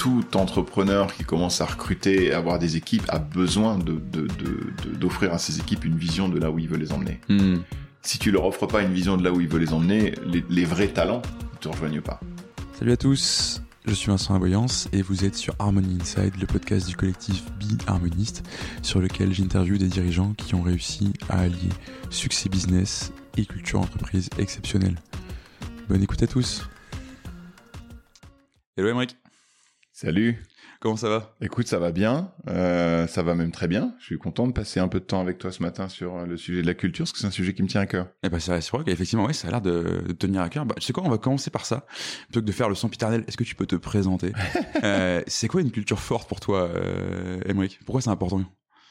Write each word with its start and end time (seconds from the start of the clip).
tout 0.00 0.24
entrepreneur 0.34 1.12
qui 1.12 1.24
commence 1.24 1.60
à 1.60 1.66
recruter 1.66 2.24
et 2.24 2.32
avoir 2.32 2.58
des 2.58 2.78
équipes 2.78 3.04
a 3.10 3.18
besoin 3.18 3.76
de, 3.76 4.00
d'offrir 4.98 5.34
à 5.34 5.36
ses 5.36 5.58
équipes 5.58 5.84
une 5.84 5.98
vision 5.98 6.30
de 6.30 6.38
là 6.38 6.50
où 6.50 6.58
il 6.58 6.68
veut 6.68 6.78
les 6.78 6.90
emmener. 6.92 7.20
Hmm. 7.28 7.58
Si 8.00 8.18
tu 8.18 8.30
leur 8.30 8.46
offres 8.46 8.66
pas 8.66 8.80
une 8.80 8.94
vision 8.94 9.18
de 9.18 9.22
là 9.22 9.30
où 9.30 9.42
il 9.42 9.48
veut 9.48 9.58
les 9.58 9.74
emmener, 9.74 10.14
les, 10.24 10.64
vrais 10.64 10.88
talents 10.88 11.20
ne 11.52 11.58
te 11.58 11.68
rejoignent 11.68 12.00
pas. 12.00 12.18
Salut 12.78 12.92
à 12.92 12.96
tous, 12.96 13.60
je 13.84 13.92
suis 13.92 14.06
Vincent 14.06 14.34
Aboyance 14.34 14.88
et 14.94 15.02
vous 15.02 15.26
êtes 15.26 15.34
sur 15.34 15.54
Harmony 15.58 15.98
Inside, 16.00 16.32
le 16.40 16.46
podcast 16.46 16.88
du 16.88 16.96
collectif 16.96 17.44
Be 17.58 17.78
Harmoniste, 17.86 18.42
sur 18.80 19.00
lequel 19.00 19.34
j'interviewe 19.34 19.76
des 19.76 19.88
dirigeants 19.88 20.32
qui 20.32 20.54
ont 20.54 20.62
réussi 20.62 21.12
à 21.28 21.40
allier 21.40 21.68
succès 22.08 22.48
business 22.48 23.12
et 23.36 23.44
culture 23.44 23.80
entreprise 23.80 24.30
exceptionnelle. 24.38 24.96
Bonne 25.90 26.02
écoute 26.02 26.22
à 26.22 26.26
tous. 26.26 26.66
Hello 28.78 28.88
Emric. 28.88 29.14
Salut. 30.00 30.42
Comment 30.80 30.96
ça 30.96 31.10
va? 31.10 31.36
Écoute, 31.42 31.66
ça 31.66 31.78
va 31.78 31.92
bien. 31.92 32.32
Euh, 32.48 33.06
ça 33.06 33.22
va 33.22 33.34
même 33.34 33.52
très 33.52 33.68
bien. 33.68 33.94
Je 33.98 34.06
suis 34.06 34.16
content 34.16 34.46
de 34.46 34.52
passer 34.54 34.80
un 34.80 34.88
peu 34.88 34.98
de 34.98 35.04
temps 35.04 35.20
avec 35.20 35.36
toi 35.36 35.52
ce 35.52 35.62
matin 35.62 35.90
sur 35.90 36.16
euh, 36.16 36.24
le 36.24 36.38
sujet 36.38 36.62
de 36.62 36.66
la 36.66 36.72
culture, 36.72 37.02
parce 37.02 37.12
que 37.12 37.18
c'est 37.18 37.26
un 37.26 37.30
sujet 37.30 37.52
qui 37.52 37.62
me 37.62 37.68
tient 37.68 37.82
à 37.82 37.86
cœur. 37.86 38.06
Eh 38.22 38.30
ben, 38.30 38.40
c'est 38.40 38.66
vrai 38.70 38.82
qu'effectivement, 38.82 39.26
oui, 39.26 39.34
ça 39.34 39.48
a 39.48 39.50
l'air 39.50 39.60
de, 39.60 40.00
tenir 40.18 40.40
à 40.40 40.48
cœur. 40.48 40.64
Bah, 40.64 40.74
tu 40.78 40.86
sais 40.86 40.94
quoi, 40.94 41.02
on 41.04 41.10
va 41.10 41.18
commencer 41.18 41.50
par 41.50 41.66
ça. 41.66 41.84
Plutôt 42.22 42.40
que 42.40 42.46
de 42.46 42.52
faire 42.52 42.70
le 42.70 42.74
sempiternel, 42.74 43.24
est-ce 43.28 43.36
que 43.36 43.44
tu 43.44 43.54
peux 43.54 43.66
te 43.66 43.76
présenter? 43.76 44.32
Euh, 44.82 45.20
C'est 45.26 45.48
quoi 45.48 45.60
une 45.60 45.70
culture 45.70 45.98
forte 45.98 46.26
pour 46.26 46.40
toi, 46.40 46.62
euh, 46.62 47.66
Pourquoi 47.84 48.00
c'est 48.00 48.08
important? 48.08 48.42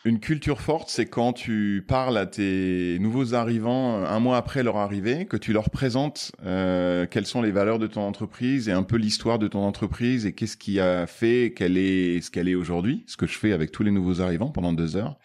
Une 0.05 0.19
culture 0.19 0.61
forte, 0.61 0.89
c'est 0.89 1.07
quand 1.07 1.33
tu 1.33 1.83
parles 1.87 2.17
à 2.17 2.25
tes 2.25 2.97
nouveaux 2.99 3.33
arrivants 3.33 3.97
euh, 3.97 4.05
un 4.05 4.19
mois 4.19 4.37
après 4.37 4.63
leur 4.63 4.77
arrivée, 4.77 5.25
que 5.25 5.35
tu 5.35 5.51
leur 5.51 5.69
présentes 5.69 6.31
euh, 6.45 7.05
quelles 7.09 7.25
sont 7.25 7.41
les 7.41 7.51
valeurs 7.51 7.79
de 7.79 7.87
ton 7.87 8.01
entreprise 8.01 8.69
et 8.69 8.71
un 8.71 8.83
peu 8.83 8.95
l'histoire 8.95 9.39
de 9.39 9.47
ton 9.47 9.59
entreprise 9.59 10.25
et 10.25 10.33
qu'est-ce 10.33 10.57
qui 10.57 10.79
a 10.79 11.05
fait 11.05 11.53
qu'elle 11.55 11.77
est 11.77 12.21
ce 12.21 12.31
qu'elle 12.31 12.47
est 12.47 12.55
aujourd'hui, 12.55 13.03
ce 13.07 13.17
que 13.17 13.27
je 13.27 13.37
fais 13.37 13.51
avec 13.51 13.71
tous 13.71 13.83
les 13.83 13.91
nouveaux 13.91 14.21
arrivants 14.21 14.51
pendant 14.51 14.73
deux 14.73 14.95
heures. 14.95 15.17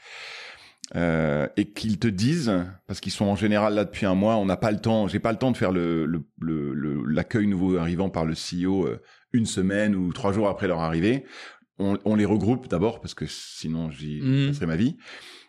Euh, 0.97 1.49
et 1.57 1.65
qu'ils 1.71 1.99
te 1.99 2.07
disent, 2.07 2.53
parce 2.87 3.01
qu'ils 3.01 3.13
sont 3.13 3.25
en 3.25 3.37
général 3.37 3.75
là 3.75 3.85
depuis 3.85 4.07
un 4.07 4.15
mois, 4.15 4.37
on 4.37 4.45
n'a 4.45 4.57
pas 4.57 4.71
le 4.71 4.79
temps, 4.79 5.09
j'ai 5.09 5.19
pas 5.19 5.33
le 5.33 5.39
temps 5.39 5.51
de 5.51 5.57
faire 5.57 5.73
le, 5.73 6.07
l'accueil 7.09 7.47
nouveau 7.47 7.79
arrivant 7.79 8.11
par 8.11 8.25
le 8.25 8.35
CEO 8.35 8.87
euh, 8.87 9.01
une 9.33 9.47
semaine 9.47 9.97
ou 9.97 10.13
trois 10.13 10.33
jours 10.33 10.49
après 10.49 10.69
leur 10.69 10.81
arrivée 10.81 11.25
on, 11.79 12.15
les 12.15 12.25
regroupe 12.25 12.69
d'abord 12.69 13.01
parce 13.01 13.15
que 13.15 13.27
sinon 13.27 13.91
j'y 13.91 14.21
mmh. 14.23 14.49
passerai 14.49 14.67
ma 14.67 14.77
vie. 14.77 14.97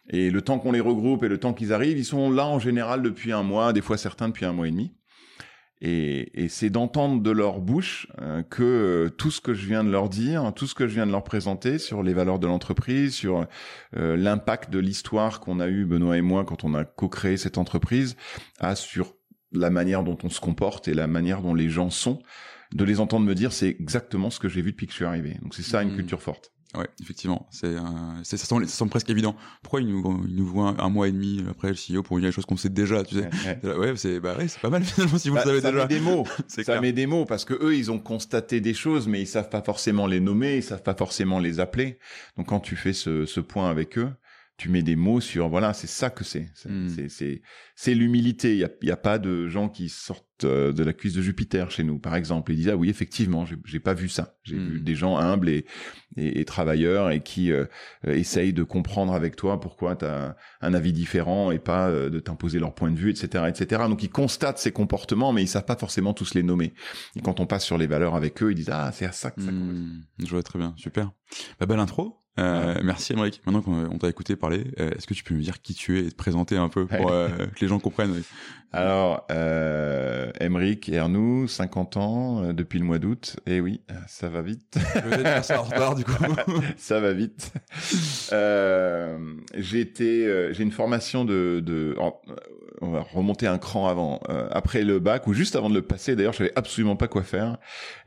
Et 0.09 0.29
le 0.29 0.41
temps 0.41 0.59
qu'on 0.59 0.71
les 0.71 0.79
regroupe 0.79 1.23
et 1.23 1.27
le 1.27 1.39
temps 1.39 1.53
qu'ils 1.53 1.73
arrivent, 1.73 1.97
ils 1.97 2.05
sont 2.05 2.29
là 2.29 2.45
en 2.45 2.59
général 2.59 3.01
depuis 3.01 3.31
un 3.31 3.43
mois, 3.43 3.73
des 3.73 3.81
fois 3.81 3.97
certains 3.97 4.27
depuis 4.29 4.45
un 4.45 4.53
mois 4.53 4.67
et 4.67 4.71
demi. 4.71 4.93
Et, 5.81 6.47
c'est 6.49 6.69
d'entendre 6.69 7.21
de 7.21 7.31
leur 7.31 7.59
bouche 7.59 8.07
euh, 8.21 8.43
que 8.43 9.13
tout 9.17 9.29
ce 9.29 9.41
que 9.41 9.53
je 9.53 9.67
viens 9.67 9.83
de 9.83 9.89
leur 9.89 10.09
dire, 10.09 10.51
tout 10.55 10.67
ce 10.67 10.73
que 10.73 10.87
je 10.87 10.93
viens 10.93 11.05
de 11.05 11.11
leur 11.11 11.23
présenter 11.23 11.79
sur 11.79 12.01
les 12.01 12.13
valeurs 12.13 12.39
de 12.39 12.47
l'entreprise, 12.47 13.13
sur 13.13 13.45
euh, 13.97 14.15
l'impact 14.15 14.71
de 14.71 14.79
l'histoire 14.79 15.39
qu'on 15.41 15.59
a 15.59 15.67
eu 15.67 15.85
Benoît 15.85 16.17
et 16.17 16.21
moi 16.21 16.45
quand 16.45 16.63
on 16.63 16.73
a 16.75 16.85
co-créé 16.85 17.37
cette 17.37 17.57
entreprise, 17.57 18.15
a 18.59 18.75
sur 18.75 19.15
la 19.51 19.69
manière 19.69 20.03
dont 20.03 20.17
on 20.23 20.29
se 20.29 20.39
comporte 20.39 20.87
et 20.87 20.93
la 20.93 21.07
manière 21.07 21.41
dont 21.41 21.53
les 21.53 21.69
gens 21.69 21.89
sont 21.89 22.19
de 22.73 22.83
les 22.83 22.99
entendre 22.99 23.25
me 23.25 23.35
dire 23.35 23.53
c'est 23.53 23.69
exactement 23.69 24.29
ce 24.29 24.39
que 24.39 24.49
j'ai 24.49 24.61
vu 24.61 24.71
depuis 24.71 24.87
que 24.87 24.91
je 24.91 24.97
suis 24.97 25.05
arrivé. 25.05 25.37
Donc 25.41 25.53
c'est 25.53 25.63
ça 25.63 25.83
une 25.83 25.91
mmh. 25.91 25.95
culture 25.95 26.21
forte. 26.21 26.51
Ouais, 26.77 26.87
effectivement, 27.01 27.47
c'est 27.51 27.67
euh, 27.67 27.79
ça, 28.23 28.37
semble, 28.37 28.67
ça 28.67 28.75
semble 28.75 28.89
presque 28.89 29.09
évident. 29.09 29.35
Pourquoi 29.61 29.81
ils 29.81 29.87
nous, 29.87 30.25
ils 30.27 30.35
nous 30.35 30.45
voient 30.45 30.75
un, 30.79 30.89
mois 30.89 31.07
et 31.07 31.11
demi 31.11 31.43
après 31.49 31.69
le 31.69 31.75
CEO 31.75 32.03
pour 32.03 32.17
dire 32.17 32.27
les 32.27 32.31
choses 32.31 32.45
qu'on 32.45 32.57
sait 32.57 32.69
déjà, 32.69 33.03
tu 33.03 33.15
sais? 33.15 33.29
Ouais, 33.63 33.95
c'est 33.95 34.19
bah 34.19 34.35
ouais, 34.37 34.47
c'est 34.47 34.59
pas 34.59 34.69
mal 34.69 34.83
finalement 34.83 35.17
si 35.17 35.29
vous 35.29 35.35
le 35.35 35.41
bah, 35.41 35.45
savez 35.45 35.61
ça 35.61 35.71
déjà. 35.71 35.87
Met 35.87 35.95
des 35.95 35.99
mots, 36.01 36.25
ça 36.47 36.81
met 36.81 36.91
des 36.91 37.07
mots 37.07 37.25
parce 37.25 37.45
que 37.45 37.53
eux 37.53 37.75
ils 37.75 37.91
ont 37.91 37.99
constaté 37.99 38.59
des 38.59 38.73
choses, 38.73 39.07
mais 39.07 39.21
ils 39.21 39.27
savent 39.27 39.49
pas 39.49 39.61
forcément 39.61 40.07
les 40.07 40.19
nommer, 40.19 40.57
ils 40.57 40.63
savent 40.63 40.83
pas 40.83 40.95
forcément 40.95 41.39
les 41.39 41.59
appeler. 41.59 41.99
Donc 42.35 42.47
quand 42.47 42.59
tu 42.59 42.75
fais 42.75 42.93
ce, 42.93 43.25
ce 43.25 43.39
point 43.39 43.69
avec 43.69 43.97
eux, 43.97 44.11
tu 44.57 44.69
mets 44.69 44.83
des 44.83 44.95
mots 44.95 45.21
sur 45.21 45.49
voilà 45.49 45.73
c'est 45.73 45.87
ça 45.87 46.09
que 46.09 46.23
c'est 46.23 46.49
c'est 46.55 46.69
hmm. 46.69 47.39
c'est 47.75 47.93
l'humilité 47.93 48.53
il 48.53 48.59
y 48.59 48.63
a, 48.63 48.69
y 48.81 48.91
a 48.91 48.97
pas 48.97 49.19
de 49.19 49.47
gens 49.47 49.69
qui 49.69 49.89
sortent 49.89 50.25
de 50.43 50.83
la 50.83 50.93
cuisse 50.93 51.13
de 51.13 51.21
Jupiter 51.21 51.71
chez 51.71 51.83
nous 51.83 51.99
par 51.99 52.15
exemple. 52.15 52.51
Et 52.51 52.55
disent 52.55 52.69
ah 52.69 52.75
oui 52.75 52.89
effectivement 52.89 53.45
j'ai 53.45 53.79
pas 53.79 53.93
vu 53.93 54.09
ça. 54.09 54.35
J'ai 54.43 54.57
vu 54.57 54.79
hmm. 54.79 54.83
des 54.83 54.95
gens 54.95 55.17
humbles 55.17 55.49
et, 55.49 55.65
et, 56.17 56.45
travailleurs 56.45 57.11
et 57.11 57.21
qui 57.21 57.51
euh, 57.51 57.65
essayent 58.05 58.53
de 58.53 58.63
comprendre 58.63 59.13
avec 59.13 59.35
toi 59.35 59.59
pourquoi 59.59 59.95
tu 59.95 60.05
as 60.05 60.35
un 60.61 60.73
avis 60.73 60.93
différent 60.93 61.51
et 61.51 61.59
pas 61.59 61.89
euh, 61.89 62.09
de 62.09 62.19
t'imposer 62.19 62.59
leur 62.59 62.73
point 62.73 62.91
de 62.91 62.97
vue 62.97 63.09
etc 63.09 63.45
etc 63.47 63.83
donc 63.89 64.03
ils 64.03 64.09
constatent 64.09 64.59
ces 64.59 64.71
comportements 64.71 65.33
mais 65.33 65.43
ils 65.43 65.47
savent 65.47 65.65
pas 65.65 65.77
forcément 65.77 66.13
tous 66.13 66.33
les 66.33 66.43
nommer. 66.43 66.73
Et 67.15 67.21
quand 67.21 67.39
on 67.39 67.45
passe 67.45 67.65
sur 67.65 67.77
les 67.77 67.87
valeurs 67.87 68.15
avec 68.15 68.41
eux 68.43 68.51
ils 68.51 68.55
disent 68.55 68.69
ah 68.71 68.91
c'est 68.93 69.05
à 69.05 69.11
ça 69.11 69.31
que 69.31 69.41
ça 69.41 69.51
hmm. 69.51 70.03
je 70.19 70.29
vois 70.29 70.43
très 70.43 70.59
bien. 70.59 70.73
Super. 70.77 71.11
Bah, 71.59 71.65
belle 71.65 71.79
intro. 71.79 72.21
Euh, 72.37 72.75
merci 72.83 73.13
Émeric. 73.13 73.41
Maintenant 73.45 73.61
qu'on 73.61 73.97
t'a 73.97 74.09
écouté 74.09 74.35
parler, 74.35 74.65
euh, 74.79 74.91
est-ce 74.91 75.07
que 75.07 75.13
tu 75.13 75.23
peux 75.23 75.33
me 75.33 75.41
dire 75.41 75.61
qui 75.61 75.73
tu 75.73 75.99
es 75.99 76.07
et 76.07 76.11
te 76.11 76.15
présenter 76.15 76.57
un 76.57 76.69
peu 76.69 76.85
pour 76.85 77.11
euh, 77.11 77.29
que 77.29 77.61
les 77.61 77.67
gens 77.67 77.79
comprennent 77.79 78.21
Alors, 78.71 79.25
euh, 80.25 80.31
Émeric 80.39 80.89
Ernou, 80.89 81.47
50 81.47 81.97
ans, 81.97 82.43
euh, 82.43 82.53
depuis 82.53 82.79
le 82.79 82.85
mois 82.85 82.99
d'août. 82.99 83.37
Et 83.45 83.59
oui, 83.59 83.81
ça 84.07 84.29
va 84.29 84.41
vite. 84.41 84.77
ça 85.43 85.61
en 85.61 85.63
retard 85.63 85.95
du 85.95 86.03
coup. 86.03 86.13
ça 86.77 86.99
va 86.99 87.13
vite. 87.13 87.53
j'ai 88.31 89.79
été, 89.79 90.51
j'ai 90.53 90.63
une 90.63 90.71
formation 90.71 91.25
de, 91.25 91.61
de 91.63 91.95
on 92.81 92.91
va 92.91 93.01
remonter 93.01 93.47
un 93.47 93.57
cran 93.57 93.87
avant, 93.87 94.19
après 94.51 94.83
le 94.83 94.99
bac 94.99 95.27
ou 95.27 95.33
juste 95.33 95.55
avant 95.55 95.69
de 95.69 95.75
le 95.75 95.81
passer. 95.81 96.15
D'ailleurs, 96.15 96.33
je 96.33 96.39
savais 96.39 96.53
absolument 96.55 96.95
pas 96.95 97.07
quoi 97.07 97.23
faire. 97.23 97.57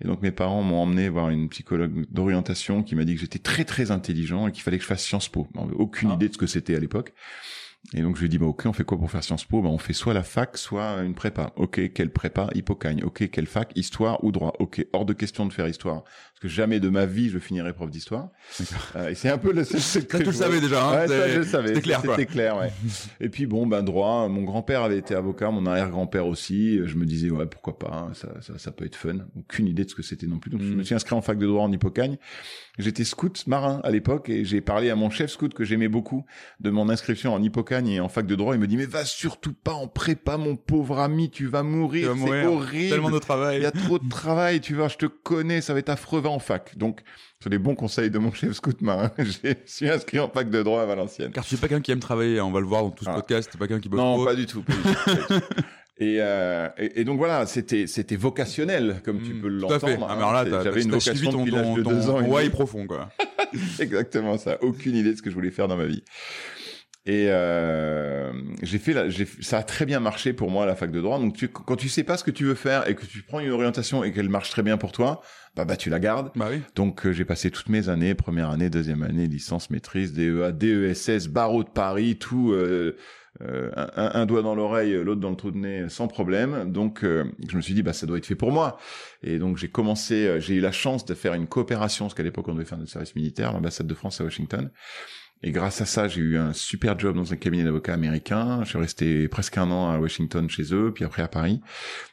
Et 0.03 0.07
donc 0.07 0.23
mes 0.23 0.31
parents 0.31 0.63
m'ont 0.63 0.83
emmené 0.83 1.09
voir 1.09 1.31
une 1.31 1.49
psychologue 1.49 2.05
d'orientation 2.11 2.83
qui 2.83 2.95
m'a 2.95 3.05
dit 3.05 3.15
que 3.15 3.21
j'étais 3.21 3.39
très 3.39 3.65
très 3.65 3.91
intelligent 3.91 4.47
et 4.47 4.53
qu'il 4.53 4.63
fallait 4.63 4.79
que 4.79 4.83
je 4.83 4.89
fasse 4.89 5.05
Sciences 5.05 5.29
Po. 5.29 5.49
aucune 5.79 6.11
ah. 6.11 6.15
idée 6.15 6.29
de 6.29 6.35
ce 6.35 6.39
que 6.39 6.47
c'était 6.47 6.75
à 6.75 6.81
l'époque. 6.81 7.13
Et 7.95 8.03
donc 8.03 8.17
je 8.17 8.23
lui 8.23 8.29
dit 8.29 8.39
bah 8.39 8.47
ok 8.47 8.67
on 8.67 8.73
fait 8.73 8.85
quoi 8.85 8.99
pour 8.99 9.11
faire 9.11 9.25
Sciences 9.25 9.45
Po? 9.45 9.63
Bah 9.63 9.69
on 9.69 9.79
fait 9.79 9.93
soit 9.95 10.13
la 10.13 10.23
fac 10.23 10.59
soit 10.59 11.01
une 11.03 11.15
prépa. 11.15 11.53
Ok 11.57 11.93
quelle 11.93 12.13
prépa? 12.13 12.49
Hippocagne. 12.55 13.03
Ok 13.03 13.31
quelle 13.31 13.47
fac? 13.47 13.73
Histoire 13.77 14.23
ou 14.25 14.33
droit? 14.33 14.53
Ok 14.59 14.87
hors 14.93 15.07
de 15.07 15.15
question 15.15 15.47
de 15.47 15.53
faire 15.53 15.69
histoire 15.69 16.05
parce 16.39 16.53
que 16.53 16.57
jamais 16.57 16.79
de 16.79 16.89
ma 16.89 17.05
vie 17.05 17.31
je 17.31 17.41
finirai 17.41 17.73
prof 17.73 17.91
d'histoire. 17.91 18.29
Euh, 18.95 19.09
et 19.09 19.17
c'est 19.17 19.29
un 19.29 19.39
peu 19.39 19.53
le 19.53 19.65
que 19.65 20.17
tu 20.19 20.25
le 20.25 20.33
savais 20.33 20.61
déjà. 20.61 20.87
Hein, 20.87 21.01
ouais, 21.01 21.09
ça, 21.09 21.29
je 21.29 21.39
le 21.39 21.45
savais. 21.45 21.69
C'était 21.69 21.81
clair. 21.81 22.01
C'était 22.01 22.27
clair 22.27 22.57
ouais. 22.59 22.71
et 23.21 23.29
puis 23.29 23.47
bon 23.47 23.67
ben 23.67 23.83
droit. 23.83 24.29
Mon 24.29 24.43
grand-père 24.43 24.83
avait 24.83 24.99
été 24.99 25.17
avocat, 25.17 25.51
mon 25.51 25.67
arrière-grand-père 25.67 26.29
aussi. 26.29 26.79
Je 26.87 26.95
me 26.95 27.07
disais 27.07 27.31
ouais 27.31 27.47
pourquoi 27.47 27.77
pas 27.77 27.91
hein, 27.93 28.13
ça, 28.15 28.29
ça, 28.41 28.57
ça 28.57 28.71
peut 28.71 28.85
être 28.85 28.95
fun. 28.95 29.17
Aucune 29.37 29.67
idée 29.67 29.85
de 29.85 29.91
ce 29.91 29.97
que 29.97 30.03
c'était 30.03 30.29
non 30.29 30.39
plus. 30.39 30.53
Donc 30.53 30.63
je 30.63 30.73
me 30.73 30.83
mm. 30.83 30.85
suis 30.85 30.95
inscrit 30.95 31.17
en 31.17 31.23
fac 31.23 31.39
de 31.39 31.47
droit 31.47 31.65
en 31.65 31.73
Hippocagne. 31.73 32.19
J'étais 32.79 33.03
scout 33.03 33.45
marin 33.49 33.81
à 33.83 33.91
l'époque 33.91 34.29
et 34.29 34.45
j'ai 34.45 34.61
parlé 34.61 34.91
à 34.91 34.95
mon 34.95 35.11
chef 35.11 35.33
scout 35.33 35.53
que 35.53 35.65
j'aimais 35.65 35.89
beaucoup 35.89 36.25
de 36.61 36.71
mon 36.71 36.89
inscription 36.89 37.35
en 37.35 37.43
Hippocagne 37.43 37.89
et 37.89 38.01
en 38.01 38.09
fac 38.09 38.27
de 38.27 38.37
droit, 38.37 38.55
il 38.55 38.61
me 38.61 38.69
dit 38.69 38.77
mais 38.77 38.87
va 38.87 39.05
surtout 39.05 39.53
pas 39.53 39.73
en 39.73 39.89
prépa, 39.89 40.37
mon 40.37 40.55
pauvre 40.55 41.01
ami, 41.01 41.31
tu 41.31 41.47
vas 41.47 41.65
mourir, 41.65 42.15
c'est 42.17 42.47
horrible. 42.47 42.91
Tellement 42.91 43.11
de 43.11 43.19
travail. 43.19 43.57
Il 43.57 43.63
y 43.65 43.67
a 43.67 43.73
trop 43.73 43.99
de 43.99 44.09
travail, 44.09 44.61
tu 44.61 44.75
vois, 44.75 44.87
je 44.87 44.97
te 44.97 45.07
connais, 45.07 45.61
ça 45.61 45.73
va 45.73 45.81
être 45.81 45.89
affreux 45.89 46.21
va 46.29 46.35
en 46.35 46.39
fac. 46.39 46.77
Donc 46.77 47.01
c'est 47.43 47.51
des 47.51 47.59
bons 47.59 47.75
conseils 47.75 48.11
de 48.11 48.19
mon 48.19 48.33
chef 48.33 48.53
scout 48.53 48.81
marin. 48.81 49.11
je 49.19 49.55
suis 49.67 49.89
inscrit 49.89 50.19
en 50.19 50.29
fac 50.29 50.51
de 50.51 50.63
droit 50.63 50.83
à 50.83 50.87
Valenciennes. 50.87 51.33
Car 51.33 51.45
tu 51.45 51.55
es 51.55 51.59
pas 51.59 51.69
quelqu'un 51.69 51.83
qui 51.83 51.93
aime 51.93 52.01
travailler, 52.01 52.39
hein, 52.39 52.45
on 52.45 52.53
va 52.53 52.61
le 52.61 52.67
voir 52.67 52.83
dans 52.83 52.91
tout 52.91 53.05
ce 53.05 53.11
ah. 53.11 53.15
podcast, 53.15 53.51
t'es 53.51 53.59
pas 53.59 53.67
quelqu'un 53.67 53.81
qui 53.81 53.89
bosse 53.89 54.01
Non, 54.01 54.25
pas 54.25 54.35
du 54.35 54.47
tout. 54.47 54.63
Pas 54.63 54.75
du 54.75 54.83
tout. 55.27 55.41
Euh, 56.01 56.69
et, 56.79 57.01
et, 57.01 57.05
donc 57.05 57.19
voilà, 57.19 57.45
c'était 57.47 57.89
c'était 57.89 58.15
vocationnel 58.15 59.01
comme 59.05 59.21
tu 59.21 59.35
hmm, 59.35 59.41
peux 59.41 59.49
l'entendre. 59.49 60.07
Ah, 60.09 60.15
mais 60.15 60.23
alors 60.23 60.33
là, 60.33 60.45
j'avais 60.63 60.83
une 60.83 60.93
vocation 60.93 61.33
ton, 61.33 61.39
depuis 61.45 61.51
l'âge 61.51 61.75
de 61.75 61.83
deux 61.83 62.09
ans. 62.09 62.23
Ouais, 62.23 62.49
profond 62.51 62.87
quoi. 62.87 63.09
Exactement 63.81 64.39
ça. 64.39 64.63
Aucune 64.63 64.95
idée 64.95 65.11
de 65.11 65.17
ce 65.17 65.23
que 65.23 65.31
je 65.31 65.35
voulais 65.35 65.51
faire 65.51 65.67
dans 65.67 65.77
ma 65.77 65.87
vie. 65.87 66.05
Et 67.09 67.29
euh, 67.31 68.31
j'ai 68.63 68.79
fait, 68.79 68.93
la, 68.93 69.05
ça 69.41 69.59
a 69.59 69.63
très 69.63 69.87
bien 69.87 69.99
marché 69.99 70.35
pour 70.35 70.51
moi 70.51 70.65
à 70.65 70.67
la 70.67 70.77
fac 70.77 70.91
de 70.91 71.01
droit. 71.01 71.19
Donc 71.19 71.35
tu, 71.35 71.49
quand 71.49 71.77
tu 71.77 71.89
sais 71.89 72.05
pas 72.05 72.19
ce 72.19 72.23
que 72.23 72.31
tu 72.31 72.45
veux 72.45 72.55
faire 72.55 72.87
et 72.87 72.95
que 72.95 73.07
tu 73.07 73.23
prends 73.23 73.41
une 73.41 73.51
orientation 73.51 74.05
et 74.05 74.13
qu'elle 74.13 74.29
marche 74.29 74.51
très 74.51 74.63
bien 74.63 74.77
pour 74.77 74.93
toi, 74.93 75.23
bah 75.59 75.65
bah 75.65 75.77
tu 75.77 75.91
la 75.91 75.99
gardes. 75.99 76.31
Bah 76.37 76.47
oui. 76.51 76.61
Donc 76.77 77.05
euh, 77.05 77.13
j'ai 77.13 77.25
passé 77.25 77.51
toutes 77.51 77.69
mes 77.69 77.89
années, 77.89 78.15
première 78.15 78.51
année, 78.51 78.71
deuxième 78.71 79.03
année, 79.03 79.27
licence, 79.27 79.71
maîtrise, 79.71 80.13
DEA, 80.13 80.53
DESS, 80.53 81.27
barreau 81.27 81.65
de 81.65 81.69
Paris, 81.69 82.17
tout. 82.17 82.53
Euh, 82.53 82.97
euh 83.43 83.71
un, 83.77 84.11
un, 84.15 84.27
doigt 84.27 84.43
dans 84.43 84.55
l'oreille, 84.55 84.93
l'autre 84.93 85.21
dans 85.21 85.31
le 85.31 85.37
trou 85.37 85.51
de 85.51 85.57
nez, 85.59 85.89
sans 85.89 86.09
problème. 86.09 86.73
Donc, 86.73 87.05
euh, 87.05 87.25
je 87.49 87.57
me 87.57 87.61
suis 87.61 87.75
dit, 87.75 87.83
bah, 87.83 87.93
ça 87.93 88.05
doit 88.05 88.19
être 88.19 88.27
fait 88.27 88.35
pour 88.35 88.51
moi. 88.51 88.79
Et 89.23 89.39
donc, 89.39 89.59
j'ai 89.59 89.69
commencé, 89.69 90.41
j'ai 90.41 90.55
eu 90.55 90.61
la 90.61 90.73
chance 90.73 91.05
de 91.05 91.15
faire 91.15 91.35
une 91.35 91.47
coopération, 91.47 92.07
parce 92.07 92.15
qu'à 92.15 92.25
l'époque, 92.25 92.49
on 92.49 92.55
devait 92.55 92.65
faire 92.65 92.79
notre 92.79 92.91
service 92.91 93.15
militaire, 93.15 93.53
l'ambassade 93.53 93.87
de 93.87 93.95
France 93.95 94.21
à 94.21 94.25
Washington. 94.25 94.71
Et 95.43 95.53
grâce 95.53 95.81
à 95.81 95.87
ça, 95.87 96.09
j'ai 96.09 96.21
eu 96.21 96.37
un 96.37 96.53
super 96.53 96.99
job 96.99 97.15
dans 97.15 97.33
un 97.33 97.37
cabinet 97.37 97.65
d'avocats 97.65 97.95
américain. 97.95 98.61
Je 98.65 98.71
suis 98.71 98.79
resté 98.79 99.29
presque 99.29 99.57
un 99.57 99.71
an 99.71 99.91
à 99.91 99.99
Washington 99.99 100.51
chez 100.51 100.75
eux, 100.75 100.93
puis 100.93 101.05
après 101.05 101.23
à 101.23 101.29
Paris. 101.29 101.61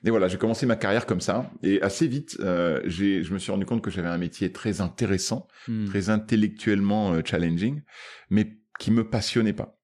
Et 0.04 0.12
voilà, 0.12 0.28
j'ai 0.28 0.38
commencé 0.38 0.66
ma 0.66 0.76
carrière 0.76 1.06
comme 1.06 1.22
ça. 1.22 1.50
Et 1.64 1.82
assez 1.82 2.08
vite, 2.08 2.38
euh, 2.42 2.82
je 2.86 3.34
me 3.34 3.40
suis 3.40 3.52
rendu 3.52 3.66
compte 3.66 3.82
que 3.82 3.90
j'avais 3.90 4.10
un 4.10 4.20
métier 4.20 4.52
très 4.52 4.80
intéressant, 4.80 5.48
hmm. 5.68 5.86
très 5.86 6.10
intellectuellement 6.10 7.14
euh, 7.14 7.22
challenging, 7.26 7.82
mais 8.30 8.58
qui 8.80 8.92
me 8.92 9.10
passionnait 9.10 9.54
pas. 9.54 9.80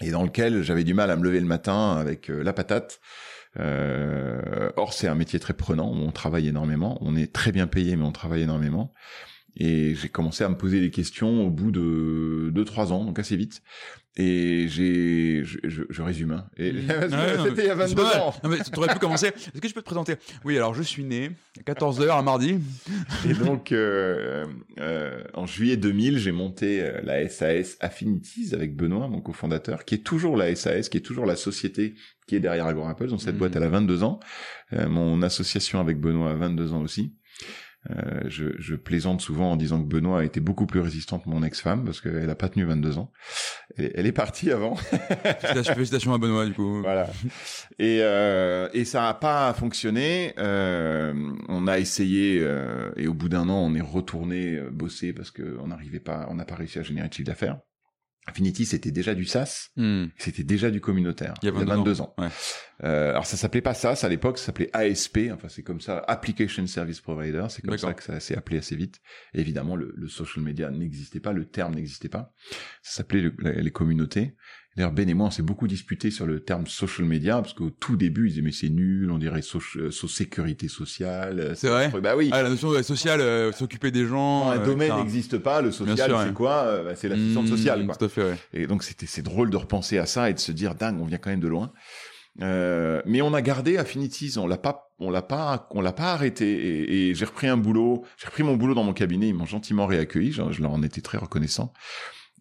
Et 0.00 0.10
dans 0.10 0.22
lequel 0.22 0.62
j'avais 0.62 0.84
du 0.84 0.94
mal 0.94 1.10
à 1.10 1.16
me 1.16 1.24
lever 1.24 1.40
le 1.40 1.46
matin 1.46 1.96
avec 1.96 2.30
euh, 2.30 2.42
la 2.42 2.52
patate. 2.52 3.00
Euh, 3.58 4.70
or, 4.76 4.92
c'est 4.92 5.08
un 5.08 5.14
métier 5.14 5.40
très 5.40 5.54
prenant. 5.54 5.90
On 5.90 6.12
travaille 6.12 6.48
énormément. 6.48 6.98
On 7.00 7.16
est 7.16 7.32
très 7.32 7.50
bien 7.50 7.66
payé, 7.66 7.96
mais 7.96 8.04
on 8.04 8.12
travaille 8.12 8.42
énormément. 8.42 8.92
Et 9.56 9.94
j'ai 9.96 10.08
commencé 10.08 10.44
à 10.44 10.48
me 10.48 10.56
poser 10.56 10.80
des 10.80 10.90
questions 10.90 11.46
au 11.46 11.50
bout 11.50 11.70
de 11.72 12.50
deux 12.52 12.64
trois 12.64 12.92
ans, 12.92 13.04
donc 13.04 13.18
assez 13.18 13.36
vite. 13.36 13.60
Et 14.20 14.66
j'ai, 14.68 15.44
je, 15.44 15.58
je, 15.64 15.82
je 15.88 16.02
résume. 16.02 16.32
Hein. 16.32 16.46
Et 16.56 16.72
Mmh. 16.72 16.78
c'était 17.44 17.62
il 17.62 17.66
y 17.66 17.70
a 17.70 17.74
22 17.76 18.02
ans. 18.02 18.34
Non, 18.42 18.50
mais 18.50 18.58
t'aurais 18.72 18.92
pu 18.92 18.98
commencer. 18.98 19.28
Est-ce 19.28 19.60
que 19.60 19.68
je 19.68 19.74
peux 19.74 19.80
te 19.80 19.86
présenter? 19.86 20.14
Oui, 20.44 20.56
alors 20.56 20.74
je 20.74 20.82
suis 20.82 21.04
né 21.04 21.30
à 21.64 21.72
14h 21.72 22.10
un 22.18 22.22
mardi. 22.22 22.58
Et 23.28 23.34
donc, 23.34 23.70
euh, 23.70 24.44
euh, 24.80 25.22
en 25.34 25.46
juillet 25.46 25.76
2000, 25.76 26.18
j'ai 26.18 26.32
monté 26.32 26.82
euh, 26.82 27.00
la 27.04 27.28
SAS 27.28 27.76
Affinities 27.80 28.54
avec 28.54 28.74
Benoît, 28.76 29.06
mon 29.06 29.20
cofondateur, 29.20 29.84
qui 29.84 29.94
est 29.96 30.04
toujours 30.04 30.36
la 30.36 30.52
SAS, 30.56 30.88
qui 30.88 30.98
est 30.98 31.02
toujours 31.02 31.24
la 31.26 31.36
société 31.36 31.94
qui 32.26 32.34
est 32.36 32.40
derrière 32.40 32.66
Agorapulse. 32.66 33.10
Donc 33.10 33.22
cette 33.22 33.34
Mhm. 33.34 33.38
boîte, 33.38 33.56
elle 33.56 33.62
a 33.62 33.68
22 33.70 34.02
ans. 34.02 34.18
Euh, 34.72 34.88
mon 34.88 35.22
association 35.22 35.78
avec 35.80 36.00
Benoît 36.00 36.30
a 36.32 36.34
22 36.34 36.72
ans 36.72 36.82
aussi. 36.82 37.14
Euh, 37.90 38.22
je, 38.26 38.46
je 38.58 38.74
plaisante 38.74 39.20
souvent 39.20 39.52
en 39.52 39.56
disant 39.56 39.80
que 39.80 39.88
Benoît 39.88 40.20
a 40.20 40.24
été 40.24 40.40
beaucoup 40.40 40.66
plus 40.66 40.80
résistante 40.80 41.24
que 41.24 41.30
mon 41.30 41.42
ex-femme 41.42 41.84
parce 41.84 42.00
qu'elle 42.00 42.28
a 42.28 42.34
pas 42.34 42.48
tenu 42.48 42.64
22 42.64 42.98
ans. 42.98 43.12
Elle, 43.76 43.92
elle 43.94 44.06
est 44.06 44.12
partie 44.12 44.50
avant. 44.50 44.74
Félicitations, 45.40 46.12
à 46.12 46.18
Benoît, 46.18 46.44
du 46.44 46.54
coup. 46.54 46.82
Voilà. 46.82 47.08
Et, 47.78 48.00
euh, 48.02 48.68
et 48.74 48.84
ça 48.84 49.02
n'a 49.02 49.14
pas 49.14 49.54
fonctionné. 49.54 50.34
Euh, 50.38 51.14
on 51.48 51.66
a 51.66 51.78
essayé 51.78 52.40
euh, 52.42 52.90
et 52.96 53.06
au 53.06 53.14
bout 53.14 53.28
d'un 53.28 53.48
an, 53.48 53.58
on 53.58 53.74
est 53.74 53.80
retourné 53.80 54.56
euh, 54.56 54.70
bosser 54.70 55.12
parce 55.12 55.30
que 55.30 55.56
on 55.60 55.68
n'arrivait 55.68 56.00
pas, 56.00 56.26
on 56.30 56.34
n'a 56.34 56.44
pas 56.44 56.56
réussi 56.56 56.78
à 56.78 56.82
générer 56.82 57.08
de 57.08 57.14
chiffre 57.14 57.26
d'affaires. 57.26 57.58
Affinity, 58.28 58.66
c'était 58.66 58.90
déjà 58.90 59.14
du 59.14 59.24
SaaS, 59.24 59.70
Hmm. 59.76 60.06
c'était 60.18 60.44
déjà 60.44 60.70
du 60.70 60.80
communautaire. 60.80 61.34
Il 61.42 61.46
y 61.46 61.48
a 61.48 61.52
22 61.52 62.00
ans. 62.00 62.14
Ouais. 62.18 62.28
Euh, 62.84 63.10
alors 63.10 63.26
ça 63.26 63.36
s'appelait 63.36 63.60
pas 63.62 63.74
SaaS 63.74 64.00
à 64.04 64.08
l'époque, 64.08 64.38
ça 64.38 64.46
s'appelait 64.46 64.70
ASP. 64.72 65.30
Enfin 65.32 65.48
c'est 65.48 65.62
comme 65.62 65.80
ça, 65.80 65.98
Application 66.06 66.66
Service 66.66 67.00
Provider. 67.00 67.46
C'est 67.48 67.62
comme 67.62 67.76
ça 67.78 67.94
que 67.94 68.02
ça 68.02 68.20
s'est 68.20 68.36
appelé 68.36 68.58
assez 68.58 68.76
vite. 68.76 69.00
Et 69.34 69.40
évidemment, 69.40 69.74
le, 69.76 69.92
le 69.96 70.08
social 70.08 70.44
media 70.44 70.70
n'existait 70.70 71.20
pas, 71.20 71.32
le 71.32 71.46
terme 71.46 71.74
n'existait 71.74 72.08
pas. 72.08 72.32
Ça 72.82 72.98
s'appelait 72.98 73.22
le- 73.22 73.34
les 73.38 73.62
les 73.62 73.70
communautés. 73.70 74.36
D'ailleurs, 74.78 74.92
Ben 74.92 75.08
et 75.08 75.14
moi, 75.14 75.26
on 75.26 75.30
s'est 75.32 75.42
beaucoup 75.42 75.66
disputé 75.66 76.12
sur 76.12 76.24
le 76.24 76.38
terme 76.38 76.68
social 76.68 77.04
media, 77.04 77.42
parce 77.42 77.52
qu'au 77.52 77.68
tout 77.68 77.96
début, 77.96 78.26
ils 78.26 78.30
disaient, 78.30 78.42
mais 78.42 78.52
c'est 78.52 78.68
nul, 78.68 79.10
on 79.10 79.18
dirait 79.18 79.42
so, 79.42 79.58
euh, 79.74 79.90
so- 79.90 80.06
sécurité 80.06 80.68
sociale. 80.68 81.40
euh, 81.40 81.54
C'est 81.56 81.68
vrai 81.68 81.90
Bah 82.00 82.14
oui. 82.16 82.30
Ah, 82.32 82.44
la 82.44 82.48
notion 82.50 82.70
de 82.70 82.80
sociale, 82.82 83.20
euh, 83.20 83.50
s'occuper 83.50 83.90
des 83.90 84.06
gens. 84.06 84.48
Un 84.48 84.60
euh, 84.60 84.64
domaine 84.64 84.94
n'existe 84.98 85.38
pas, 85.38 85.62
le 85.62 85.72
social, 85.72 85.96
c'est 86.16 86.26
ouais. 86.28 86.32
quoi 86.32 86.80
bah, 86.84 86.94
C'est 86.94 87.08
l'assistante 87.08 87.46
Hmm, 87.46 87.48
sociale, 87.48 87.86
quoi. 87.86 87.96
Tout 87.96 88.04
à 88.04 88.08
fait, 88.08 88.22
ouais. 88.22 88.36
Et 88.52 88.68
donc 88.68 88.84
c'était 88.84 89.06
c'est 89.06 89.22
drôle 89.22 89.50
de 89.50 89.56
repenser 89.56 89.98
à 89.98 90.06
ça 90.06 90.30
et 90.30 90.34
de 90.34 90.38
se 90.38 90.52
dire 90.52 90.76
dingue, 90.76 91.00
on 91.00 91.06
vient 91.06 91.18
quand 91.18 91.30
même 91.30 91.40
de 91.40 91.48
loin. 91.48 91.72
Euh, 92.40 93.02
mais 93.04 93.20
on 93.20 93.34
a 93.34 93.42
gardé 93.42 93.78
Affinities, 93.78 94.34
on 94.38 94.46
l'a 94.46 94.58
pas, 94.58 94.92
on 95.00 95.10
l'a 95.10 95.22
pas, 95.22 95.66
on 95.72 95.80
l'a 95.80 95.92
pas 95.92 96.12
arrêté. 96.12 96.48
Et, 96.52 97.08
et 97.10 97.14
j'ai 97.16 97.24
repris 97.24 97.48
un 97.48 97.56
boulot, 97.56 98.04
j'ai 98.16 98.26
repris 98.28 98.44
mon 98.44 98.54
boulot 98.56 98.74
dans 98.74 98.84
mon 98.84 98.92
cabinet. 98.92 99.26
Ils 99.28 99.34
m'ont 99.34 99.44
gentiment 99.44 99.86
réaccueilli, 99.86 100.30
je, 100.30 100.42
je 100.52 100.62
leur 100.62 100.70
en 100.70 100.84
étais 100.84 101.00
très 101.00 101.18
reconnaissant. 101.18 101.72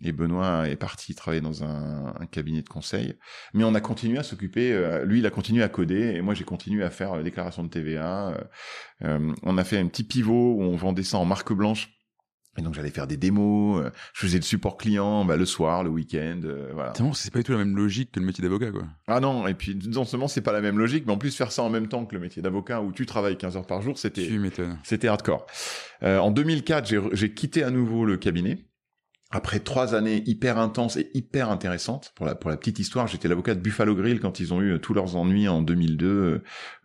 Et 0.04 0.12
Benoît 0.12 0.68
est 0.70 0.76
parti 0.76 1.16
travailler 1.16 1.42
dans 1.42 1.64
un, 1.64 2.14
un 2.20 2.26
cabinet 2.28 2.62
de 2.62 2.70
conseil. 2.70 3.16
Mais 3.54 3.64
on 3.64 3.74
a 3.74 3.82
continué 3.82 4.18
à 4.20 4.24
s'occuper. 4.24 4.72
euh, 4.72 5.06
lui, 5.06 5.20
il 5.20 5.26
a 5.26 5.30
continué 5.32 5.64
à 5.64 5.70
coder 5.70 6.14
et 6.16 6.22
moi, 6.22 6.34
j'ai 6.34 6.44
continué 6.44 6.84
à 6.84 6.90
faire 6.90 7.16
la 7.16 7.24
déclaration 7.24 7.64
de 7.64 7.70
TVA. 7.70 8.30
euh, 8.30 8.38
euh, 9.04 9.34
on 9.44 9.58
a 9.58 9.64
fait 9.64 9.78
un 9.78 9.88
petit 9.88 10.04
pivot 10.04 10.56
où 10.56 10.62
on 10.62 10.76
vendait 10.76 11.04
ça 11.04 11.18
en 11.18 11.26
marque 11.26 11.52
blanche. 11.54 11.90
Et 12.60 12.64
donc 12.64 12.74
j'allais 12.74 12.90
faire 12.90 13.06
des 13.06 13.18
démos, 13.18 13.86
euh, 13.86 13.92
je 14.16 14.22
faisais 14.22 14.38
le 14.40 14.44
support 14.44 14.78
client 14.78 15.24
bah, 15.26 15.38
le 15.38 15.46
soir, 15.46 15.84
le 15.84 15.92
week-end, 15.92 16.42
euh, 16.44 16.72
voilà. 16.74 16.92
C'est 17.14 17.32
pas 17.32 17.38
du 17.38 17.44
tout 17.46 17.52
la 17.52 17.60
même 17.60 17.78
logique 17.78 18.12
que 18.14 18.20
le 18.20 18.26
métier 18.26 18.42
d'avocat, 18.42 18.72
quoi. 18.72 18.82
Ah 19.08 19.20
non, 19.20 19.46
et 19.48 19.54
puis 19.54 19.78
non 19.94 20.06
seulement 20.06 20.28
c'est 20.28 20.42
pas 20.42 20.54
la 20.54 20.62
même 20.62 20.80
logique, 20.80 21.04
mais 21.06 21.14
en 21.14 21.20
plus 21.20 21.36
faire 21.38 21.52
ça 21.52 21.62
en 21.62 21.70
même 21.70 21.88
temps 21.88 22.08
que 22.08 22.16
le 22.16 22.20
métier 22.22 22.42
d'avocat 22.42 22.82
où 22.82 22.92
tu 22.92 23.06
travailles 23.06 23.38
15 23.38 23.58
heures 23.58 23.68
par 23.68 23.84
jour, 23.84 24.00
c'était 24.00 24.26
c'était 24.84 25.08
hardcore. 25.08 25.46
Euh, 26.02 26.18
en 26.18 26.32
2004, 26.32 26.88
j'ai 26.88 26.98
re- 26.98 27.10
j'ai 27.14 27.32
quitté 27.32 27.62
à 27.62 27.70
nouveau 27.70 28.06
le 28.06 28.18
cabinet. 28.18 28.66
Après 29.30 29.60
trois 29.60 29.94
années 29.94 30.24
hyper 30.26 30.58
intenses 30.58 30.96
et 30.96 31.10
hyper 31.14 31.50
intéressantes, 31.50 32.14
pour 32.16 32.26
la, 32.26 32.34
pour 32.36 32.50
la 32.50 32.56
petite 32.56 32.80
histoire, 32.80 33.08
j'étais 33.08 33.28
l'avocat 33.28 33.56
de 33.56 33.60
Buffalo 33.60 33.94
Grill 33.94 34.22
quand 34.22 34.40
ils 34.40 34.54
ont 34.54 34.62
eu 34.62 34.74
euh, 34.76 34.78
tous 34.80 34.94
leurs 34.94 35.18
ennuis 35.18 35.50
en 35.50 35.62
2002 35.62 36.08
euh, 36.08 36.42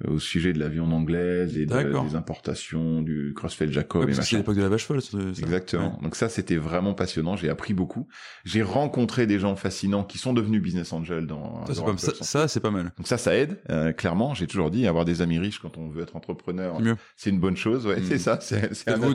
au 0.08 0.18
sujet 0.18 0.52
de 0.52 0.58
la 0.58 0.68
viande 0.68 0.92
anglaise 0.92 1.56
et 1.56 1.66
de- 1.66 2.02
des 2.08 2.16
importations, 2.16 3.00
du 3.00 3.32
CrossFit 3.36 3.70
Jacob 3.72 4.06
Ouais, 4.06 4.12
c'est 4.14 4.36
l'époque 4.38 4.56
de 4.56 4.62
la 4.62 4.68
vache 4.68 4.86
folle, 4.86 5.00
ça. 5.00 5.18
Exactement. 5.38 5.94
Ouais. 5.96 6.02
Donc 6.02 6.16
ça, 6.16 6.28
c'était 6.28 6.56
vraiment 6.56 6.94
passionnant. 6.94 7.36
J'ai 7.36 7.48
appris 7.48 7.74
beaucoup. 7.74 8.08
J'ai 8.44 8.62
rencontré 8.62 9.26
des 9.28 9.38
gens 9.38 9.54
fascinants 9.54 10.02
qui 10.02 10.18
sont 10.18 10.32
devenus 10.32 10.60
business 10.60 10.92
angels 10.92 11.28
dans. 11.28 11.64
Ça, 11.66 11.74
c'est 11.74 11.82
pas, 11.84 11.90
Apple. 11.90 11.98
ça, 12.00 12.12
ça, 12.20 12.48
c'est 12.48 12.60
pas 12.60 12.70
mal. 12.72 12.92
Donc 12.96 13.06
ça, 13.06 13.18
ça 13.18 13.36
aide. 13.36 13.60
euh, 13.70 13.92
clairement, 13.92 14.34
j'ai 14.34 14.48
toujours 14.48 14.70
dit 14.72 14.86
avoir 14.88 15.04
des 15.04 15.22
amis 15.22 15.38
riches 15.38 15.60
quand 15.60 15.78
on 15.78 15.88
veut 15.90 16.02
être 16.02 16.16
entrepreneur, 16.16 16.78
C'est 17.16 17.30
une 17.30 17.38
bonne 17.40 17.56
chose. 17.56 17.86
Ouais, 17.86 18.00
Mm. 18.00 18.04
c'est 18.08 18.18
ça. 18.18 18.38
C'est 18.40 18.56
un, 18.88 18.98
des 18.98 19.04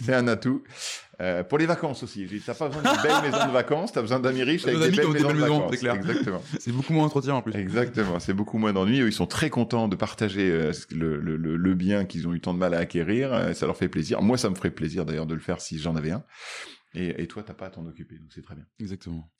C'est 0.00 0.14
un 0.14 0.28
atout. 0.28 0.62
Euh, 1.20 1.44
pour 1.44 1.58
les 1.58 1.66
vacances 1.66 2.02
aussi. 2.02 2.26
T'as 2.46 2.54
pas 2.54 2.68
besoin 2.68 2.82
d'une 2.82 3.02
belle 3.02 3.30
maison 3.30 3.46
de 3.46 3.52
vacances, 3.52 3.92
t'as 3.92 4.00
besoin 4.00 4.20
d'amis 4.20 4.42
riches 4.42 4.66
avec 4.66 4.78
des 4.80 4.90
belles 4.90 5.08
maisons 5.12 5.28
de 5.28 5.32
maisons, 5.34 5.58
vacances. 5.58 5.70
c'est 5.72 5.78
clair. 5.78 5.94
Exactement. 5.96 6.42
c'est 6.58 6.72
beaucoup 6.72 6.92
moins 6.94 7.04
entretien, 7.04 7.34
en 7.34 7.42
plus. 7.42 7.54
Exactement. 7.54 8.18
C'est 8.20 8.32
beaucoup 8.32 8.56
moins 8.56 8.72
d'ennuis. 8.72 9.00
Eux, 9.00 9.08
Ils 9.08 9.12
sont 9.12 9.26
très 9.26 9.50
contents 9.50 9.86
de 9.88 9.96
partager 9.96 10.50
euh, 10.50 10.72
le, 10.90 11.20
le, 11.20 11.36
le, 11.36 11.56
le 11.56 11.74
bien 11.74 12.06
qu'ils 12.06 12.26
ont 12.26 12.32
eu 12.32 12.40
tant 12.40 12.54
de 12.54 12.58
mal 12.58 12.72
à 12.72 12.78
acquérir. 12.78 13.34
Euh, 13.34 13.52
Ça 13.52 13.66
leur 13.66 13.76
fait 13.76 13.88
plaisir. 13.88 14.22
Moi, 14.22 14.38
ça 14.38 14.48
me 14.48 14.54
ferait 14.54 14.70
plaisir 14.70 15.04
d'ailleurs 15.04 15.26
de 15.26 15.34
le 15.34 15.40
faire 15.40 15.60
si 15.60 15.78
j'en 15.78 15.94
avais 15.94 16.12
un. 16.12 16.24
Et, 16.94 17.22
et 17.22 17.26
toi, 17.26 17.42
t'as 17.42 17.54
pas 17.54 17.66
à 17.66 17.70
t'en 17.70 17.84
occuper, 17.86 18.16
donc 18.16 18.30
c'est 18.34 18.42
très 18.42 18.54
bien. 18.54 18.64
Exactement. 18.80 19.30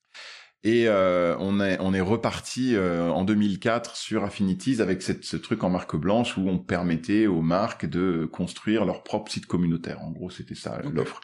Et 0.62 0.88
euh, 0.88 1.34
on 1.38 1.58
est 1.58 1.78
on 1.80 1.94
est 1.94 2.02
reparti 2.02 2.76
euh, 2.76 3.08
en 3.08 3.24
2004 3.24 3.96
sur 3.96 4.24
Affinities 4.24 4.82
avec 4.82 5.00
cette, 5.00 5.24
ce 5.24 5.38
truc 5.38 5.64
en 5.64 5.70
marque 5.70 5.96
blanche 5.96 6.36
où 6.36 6.46
on 6.46 6.58
permettait 6.58 7.26
aux 7.26 7.40
marques 7.40 7.86
de 7.86 8.28
construire 8.30 8.84
leur 8.84 9.02
propre 9.02 9.32
site 9.32 9.46
communautaire. 9.46 10.02
En 10.02 10.10
gros, 10.10 10.28
c'était 10.28 10.54
ça 10.54 10.78
l'offre. 10.92 11.22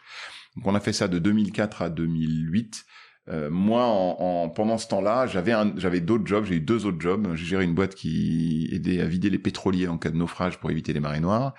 Donc 0.57 0.67
on 0.67 0.75
a 0.75 0.79
fait 0.81 0.93
ça 0.93 1.07
de 1.07 1.17
2004 1.19 1.81
à 1.83 1.89
2008. 1.89 2.85
Euh, 3.29 3.49
moi, 3.49 3.83
en, 3.85 4.15
en- 4.45 4.49
pendant 4.49 4.77
ce 4.77 4.87
temps-là, 4.87 5.27
j'avais 5.27 5.51
un- 5.51 5.73
j'avais 5.77 5.99
d'autres 6.01 6.25
jobs. 6.25 6.45
J'ai 6.45 6.55
eu 6.55 6.59
deux 6.61 6.85
autres 6.85 6.99
jobs. 7.01 7.27
J'ai 7.35 7.45
géré 7.45 7.63
une 7.65 7.73
boîte 7.75 7.93
qui 7.95 8.69
aidait 8.71 9.01
à 9.01 9.05
vider 9.05 9.29
les 9.29 9.37
pétroliers 9.39 9.87
en 9.87 9.97
cas 9.97 10.09
de 10.11 10.17
naufrage 10.17 10.57
pour 10.59 10.71
éviter 10.71 10.93
les 10.93 10.99
marées 10.99 11.19
noires. 11.19 11.53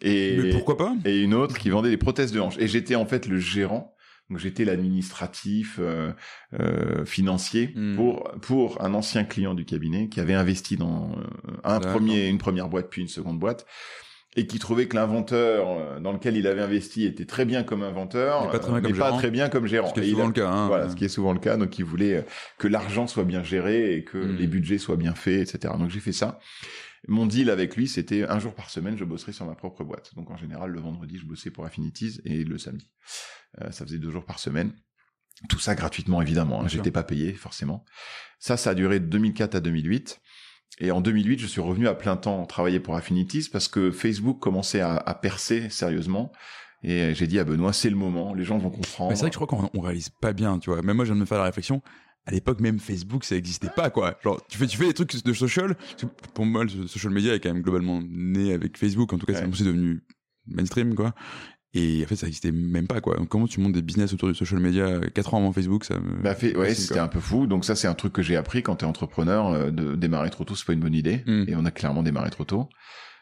Et 0.00 0.36
Mais 0.36 0.50
pourquoi 0.50 0.76
pas? 0.76 0.94
et 1.04 1.20
une 1.22 1.34
autre 1.34 1.58
qui 1.58 1.70
vendait 1.70 1.90
des 1.90 1.96
prothèses 1.96 2.30
de 2.32 2.40
hanche. 2.40 2.56
Et 2.58 2.68
j'étais 2.68 2.94
en 2.94 3.06
fait 3.06 3.26
le 3.26 3.38
gérant. 3.38 3.94
Donc 4.30 4.38
j'étais 4.40 4.66
l'administratif 4.66 5.78
euh, 5.80 6.12
euh, 6.60 7.04
financier 7.06 7.72
Hmm. 7.74 7.96
pour 7.96 8.30
pour 8.42 8.84
un 8.84 8.92
ancien 8.92 9.24
client 9.24 9.54
du 9.54 9.64
cabinet 9.64 10.08
qui 10.10 10.20
avait 10.20 10.34
investi 10.34 10.76
dans 10.76 11.12
euh, 11.16 11.22
un 11.64 11.80
premier 11.80 12.28
une 12.28 12.36
première 12.38 12.68
boîte 12.68 12.88
puis 12.90 13.00
une 13.00 13.08
seconde 13.08 13.38
boîte 13.38 13.64
et 14.38 14.46
qui 14.46 14.58
trouvait 14.58 14.86
que 14.86 14.94
l'inventeur 14.96 15.68
euh, 15.68 16.00
dans 16.00 16.12
lequel 16.12 16.36
il 16.36 16.46
avait 16.46 16.60
investi 16.62 17.04
était 17.04 17.24
très 17.26 17.44
bien 17.44 17.62
comme 17.64 17.82
inventeur 17.82 18.46
Mais 18.46 18.52
pas 18.52 18.58
très 18.60 18.70
bien 18.70 18.78
euh, 18.78 18.80
comme 18.82 18.90
pas 18.98 19.04
gérant. 19.06 19.18
très 19.18 19.30
bien 19.30 19.48
comme 19.48 19.66
gérant. 19.66 19.88
Ce 19.88 19.94
qui 19.94 20.00
est 20.00 20.10
souvent 20.10 20.24
a- 20.24 20.26
le 20.28 20.32
cas. 20.32 20.48
Hein. 20.48 20.66
voilà, 20.68 20.88
ce 20.88 20.96
qui 20.96 21.04
est 21.04 21.08
souvent 21.08 21.32
le 21.32 21.40
cas. 21.40 21.56
Donc, 21.56 21.78
il 21.78 21.84
voulait 21.84 22.16
euh, 22.18 22.22
que 22.58 22.68
l'argent 22.68 23.06
soit 23.06 23.24
bien 23.24 23.42
géré 23.42 23.94
et 23.96 24.04
que 24.04 24.18
Mm. 24.18 24.36
les 24.36 24.46
budgets 24.46 24.78
soient 24.78 24.96
bien 24.96 25.14
faits, 25.14 25.52
etc. 25.54 25.74
Donc, 25.78 25.90
j'ai 25.90 26.00
fait 26.00 26.12
ça. 26.12 26.38
Mon 27.06 27.26
deal 27.26 27.48
avec 27.50 27.76
lui, 27.76 27.88
c'était 27.88 28.24
un 28.28 28.38
jour 28.38 28.54
par 28.54 28.70
semaine, 28.70 28.96
je 28.98 29.04
bosserais 29.04 29.32
sur 29.32 29.46
ma 29.46 29.54
propre 29.54 29.82
boîte. 29.84 30.14
Donc, 30.16 30.30
en 30.30 30.36
général, 30.36 30.70
le 30.70 30.80
vendredi, 30.80 31.18
je 31.18 31.26
bossais 31.26 31.50
pour 31.50 31.64
Affinities 31.64 32.20
et 32.24 32.44
le 32.44 32.58
samedi. 32.58 32.90
Euh, 33.62 33.70
ça 33.70 33.84
faisait 33.84 33.98
deux 33.98 34.10
jours 34.10 34.24
par 34.24 34.38
semaine. 34.38 34.72
Tout 35.48 35.58
ça 35.60 35.74
gratuitement, 35.76 36.20
évidemment. 36.20 36.62
Hein. 36.62 36.68
J'étais 36.68 36.90
pas 36.90 37.04
payé, 37.04 37.32
forcément. 37.32 37.84
Ça, 38.40 38.56
ça 38.56 38.70
a 38.70 38.74
duré 38.74 38.98
de 39.00 39.06
2004 39.06 39.54
à 39.54 39.60
2008. 39.60 40.20
Et 40.80 40.90
en 40.90 41.00
2008, 41.00 41.38
je 41.40 41.46
suis 41.46 41.60
revenu 41.60 41.88
à 41.88 41.94
plein 41.94 42.16
temps 42.16 42.46
travailler 42.46 42.78
pour 42.80 42.94
Affinities 42.94 43.48
parce 43.50 43.68
que 43.68 43.90
Facebook 43.90 44.38
commençait 44.38 44.80
à, 44.80 44.96
à 44.96 45.14
percer 45.14 45.68
sérieusement. 45.70 46.30
Et 46.84 47.12
j'ai 47.14 47.26
dit 47.26 47.40
à 47.40 47.44
Benoît, 47.44 47.72
c'est 47.72 47.90
le 47.90 47.96
moment, 47.96 48.34
les 48.34 48.44
gens 48.44 48.58
vont 48.58 48.70
comprendre. 48.70 49.10
Mais 49.10 49.16
c'est 49.16 49.22
vrai 49.22 49.30
que 49.30 49.34
je 49.34 49.44
crois 49.44 49.48
qu'on 49.48 49.68
on 49.76 49.80
réalise 49.80 50.10
pas 50.10 50.32
bien, 50.32 50.60
tu 50.60 50.70
vois. 50.70 50.80
Même 50.82 50.94
moi, 50.96 51.04
je 51.04 51.10
viens 51.10 51.16
de 51.16 51.20
me 51.20 51.26
faire 51.26 51.38
la 51.38 51.44
réflexion. 51.44 51.82
À 52.26 52.30
l'époque, 52.30 52.60
même 52.60 52.78
Facebook, 52.78 53.24
ça 53.24 53.34
existait 53.34 53.70
pas, 53.74 53.90
quoi. 53.90 54.16
Genre, 54.22 54.40
tu 54.48 54.58
fais, 54.58 54.66
tu 54.68 54.76
fais 54.76 54.86
des 54.86 54.94
trucs 54.94 55.24
de 55.24 55.32
social. 55.32 55.76
Pour 56.34 56.46
moi, 56.46 56.62
le 56.62 56.86
social 56.86 57.12
media 57.12 57.34
est 57.34 57.40
quand 57.40 57.52
même 57.52 57.62
globalement 57.62 58.00
né 58.08 58.52
avec 58.52 58.76
Facebook. 58.78 59.12
En 59.12 59.18
tout 59.18 59.26
cas, 59.26 59.32
Ouais. 59.32 59.50
c'est 59.54 59.64
devenu 59.64 60.04
mainstream, 60.46 60.94
quoi. 60.94 61.14
Et 61.80 62.02
en 62.04 62.06
fait, 62.08 62.16
ça 62.16 62.26
existait 62.26 62.50
même 62.52 62.86
pas, 62.86 63.00
quoi. 63.00 63.16
Comment 63.28 63.46
tu 63.46 63.60
montes 63.60 63.72
des 63.72 63.82
business 63.82 64.12
autour 64.12 64.28
du 64.28 64.34
social 64.34 64.60
media 64.60 65.00
4 65.14 65.34
ans 65.34 65.38
avant 65.38 65.52
Facebook, 65.52 65.84
ça 65.84 65.98
me. 66.00 66.22
Bah 66.22 66.34
fait, 66.34 66.56
ouais, 66.56 66.68
fascine, 66.70 66.84
c'était 66.86 66.98
un 67.00 67.08
peu 67.08 67.20
fou. 67.20 67.46
Donc 67.46 67.64
ça, 67.64 67.74
c'est 67.76 67.86
un 67.88 67.94
truc 67.94 68.12
que 68.12 68.22
j'ai 68.22 68.36
appris 68.36 68.62
quand 68.62 68.76
t'es 68.76 68.86
entrepreneur. 68.86 69.48
euh, 69.48 69.70
de 69.70 69.94
démarrer 69.94 70.30
trop 70.30 70.44
tôt, 70.44 70.54
c'est 70.56 70.66
pas 70.66 70.72
une 70.72 70.80
bonne 70.80 70.94
idée. 70.94 71.22
Mm. 71.26 71.44
Et 71.48 71.54
on 71.56 71.64
a 71.64 71.70
clairement 71.70 72.02
démarré 72.02 72.30
trop 72.30 72.44
tôt. 72.44 72.68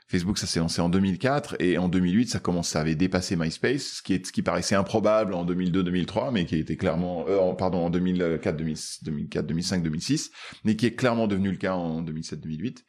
Facebook, 0.09 0.39
ça 0.39 0.47
s'est 0.47 0.61
lancé 0.61 0.81
en 0.81 0.89
2004 0.89 1.57
et 1.59 1.79
en 1.79 1.89
2008, 1.89 2.29
ça 2.29 2.39
commence, 2.39 2.69
ça 2.69 2.81
avait 2.81 2.95
dépassé 2.95 3.35
MySpace, 3.35 3.83
ce 3.97 4.03
qui 4.03 4.15
est, 4.15 4.25
ce 4.25 4.31
qui 4.31 4.41
paraissait 4.41 4.77
improbable 4.77 5.35
en 5.35 5.45
2002-2003, 5.45 6.31
mais 6.33 6.47
qui 6.47 6.55
était 6.57 6.77
clairement, 6.77 7.25
euh, 7.29 7.39
en- 7.41 7.57
pardon, 7.57 7.79
en 7.87 7.91
2004, 7.91 8.57
2004, 8.57 9.45
2005, 9.47 9.83
2006, 9.83 10.31
mais 10.65 10.77
qui 10.77 10.87
est 10.87 10.95
clairement 10.95 11.27
devenu 11.27 11.51
le 11.51 11.57
cas 11.57 11.75
en 11.75 12.03
2007-2008. 12.03 12.85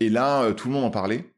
Et 0.00 0.10
là, 0.10 0.42
euh, 0.42 0.52
tout 0.52 0.68
le 0.68 0.74
monde 0.74 0.84
en 0.84 0.90
parlait. 0.90 1.32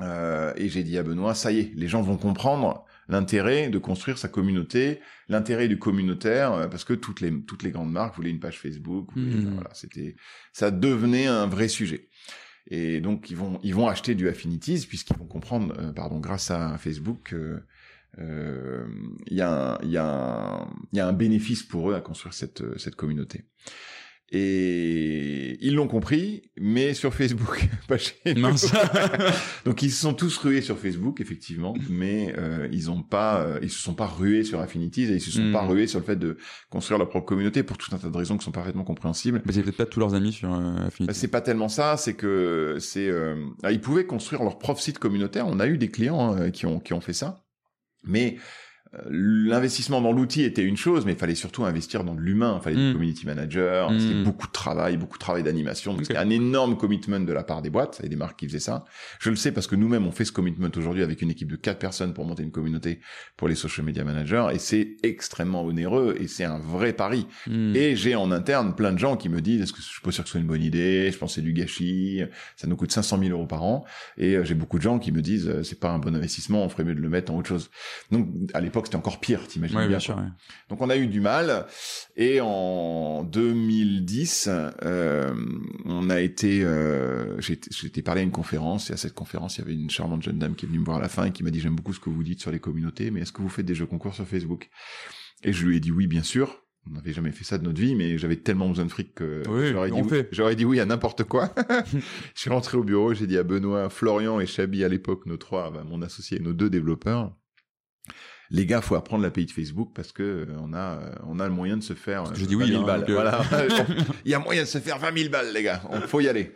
Euh, 0.00 0.52
et 0.56 0.68
j'ai 0.68 0.82
dit 0.84 0.98
à 0.98 1.02
Benoît, 1.02 1.34
ça 1.34 1.50
y 1.52 1.58
est, 1.60 1.72
les 1.74 1.88
gens 1.88 2.02
vont 2.02 2.16
comprendre 2.16 2.84
l'intérêt 3.08 3.68
de 3.68 3.78
construire 3.78 4.18
sa 4.18 4.28
communauté, 4.28 5.00
l'intérêt 5.28 5.68
du 5.68 5.78
communautaire, 5.78 6.52
euh, 6.52 6.66
parce 6.68 6.84
que 6.84 6.94
toutes 6.94 7.20
les 7.20 7.32
toutes 7.44 7.62
les 7.62 7.70
grandes 7.70 7.92
marques 7.92 8.16
voulaient 8.16 8.30
une 8.30 8.40
page 8.40 8.58
Facebook. 8.58 9.08
voulaient- 9.14 9.36
Mhm. 9.36 9.54
Voilà, 9.54 9.70
c'était 9.74 10.16
ça 10.52 10.70
devenait 10.70 11.26
un 11.26 11.46
vrai 11.46 11.68
sujet. 11.68 12.08
Et 12.70 13.00
donc 13.00 13.30
ils 13.30 13.36
vont 13.36 13.58
ils 13.62 13.74
vont 13.74 13.88
acheter 13.88 14.14
du 14.14 14.28
Affinities 14.28 14.86
puisqu'ils 14.88 15.18
vont 15.18 15.26
comprendre, 15.26 15.74
euh, 15.78 15.92
pardon, 15.92 16.18
grâce 16.20 16.50
à 16.50 16.78
Facebook, 16.78 17.34
euh, 18.18 18.86
il 19.26 19.36
y, 19.36 19.40
a 19.40 19.74
un, 19.74 19.78
y, 19.84 19.96
a 19.96 20.04
un, 20.06 20.70
y 20.92 21.00
a 21.00 21.06
un 21.08 21.12
bénéfice 21.12 21.62
pour 21.64 21.90
eux 21.90 21.94
à 21.96 22.00
construire 22.00 22.32
cette, 22.32 22.62
cette 22.78 22.94
communauté. 22.94 23.44
Et 24.30 25.58
ils 25.60 25.74
l'ont 25.74 25.86
compris, 25.86 26.42
mais 26.58 26.94
sur 26.94 27.14
Facebook, 27.14 27.68
pas 27.88 27.98
chez 27.98 28.34
nous. 28.34 28.48
Donc 29.64 29.82
ils 29.82 29.90
se 29.90 30.00
sont 30.00 30.14
tous 30.14 30.36
rués 30.38 30.62
sur 30.62 30.78
Facebook, 30.78 31.20
effectivement, 31.20 31.74
mais 31.88 32.34
euh, 32.38 32.68
ils 32.72 32.90
ont 32.90 33.02
pas, 33.02 33.42
euh, 33.42 33.58
ils 33.62 33.70
se 33.70 33.78
sont 33.78 33.94
pas 33.94 34.06
rués 34.06 34.42
sur 34.42 34.60
Affinities 34.60 35.04
et 35.04 35.16
ils 35.16 35.20
se 35.20 35.30
sont 35.30 35.52
pas 35.52 35.62
hmm. 35.62 35.68
rués 35.68 35.86
sur 35.86 36.00
le 36.00 36.04
fait 36.04 36.16
de 36.16 36.36
construire 36.70 36.98
leur 36.98 37.08
propre 37.08 37.26
communauté 37.26 37.62
pour 37.62 37.78
tout 37.78 37.94
un 37.94 37.98
tas 37.98 38.08
de 38.08 38.16
raisons 38.16 38.36
qui 38.36 38.44
sont 38.44 38.50
parfaitement 38.50 38.84
compréhensibles. 38.84 39.42
Mais 39.44 39.52
c'est 39.52 39.62
peut-être 39.62 39.76
pas 39.76 39.86
tous 39.86 40.00
leurs 40.00 40.14
amis 40.14 40.32
sur 40.32 40.52
euh, 40.52 40.86
Affinities. 40.86 41.14
C'est 41.14 41.28
pas 41.28 41.42
tellement 41.42 41.68
ça, 41.68 41.96
c'est 41.96 42.14
que 42.14 42.78
c'est, 42.80 43.08
euh, 43.08 43.36
ils 43.70 43.80
pouvaient 43.80 44.06
construire 44.06 44.42
leur 44.42 44.58
propre 44.58 44.80
site 44.80 44.98
communautaire. 44.98 45.46
On 45.46 45.60
a 45.60 45.66
eu 45.66 45.78
des 45.78 45.88
clients 45.88 46.32
hein, 46.34 46.50
qui 46.50 46.66
ont 46.66 46.80
qui 46.80 46.92
ont 46.92 47.00
fait 47.00 47.12
ça, 47.12 47.44
mais 48.02 48.38
l'investissement 49.10 50.00
dans 50.00 50.12
l'outil 50.12 50.42
était 50.42 50.62
une 50.62 50.76
chose, 50.76 51.04
mais 51.06 51.12
il 51.12 51.18
fallait 51.18 51.34
surtout 51.34 51.64
investir 51.64 52.04
dans 52.04 52.14
l'humain. 52.14 52.58
Il 52.60 52.64
fallait 52.64 52.76
des 52.76 52.90
mm. 52.90 52.92
community 52.92 53.26
managers, 53.26 53.86
mm. 53.90 54.00
c'était 54.00 54.22
beaucoup 54.22 54.46
de 54.46 54.52
travail, 54.52 54.96
beaucoup 54.96 55.18
de 55.18 55.20
travail 55.20 55.42
d'animation. 55.42 55.94
Donc 55.94 56.06
c'était 56.06 56.18
un 56.18 56.30
énorme 56.30 56.76
commitment 56.76 57.20
de 57.20 57.32
la 57.32 57.42
part 57.42 57.62
des 57.62 57.70
boîtes 57.70 58.00
et 58.02 58.08
des 58.08 58.16
marques 58.16 58.38
qui 58.38 58.46
faisaient 58.46 58.58
ça. 58.58 58.84
Je 59.20 59.30
le 59.30 59.36
sais 59.36 59.52
parce 59.52 59.66
que 59.66 59.76
nous-mêmes 59.76 60.06
on 60.06 60.12
fait 60.12 60.24
ce 60.24 60.32
commitment 60.32 60.68
aujourd'hui 60.76 61.02
avec 61.02 61.22
une 61.22 61.30
équipe 61.30 61.50
de 61.50 61.56
quatre 61.56 61.78
personnes 61.78 62.14
pour 62.14 62.24
monter 62.24 62.42
une 62.42 62.50
communauté 62.50 63.00
pour 63.36 63.48
les 63.48 63.54
social 63.54 63.84
media 63.84 64.04
managers 64.04 64.48
et 64.52 64.58
c'est 64.58 64.96
extrêmement 65.02 65.64
onéreux 65.64 66.16
et 66.18 66.28
c'est 66.28 66.44
un 66.44 66.58
vrai 66.58 66.92
pari. 66.92 67.26
Mm. 67.46 67.76
Et 67.76 67.96
j'ai 67.96 68.14
en 68.14 68.30
interne 68.30 68.74
plein 68.74 68.92
de 68.92 68.98
gens 68.98 69.16
qui 69.16 69.28
me 69.28 69.40
disent 69.40 69.62
est-ce 69.62 69.72
que 69.72 69.80
je 69.80 69.86
suis 69.86 70.00
pas 70.00 70.12
sûr 70.12 70.24
que 70.24 70.28
ce 70.28 70.32
soit 70.32 70.40
une 70.40 70.46
bonne 70.46 70.62
idée? 70.62 71.10
Je 71.10 71.18
pense 71.18 71.32
que 71.32 71.34
c'est 71.36 71.42
du 71.42 71.52
gâchis. 71.52 72.22
Ça 72.56 72.66
nous 72.66 72.76
coûte 72.76 72.92
500 72.92 73.18
000 73.18 73.30
euros 73.30 73.46
par 73.46 73.62
an. 73.62 73.84
Et 74.18 74.36
euh, 74.36 74.44
j'ai 74.44 74.54
beaucoup 74.54 74.78
de 74.78 74.82
gens 74.82 74.98
qui 74.98 75.12
me 75.12 75.22
disent 75.22 75.48
euh, 75.48 75.62
c'est 75.62 75.80
pas 75.80 75.90
un 75.90 75.98
bon 75.98 76.14
investissement, 76.14 76.64
on 76.64 76.68
ferait 76.68 76.84
mieux 76.84 76.94
de 76.94 77.00
le 77.00 77.08
mettre 77.08 77.32
en 77.32 77.38
autre 77.38 77.48
chose. 77.48 77.70
Donc 78.10 78.28
à 78.52 78.60
l'époque 78.60 78.83
c'était 78.84 78.96
encore 78.96 79.20
pire, 79.20 79.46
t'imagines 79.46 79.78
bien. 79.78 79.88
bien 79.88 79.98
sûr, 79.98 80.16
Donc 80.68 80.80
on 80.80 80.90
a 80.90 80.96
eu 80.96 81.06
du 81.06 81.20
mal 81.20 81.66
et 82.16 82.40
en 82.40 83.24
2010, 83.24 84.48
euh, 84.82 85.34
on 85.84 86.10
a 86.10 86.20
été, 86.20 86.64
euh, 86.64 87.40
j'ai 87.40 87.58
été 87.84 88.02
parlé 88.02 88.20
à 88.20 88.24
une 88.24 88.30
conférence 88.30 88.90
et 88.90 88.92
à 88.92 88.96
cette 88.96 89.14
conférence 89.14 89.56
il 89.56 89.60
y 89.60 89.64
avait 89.64 89.74
une 89.74 89.90
charmante 89.90 90.22
jeune 90.22 90.38
dame 90.38 90.54
qui 90.54 90.66
est 90.66 90.68
venue 90.68 90.80
me 90.80 90.84
voir 90.84 90.98
à 90.98 91.02
la 91.02 91.08
fin 91.08 91.24
et 91.24 91.32
qui 91.32 91.42
m'a 91.42 91.50
dit 91.50 91.60
j'aime 91.60 91.76
beaucoup 91.76 91.92
ce 91.92 92.00
que 92.00 92.10
vous 92.10 92.22
dites 92.22 92.40
sur 92.40 92.50
les 92.50 92.60
communautés, 92.60 93.10
mais 93.10 93.20
est-ce 93.20 93.32
que 93.32 93.42
vous 93.42 93.48
faites 93.48 93.66
des 93.66 93.74
jeux 93.74 93.86
concours 93.86 94.14
sur 94.14 94.26
Facebook? 94.26 94.70
Et 95.42 95.52
je 95.52 95.66
lui 95.66 95.76
ai 95.76 95.80
dit 95.80 95.90
oui 95.90 96.06
bien 96.06 96.22
sûr. 96.22 96.60
On 96.86 96.92
n'avait 96.92 97.14
jamais 97.14 97.32
fait 97.32 97.44
ça 97.44 97.56
de 97.56 97.64
notre 97.64 97.80
vie, 97.80 97.94
mais 97.94 98.18
j'avais 98.18 98.36
tellement 98.36 98.68
besoin 98.68 98.84
de 98.84 98.90
fric 98.90 99.14
que 99.14 99.42
j'aurais 99.46 99.90
dit, 99.90 100.02
oui, 100.02 100.22
j'aurais 100.32 100.54
dit 100.54 100.66
oui 100.66 100.80
à 100.80 100.84
n'importe 100.84 101.24
quoi. 101.24 101.50
je 101.94 102.00
suis 102.34 102.50
rentré 102.50 102.76
au 102.76 102.84
bureau, 102.84 103.14
j'ai 103.14 103.26
dit 103.26 103.38
à 103.38 103.42
Benoît, 103.42 103.88
Florian 103.88 104.38
et 104.38 104.44
Chabi 104.44 104.84
à 104.84 104.88
l'époque, 104.88 105.24
nos 105.24 105.38
trois, 105.38 105.70
bah, 105.70 105.82
mon 105.82 106.02
associé 106.02 106.36
et 106.36 106.40
nos 106.42 106.52
deux 106.52 106.68
développeurs, 106.68 107.34
les 108.50 108.66
gars, 108.66 108.80
faut 108.80 108.94
apprendre 108.94 109.22
l'API 109.22 109.46
de 109.46 109.50
Facebook 109.50 109.90
parce 109.94 110.12
que 110.12 110.22
euh, 110.22 110.46
on 110.60 110.72
a 110.72 110.98
euh, 110.98 111.12
on 111.26 111.40
a 111.40 111.46
le 111.46 111.52
moyen 111.52 111.76
de 111.76 111.82
se 111.82 111.94
faire. 111.94 112.34
Je 112.34 112.44
dis 112.44 112.54
oui, 112.54 112.68
000 112.68 112.82
hein, 112.82 112.86
balles. 112.86 113.04
Voilà, 113.08 113.42
il 114.24 114.30
y 114.30 114.34
a 114.34 114.38
moyen 114.38 114.62
de 114.62 114.68
se 114.68 114.78
faire 114.78 114.98
20 114.98 115.16
000 115.16 115.30
balles, 115.30 115.52
les 115.52 115.62
gars. 115.62 115.82
On 115.90 116.00
faut 116.02 116.20
y 116.20 116.28
aller. 116.28 116.52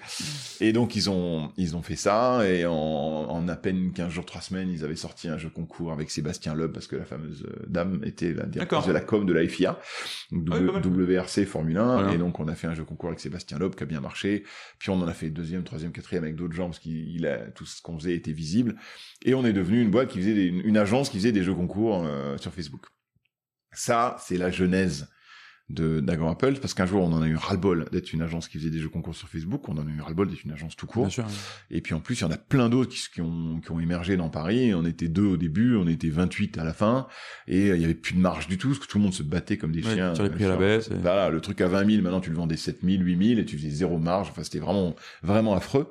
Et 0.60 0.72
donc 0.72 0.96
ils 0.96 1.08
ont 1.08 1.52
ils 1.56 1.76
ont 1.76 1.82
fait 1.82 1.96
ça 1.96 2.46
et 2.46 2.66
en, 2.66 2.72
en 2.72 3.48
à 3.48 3.56
peine 3.56 3.92
15 3.92 4.12
jours, 4.12 4.26
3 4.26 4.40
semaines, 4.42 4.68
ils 4.70 4.84
avaient 4.84 4.96
sorti 4.96 5.28
un 5.28 5.38
jeu 5.38 5.48
concours 5.48 5.92
avec 5.92 6.10
Sébastien 6.10 6.54
Loeb 6.54 6.72
parce 6.72 6.86
que 6.86 6.96
la 6.96 7.04
fameuse 7.04 7.44
euh, 7.44 7.64
dame 7.66 8.00
était 8.04 8.34
la 8.34 8.44
directrice 8.44 8.86
de 8.86 8.92
la 8.92 9.00
com 9.00 9.24
de 9.24 9.32
la 9.32 9.46
FIA, 9.48 9.78
WRC 10.32 11.44
Formule 11.46 11.78
1. 11.78 12.10
Et 12.10 12.18
donc 12.18 12.38
on 12.38 12.48
a 12.48 12.54
fait 12.54 12.66
un 12.66 12.74
jeu 12.74 12.84
concours 12.84 13.08
avec 13.08 13.20
Sébastien 13.20 13.58
Loeb 13.58 13.74
qui 13.74 13.82
a 13.82 13.86
bien 13.86 14.00
marché. 14.00 14.44
Puis 14.78 14.90
on 14.90 15.00
en 15.00 15.08
a 15.08 15.14
fait 15.14 15.30
deuxième, 15.30 15.64
troisième, 15.64 15.92
quatrième 15.92 16.24
avec 16.24 16.36
d'autres 16.36 16.54
gens 16.54 16.66
parce 16.66 16.80
qu'il 16.80 17.26
a 17.26 17.38
tout 17.50 17.64
ce 17.64 17.80
qu'on 17.80 17.98
faisait 17.98 18.14
était 18.14 18.32
visible. 18.32 18.76
Et 19.24 19.34
on 19.34 19.44
est 19.44 19.52
devenu 19.52 19.80
une 19.80 19.90
boîte 19.90 20.08
qui 20.08 20.18
faisait 20.18 20.46
une 20.46 20.76
agence 20.76 21.08
qui 21.08 21.16
faisait 21.16 21.32
des 21.32 21.42
jeux 21.42 21.54
concours 21.54 21.77
euh, 21.86 22.36
sur 22.38 22.52
Facebook. 22.52 22.86
Ça, 23.72 24.16
c'est 24.20 24.38
la 24.38 24.50
genèse 24.50 25.08
de 25.68 26.00
d'Agro 26.00 26.28
Apple 26.28 26.54
parce 26.60 26.72
qu'un 26.72 26.86
jour 26.86 27.02
on 27.02 27.12
en 27.12 27.20
a 27.20 27.28
eu 27.28 27.36
ras-le-bol 27.36 27.88
d'être 27.92 28.12
une 28.14 28.22
agence 28.22 28.48
qui 28.48 28.58
faisait 28.58 28.70
des 28.70 28.78
jeux 28.78 28.88
concours 28.88 29.14
sur 29.14 29.28
Facebook, 29.28 29.68
on 29.68 29.76
en 29.76 29.86
a 29.86 29.90
eu 29.90 30.00
ras-le-bol 30.00 30.28
d'être 30.30 30.44
une 30.44 30.52
agence 30.52 30.76
tout 30.76 30.86
court. 30.86 31.08
Et 31.70 31.82
puis 31.82 31.92
en 31.92 32.00
plus 32.00 32.20
il 32.20 32.22
y 32.22 32.24
en 32.24 32.30
a 32.30 32.38
plein 32.38 32.70
d'autres 32.70 32.96
qui, 33.12 33.20
ont, 33.20 33.60
qui 33.60 33.70
ont 33.70 33.78
émergé 33.78 34.16
dans 34.16 34.30
Paris. 34.30 34.72
On 34.74 34.86
était 34.86 35.08
deux 35.08 35.26
au 35.26 35.36
début, 35.36 35.76
on 35.76 35.86
était 35.86 36.08
28 36.08 36.56
à 36.56 36.64
la 36.64 36.72
fin 36.72 37.06
et 37.46 37.68
il 37.68 37.80
y 37.80 37.84
avait 37.84 37.94
plus 37.94 38.14
de 38.14 38.20
marge 38.20 38.48
du 38.48 38.56
tout 38.56 38.68
parce 38.68 38.78
que 38.80 38.86
tout 38.86 38.96
le 38.96 39.04
monde 39.04 39.14
se 39.14 39.22
battait 39.22 39.58
comme 39.58 39.72
des 39.72 39.82
chiens. 39.82 40.14
Sur 40.14 40.24
les 40.24 40.30
prix 40.30 40.44
à 40.44 40.48
la 40.48 40.56
baisse. 40.56 40.90
Voilà, 40.90 41.28
le 41.28 41.40
truc 41.40 41.60
à 41.60 41.68
20 41.68 41.90
000, 41.90 42.02
maintenant 42.02 42.20
tu 42.20 42.30
le 42.30 42.36
vendais 42.36 42.56
7 42.56 42.78
000, 42.82 43.02
8 43.02 43.28
000 43.28 43.40
et 43.40 43.44
tu 43.44 43.58
faisais 43.58 43.70
zéro 43.70 43.98
marge. 43.98 44.28
Enfin 44.30 44.44
c'était 44.44 44.60
vraiment 44.60 44.96
vraiment 45.22 45.54
affreux. 45.54 45.90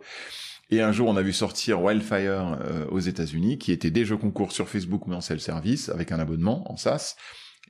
Et 0.69 0.81
un 0.81 0.91
jour, 0.91 1.07
on 1.07 1.15
a 1.15 1.21
vu 1.21 1.31
sortir 1.31 1.81
Wildfire 1.81 2.57
euh, 2.62 2.86
aux 2.89 3.00
États-Unis, 3.00 3.57
qui 3.57 3.71
était 3.71 3.91
des 3.91 4.03
jeux 4.03 4.17
concours 4.17 4.51
sur 4.51 4.67
Facebook 4.67 5.03
mais 5.07 5.15
en 5.15 5.21
self-service 5.21 5.89
avec 5.89 6.12
un 6.12 6.19
abonnement 6.19 6.69
en 6.71 6.75
SaaS. 6.75 7.15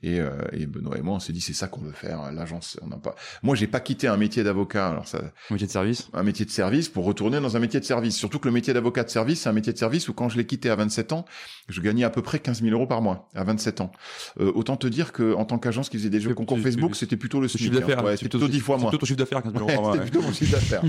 Et, 0.02 0.20
euh, 0.20 0.30
et, 0.52 0.66
Benoît 0.66 0.96
et 0.96 1.02
moi, 1.02 1.16
on 1.16 1.18
s'est 1.18 1.32
dit 1.32 1.40
c'est 1.40 1.52
ça 1.52 1.66
qu'on 1.66 1.80
veut 1.80 1.92
faire. 1.92 2.30
L'agence, 2.32 2.78
on 2.82 2.86
n'a 2.86 2.96
pas. 2.96 3.14
Moi, 3.42 3.56
j'ai 3.56 3.66
pas 3.66 3.80
quitté 3.80 4.06
un 4.06 4.16
métier 4.16 4.44
d'avocat. 4.44 4.90
Alors 4.90 5.08
ça. 5.08 5.18
Un 5.50 5.54
métier 5.54 5.66
de 5.66 5.72
service? 5.72 6.08
Un 6.12 6.22
métier 6.22 6.44
de 6.44 6.50
service 6.50 6.88
pour 6.88 7.04
retourner 7.04 7.40
dans 7.40 7.56
un 7.56 7.60
métier 7.60 7.80
de 7.80 7.84
service. 7.84 8.16
Surtout 8.16 8.38
que 8.38 8.48
le 8.48 8.54
métier 8.54 8.72
d'avocat 8.72 9.04
de 9.04 9.10
service, 9.10 9.42
c'est 9.42 9.48
un 9.48 9.52
métier 9.52 9.72
de 9.72 9.78
service 9.78 10.08
où 10.08 10.12
quand 10.12 10.28
je 10.28 10.36
l'ai 10.36 10.46
quitté 10.46 10.70
à 10.70 10.76
27 10.76 11.12
ans, 11.12 11.24
je 11.68 11.80
gagnais 11.80 12.04
à 12.04 12.10
peu 12.10 12.22
près 12.22 12.38
15 12.38 12.62
000 12.62 12.72
euros 12.72 12.86
par 12.86 13.02
mois 13.02 13.28
à 13.34 13.44
27 13.44 13.80
ans. 13.80 13.92
Euh, 14.40 14.52
autant 14.54 14.76
te 14.76 14.86
dire 14.86 15.12
que 15.12 15.34
en 15.34 15.44
tant 15.44 15.58
qu'agence 15.58 15.88
qui 15.88 15.98
faisait 15.98 16.10
des 16.10 16.20
jeux 16.20 16.34
concours 16.34 16.58
Facebook, 16.58 16.94
c'était 16.94 17.16
plutôt 17.16 17.40
le 17.40 17.48
chiffre 17.48 17.74
d'affaires. 17.74 18.00
Hein. 18.00 18.04
Ouais, 18.04 18.16
c'était 18.16 18.28
plutôt 18.28 18.48
10 18.48 18.60
fois 18.60 18.78
moins. 18.78 18.90
Plutôt 18.90 19.00
ton 19.00 19.06
chiffre 19.06 19.18
d'affaires 19.18 19.42
15 19.42 19.52
000 19.52 19.64
euros 19.64 19.72
par 19.74 19.82
mois. 19.82 19.92
C'était 19.94 20.10
plutôt 20.10 20.22
mon 20.22 20.32
chiffre 20.32 20.52
d'affaires. 20.52 20.82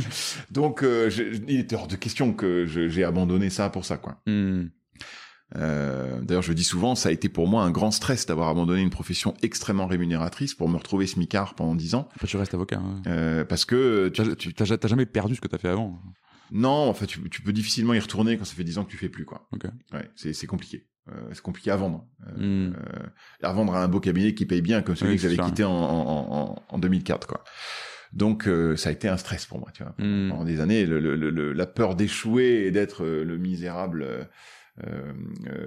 Donc, 0.52 0.84
euh, 0.84 1.10
il 1.48 1.60
était 1.60 1.76
hors 1.76 1.88
de 1.88 1.96
question 1.96 2.34
que 2.34 2.66
j'ai 2.66 3.04
abandonné 3.04 3.50
ça 3.50 3.70
pour 3.70 3.86
ça, 3.86 3.98
quoi. 3.98 4.18
Hmm. 4.26 4.68
Euh, 5.56 6.22
D'ailleurs, 6.22 6.44
je 6.44 6.54
dis 6.54 6.64
souvent, 6.64 6.96
ça 6.96 7.10
a 7.10 7.12
été 7.12 7.30
pour 7.30 7.48
moi 7.48 7.64
un 7.64 7.72
grand 7.72 7.92
stress 7.92 8.26
d'avoir 8.26 8.50
abandonné 8.50 8.82
une 8.82 8.90
profession 8.90 9.34
extrêmement 9.42 9.88
rémunératrice 9.88 10.54
pour 10.54 10.70
me 10.70 10.78
retrouver 10.78 11.08
smicard 11.08 11.56
pendant 11.56 11.76
dix 11.76 11.96
ans. 11.96 12.08
Après, 12.16 12.28
tu 12.28 12.38
restes 12.38 12.54
avocat. 12.54 12.80
Hein. 12.80 13.02
Euh, 13.08 13.46
parce 13.46 13.66
que 13.66 14.10
tu 14.10 14.54
t'as 14.54 14.88
jamais 14.88 15.06
perdu 15.06 15.36
ce 15.36 15.42
que 15.42 15.48
tu 15.48 15.56
as 15.56 15.60
fait 15.60 15.70
avant. 15.70 16.00
Non, 16.52 16.90
enfin, 16.90 17.06
tu, 17.06 17.30
tu, 17.30 17.42
peux 17.42 17.54
difficilement 17.54 17.94
y 17.94 18.00
retourner 18.00 18.38
quand 18.38 18.46
ça 18.46 18.56
fait 18.56 18.64
dix 18.64 18.78
ans 18.78 18.86
que 18.86 18.90
tu 18.90 18.98
fais 18.98 19.10
plus, 19.10 19.26
quoi. 19.26 19.48
Okay. 19.52 19.70
Ouais, 19.94 20.10
c'est 20.16 20.48
compliqué. 20.48 20.88
Euh, 21.12 21.30
c'est 21.32 21.42
compliqué 21.42 21.72
à 21.72 21.76
vendre. 21.76 22.06
Euh, 22.38 22.70
hmm. 22.70 22.76
à 23.42 23.54
vendre 23.54 23.76
à 23.76 23.84
un 23.84 23.88
beau 23.88 24.00
cabinet 24.00 24.34
qui 24.34 24.46
paye 24.46 24.62
bien, 24.62 24.82
comme 24.82 24.96
celui 24.96 25.16
que 25.16 25.22
j'avais 25.22 25.38
quitté 25.38 25.64
en, 25.64 25.72
en, 25.72 26.64
en, 26.68 26.78
2004, 26.78 27.28
quoi. 27.28 27.44
Donc 28.12 28.48
euh, 28.48 28.76
ça 28.76 28.90
a 28.90 28.92
été 28.92 29.08
un 29.08 29.18
stress 29.18 29.46
pour 29.46 29.60
moi, 29.60 29.70
tu 29.74 29.84
vois. 29.84 29.94
Hmm. 29.98 30.30
Pendant 30.30 30.44
des 30.44 30.62
années, 30.62 30.86
le, 30.86 31.00
le, 31.00 31.54
la 31.54 31.66
peur 31.68 31.96
d'échouer 31.96 32.66
et 32.66 32.72
d'être 32.72 33.06
le 33.06 33.38
misérable 33.38 34.30
euh, 34.86 35.14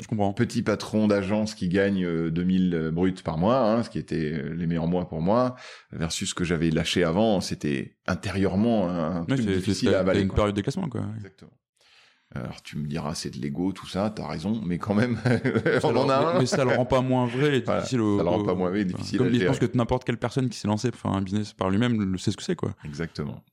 je 0.00 0.06
comprends. 0.06 0.32
Petit 0.32 0.62
patron 0.62 1.06
d'agence 1.06 1.54
qui 1.54 1.68
gagne 1.68 2.30
2000 2.30 2.74
euh, 2.74 2.90
bruts 2.90 3.14
par 3.24 3.38
mois, 3.38 3.58
hein, 3.58 3.82
ce 3.82 3.90
qui 3.90 3.98
était 3.98 4.32
euh, 4.32 4.54
les 4.54 4.66
meilleurs 4.66 4.86
mois 4.86 5.08
pour 5.08 5.20
moi, 5.20 5.56
versus 5.92 6.30
ce 6.30 6.34
que 6.34 6.44
j'avais 6.44 6.70
lâché 6.70 7.04
avant, 7.04 7.40
c'était 7.40 7.96
intérieurement 8.06 8.88
un 8.88 9.24
truc 9.24 9.40
difficile 9.40 9.94
à 9.94 10.00
avaler. 10.00 10.22
une 10.22 10.32
période 10.32 10.54
de 10.54 10.60
classement, 10.60 10.88
quoi. 10.88 11.02
Exactement. 11.16 11.52
Alors 12.34 12.62
tu 12.62 12.78
me 12.78 12.86
diras 12.86 13.14
c'est 13.14 13.28
de 13.28 13.36
l'ego 13.36 13.72
tout 13.72 13.86
ça, 13.86 14.08
t'as 14.08 14.26
raison, 14.26 14.62
mais 14.64 14.78
quand 14.78 14.94
même 14.94 15.18
on 15.84 15.96
en 15.96 16.08
a 16.08 16.16
un. 16.16 16.38
Mais 16.38 16.46
ça 16.46 16.64
le 16.64 16.70
rend 16.70 16.86
pas 16.86 17.02
moins 17.02 17.26
vrai 17.26 17.58
et 17.58 17.60
difficile. 17.60 18.00
Au, 18.00 18.16
ça 18.16 18.22
le 18.22 18.28
rend 18.30 18.42
pas 18.42 18.54
moins 18.54 18.70
vrai, 18.70 18.86
difficile. 18.86 19.18
Comme 19.18 19.28
à 19.28 19.32
je 19.32 19.44
pense 19.44 19.58
que 19.58 19.66
n'importe 19.74 20.04
quelle 20.04 20.16
personne 20.16 20.48
qui 20.48 20.58
s'est 20.58 20.66
lancée 20.66 20.90
pour 20.90 20.98
faire 20.98 21.10
un 21.10 21.20
business 21.20 21.52
par 21.52 21.68
lui-même 21.68 22.16
sait 22.16 22.30
ce 22.30 22.38
que 22.38 22.42
c'est 22.42 22.56
quoi. 22.56 22.74
Exactement. 22.86 23.44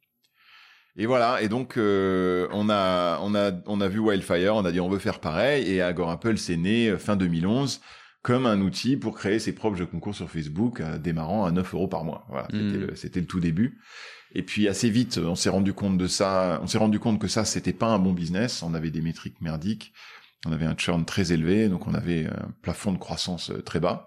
Et 0.99 1.05
voilà, 1.05 1.41
et 1.41 1.47
donc 1.47 1.77
euh, 1.77 2.49
on 2.51 2.69
a 2.69 3.19
on 3.21 3.33
a 3.33 3.53
on 3.67 3.79
a 3.79 3.87
vu 3.87 3.99
Wildfire, 3.99 4.53
on 4.53 4.65
a 4.65 4.71
dit 4.73 4.81
on 4.81 4.89
veut 4.89 4.99
faire 4.99 5.21
pareil, 5.21 5.71
et 5.71 5.81
Agor 5.81 6.11
Apple 6.11 6.37
s'est 6.37 6.57
né 6.57 6.89
euh, 6.89 6.97
fin 6.97 7.15
2011 7.15 7.79
comme 8.21 8.45
un 8.45 8.59
outil 8.59 8.97
pour 8.97 9.15
créer 9.15 9.39
ses 9.39 9.53
propres 9.53 9.77
jeux 9.77 9.85
concours 9.85 10.13
sur 10.13 10.29
Facebook, 10.29 10.81
euh, 10.81 10.97
démarrant 10.97 11.45
à 11.45 11.51
9 11.51 11.73
euros 11.73 11.87
par 11.87 12.03
mois. 12.03 12.25
Voilà, 12.27 12.49
hmm. 12.51 12.95
c'était 12.95 13.21
le, 13.21 13.25
tout 13.25 13.39
début. 13.39 13.79
Et 14.35 14.43
puis 14.43 14.67
assez 14.67 14.89
vite, 14.89 15.19
on 15.19 15.35
s'est 15.35 15.49
rendu 15.49 15.71
compte 15.71 15.97
de 15.97 16.05
ça. 16.05 16.59
On 16.61 16.67
s'est 16.67 16.77
rendu 16.77 16.99
compte 16.99 17.17
que 17.17 17.29
ça, 17.29 17.45
c'était 17.45 17.71
pas 17.71 17.87
un 17.87 17.97
bon 17.97 18.11
business. 18.11 18.61
On 18.61 18.73
avait 18.73 18.91
des 18.91 19.01
métriques 19.01 19.39
merdiques, 19.39 19.93
on 20.45 20.51
avait 20.51 20.65
un 20.65 20.75
churn 20.75 21.05
très 21.05 21.31
élevé, 21.31 21.69
donc 21.69 21.87
on 21.87 21.93
avait 21.93 22.25
un 22.25 22.51
plafond 22.61 22.91
de 22.91 22.97
croissance 22.97 23.53
très 23.65 23.79
bas. 23.79 24.05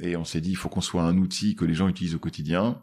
Et 0.00 0.16
on 0.16 0.24
s'est 0.24 0.40
dit, 0.40 0.50
il 0.50 0.56
faut 0.56 0.68
qu'on 0.68 0.80
soit 0.80 1.04
un 1.04 1.18
outil 1.18 1.54
que 1.54 1.64
les 1.64 1.74
gens 1.74 1.86
utilisent 1.86 2.16
au 2.16 2.18
quotidien. 2.18 2.82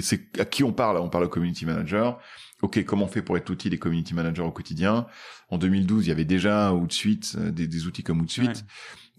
C'est 0.00 0.40
à 0.40 0.44
qui 0.44 0.64
on 0.64 0.72
parle 0.72 0.98
On 0.98 1.08
parle 1.08 1.24
au 1.24 1.28
community 1.28 1.66
manager. 1.66 2.18
Ok, 2.62 2.82
comment 2.84 3.04
on 3.04 3.08
fait 3.08 3.22
pour 3.22 3.36
être 3.36 3.50
outil 3.50 3.70
des 3.70 3.78
community 3.78 4.14
managers 4.14 4.42
au 4.42 4.50
quotidien? 4.50 5.06
En 5.48 5.58
2012, 5.58 6.06
il 6.06 6.08
y 6.08 6.12
avait 6.12 6.24
déjà 6.24 6.72
Outsuite, 6.72 7.36
euh, 7.38 7.50
des, 7.50 7.68
des 7.68 7.86
outils 7.86 8.02
comme 8.02 8.20
Outsuite. 8.20 8.64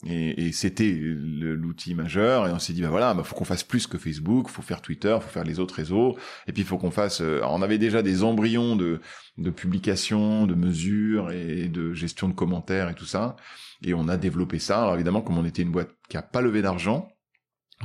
Et, 0.05 0.47
et 0.47 0.51
c'était 0.51 0.91
l'outil 0.91 1.93
majeur. 1.93 2.47
Et 2.47 2.51
on 2.51 2.59
s'est 2.59 2.73
dit 2.73 2.81
bah 2.81 2.89
voilà 2.89 3.13
bah 3.13 3.23
faut 3.23 3.35
qu'on 3.35 3.45
fasse 3.45 3.63
plus 3.63 3.85
que 3.85 3.97
Facebook 3.97 4.47
faut 4.47 4.61
faire 4.61 4.81
Twitter 4.81 5.17
faut 5.21 5.29
faire 5.29 5.43
les 5.43 5.59
autres 5.59 5.75
réseaux. 5.75 6.17
Et 6.47 6.53
puis 6.53 6.63
faut 6.63 6.77
qu'on 6.77 6.91
fasse 6.91 7.21
euh, 7.21 7.41
on 7.43 7.61
avait 7.61 7.77
déjà 7.77 8.01
des 8.01 8.23
embryons 8.23 8.75
de 8.75 9.01
de 9.37 9.49
publications 9.49 10.47
de 10.47 10.55
mesures 10.55 11.31
et 11.31 11.67
de 11.67 11.93
gestion 11.93 12.29
de 12.29 12.33
commentaires 12.33 12.89
et 12.89 12.95
tout 12.95 13.05
ça. 13.05 13.35
Et 13.83 13.93
on 13.93 14.07
a 14.07 14.17
développé 14.17 14.59
ça. 14.59 14.81
Alors 14.81 14.95
évidemment 14.95 15.21
comme 15.21 15.37
on 15.37 15.45
était 15.45 15.63
une 15.63 15.71
boîte 15.71 15.91
qui 16.07 16.15
a 16.17 16.21
pas 16.21 16.41
levé 16.41 16.61
d'argent 16.61 17.09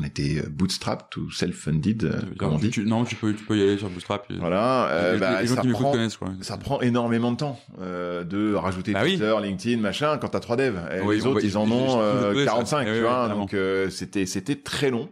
On 0.00 0.02
était 0.04 0.38
euh, 0.44 0.48
bootstrap 0.50 1.14
ou 1.16 1.30
self-funded, 1.30 2.02
euh, 2.04 2.20
comme 2.36 2.54
on 2.54 2.58
dit. 2.58 2.72
non, 2.84 3.04
tu 3.04 3.14
peux, 3.14 3.32
tu 3.32 3.44
peux 3.44 3.56
y 3.56 3.62
aller 3.62 3.78
sur 3.78 3.88
Bootstrap. 3.88 4.26
Voilà, 4.40 4.88
euh, 4.88 5.18
bah, 5.18 5.40
les 5.40 5.46
gens 5.46 5.54
ça, 5.54 5.60
qui 5.62 5.68
prend, 5.68 5.92
connaissent, 5.92 6.16
quoi. 6.16 6.32
ça 6.40 6.56
prend 6.56 6.80
énormément 6.80 7.30
de 7.30 7.36
temps 7.36 7.60
euh, 7.80 8.24
de 8.24 8.54
rajouter 8.54 8.92
Bah 8.92 9.02
oui. 9.04 9.10
Twitter, 9.18 9.32
LinkedIn, 9.40 9.80
machin. 9.80 10.18
Quand 10.18 10.30
t'as 10.30 10.40
trois 10.40 10.56
devs, 10.56 10.80
Et 10.96 11.00
Oui, 11.00 11.16
les 11.16 11.26
autres 11.26 11.40
va- 11.40 11.46
ils 11.46 11.56
en 11.56 11.70
ont 11.70 11.90
je- 11.90 11.98
euh, 12.02 12.34
je- 12.34 12.40
je- 12.40 12.44
45, 12.44 12.86
ouais, 12.88 12.94
tu 12.94 13.00
vois. 13.02 13.28
Donc 13.28 13.54
euh, 13.54 13.88
c'était 13.88 14.26
c'était 14.26 14.56
très 14.56 14.90
long. 14.90 15.08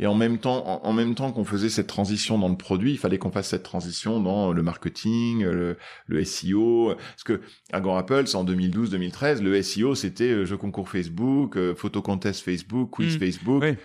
Et 0.00 0.06
en 0.06 0.14
même 0.14 0.38
temps, 0.38 0.66
en, 0.66 0.88
en 0.88 0.92
même 0.92 1.14
temps 1.14 1.30
qu'on 1.30 1.44
faisait 1.44 1.68
cette 1.68 1.86
transition 1.86 2.38
dans 2.38 2.48
le 2.48 2.56
produit, 2.56 2.90
il 2.92 2.98
fallait 2.98 3.18
qu'on 3.18 3.30
fasse 3.30 3.48
cette 3.48 3.62
transition 3.62 4.18
dans 4.18 4.50
le 4.52 4.62
marketing, 4.62 5.44
le, 5.44 5.76
le 6.06 6.24
SEO. 6.24 6.94
Parce 6.96 7.22
que 7.22 7.42
Agorapulse, 7.72 8.30
c'est 8.30 8.36
en 8.36 8.44
2012-2013, 8.44 9.42
le 9.42 9.62
SEO, 9.62 9.94
c'était 9.94 10.24
euh, 10.32 10.44
jeu 10.46 10.56
concours 10.56 10.88
Facebook, 10.88 11.56
euh, 11.56 11.74
photo 11.74 12.02
contest 12.02 12.42
Facebook, 12.42 12.90
quiz 12.90 13.16
Mm. 13.16 13.18
Facebook. 13.20 13.62
Oui. 13.62 13.76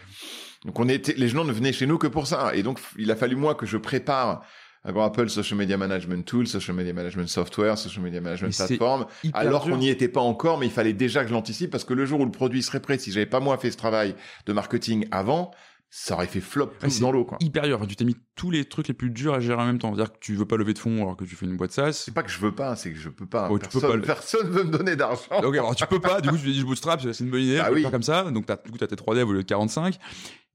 Donc 0.66 0.80
on 0.80 0.88
était, 0.90 1.14
les 1.18 1.28
gens 1.28 1.44
ne 1.44 1.52
venaient 1.52 1.74
chez 1.74 1.86
nous 1.86 1.98
que 1.98 2.08
pour 2.08 2.26
ça. 2.28 2.56
Et 2.56 2.64
donc 2.64 2.80
il 2.98 3.12
a 3.12 3.16
fallu 3.16 3.36
moi 3.36 3.54
que 3.54 3.66
je 3.66 3.78
prépare 3.78 4.42
Agorapulse 4.86 5.34
Social 5.34 5.58
Media 5.58 5.78
Management 5.78 6.26
Tool, 6.26 6.48
Social 6.48 6.76
Media 6.76 6.94
Management 6.94 7.28
Software, 7.28 7.78
Social 7.78 8.04
Media 8.04 8.22
Management 8.22 8.56
Mais 8.58 8.66
Platform, 8.68 9.06
alors 9.34 9.64
qu'on 9.66 9.78
n'y 9.78 9.90
était 9.90 10.08
pas 10.08 10.22
encore, 10.22 10.60
mais 10.60 10.68
il 10.68 10.72
fallait 10.72 10.94
déjà 10.94 11.24
que 11.24 11.30
je 11.30 11.34
l'anticipe 11.34 11.72
parce 11.72 11.84
que 11.84 11.94
le 11.94 12.06
jour 12.06 12.20
où 12.20 12.26
le 12.26 12.32
produit 12.32 12.62
serait 12.64 12.80
prêt, 12.80 12.98
si 12.98 13.12
j'avais 13.12 13.26
pas 13.26 13.40
moi 13.40 13.58
fait 13.58 13.72
ce 13.72 13.78
travail 13.78 14.16
de 14.46 14.54
marketing 14.54 15.08
avant, 15.12 15.52
ça 15.98 16.16
aurait 16.16 16.28
fait 16.28 16.42
flop 16.42 16.72
Ouais, 16.84 16.90
tout 16.90 17.00
dans 17.00 17.12
l'eau, 17.14 17.24
quoi. 17.24 17.38
hyper 17.40 17.64
dur. 17.64 17.78
Enfin, 17.78 17.86
tu 17.88 17.96
t'es 17.96 18.04
mis 18.04 18.18
tous 18.36 18.52
les 18.52 18.66
trucs 18.66 18.90
les 18.90 18.94
plus 18.94 19.10
durs 19.12 19.34
à 19.34 19.40
gérer 19.40 19.62
en 19.62 19.66
même 19.66 19.80
temps. 19.80 19.96
C'est-à-dire 19.96 20.12
que 20.12 20.20
tu 20.20 20.36
veux 20.36 20.46
pas 20.46 20.58
lever 20.58 20.74
de 20.74 20.80
fonds 20.80 21.02
alors 21.04 21.16
que 21.16 21.24
tu 21.24 21.36
fais 21.38 21.46
une 21.46 21.56
boîte 21.56 21.72
SaaS. 21.72 21.94
C'est 21.94 22.14
pas 22.14 22.22
que 22.24 22.30
je 22.30 22.38
veux 22.40 22.54
pas, 22.54 22.76
c'est 22.76 22.92
que 22.92 22.98
je 23.00 23.08
peux 23.08 23.26
pas. 23.26 23.48
Oh, 23.50 23.58
tu 23.58 23.70
peux 23.70 23.80
personne, 23.80 24.02
pas 24.02 24.06
personne 24.08 24.50
veut 24.50 24.64
me 24.66 24.72
donner 24.72 24.98
d'argent. 24.98 25.22
Ok, 25.42 25.54
alors 25.56 25.74
tu 25.74 25.86
peux 25.88 26.02
pas, 26.02 26.20
du 26.20 26.28
coup, 26.30 26.38
tu 26.38 26.44
dis 26.52 26.60
je 26.60 26.66
bootstrap, 26.66 27.00
c'est 27.02 27.18
une 27.24 27.30
bonne 27.32 27.44
idée, 27.44 27.58
Bah 27.60 27.70
oui. 27.72 27.82
faire 27.82 27.92
comme 27.92 28.04
ça. 28.04 28.30
Donc, 28.30 28.46
t'as, 28.46 28.58
du 28.58 28.72
coup, 28.72 28.78
t'as 28.78 28.88
tes 28.88 28.96
3D 28.96 29.22
au 29.24 29.32
lieu 29.32 29.42
de 29.44 29.48
45. 29.48 29.98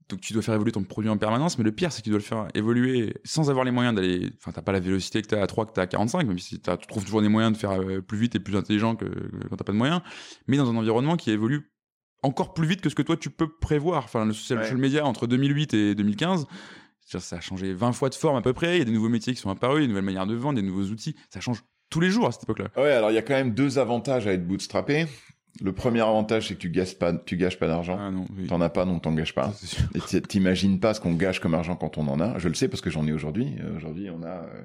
Donc, 0.09 0.19
tu 0.21 0.33
dois 0.33 0.41
faire 0.41 0.53
évoluer 0.55 0.73
ton 0.73 0.83
produit 0.83 1.09
en 1.09 1.17
permanence. 1.17 1.57
Mais 1.57 1.63
le 1.63 1.71
pire, 1.71 1.91
c'est 1.91 2.01
que 2.01 2.03
tu 2.03 2.09
dois 2.09 2.19
le 2.19 2.23
faire 2.23 2.47
évoluer 2.53 3.15
sans 3.23 3.49
avoir 3.49 3.65
les 3.65 3.71
moyens 3.71 3.95
d'aller. 3.95 4.29
Enfin, 4.37 4.51
t'as 4.51 4.61
pas 4.61 4.73
la 4.73 4.79
vélocité 4.81 5.21
que 5.21 5.27
t'as 5.27 5.41
à 5.41 5.47
3, 5.47 5.65
que 5.65 5.71
t'as 5.71 5.83
à 5.83 5.87
45, 5.87 6.27
même 6.27 6.37
si 6.37 6.59
t'as- 6.59 6.77
tu 6.77 6.85
trouves 6.85 7.03
toujours 7.05 7.21
des 7.21 7.29
moyens 7.29 7.53
de 7.53 7.57
faire 7.57 7.71
euh, 7.81 8.01
plus 8.01 8.17
vite 8.17 8.35
et 8.35 8.39
plus 8.39 8.55
intelligent 8.57 8.95
que, 8.95 9.05
que 9.05 9.47
quand 9.49 9.55
t'as 9.55 9.63
pas 9.63 9.71
de 9.71 9.77
moyens. 9.77 10.01
Mais 10.47 10.57
dans 10.57 10.69
un 10.69 10.75
environnement 10.75 11.15
qui 11.15 11.31
évolue 11.31 11.71
encore 12.23 12.53
plus 12.53 12.67
vite 12.67 12.81
que 12.81 12.89
ce 12.89 12.95
que 12.95 13.01
toi 13.01 13.17
tu 13.17 13.29
peux 13.29 13.47
prévoir. 13.49 14.03
Enfin, 14.05 14.25
le 14.25 14.33
social 14.33 14.59
Ouais. 14.59 14.73
media 14.75 15.05
entre 15.05 15.27
2008 15.27 15.73
et 15.73 15.95
2015. 15.95 16.45
c'est-à-dire, 17.01 17.25
Ça 17.25 17.35
a 17.37 17.41
changé 17.41 17.73
20 17.73 17.91
fois 17.93 18.09
de 18.09 18.15
forme 18.15 18.37
à 18.37 18.41
peu 18.41 18.53
près. 18.53 18.75
Il 18.75 18.79
y 18.79 18.81
a 18.81 18.85
des 18.85 18.91
nouveaux 18.91 19.09
métiers 19.09 19.33
qui 19.33 19.39
sont 19.41 19.49
apparus, 19.49 19.81
des 19.81 19.87
nouvelles 19.87 20.03
manières 20.05 20.27
de 20.27 20.35
vendre, 20.35 20.55
des 20.61 20.65
nouveaux 20.65 20.85
outils. 20.91 21.15
Ça 21.29 21.39
change 21.41 21.63
tous 21.89 21.99
les 21.99 22.09
jours 22.09 22.27
à 22.27 22.31
cette 22.31 22.43
époque-là. 22.43 22.67
Ouais, 22.77 22.91
alors 22.91 23.11
il 23.11 23.15
y 23.15 23.17
a 23.17 23.21
quand 23.21 23.33
même 23.33 23.53
deux 23.53 23.79
avantages 23.79 24.27
à 24.27 24.33
être 24.33 24.47
bootstrappé. 24.47 25.07
Le 25.61 25.73
premier 25.73 25.99
avantage, 25.99 26.47
c'est 26.47 26.53
que 26.55 26.59
tu 26.59 26.69
gâches 26.69 26.97
pas, 26.97 27.11
tu 27.13 27.35
gâches 27.35 27.59
pas 27.59 27.67
d'argent. 27.67 27.97
Ah 27.99 28.09
oui. 28.37 28.47
T'en 28.47 28.61
as 28.61 28.69
pas, 28.69 28.85
donc 28.85 29.01
t'en 29.01 29.11
gâches 29.11 29.35
pas. 29.35 29.53
Et 29.93 29.99
t'i- 29.99 30.21
t'imagines 30.21 30.79
pas 30.79 30.93
ce 30.93 31.01
qu'on 31.01 31.13
gâche 31.13 31.41
comme 31.41 31.53
argent 31.53 31.75
quand 31.75 31.97
on 31.97 32.07
en 32.07 32.21
a. 32.21 32.39
Je 32.39 32.47
le 32.47 32.53
sais 32.53 32.69
parce 32.69 32.79
que 32.79 32.89
j'en 32.89 33.05
ai 33.05 33.11
aujourd'hui. 33.11 33.55
Euh, 33.59 33.75
Aujourd'hui, 33.75 34.09
on 34.09 34.23
a, 34.23 34.27
euh, 34.45 34.61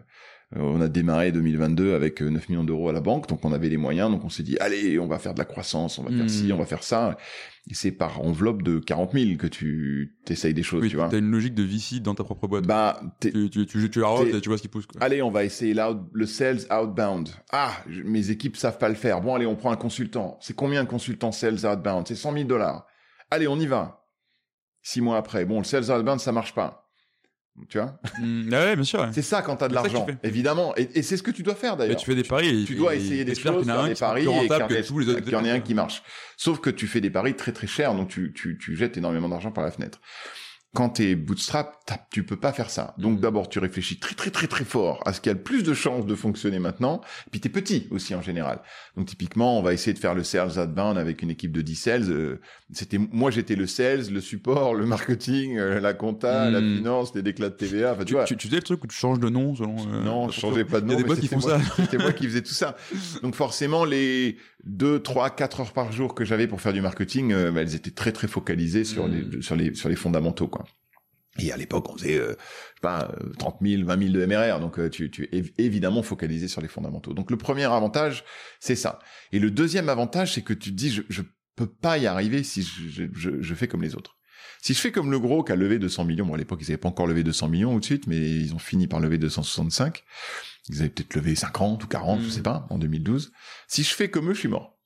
on 0.55 0.81
a 0.81 0.87
démarré 0.89 1.33
2022 1.33 1.95
avec 1.95 2.23
euh, 2.23 2.29
9 2.31 2.49
millions 2.49 2.63
d'euros 2.65 2.89
à 2.89 2.93
la 2.93 3.01
banque, 3.01 3.29
donc 3.29 3.45
on 3.45 3.53
avait 3.53 3.69
les 3.69 3.77
moyens, 3.77 4.11
donc 4.11 4.25
on 4.25 4.29
s'est 4.29 4.45
dit, 4.45 4.57
allez, 4.61 4.97
on 5.01 5.09
va 5.09 5.19
faire 5.19 5.35
de 5.35 5.39
la 5.41 5.45
croissance, 5.45 5.99
on 5.99 6.05
va 6.05 6.11
faire 6.11 6.25
Hmm. 6.25 6.29
ci, 6.29 6.53
on 6.53 6.57
va 6.59 6.67
faire 6.67 6.85
ça. 6.85 7.17
Et 7.69 7.75
c'est 7.75 7.91
par 7.91 8.21
enveloppe 8.21 8.63
de 8.63 8.79
40 8.79 9.13
000 9.13 9.37
que 9.39 9.49
tu 9.49 10.17
t'essayes 10.25 10.55
des 10.55 10.63
choses, 10.63 10.83
Oui, 10.83 10.89
tu 10.89 10.95
vois. 10.97 11.09
t'as 11.09 11.19
une 11.19 11.33
logique 11.33 11.55
de 11.55 11.65
VC 11.65 11.99
dans 12.01 12.15
ta 12.15 12.23
propre 12.23 12.47
boîte. 12.47 12.65
Bah, 12.65 13.01
tu, 13.21 13.51
tu, 13.51 13.67
tu, 13.67 13.85
et 13.87 13.91
tu 13.91 13.99
vois 13.99 14.57
ce 14.57 14.63
qui 14.63 14.69
pousse. 14.69 14.87
Quoi. 14.87 15.03
Allez, 15.03 15.21
on 15.21 15.33
va 15.33 15.43
essayer 15.43 15.75
l'out- 15.75 16.09
le 16.13 16.27
sales 16.27 16.61
outbound. 16.71 17.29
Ah, 17.51 17.73
je- 17.89 18.03
mes 18.03 18.31
équipes 18.31 18.57
savent 18.57 18.79
pas 18.79 18.89
le 18.89 18.95
faire. 18.95 19.21
Bon, 19.21 19.35
allez, 19.35 19.47
on 19.47 19.57
prend 19.57 19.73
un 19.73 19.77
consultant. 19.77 20.39
C'est 20.41 20.55
combien 20.55 20.83
un 20.83 20.87
consultant 20.87 21.33
sales 21.33 21.67
outbound? 21.67 22.07
C'est 22.07 22.15
100 22.15 22.33
000 22.35 22.45
dollars. 22.45 22.87
Allez, 23.33 23.49
on 23.49 23.59
y 23.59 23.67
va. 23.67 24.05
Six 24.83 25.01
mois 25.01 25.17
après, 25.17 25.45
bon, 25.45 25.59
le 25.59 25.65
sales 25.65 25.91
outbound, 25.91 26.21
ça 26.21 26.31
marche 26.31 26.55
pas. 26.55 26.86
Tu 27.69 27.79
vois 27.79 27.99
Mm, 28.21 28.51
ah 28.53 28.57
ouais, 28.65 28.75
bien 28.77 28.85
sûr. 28.85 29.01
ouais. 29.01 29.09
C'est 29.13 29.23
ça 29.23 29.43
quand 29.43 29.57
t'as 29.57 29.69
de 29.69 29.75
l'argent, 29.75 30.07
tu 30.07 30.29
évidemment. 30.29 30.75
Et, 30.77 30.89
et 30.95 31.03
c'est 31.03 31.17
ce 31.17 31.23
que 31.23 31.31
tu 31.31 31.43
dois 31.43 31.55
faire 31.55 31.77
d'ailleurs. 31.77 31.97
tu 31.97 32.07
fais 32.07 32.15
des 32.15 32.23
paris. 32.23 32.63
Et, 32.63 32.65
Tu 32.65 32.75
dois 32.75 32.95
essayer 32.95 33.25
des 33.25 33.35
choses, 33.35 33.65
faire 33.65 33.85
des 33.85 33.95
paris 33.95 34.23
et 34.23 34.27
qu'il 34.27 34.35
y, 34.35 34.63
en 34.63 34.67
que 34.69 34.75
ait- 34.75 34.83
tous 34.83 34.99
les 34.99 35.09
autres. 35.09 35.21
qu'il 35.21 35.33
y 35.33 35.37
en 35.37 35.45
ait 35.45 35.51
un 35.51 35.61
qui 35.61 35.75
marche. 35.75 36.03
Sauf 36.37 36.61
que 36.61 36.71
tu 36.71 36.87
fais 36.87 37.01
des 37.01 37.11
paris 37.11 37.35
très 37.35 37.53
très 37.53 37.67
chers, 37.67 37.95
donc 37.95 38.09
tu, 38.09 38.33
tu, 38.35 38.59
tu 38.59 38.77
jettes 38.77 38.97
énormément 38.99 39.29
d'argent 39.29 39.51
par 39.53 39.65
la 39.65 39.71
fenêtre. 39.71 40.01
Quand 40.75 40.91
t'es 40.91 41.15
bootstrap, 41.15 41.75
tu 42.11 42.23
peux 42.23 42.37
pas 42.37 42.53
faire 42.53 42.69
ça. 42.69 42.95
Donc 42.99 43.15
Mhm. 43.15 43.21
d'abord, 43.21 43.49
tu 43.49 43.59
réfléchis 43.61 43.99
très 43.99 44.15
très 44.15 44.31
très 44.31 44.47
très 44.47 44.65
fort 44.65 45.01
à 45.07 45.15
ce 45.15 45.23
qui 45.23 45.31
a 45.31 45.33
le 45.33 45.41
plus 45.43 45.63
de 45.63 45.73
chances 45.73 46.05
de 46.05 46.15
fonctionner 46.15 46.59
maintenant. 46.59 47.01
Et 47.27 47.31
puis 47.31 47.41
t'es 47.41 47.49
petit 47.49 47.87
aussi 47.91 48.15
en 48.15 48.21
général. 48.21 48.61
Donc 48.95 49.07
typiquement, 49.07 49.59
on 49.59 49.63
va 49.63 49.73
essayer 49.73 49.95
de 49.95 49.99
faire 49.99 50.15
le 50.15 50.23
sales 50.23 50.59
outbound 50.59 50.99
avec 50.99 51.23
une 51.23 51.31
équipe 51.31 51.53
de 51.53 51.63
10 51.63 51.77
sales. 51.77 52.11
Euh, 52.11 52.41
C'était 52.73 52.99
moi, 52.99 53.31
j'étais 53.31 53.55
le 53.55 53.67
sales, 53.67 54.11
le 54.13 54.21
support, 54.21 54.75
le 54.75 54.85
marketing, 54.87 55.57
euh, 55.57 55.81
la 55.81 55.95
compta, 55.95 56.51
la 56.51 56.61
Mhm. 56.61 56.77
finance, 56.79 57.15
les 57.15 57.23
déclats 57.23 57.49
de 57.49 57.55
TVA. 57.55 57.93
Enfin, 57.93 58.01
tu, 58.01 58.07
Tu, 58.09 58.13
vois. 58.15 58.25
tu, 58.25 58.37
tu 58.37 58.47
faisais 58.49 58.57
le 58.59 58.63
truc 58.63 58.85
où 58.85 58.87
tu 58.89 58.97
changes 58.97 59.21
de 59.21 59.29
nom 59.31 59.55
selon. 59.55 59.77
euh, 59.79 60.03
Non, 60.03 60.27
la 60.27 60.33
je 60.33 60.41
changeais 60.41 60.65
pas 60.65 60.81
de 60.83 60.87
Il 60.87 60.93
y 60.93 60.95
a 60.97 60.99
nom. 61.01 61.03
des 61.07 61.15
qui 61.21 61.29
c'était 61.29 61.41
font 61.41 61.49
moi- 61.49 61.59
ça. 61.61 61.75
C'était 61.77 61.99
moi 61.99 62.13
qui 62.13 62.25
faisais 62.29 62.43
tout 62.43 62.53
ça. 62.53 62.77
Donc 63.23 63.35
forcément, 63.35 63.85
les 63.87 64.37
2, 64.65 64.99
3, 65.01 65.31
4 65.31 65.61
heures 65.61 65.73
par 65.73 65.93
jour 65.93 66.15
que 66.15 66.25
j'avais 66.25 66.49
pour 66.49 66.61
faire 66.61 66.73
du 66.75 66.81
marketing, 66.83 67.33
euh, 67.33 67.51
bah, 67.53 67.63
elles 67.63 67.75
étaient 67.77 67.93
très 67.93 68.11
très 68.13 68.27
focalisées 68.29 68.85
sur, 68.85 69.07
Mm. 69.07 69.13
les, 69.31 69.43
sur, 69.43 69.57
les, 69.57 69.75
sur 69.75 69.89
les 69.89 69.97
fondamentaux. 69.97 70.49
quoi. 70.49 70.66
Et 71.39 71.53
à 71.53 71.57
l'époque, 71.57 71.89
on 71.91 71.97
faisait 71.97 72.19
euh, 72.19 72.29
je 72.31 72.33
sais 72.33 72.81
pas, 72.83 73.11
euh, 73.23 73.33
30 73.39 73.59
000, 73.63 73.85
20 73.85 73.99
000 73.99 74.13
de 74.13 74.27
MRR. 74.27 74.61
Donc 74.61 74.79
euh, 74.79 74.89
tu, 74.89 75.11
tu 75.11 75.25
es 75.25 75.41
év- 75.41 75.53
évidemment 75.59 76.03
focalisé 76.03 76.49
sur 76.49 76.61
les 76.61 76.69
fondamentaux. 76.69 77.13
Donc 77.15 77.31
le 77.31 77.37
premier 77.37 77.65
avantage, 77.65 78.25
c'est 78.61 78.77
ça. 78.77 78.99
Et 79.33 79.39
le 79.39 79.51
deuxième 79.51 79.89
avantage, 79.89 80.35
c'est 80.35 80.43
que 80.43 80.53
tu 80.55 80.71
te 80.71 80.77
dis, 80.77 80.91
je, 80.91 81.03
je 81.09 81.23
peux 81.57 81.67
pas 81.67 81.99
y 81.99 82.07
arriver 82.07 82.43
si 82.43 82.63
je, 82.63 82.89
je, 82.89 83.05
je, 83.15 83.31
je 83.43 83.55
fais 83.55 83.69
comme 83.69 83.83
les 83.83 83.95
autres. 83.95 84.17
Si 84.63 84.75
je 84.75 84.81
fais 84.81 84.91
comme 84.93 85.11
le 85.11 85.21
gros 85.21 85.45
qui 85.45 85.53
a 85.53 85.57
levé 85.57 85.79
200 85.79 86.05
millions, 86.05 86.27
bon 86.27 86.35
à 86.35 86.37
l'époque 86.37 86.61
ils 86.63 86.65
n'avaient 86.65 86.77
pas 86.77 86.89
encore 86.89 87.07
levé 87.07 87.23
200 87.23 87.49
millions 87.49 87.73
tout 87.75 87.81
de 87.81 87.85
suite, 87.85 88.07
mais 88.07 88.17
ils 88.19 88.55
ont 88.55 88.59
fini 88.59 88.87
par 88.89 89.01
lever 89.01 89.17
265. 89.19 90.03
Ils 90.69 90.81
avaient 90.81 90.89
peut-être 90.89 91.15
levé 91.15 91.35
50 91.35 91.85
ou 91.85 91.87
40, 91.87 92.21
je 92.23 92.29
sais 92.31 92.43
pas, 92.43 92.67
en 92.71 92.79
2012. 92.79 93.33
Si 93.69 93.83
je 93.85 93.95
fais 93.95 94.11
comme 94.11 94.31
eux, 94.31 94.35
je 94.35 94.41
suis 94.41 94.49
mort. 94.49 94.77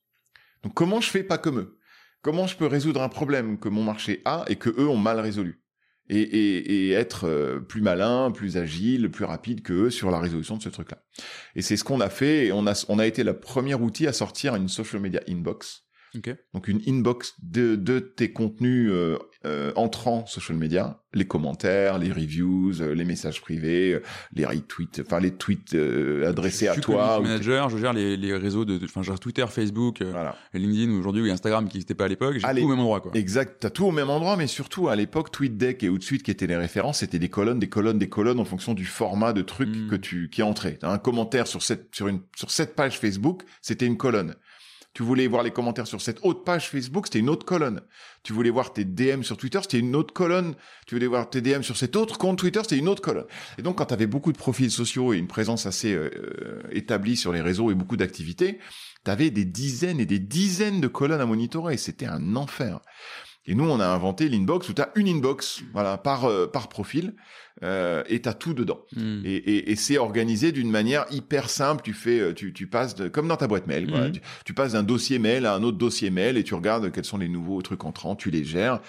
Donc 0.62 0.74
comment 0.74 1.00
je 1.00 1.08
fais 1.08 1.22
pas 1.22 1.38
comme 1.38 1.58
eux? 1.58 1.78
Comment 2.22 2.46
je 2.46 2.56
peux 2.56 2.66
résoudre 2.66 3.00
un 3.00 3.08
problème 3.08 3.58
que 3.58 3.68
mon 3.70 3.82
marché 3.82 4.20
a 4.26 4.44
et 4.48 4.56
que 4.56 4.68
eux 4.68 4.88
ont 4.88 4.98
mal 4.98 5.18
résolu? 5.20 5.62
Et, 6.10 6.20
et, 6.20 6.88
et 6.88 6.92
être 6.92 7.26
euh, 7.26 7.60
plus 7.60 7.80
malin, 7.80 8.30
plus 8.32 8.56
agile, 8.56 9.10
plus 9.10 9.24
rapide 9.24 9.62
que 9.62 9.72
eux 9.72 9.90
sur 9.90 10.10
la 10.10 10.18
résolution 10.18 10.56
de 10.56 10.62
ce 10.62 10.68
truc-là. 10.68 10.98
Et 11.54 11.62
c'est 11.62 11.76
ce 11.76 11.84
qu'on 11.84 12.00
a 12.00 12.10
fait. 12.10 12.46
Et 12.46 12.52
on 12.52 12.66
a, 12.66 12.84
on 12.88 12.98
a 12.98 13.06
été 13.06 13.22
le 13.22 13.38
premier 13.38 13.74
outil 13.74 14.06
à 14.06 14.12
sortir 14.12 14.56
une 14.56 14.68
social 14.68 15.00
media 15.00 15.20
inbox. 15.28 15.84
Ok. 16.16 16.34
Donc 16.54 16.68
une 16.68 16.80
inbox 16.88 17.34
de, 17.42 17.76
de 17.76 17.98
tes 18.00 18.32
contenus 18.32 18.90
euh, 18.90 19.16
euh, 19.46 19.72
entrants 19.76 20.26
social 20.26 20.58
media, 20.58 21.00
les 21.14 21.24
commentaires, 21.26 21.98
les 21.98 22.12
reviews, 22.12 22.80
euh, 22.82 22.94
les 22.94 23.04
messages 23.04 23.40
privés, 23.40 23.92
euh, 23.94 24.02
les 24.34 24.44
retweets, 24.44 25.00
enfin 25.00 25.20
les 25.20 25.30
tweets 25.30 25.74
euh, 25.74 26.28
adressés 26.28 26.66
je 26.66 26.70
à 26.70 26.72
suis 26.74 26.82
toi. 26.82 27.16
community 27.16 27.20
ou- 27.20 27.22
manager, 27.32 27.70
je 27.70 27.78
gère 27.78 27.92
les, 27.92 28.16
les 28.16 28.36
réseaux 28.36 28.64
de, 28.64 28.78
enfin, 28.84 29.02
je 29.02 29.06
gère 29.06 29.20
Twitter, 29.20 29.44
Facebook, 29.48 30.02
euh, 30.02 30.10
Voilà. 30.10 30.36
LinkedIn 30.52 30.92
aujourd'hui 30.98 31.22
ou 31.22 31.32
Instagram 31.32 31.64
qui 31.68 31.76
n'existait 31.76 31.94
pas 31.94 32.04
à 32.04 32.08
l'époque. 32.08 32.34
J'ai 32.34 32.40
tout 32.60 32.64
au 32.64 32.68
même 32.68 32.80
endroit, 32.80 33.00
quoi. 33.00 33.12
Exact, 33.14 33.56
t'as 33.60 33.70
tout 33.70 33.86
au 33.86 33.92
même 33.92 34.10
endroit, 34.10 34.36
mais 34.36 34.46
surtout 34.46 34.88
à 34.88 34.96
l'époque, 34.96 35.30
TweetDeck 35.32 35.82
et 35.84 35.88
OutSuite 35.88 36.22
qui 36.22 36.30
étaient 36.32 36.46
les 36.48 36.56
références, 36.56 36.98
c'était 36.98 37.18
des 37.20 37.28
colonnes, 37.30 37.58
des 37.60 37.68
colonnes, 37.68 37.98
des 37.98 38.08
colonnes 38.08 38.40
en 38.40 38.44
fonction 38.44 38.74
du 38.74 38.84
format 38.84 39.32
de 39.32 39.42
truc 39.42 39.68
Mm. 39.70 39.88
que 39.88 39.96
tu 39.96 40.28
qui 40.30 40.42
entrait. 40.42 40.76
T'as 40.80 40.90
un 40.92 40.98
commentaire 40.98 41.46
sur 41.46 41.62
cette 41.62 41.94
sur 41.94 42.08
une 42.08 42.20
sur 42.36 42.50
cette 42.50 42.74
page 42.74 42.98
Facebook, 42.98 43.42
c'était 43.62 43.86
une 43.86 43.96
colonne. 43.96 44.34
Tu 44.92 45.04
voulais 45.04 45.28
voir 45.28 45.44
les 45.44 45.52
commentaires 45.52 45.86
sur 45.86 46.00
cette 46.00 46.18
autre 46.22 46.42
page 46.42 46.68
Facebook, 46.68 47.06
c'était 47.06 47.20
une 47.20 47.30
autre 47.30 47.46
colonne. 47.46 47.80
Tu 48.24 48.32
voulais 48.32 48.50
voir 48.50 48.72
tes 48.72 48.84
DM 48.84 49.22
sur 49.22 49.36
Twitter, 49.36 49.60
c'était 49.62 49.78
une 49.78 49.94
autre 49.94 50.12
colonne. 50.12 50.54
Tu 50.86 50.96
voulais 50.96 51.06
voir 51.06 51.30
tes 51.30 51.40
DM 51.40 51.62
sur 51.62 51.76
cet 51.76 51.94
autre 51.94 52.18
compte 52.18 52.38
Twitter, 52.38 52.60
c'était 52.62 52.78
une 52.78 52.88
autre 52.88 53.00
colonne. 53.00 53.26
Et 53.56 53.62
donc, 53.62 53.78
quand 53.78 53.86
tu 53.86 53.94
avais 53.94 54.08
beaucoup 54.08 54.32
de 54.32 54.38
profils 54.38 54.70
sociaux 54.70 55.14
et 55.14 55.18
une 55.18 55.28
présence 55.28 55.66
assez 55.66 55.94
euh, 55.94 56.10
euh, 56.16 56.62
établie 56.72 57.16
sur 57.16 57.32
les 57.32 57.40
réseaux 57.40 57.70
et 57.70 57.74
beaucoup 57.74 57.96
d'activités, 57.96 58.58
tu 59.04 59.10
avais 59.10 59.30
des 59.30 59.44
dizaines 59.44 60.00
et 60.00 60.06
des 60.06 60.18
dizaines 60.18 60.80
de 60.80 60.88
colonnes 60.88 61.20
à 61.20 61.26
monitorer. 61.26 61.76
C'était 61.76 62.06
un 62.06 62.34
enfer. 62.34 62.80
Et 63.46 63.54
nous, 63.54 63.68
on 63.68 63.80
a 63.80 63.86
inventé 63.86 64.28
l'inbox 64.28 64.68
où 64.68 64.74
tu 64.74 64.82
as 64.82 64.90
une 64.96 65.08
inbox, 65.08 65.62
voilà, 65.72 65.96
par 65.96 66.26
euh, 66.26 66.46
par 66.46 66.68
profil, 66.68 67.14
euh, 67.62 68.02
et 68.08 68.20
t'as 68.20 68.34
tout 68.34 68.54
dedans. 68.54 68.80
Mm. 68.94 69.22
Et, 69.24 69.34
et, 69.34 69.70
et 69.70 69.76
c'est 69.76 69.98
organisé 69.98 70.52
d'une 70.52 70.70
manière 70.70 71.06
hyper 71.10 71.48
simple. 71.48 71.82
Tu 71.82 71.92
fais, 71.94 72.20
euh, 72.20 72.34
tu, 72.34 72.52
tu 72.52 72.66
passes 72.66 72.94
de, 72.94 73.08
comme 73.08 73.28
dans 73.28 73.36
ta 73.36 73.48
boîte 73.48 73.66
mail. 73.66 73.90
quoi. 73.90 74.00
Mhm. 74.02 74.12
Tu, 74.12 74.20
tu 74.44 74.54
passes 74.54 74.72
d'un 74.72 74.82
dossier 74.82 75.18
mail 75.18 75.46
à 75.46 75.54
un 75.54 75.62
autre 75.62 75.78
dossier 75.78 76.10
mail 76.10 76.36
et 76.36 76.44
tu 76.44 76.54
regardes 76.54 76.92
quels 76.92 77.04
sont 77.04 77.18
les 77.18 77.28
nouveaux 77.28 77.60
trucs 77.62 77.84
entrants. 77.84 78.14
Tu 78.14 78.30
les 78.30 78.44
gères. 78.44 78.80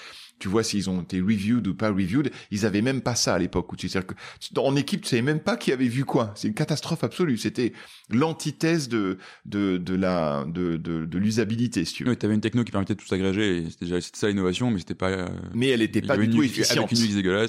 Tu 0.42 0.50
vois 0.50 0.64
s'ils 0.64 0.90
ont 0.90 1.02
été 1.04 1.22
reviewed 1.22 1.68
ou 1.68 1.76
pas 1.76 1.90
reviewed. 1.90 2.32
Ils 2.52 2.66
avaient 2.66 2.82
même 2.82 3.02
pas 3.02 3.16
ça 3.16 3.36
à 3.36 3.40
l'époque. 3.40 3.72
où 3.72 3.76
tu- 3.76 3.88
que 3.88 4.14
en 4.58 4.76
équipe, 4.76 5.02
tu 5.04 5.10
savais 5.10 5.22
même 5.22 5.40
pas 5.40 5.56
qui 5.56 5.72
avait 5.72 5.88
vu 5.88 6.04
quoi. 6.04 6.34
C'est 6.36 6.48
une 6.48 6.54
catastrophe 6.54 7.04
absolue. 7.04 7.38
C'était 7.38 7.74
l'antithèse 8.10 8.90
de 8.90 9.18
de 9.46 9.78
de 9.78 9.96
la 9.96 10.46
de 10.48 10.78
de, 10.78 11.06
de 11.06 11.18
l'usabilité, 11.18 11.86
si 11.86 11.94
tu 11.94 12.04
veux. 12.04 12.12
Oui, 12.12 12.18
t'avais 12.18 12.34
une 12.34 12.42
techno 12.42 12.64
qui 12.64 12.72
permettait 12.72 12.96
de 12.96 13.00
tout 13.00 13.08
s'agréger 13.08 13.58
et 13.60 13.70
c'était 13.70 13.86
déjà 13.86 14.02
c'était 14.02 14.18
ça 14.20 14.28
l'innovation, 14.28 14.72
mais 14.72 14.80
c'était 14.80 14.96
pas. 14.96 15.10
euh, 15.12 15.30
Mais 15.54 15.68
elle 15.68 15.82
était 15.82 16.02
pas 16.02 16.18
du 16.18 16.30
tout 16.30 16.44
efficiente. 16.44 16.78
Avec 16.86 16.92
une 16.92 16.98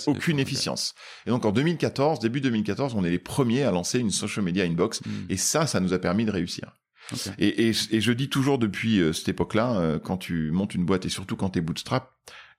aucune 0.08 0.38
efficience. 0.38 0.94
Et 1.26 1.30
donc 1.30 1.44
en 1.44 1.52
2014, 1.52 2.20
début 2.20 2.40
2014, 2.40 2.94
on 2.94 3.04
est 3.04 3.10
les 3.10 3.18
premiers 3.18 3.62
à 3.62 3.70
lancer 3.70 3.98
une 3.98 4.10
social 4.10 4.44
media 4.44 4.64
inbox. 4.64 5.00
Mm. 5.04 5.10
Et 5.30 5.36
ça, 5.36 5.66
ça 5.66 5.80
nous 5.80 5.92
a 5.92 5.98
permis 5.98 6.24
de 6.24 6.30
réussir. 6.30 6.72
Ok. 7.12 7.32
Et, 7.38 7.68
et, 7.68 7.72
et 7.90 8.00
je 8.00 8.12
dis 8.12 8.28
toujours 8.28 8.58
depuis 8.58 9.00
euh, 9.00 9.12
cette 9.12 9.28
époque-là, 9.28 9.76
euh, 9.78 9.98
quand 9.98 10.16
tu 10.18 10.50
montes 10.52 10.74
une 10.74 10.84
boîte 10.84 11.04
et 11.04 11.08
surtout 11.08 11.36
quand 11.36 11.50
tu 11.50 11.58
es 11.58 11.62
bootstrap, 11.62 12.12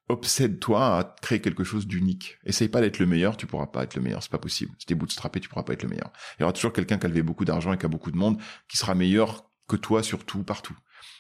obsède-toi 0.10 1.00
à 1.00 1.16
créer 1.22 1.40
quelque 1.40 1.64
chose 1.64 1.88
d'unique. 1.88 2.38
Essaye 2.46 2.68
pas 2.68 2.82
d'être 2.82 3.00
le 3.00 3.06
meilleur, 3.06 3.38
tu 3.38 3.48
pourras 3.48 3.68
pas 3.68 3.84
être 3.84 3.96
le 3.96 4.02
meilleur, 4.02 4.22
c'est 4.22 4.32
pas 4.32 4.38
possible. 4.38 4.74
Si 4.78 4.86
t'es 4.86 4.96
bootstrappé, 4.96 5.40
tu 5.40 5.50
pourras 5.50 5.64
pas 5.64 5.74
être 5.74 5.84
le 5.84 5.90
meilleur. 5.90 6.12
Il 6.38 6.42
y 6.42 6.44
aura 6.44 6.54
toujours 6.54 6.74
quelqu'un 6.74 6.98
qui 6.98 7.06
a 7.06 7.10
levé 7.10 7.24
beaucoup 7.24 7.46
d'argent 7.46 7.74
et 7.74 7.78
qui 7.78 7.86
a 7.86 7.90
beaucoup 7.90 8.12
de 8.12 8.18
monde 8.18 8.42
qui 8.68 8.78
sera 8.78 8.96
meilleur 8.96 9.50
que 9.68 9.76
toi 9.76 10.04
sur 10.04 10.26
tout, 10.26 10.44
partout. 10.44 10.78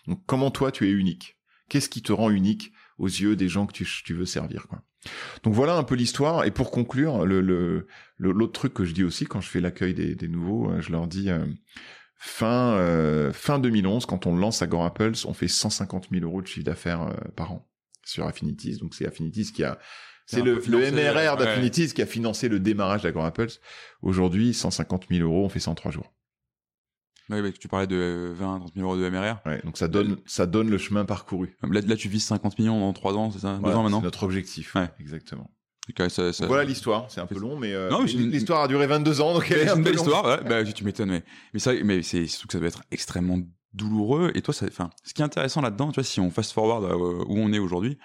Donc 0.07 0.23
comment 0.25 0.51
toi 0.51 0.71
tu 0.71 0.87
es 0.87 0.91
unique? 0.91 1.37
Qu'est-ce 1.69 1.89
qui 1.89 2.01
te 2.01 2.11
rend 2.11 2.29
unique 2.29 2.73
aux 2.97 3.07
yeux 3.07 3.35
des 3.35 3.47
gens 3.47 3.65
que 3.65 3.73
tu, 3.73 4.13
veux 4.13 4.25
servir 4.25 4.67
Donc 5.43 5.53
voilà 5.53 5.75
un 5.75 5.83
peu 5.83 5.95
l'histoire. 5.95 6.45
Et 6.45 6.51
pour 6.51 6.69
conclure, 6.71 7.25
le 7.25 7.87
l'autre 8.17 8.53
truc 8.53 8.73
que 8.73 8.85
je 8.85 8.93
dis 8.93 9.03
aussi 9.03 9.25
quand 9.25 9.41
je 9.41 9.49
fais 9.49 9.61
l'accueil 9.61 9.93
des, 9.93 10.27
nouveaux, 10.27 10.69
euh, 10.69 10.81
je 10.81 10.91
leur 10.91 11.07
dis 11.07 11.29
euh, 11.29 11.45
fin 12.17 12.73
euh, 12.73 13.33
fin 13.33 13.59
2011 13.59 14.05
quand 14.05 14.27
on 14.27 14.35
lance 14.35 14.61
Agora 14.61 14.93
Pulse, 14.93 15.25
on 15.25 15.33
fait 15.33 15.47
150 15.47 16.09
000 16.11 16.25
euros 16.25 16.41
de 16.41 16.47
chiffre 16.47 16.65
d'affaires 16.65 17.13
par 17.35 17.53
an 17.53 17.67
sur 18.05 18.25
Affinities. 18.25 18.77
Donc 18.77 18.95
c'est 18.95 19.05
Affinities 19.05 19.51
qui 19.51 19.63
a 19.63 19.79
c'est 20.25 20.41
le, 20.41 20.61
le, 20.67 20.91
MRR 20.91 21.37
d'Affinities 21.37 21.93
qui 21.93 22.01
a 22.01 22.05
financé 22.05 22.47
le 22.47 22.59
démarrage 22.59 23.01
d'Agora 23.01 23.31
Pulse. 23.31 23.59
Aujourd'hui, 24.01 24.53
150 24.53 25.07
000 25.09 25.27
euros, 25.27 25.45
on 25.45 25.49
fait 25.49 25.59
ça 25.59 25.71
en 25.71 25.75
trois 25.75 25.91
jours. 25.91 26.13
Oui, 27.29 27.53
tu 27.53 27.67
parlais 27.67 27.87
de 27.87 28.31
20, 28.35 28.59
30 28.59 28.73
000 28.75 28.85
euros 28.85 28.97
de 28.97 29.09
MRR. 29.09 29.37
Ouais, 29.45 29.61
donc 29.63 29.77
ça 29.77 29.87
donne, 29.87 30.17
ça 30.25 30.45
donne 30.45 30.69
le 30.69 30.77
chemin 30.77 31.05
parcouru. 31.05 31.57
Là, 31.63 31.81
là 31.85 31.95
tu 31.95 32.09
vises 32.09 32.25
50 32.25 32.59
millions 32.59 32.79
dans 32.79 32.93
3 32.93 33.13
ans, 33.13 33.31
c'est 33.31 33.39
ça? 33.39 33.59
Deux 33.63 33.71
ans 33.71 33.83
maintenant? 33.83 33.99
C'est 33.99 34.05
notre 34.05 34.23
objectif. 34.23 34.75
Ouais. 34.75 34.89
Exactement. 34.99 35.49
ça, 36.09 36.33
ça... 36.33 36.47
voilà 36.47 36.63
l'histoire, 36.63 37.09
c'est 37.09 37.21
un 37.21 37.25
peu 37.25 37.39
long, 37.39 37.57
mais, 37.57 37.73
euh, 37.73 37.89
l'histoire 38.05 38.63
a 38.63 38.67
duré 38.67 38.87
22 38.87 39.21
ans, 39.21 39.33
donc 39.33 39.49
elle 39.51 39.67
est, 39.67 39.71
une 39.71 39.83
belle 39.83 39.95
histoire. 39.95 40.25
Ouais. 40.25 40.47
Bah, 40.47 40.63
tu 40.63 40.83
m'étonnes, 40.83 41.09
mais, 41.09 41.23
mais, 41.53 41.83
mais 41.83 42.03
c'est 42.03 42.27
surtout 42.27 42.47
que 42.47 42.53
ça 42.53 42.59
doit 42.59 42.67
être 42.67 42.83
extrêmement 42.91 43.39
douloureux. 43.73 44.31
Et 44.35 44.41
toi, 44.41 44.53
ça, 44.53 44.65
enfin, 44.67 44.89
ce 45.03 45.13
qui 45.13 45.21
est 45.21 45.25
intéressant 45.25 45.61
là-dedans, 45.61 45.91
tu 45.91 45.95
vois, 45.95 46.03
si 46.03 46.19
on 46.19 46.29
fast 46.29 46.51
forward 46.51 46.83
euh, 46.83 47.23
où 47.27 47.37
on 47.37 47.51
est 47.53 47.59
aujourd'hui, 47.59 47.97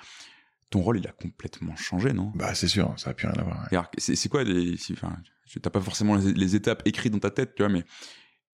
ton 0.71 0.81
rôle, 0.81 0.99
il 0.99 1.07
a 1.07 1.13
complètement 1.13 1.77
changé, 1.77 2.13
non? 2.13 2.33
Bah, 2.35 2.55
c'est 2.55 2.69
sûr, 2.69 2.93
ça 2.97 3.11
a 3.11 3.15
plus 3.15 3.27
rien 3.27 3.39
à 3.39 3.43
voir. 3.43 3.91
C'est 3.97 4.29
quoi 4.29 4.45
les, 4.45 4.75
enfin, 4.93 5.17
t'as 5.63 5.71
pas 5.71 5.81
forcément 5.81 6.17
les, 6.17 6.33
les, 6.33 6.57
étapes 6.57 6.83
écrites 6.85 7.13
dans 7.13 7.19
ta 7.19 7.31
tête, 7.31 7.55
tu 7.55 7.63
vois, 7.63 7.73
mais 7.73 7.85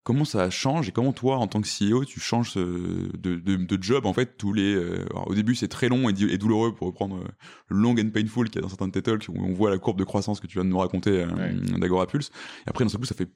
comment 0.04 0.26
ça 0.26 0.50
change 0.50 0.88
et 0.88 0.92
comment 0.92 1.12
toi 1.12 1.38
en 1.38 1.46
tant 1.46 1.62
que 1.62 1.66
CEO 1.66 2.04
tu 2.04 2.20
changes 2.20 2.54
de, 2.54 3.10
de, 3.14 3.36
de 3.38 3.82
job 3.82 4.04
en 4.04 4.12
fait 4.12 4.36
tous 4.36 4.52
les 4.52 4.74
euh, 4.74 5.04
au 5.26 5.34
début 5.34 5.54
c'est 5.54 5.68
très 5.68 5.88
long 5.88 6.10
et, 6.10 6.12
douloureux 6.12 6.74
pour 6.74 6.86
reprendre 6.88 7.16
euh, 7.16 7.28
long 7.70 7.92
and 7.92 8.10
painful 8.12 8.50
qu'il 8.50 8.56
y 8.56 8.58
a 8.58 8.62
dans 8.62 8.68
certains 8.68 8.90
TED 8.90 9.02
Talks 9.02 9.28
où 9.28 9.34
on 9.36 9.52
voit 9.52 9.70
la 9.70 9.78
courbe 9.78 9.98
de 9.98 10.04
croissance 10.04 10.40
que 10.40 10.46
tu 10.46 10.58
viens 10.58 10.64
de 10.64 10.68
nous 10.68 10.78
raconter 10.78 11.10
euh, 11.10 11.78
d'Agora 11.78 12.06
Pulse. 12.06 12.30
Et 12.66 12.68
après 12.68 12.84
dans 12.84 12.90
ce 12.90 12.98
coup 12.98 13.06
ça 13.06 13.14
fait 13.14 13.28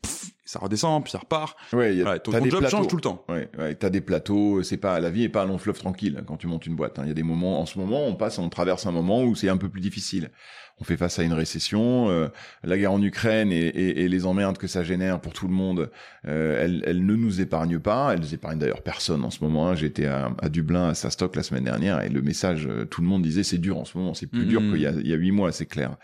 ça 0.44 0.58
redescend 0.58 1.02
puis 1.02 1.10
ça 1.10 1.18
repart. 1.18 1.56
Ouais, 1.72 1.96
y 1.96 2.02
a, 2.02 2.18
ton, 2.18 2.32
job 2.44 2.68
change 2.68 2.86
tout 2.86 2.96
le 2.96 3.02
temps. 3.02 3.24
Ouais, 3.30 3.50
ouais 3.58 3.74
t'as 3.74 3.90
des 3.90 4.02
plateaux 4.02 4.62
c'est 4.62 4.76
pas 4.76 5.00
la 5.00 5.10
vie 5.10 5.24
est 5.24 5.28
pas 5.30 5.44
un 5.44 5.46
long 5.46 5.58
fleuve 5.58 5.78
tranquille 5.78 6.22
quand 6.26 6.36
tu 6.36 6.46
montes 6.48 6.66
une 6.66 6.76
boîte 6.76 6.98
hein. 6.98 7.02
il 7.04 7.08
y 7.08 7.12
a 7.12 7.14
des 7.14 7.22
moments 7.22 7.60
en 7.60 7.66
ce 7.66 7.78
moment 7.78 8.06
on 8.06 8.14
passe 8.14 8.38
on 8.38 8.48
traverse 8.50 8.84
un 8.84 8.92
moment 8.92 9.24
où 9.24 9.34
c'est 9.34 9.48
un 9.48 9.56
peu 9.56 9.70
plus 9.70 9.80
difficile 9.80 10.30
on 10.80 10.84
fait 10.84 10.96
face 10.96 11.18
à 11.18 11.22
une 11.22 11.32
récession, 11.32 12.08
euh, 12.08 12.28
la 12.62 12.78
guerre 12.78 12.92
en 12.92 13.02
Ukraine 13.02 13.50
et, 13.50 13.66
et, 13.66 14.04
et, 14.04 14.08
les 14.08 14.26
emmerdes 14.26 14.58
que 14.58 14.66
ça 14.66 14.84
génère 14.84 15.20
pour 15.20 15.32
tout 15.32 15.48
le 15.48 15.54
monde, 15.54 15.90
euh, 16.26 16.64
elle, 16.64 16.82
elle, 16.86 17.04
ne 17.04 17.14
nous 17.14 17.40
épargne 17.40 17.78
pas. 17.78 18.12
Elle 18.12 18.20
nous 18.20 18.34
épargne 18.34 18.58
d'ailleurs 18.58 18.82
personne 18.82 19.24
en 19.24 19.30
ce 19.30 19.42
moment. 19.42 19.68
Hein. 19.68 19.74
J'étais 19.74 20.06
à, 20.06 20.30
à, 20.40 20.48
Dublin, 20.48 20.88
à 20.88 20.94
Sastock 20.94 21.34
la 21.36 21.42
semaine 21.42 21.64
dernière, 21.64 22.02
et 22.02 22.08
le 22.08 22.22
message, 22.22 22.66
euh, 22.66 22.84
tout 22.84 23.00
le 23.00 23.08
monde 23.08 23.22
disait 23.22 23.42
c'est 23.42 23.58
dur 23.58 23.78
en 23.78 23.84
ce 23.84 23.98
moment, 23.98 24.14
c'est 24.14 24.26
plus 24.26 24.46
dur 24.46 24.62
mm-hmm. 24.62 24.96
qu'il 24.96 25.06
y 25.06 25.12
a 25.12 25.16
huit 25.16 25.32
mois, 25.32 25.52
c'est 25.52 25.66
clair. 25.66 25.96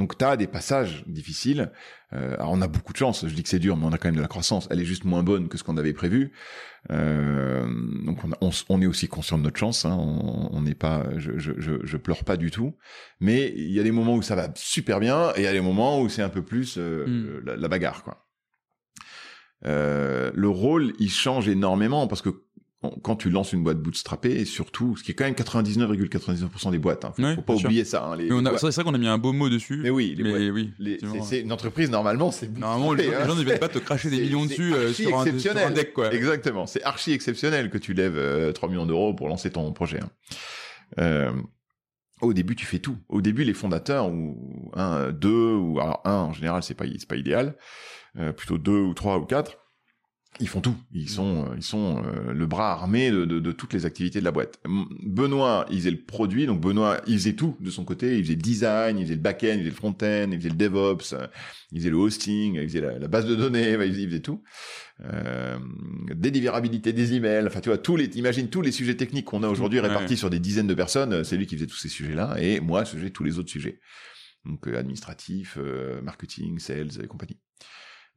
Donc 0.00 0.16
tu 0.16 0.24
as 0.24 0.38
des 0.38 0.46
passages 0.46 1.04
difficiles. 1.06 1.70
Euh, 2.14 2.34
alors 2.34 2.52
on 2.52 2.62
a 2.62 2.68
beaucoup 2.68 2.94
de 2.94 2.98
chance. 2.98 3.28
Je 3.28 3.34
dis 3.34 3.42
que 3.42 3.50
c'est 3.50 3.58
dur, 3.58 3.76
mais 3.76 3.84
on 3.84 3.92
a 3.92 3.98
quand 3.98 4.08
même 4.08 4.16
de 4.16 4.22
la 4.22 4.28
croissance. 4.28 4.66
Elle 4.70 4.80
est 4.80 4.86
juste 4.86 5.04
moins 5.04 5.22
bonne 5.22 5.48
que 5.48 5.58
ce 5.58 5.62
qu'on 5.62 5.76
avait 5.76 5.92
prévu. 5.92 6.32
Euh, 6.90 7.68
donc 8.06 8.18
on, 8.40 8.50
on, 8.70 8.80
est 8.80 8.86
aussi 8.86 9.08
conscient 9.08 9.36
de 9.36 9.42
notre 9.42 9.58
chance. 9.58 9.84
Hein. 9.84 9.94
On 9.98 10.62
n'est 10.62 10.74
pas, 10.74 11.04
je, 11.18 11.38
je, 11.38 11.52
je, 11.58 11.96
pleure 11.98 12.24
pas 12.24 12.38
du 12.38 12.50
tout. 12.50 12.78
Mais 13.20 13.52
il 13.54 13.72
y 13.72 13.78
a 13.78 13.82
des 13.82 13.92
moments 13.92 14.16
où 14.16 14.22
ça 14.22 14.34
va 14.34 14.48
super 14.54 15.00
bien 15.00 15.32
et 15.36 15.40
il 15.40 15.44
y 15.44 15.48
a 15.48 15.52
des 15.52 15.60
moments 15.60 16.00
où 16.00 16.08
c'est 16.08 16.22
un 16.22 16.30
peu 16.30 16.42
plus 16.42 16.78
euh, 16.78 17.06
mm. 17.06 17.44
la, 17.44 17.56
la, 17.56 17.68
bagarre, 17.68 18.02
quoi. 18.02 18.26
Euh, 19.66 20.30
le 20.34 20.48
rôle, 20.48 20.94
il 20.98 21.10
change 21.10 21.46
énormément 21.48 22.06
parce 22.06 22.22
que 22.22 22.30
quand 23.02 23.16
tu 23.16 23.28
lances 23.28 23.52
une 23.52 23.62
boîte 23.62 23.78
bootstrappée, 23.78 24.40
et 24.40 24.44
surtout, 24.46 24.96
ce 24.96 25.02
qui 25.02 25.10
est 25.10 25.14
quand 25.14 25.24
même 25.24 25.34
99,99% 25.34 26.70
des 26.70 26.78
boîtes, 26.78 27.04
hein, 27.04 27.12
faut, 27.34 27.42
pas 27.42 27.54
oublier 27.54 27.84
ça. 27.84 28.06
Hein, 28.06 28.16
c'est 28.56 28.70
vrai 28.70 28.84
qu'on 28.84 28.94
a 28.94 28.98
mis 28.98 29.06
un 29.06 29.18
beau 29.18 29.32
mot 29.32 29.50
dessus. 29.50 29.80
Mais 29.82 29.90
oui, 29.90 30.16
mais 30.18 30.50
oui, 30.50 30.72
c'est 31.22 31.40
une 31.40 31.52
entreprise 31.52 31.90
normalement, 31.90 32.30
c'est 32.30 32.56
normalement 32.56 32.94
les, 32.94 33.10
gens 33.10 33.34
ne 33.34 33.42
viennent 33.42 33.58
pas 33.58 33.68
te 33.68 33.78
cracher 33.78 34.08
des 34.08 34.20
millions 34.20 34.46
dessus 34.46 34.72
euh, 34.72 34.92
sur, 34.92 35.18
un, 35.18 35.38
sur, 35.38 35.56
un, 35.56 35.70
deck 35.70 35.92
quoi. 35.92 36.12
Exactement, 36.12 36.66
c'est 36.66 36.82
archi 36.82 37.12
exceptionnel 37.12 37.68
que 37.68 37.78
tu 37.78 37.92
lèves 37.92 38.16
euh, 38.16 38.52
3 38.52 38.68
millions 38.70 38.86
d'euros 38.86 39.12
pour 39.12 39.28
lancer 39.28 39.50
ton 39.50 39.70
projet. 39.72 40.00
Hein. 40.02 40.10
Euh, 40.98 41.32
au 42.22 42.32
début, 42.32 42.54
tu 42.54 42.66
fais 42.66 42.78
tout. 42.78 42.96
Au 43.08 43.20
début, 43.20 43.44
les 43.44 43.54
fondateurs 43.54 44.08
ou 44.08 44.70
un, 44.74 45.10
deux 45.10 45.54
ou 45.54 45.80
alors 45.80 46.00
un 46.04 46.14
en 46.14 46.32
général, 46.32 46.62
c'est 46.62 46.74
pas 46.74 46.84
c'est 46.98 47.08
pas 47.08 47.16
idéal. 47.16 47.56
Euh, 48.18 48.32
plutôt 48.32 48.58
deux 48.58 48.80
ou 48.80 48.92
trois 48.92 49.18
ou 49.18 49.24
quatre 49.24 49.58
ils 50.38 50.48
font 50.48 50.60
tout. 50.60 50.76
Ils 50.92 51.08
sont, 51.08 51.44
euh, 51.44 51.54
ils 51.56 51.62
sont 51.62 52.02
euh, 52.04 52.32
le 52.32 52.46
bras 52.46 52.72
armé 52.72 53.10
de, 53.10 53.24
de, 53.24 53.40
de, 53.40 53.52
toutes 53.52 53.72
les 53.72 53.84
activités 53.84 54.20
de 54.20 54.24
la 54.24 54.30
boîte. 54.30 54.60
Benoît, 55.02 55.66
il 55.70 55.78
faisait 55.78 55.90
le 55.90 56.00
produit, 56.00 56.46
donc 56.46 56.60
Benoît, 56.60 57.00
il 57.06 57.18
faisait 57.18 57.34
tout 57.34 57.56
de 57.60 57.68
son 57.68 57.84
côté. 57.84 58.16
Il 58.16 58.24
faisait 58.24 58.36
le 58.36 58.40
design, 58.42 58.98
il 58.98 59.04
faisait 59.04 59.16
le 59.16 59.20
back-end, 59.20 59.54
il 59.54 59.58
faisait 59.58 59.70
le 59.70 59.74
front-end, 59.74 60.28
il 60.30 60.38
faisait 60.38 60.50
le 60.50 60.54
DevOps, 60.54 61.12
euh, 61.14 61.26
il 61.72 61.78
faisait 61.80 61.90
le 61.90 61.96
hosting, 61.96 62.54
il 62.54 62.68
faisait 62.68 62.80
la, 62.80 63.08
base 63.08 63.26
de 63.26 63.34
données, 63.34 63.72
il 63.72 63.92
faisait, 63.92 64.20
tout. 64.20 64.42
Euh, 65.04 65.58
des 66.14 66.30
livrabilités 66.30 66.92
des 66.92 67.14
emails, 67.14 67.46
enfin 67.46 67.60
tu 67.60 67.68
vois, 67.68 67.78
tous 67.78 67.96
les, 67.96 68.04
imagine 68.16 68.48
tous 68.48 68.62
les 68.62 68.72
sujets 68.72 68.96
techniques 68.96 69.24
qu'on 69.24 69.42
a 69.42 69.48
aujourd'hui 69.48 69.80
répartis 69.80 70.16
sur 70.16 70.30
des 70.30 70.38
dizaines 70.38 70.68
de 70.68 70.74
personnes. 70.74 71.24
C'est 71.24 71.36
lui 71.36 71.46
qui 71.46 71.56
faisait 71.56 71.66
tous 71.66 71.78
ces 71.78 71.88
sujets-là, 71.88 72.36
et 72.38 72.60
moi, 72.60 72.84
je 72.84 72.90
faisais 72.90 73.10
tous 73.10 73.24
les 73.24 73.38
autres 73.38 73.50
sujets. 73.50 73.80
Donc 74.46 74.66
administratif, 74.68 75.58
marketing, 76.02 76.58
sales 76.60 77.02
et 77.02 77.06
compagnie. 77.06 77.38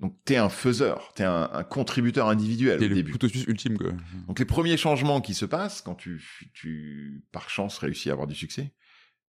Donc 0.03 0.17
t'es 0.25 0.35
un 0.35 0.49
faiseur, 0.49 1.13
t'es 1.15 1.23
un, 1.23 1.49
un 1.53 1.63
contributeur 1.63 2.27
individuel 2.27 2.77
au 2.77 2.81
le 2.81 2.93
début. 2.93 3.13
couteau 3.13 3.27
ultime 3.47 3.77
quoi. 3.77 3.91
Donc 4.27 4.37
les 4.37 4.43
premiers 4.43 4.75
changements 4.75 5.21
qui 5.21 5.33
se 5.33 5.45
passent 5.45 5.81
quand 5.81 5.95
tu, 5.95 6.21
tu 6.53 7.23
par 7.31 7.49
chance 7.49 7.77
réussis 7.77 8.09
à 8.09 8.11
avoir 8.11 8.27
du 8.27 8.35
succès. 8.35 8.73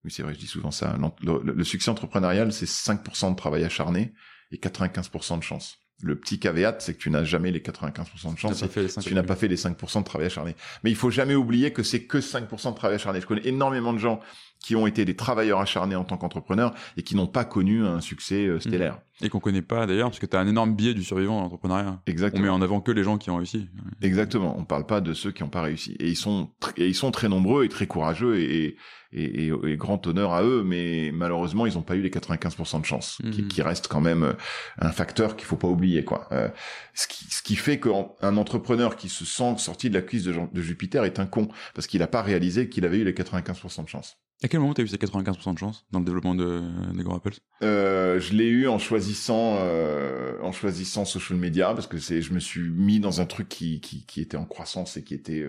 Oui 0.04 0.10
c'est 0.10 0.24
vrai, 0.24 0.34
je 0.34 0.40
dis 0.40 0.48
souvent 0.48 0.72
ça. 0.72 0.98
Le, 1.22 1.62
succès 1.62 1.90
entrepreneurial 1.92 2.52
c'est 2.52 2.66
5% 2.66 3.30
de 3.30 3.36
travail 3.36 3.62
acharné 3.62 4.14
et 4.50 4.56
95% 4.56 5.38
de 5.38 5.44
chance. 5.44 5.78
Le 6.02 6.18
petit 6.18 6.40
caveat, 6.40 6.80
c'est 6.80 6.94
que 6.94 6.98
tu 6.98 7.08
n'as 7.08 7.22
jamais 7.22 7.52
les 7.52 7.60
95% 7.60 8.34
de 8.34 8.38
chance 8.38 8.64
si 8.64 9.00
tu 9.00 9.14
n'as 9.14 9.22
pas 9.22 9.36
fait 9.36 9.46
les 9.46 9.56
5% 9.56 10.00
de 10.00 10.04
travail 10.04 10.26
acharné. 10.26 10.56
Mais 10.82 10.90
il 10.90 10.96
faut 10.96 11.10
jamais 11.10 11.36
oublier 11.36 11.72
que 11.72 11.84
c'est 11.84 12.04
que 12.04 12.18
5% 12.18 12.72
de 12.72 12.76
travail 12.76 12.96
acharné. 12.96 13.20
Je 13.20 13.26
connais 13.26 13.46
énormément 13.46 13.92
de 13.92 13.98
gens 13.98 14.20
qui 14.64 14.76
ont 14.76 14.86
été 14.86 15.04
des 15.04 15.14
travailleurs 15.14 15.60
acharnés 15.60 15.94
en 15.94 16.04
tant 16.04 16.16
qu'entrepreneurs 16.16 16.72
et 16.96 17.02
qui 17.02 17.16
n'ont 17.16 17.26
pas 17.26 17.44
connu 17.44 17.84
un 17.84 18.00
succès 18.00 18.46
euh, 18.46 18.58
stellaire. 18.60 18.98
Et 19.20 19.28
qu'on 19.28 19.38
connaît 19.38 19.60
pas 19.60 19.86
d'ailleurs, 19.86 20.08
parce 20.08 20.18
que 20.18 20.24
tu 20.24 20.36
as 20.36 20.40
un 20.40 20.48
énorme 20.48 20.74
biais 20.74 20.94
du 20.94 21.04
survivant 21.04 21.36
dans 21.36 21.42
l'entrepreneuriat. 21.42 22.00
Exactement. 22.06 22.42
On 22.42 22.46
met 22.46 22.50
en 22.50 22.62
avant 22.62 22.80
que 22.80 22.90
les 22.90 23.04
gens 23.04 23.18
qui 23.18 23.28
ont 23.28 23.36
réussi. 23.36 23.68
Exactement. 24.00 24.56
On 24.58 24.64
parle 24.64 24.86
pas 24.86 25.02
de 25.02 25.12
ceux 25.12 25.32
qui 25.32 25.42
n'ont 25.42 25.50
pas 25.50 25.60
réussi. 25.60 25.96
Et 26.00 26.08
ils 26.08 26.16
sont, 26.16 26.48
et 26.78 26.88
ils 26.88 26.94
sont 26.94 27.10
très 27.10 27.28
nombreux 27.28 27.66
et 27.66 27.68
très 27.68 27.86
courageux 27.86 28.40
et, 28.40 28.76
et, 29.12 29.48
et, 29.48 29.76
grand 29.76 30.04
honneur 30.06 30.32
à 30.32 30.42
eux, 30.42 30.64
mais 30.64 31.10
malheureusement, 31.12 31.66
ils 31.66 31.74
n'ont 31.74 31.82
pas 31.82 31.94
eu 31.94 32.00
les 32.00 32.08
95% 32.08 32.80
de 32.80 32.86
chance, 32.86 33.18
qui, 33.32 33.42
mhm. 33.42 33.48
qui, 33.48 33.62
reste 33.62 33.86
quand 33.86 34.00
même 34.00 34.24
euh, 34.24 34.32
un 34.78 34.90
facteur 34.90 35.36
qu'il 35.36 35.46
faut 35.46 35.56
pas 35.56 35.68
oublier, 35.68 36.04
quoi. 36.04 36.26
Euh, 36.32 36.48
ce, 36.94 37.06
qui, 37.06 37.26
ce 37.26 37.42
qui 37.42 37.54
fait 37.54 37.78
qu'un 37.78 38.36
entrepreneur 38.36 38.96
qui 38.96 39.10
se 39.10 39.26
sent 39.26 39.58
sorti 39.58 39.90
de 39.90 39.94
la 39.94 40.02
cuisse 40.02 40.24
de, 40.24 40.34
de 40.50 40.62
Jupiter 40.62 41.04
est 41.04 41.20
un 41.20 41.26
con, 41.26 41.48
parce 41.74 41.86
qu'il 41.86 42.00
n'a 42.00 42.06
pas 42.08 42.22
réalisé 42.22 42.68
qu'il 42.68 42.84
avait 42.84 42.98
eu 42.98 43.04
les 43.04 43.12
95% 43.12 43.84
de 43.84 43.88
chance. 43.88 44.16
À 44.44 44.48
quel 44.48 44.60
moment 44.60 44.74
tu 44.74 44.82
as 44.82 44.84
eu 44.84 44.88
ces 44.88 44.98
95% 44.98 45.54
de 45.54 45.58
chance 45.58 45.86
dans 45.90 46.00
le 46.00 46.04
développement 46.04 46.34
de, 46.34 46.60
des 46.92 47.02
Apples 47.10 47.32
euh, 47.62 48.20
Je 48.20 48.34
l'ai 48.34 48.44
eu 48.44 48.68
en 48.68 48.78
choisissant 48.78 49.56
euh, 49.60 50.34
en 50.42 50.52
choisissant 50.52 51.06
social 51.06 51.38
media 51.38 51.72
parce 51.72 51.86
que 51.86 51.96
c'est 51.96 52.20
je 52.20 52.34
me 52.34 52.40
suis 52.40 52.60
mis 52.60 53.00
dans 53.00 53.22
un 53.22 53.24
truc 53.24 53.48
qui, 53.48 53.80
qui, 53.80 54.04
qui 54.04 54.20
était 54.20 54.36
en 54.36 54.44
croissance 54.44 54.98
et 54.98 55.02
qui 55.02 55.14
était 55.14 55.46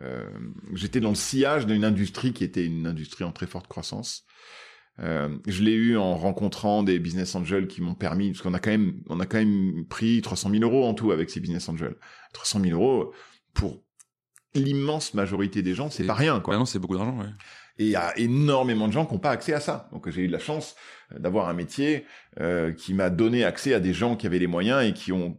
euh, 0.00 0.24
j'étais 0.72 1.00
dans 1.00 1.10
le 1.10 1.16
sillage 1.16 1.66
d'une 1.66 1.84
industrie 1.84 2.32
qui 2.32 2.42
était 2.42 2.64
une 2.64 2.86
industrie 2.86 3.24
en 3.24 3.32
très 3.32 3.46
forte 3.46 3.68
croissance. 3.68 4.24
Je 4.98 5.62
l'ai 5.62 5.74
eu 5.74 5.98
en 5.98 6.16
rencontrant 6.16 6.82
des 6.82 6.98
business 6.98 7.34
angels 7.34 7.68
qui 7.68 7.82
m'ont 7.82 7.94
permis 7.94 8.30
parce 8.30 8.40
qu'on 8.40 8.54
a 8.54 8.58
quand 8.58 8.70
même 8.70 9.02
on 9.10 9.20
a 9.20 9.26
quand 9.26 9.38
même 9.38 9.84
pris 9.86 10.22
300 10.22 10.48
000 10.50 10.62
euros 10.62 10.86
en 10.86 10.94
tout 10.94 11.12
avec 11.12 11.28
ces 11.28 11.40
business 11.40 11.68
angels. 11.68 11.96
300 12.32 12.60
000 12.62 12.80
euros 12.80 13.12
pour 13.52 13.82
l'immense 14.54 15.14
majorité 15.14 15.62
des 15.62 15.74
gens, 15.74 15.90
c'est 15.90 16.04
pas 16.04 16.14
rien 16.14 16.40
quoi. 16.40 16.56
non, 16.56 16.64
c'est 16.64 16.78
beaucoup 16.78 16.96
d'argent, 16.96 17.18
ouais. 17.18 17.28
Et 17.80 17.84
il 17.84 17.90
y 17.90 17.96
a 17.96 18.12
énormément 18.18 18.88
de 18.88 18.92
gens 18.92 19.06
qui 19.06 19.14
n'ont 19.14 19.20
pas 19.20 19.30
accès 19.30 19.54
à 19.54 19.60
ça. 19.60 19.88
Donc 19.90 20.10
j'ai 20.10 20.20
eu 20.20 20.26
de 20.26 20.32
la 20.32 20.38
chance 20.38 20.76
euh, 21.14 21.18
d'avoir 21.18 21.48
un 21.48 21.54
métier 21.54 22.04
euh, 22.38 22.72
qui 22.72 22.92
m'a 22.92 23.08
donné 23.08 23.42
accès 23.42 23.72
à 23.72 23.80
des 23.80 23.94
gens 23.94 24.16
qui 24.16 24.26
avaient 24.26 24.38
les 24.38 24.46
moyens 24.46 24.84
et 24.84 24.92
qui 24.92 25.12
ont 25.12 25.38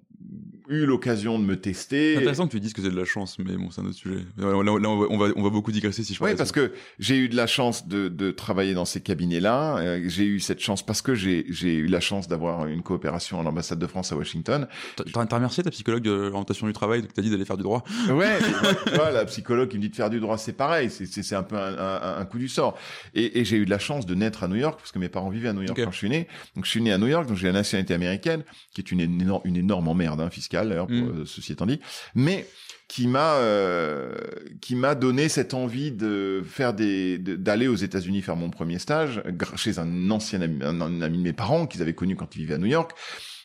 eu 0.71 0.85
l'occasion 0.85 1.37
de 1.37 1.43
me 1.43 1.59
tester. 1.59 2.13
C'est 2.13 2.19
intéressant 2.19 2.47
que 2.47 2.51
tu 2.51 2.59
dises 2.59 2.73
que 2.73 2.81
c'est 2.81 2.89
de 2.89 2.97
la 2.97 3.05
chance, 3.05 3.37
mais 3.39 3.55
bon, 3.55 3.69
c'est 3.69 3.81
un 3.81 3.85
autre 3.85 3.95
sujet. 3.95 4.23
Là, 4.37 4.47
on, 4.47 4.63
va, 4.63 5.07
on, 5.09 5.17
va, 5.17 5.27
on 5.35 5.43
va 5.43 5.49
beaucoup 5.49 5.71
digresser 5.71 6.03
si 6.03 6.13
je 6.13 6.23
Oui, 6.23 6.35
parce 6.35 6.51
que 6.51 6.71
j'ai 6.99 7.17
eu 7.17 7.29
de 7.29 7.35
la 7.35 7.47
chance 7.47 7.87
de, 7.87 8.07
de 8.07 8.31
travailler 8.31 8.73
dans 8.73 8.85
ces 8.85 9.01
cabinets-là. 9.01 9.77
Euh, 9.77 10.01
j'ai 10.05 10.25
eu 10.25 10.39
cette 10.39 10.59
chance 10.59 10.85
parce 10.85 11.01
que 11.01 11.13
j'ai 11.13 11.45
eu 11.61 11.87
la 11.87 11.99
chance 11.99 12.27
d'avoir 12.27 12.67
une 12.67 12.81
coopération 12.81 13.39
à 13.39 13.43
l'ambassade 13.43 13.79
de 13.79 13.87
France 13.87 14.11
à 14.11 14.15
Washington. 14.15 14.67
T'as 14.95 15.21
as 15.21 15.35
remercié 15.35 15.63
ta 15.63 15.71
psychologue 15.71 16.03
de 16.03 16.11
l'orientation 16.11 16.67
du 16.67 16.73
travail 16.73 17.01
qui 17.01 17.07
t'a 17.09 17.21
dit 17.21 17.29
d'aller 17.29 17.45
faire 17.45 17.57
du 17.57 17.63
droit? 17.63 17.83
Ouais, 18.09 18.39
vois, 18.95 19.11
la 19.11 19.25
psychologue 19.25 19.69
qui 19.69 19.77
me 19.77 19.81
dit 19.81 19.89
de 19.89 19.95
faire 19.95 20.09
du 20.09 20.19
droit, 20.19 20.37
c'est 20.37 20.53
pareil. 20.53 20.89
C'est 20.89 21.35
un 21.35 21.43
peu 21.43 21.57
un, 21.57 22.17
un, 22.19 22.25
coup 22.25 22.39
du 22.39 22.47
sort. 22.47 22.77
Et, 23.13 23.39
et 23.39 23.45
j'ai 23.45 23.57
eu 23.57 23.65
de 23.65 23.69
la 23.69 23.79
chance 23.79 24.05
de 24.05 24.15
naître 24.15 24.43
à 24.43 24.47
New 24.47 24.55
York 24.55 24.79
parce 24.79 24.91
que 24.91 24.99
mes 24.99 25.09
parents 25.09 25.29
vivaient 25.29 25.49
à 25.49 25.53
New 25.53 25.63
York 25.63 25.79
quand 25.83 25.91
je 25.91 25.97
suis 25.97 26.09
né. 26.09 26.27
Donc 26.55 26.65
je 26.65 26.69
suis 26.69 26.81
né 26.81 26.91
à 26.91 26.97
New 26.97 27.07
York, 27.07 27.27
donc 27.27 27.37
j'ai 27.37 27.47
la 27.47 27.53
nationalité 27.53 27.93
américaine, 27.93 28.43
qui 28.73 28.81
est 28.81 28.91
une 28.91 29.01
énorme, 29.01 29.41
une 29.45 29.57
énorme 29.57 29.87
emmerde 29.87 30.21
hein, 30.21 30.29
fiscale 30.29 30.60
d'ailleurs, 30.69 30.89
mm. 30.89 31.21
euh, 31.21 31.25
ceci 31.25 31.51
étant 31.51 31.65
dit. 31.65 31.79
Mais 32.15 32.47
qui 32.87 33.07
m'a 33.07 33.35
euh, 33.35 34.13
qui 34.59 34.75
m'a 34.75 34.95
donné 34.95 35.29
cette 35.29 35.53
envie 35.53 35.91
de 35.91 36.43
faire 36.45 36.73
des 36.73 37.17
d'aller 37.17 37.69
aux 37.69 37.75
États-Unis 37.75 38.21
faire 38.21 38.35
mon 38.35 38.49
premier 38.49 38.79
stage 38.79 39.23
chez 39.55 39.79
un 39.79 40.11
ancien 40.11 40.41
ami, 40.41 40.59
un, 40.61 41.01
ami 41.01 41.17
de 41.17 41.23
mes 41.23 41.31
parents 41.31 41.67
qu'ils 41.67 41.81
avaient 41.81 41.93
connu 41.93 42.17
quand 42.17 42.35
ils 42.35 42.39
vivaient 42.39 42.55
à 42.55 42.57
New 42.57 42.65
York 42.65 42.91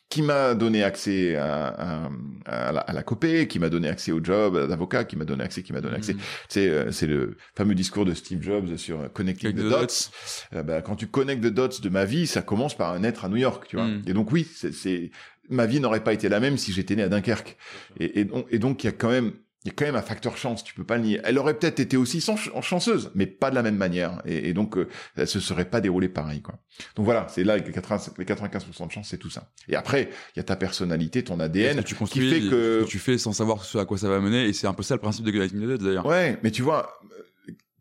qui 0.09 0.23
m'a 0.23 0.55
donné 0.55 0.85
accès 0.85 1.35
à, 1.37 2.09
à, 2.47 2.73
la, 2.73 2.81
à, 2.81 2.93
la, 2.93 3.03
copée, 3.03 3.49
qui 3.49 3.59
m'a 3.59 3.69
donné 3.69 3.89
accès 3.89 4.13
au 4.13 4.23
job 4.23 4.69
d'avocat, 4.69 5.05
qui 5.05 5.17
m'a 5.17 5.25
donné 5.25 5.43
accès, 5.43 5.63
qui 5.63 5.73
m'a 5.73 5.81
donné 5.81 5.97
accès. 5.97 6.15
Mm. 6.15 6.19
C'est 6.49 6.69
euh, 6.69 6.93
c'est 6.93 7.09
le 7.09 7.37
fameux 7.57 7.75
discours 7.75 8.05
de 8.05 8.15
Steve 8.15 8.41
Jobs 8.41 8.77
sur 8.77 9.13
Connecting 9.13 9.53
the, 9.53 9.69
dots. 9.69 10.11
Euh, 10.55 10.63
bah, 10.63 10.81
quand 10.81 10.95
tu 10.95 11.09
connectes 11.09 11.43
the 11.43 11.53
dots 11.53 11.81
de 11.83 11.89
ma 11.89 12.05
vie, 12.05 12.27
ça 12.27 12.43
commence 12.43 12.77
par 12.77 12.93
un 12.93 13.03
être 13.03 13.25
à 13.25 13.29
New 13.29 13.37
York, 13.37 13.67
tu 13.69 13.77
vois. 13.77 13.87
Mm. 13.87 14.03
Et 14.07 14.13
donc 14.13 14.31
oui, 14.31 14.47
c'est 14.55 15.11
ma 15.49 15.67
vie 15.67 15.81
n'aurait 15.81 16.05
pas 16.05 16.13
été 16.13 16.29
la 16.29 16.41
même 16.41 16.59
si 16.59 16.73
j'étais 16.73 16.97
né 16.97 17.03
à 17.03 17.09
Dunkerque. 17.09 17.57
Et, 18.01 18.21
et, 18.21 18.29
et 18.51 18.59
donc 18.59 18.85
il 18.85 18.87
y 18.87 18.91
a 18.91 18.93
quand 18.93 19.11
même 19.11 19.33
il 19.67 19.71
y 19.71 19.73
a 19.73 19.75
quand 19.75 19.85
même 19.85 19.97
un 19.97 20.03
facteur 20.03 20.37
chance, 20.37 20.63
tu 20.63 20.75
peux 20.75 20.85
pas 20.85 20.97
le 20.97 21.03
nier. 21.03 21.21
Elle 21.25 21.39
aurait 21.39 21.59
peut-être 21.59 21.81
été 21.81 21.97
aussi 21.97 22.25
chanceuse, 22.63 23.11
mais 23.17 23.27
pas 23.27 23.51
de 23.51 23.57
la 23.57 23.63
même 23.63 23.75
manière. 23.75 24.23
Et, 24.25 24.53
donc, 24.53 24.77
euh, 24.77 24.87
elle 25.17 25.27
se 25.27 25.41
serait 25.41 25.65
pas 25.65 25.81
déroulée 25.81 26.09
pareil, 26.09 26.41
quoi. 26.41 26.61
Donc 26.95 27.05
voilà, 27.05 27.27
c'est 27.29 27.43
là 27.43 27.57
les, 27.57 27.65
95% 27.65 28.87
de 28.87 28.93
chance, 28.93 29.09
c'est 29.11 29.19
tout 29.19 29.29
ça. 29.29 29.51
Et 29.69 29.75
après, 29.75 30.09
il 30.35 30.39
y 30.39 30.41
a 30.41 30.45
ta 30.45 30.55
personnalité, 30.55 31.25
ton 31.25 31.41
ADN, 31.41 31.83
tu 31.83 31.97
qui 31.97 32.31
fait 32.31 32.43
que... 32.43 32.85
tu 32.87 33.01
fais 33.01 33.19
sans 33.19 33.33
savoir 33.33 33.65
ce 33.65 33.79
à 33.79 33.85
quoi 33.85 33.99
ça 33.99 34.09
va 34.09 34.21
mener. 34.21 34.45
Et 34.45 34.53
c'est 34.53 34.69
un 34.69 34.73
peu 34.73 34.85
ça 34.85 34.95
le 34.95 35.01
principe 35.01 35.25
de 35.25 35.33
Guiding 35.33 35.79
d'ailleurs. 35.79 36.07
Ouais, 36.07 36.39
mais 36.45 36.53
tu 36.53 36.63
vois, 36.63 37.01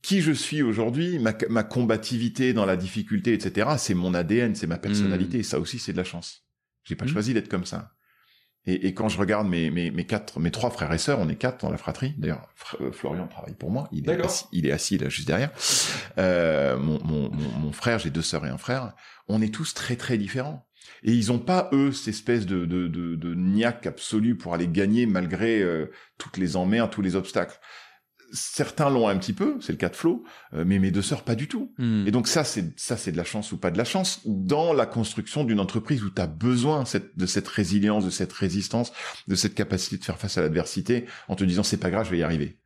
qui 0.02 0.22
je 0.22 0.32
suis 0.32 0.64
aujourd'hui, 0.64 1.20
ma, 1.20 1.34
ma, 1.50 1.62
combativité 1.62 2.54
dans 2.54 2.66
la 2.66 2.78
difficulté, 2.78 3.34
etc., 3.34 3.70
c'est 3.78 3.94
mon 3.94 4.16
ADN, 4.16 4.56
c'est 4.56 4.66
ma 4.66 4.80
personnalité. 4.80 5.38
Et 5.38 5.42
hmm. 5.42 5.44
ça 5.44 5.60
aussi, 5.60 5.78
c'est 5.78 5.92
de 5.92 5.98
la 5.98 6.04
chance. 6.04 6.45
J'ai 6.86 6.96
pas 6.96 7.06
hmm. 7.06 7.10
choisi 7.10 7.34
d'être 7.34 7.50
comme 7.50 7.66
ça. 7.66 7.92
Et, 8.68 8.88
et, 8.88 8.94
quand 8.96 9.10
je 9.10 9.20
regarde 9.20 9.48
mes, 9.48 9.70
mes, 9.70 9.92
mes, 9.92 10.06
quatre, 10.06 10.40
mes 10.40 10.50
trois 10.50 10.72
frères 10.72 10.92
et 10.92 10.98
sœurs, 10.98 11.20
on 11.20 11.30
est 11.30 11.36
quatre 11.36 11.62
dans 11.62 11.70
la 11.70 11.78
fratrie. 11.78 12.16
D'ailleurs, 12.18 12.50
euh, 12.82 12.92
Florian 12.92 13.28
travaille 13.28 13.54
pour 13.54 13.70
moi. 13.70 13.88
Il 13.92 14.10
est, 14.10 14.20
assis, 14.24 14.46
il 14.52 14.66
est 14.66 14.72
assis 14.72 14.98
là 14.98 15.10
juste 15.10 15.28
derrière. 15.28 15.52
Euh, 16.18 16.78
mon, 16.78 17.00
mon, 17.04 17.30
mon, 17.30 17.72
frère, 17.72 18.00
j'ai 18.00 18.10
deux 18.10 18.24
sœurs 18.24 18.46
et 18.46 18.50
un 18.50 18.58
frère. 18.58 18.94
On 19.28 19.42
est 19.42 19.54
tous 19.54 19.76
très 19.76 19.96
très 19.96 20.18
différents. 20.18 20.68
Et 21.04 21.12
ils 21.12 21.32
ont 21.32 21.40
pas 21.40 21.70
eux 21.74 21.92
cette 21.92 22.08
espèce 22.08 22.46
de, 22.48 22.66
de, 22.66 22.88
de, 22.88 23.16
de 23.16 23.36
niaque 23.36 23.86
absolue 23.86 24.36
pour 24.36 24.56
aller 24.56 24.68
gagner 24.68 25.06
malgré 25.06 25.62
euh, 25.62 25.92
toutes 26.18 26.38
les 26.38 26.56
emmerdes, 26.56 26.92
tous 26.92 27.02
les 27.02 27.16
obstacles 27.16 27.60
certains 28.36 28.90
l'ont 28.90 29.08
un 29.08 29.18
petit 29.18 29.34
peu, 29.34 29.58
c'est 29.62 29.72
le 29.72 29.78
cas 29.78 29.90
de 29.90 29.96
Flo, 29.96 30.24
euh, 30.54 30.64
mais 30.68 30.78
mes 30.78 30.92
deux 30.92 31.02
sœurs 31.02 31.24
pas 31.24 31.36
du 31.36 31.48
tout. 31.48 31.74
Hmm. 31.78 32.06
Et 32.06 32.12
donc 32.12 32.28
ça 32.28 32.44
c'est 32.44 32.78
ça 32.80 32.98
c'est 32.98 33.12
de 33.12 33.18
la 33.18 33.24
chance 33.24 33.52
ou 33.52 33.58
pas 33.58 33.72
de 33.72 33.78
la 33.78 33.86
chance 33.86 34.22
dans 34.26 34.74
la 34.74 34.86
construction 34.86 35.44
d'une 35.44 35.60
entreprise 35.60 36.04
où 36.04 36.10
tu 36.10 36.22
as 36.22 36.28
besoin 36.28 36.84
de 37.16 37.26
cette 37.26 37.48
résilience, 37.48 38.06
de 38.06 38.10
cette 38.10 38.34
résistance, 38.34 38.92
de 39.28 39.36
cette 39.36 39.56
capacité 39.56 39.98
de 39.98 40.04
faire 40.04 40.18
face 40.18 40.38
à 40.38 40.42
l'adversité 40.42 41.06
en 41.28 41.36
te 41.36 41.44
disant 41.44 41.64
c'est 41.64 41.78
pas 41.78 41.90
grave, 41.90 42.06
je 42.06 42.12
vais 42.12 42.20
y 42.20 42.24
arriver. 42.24 42.60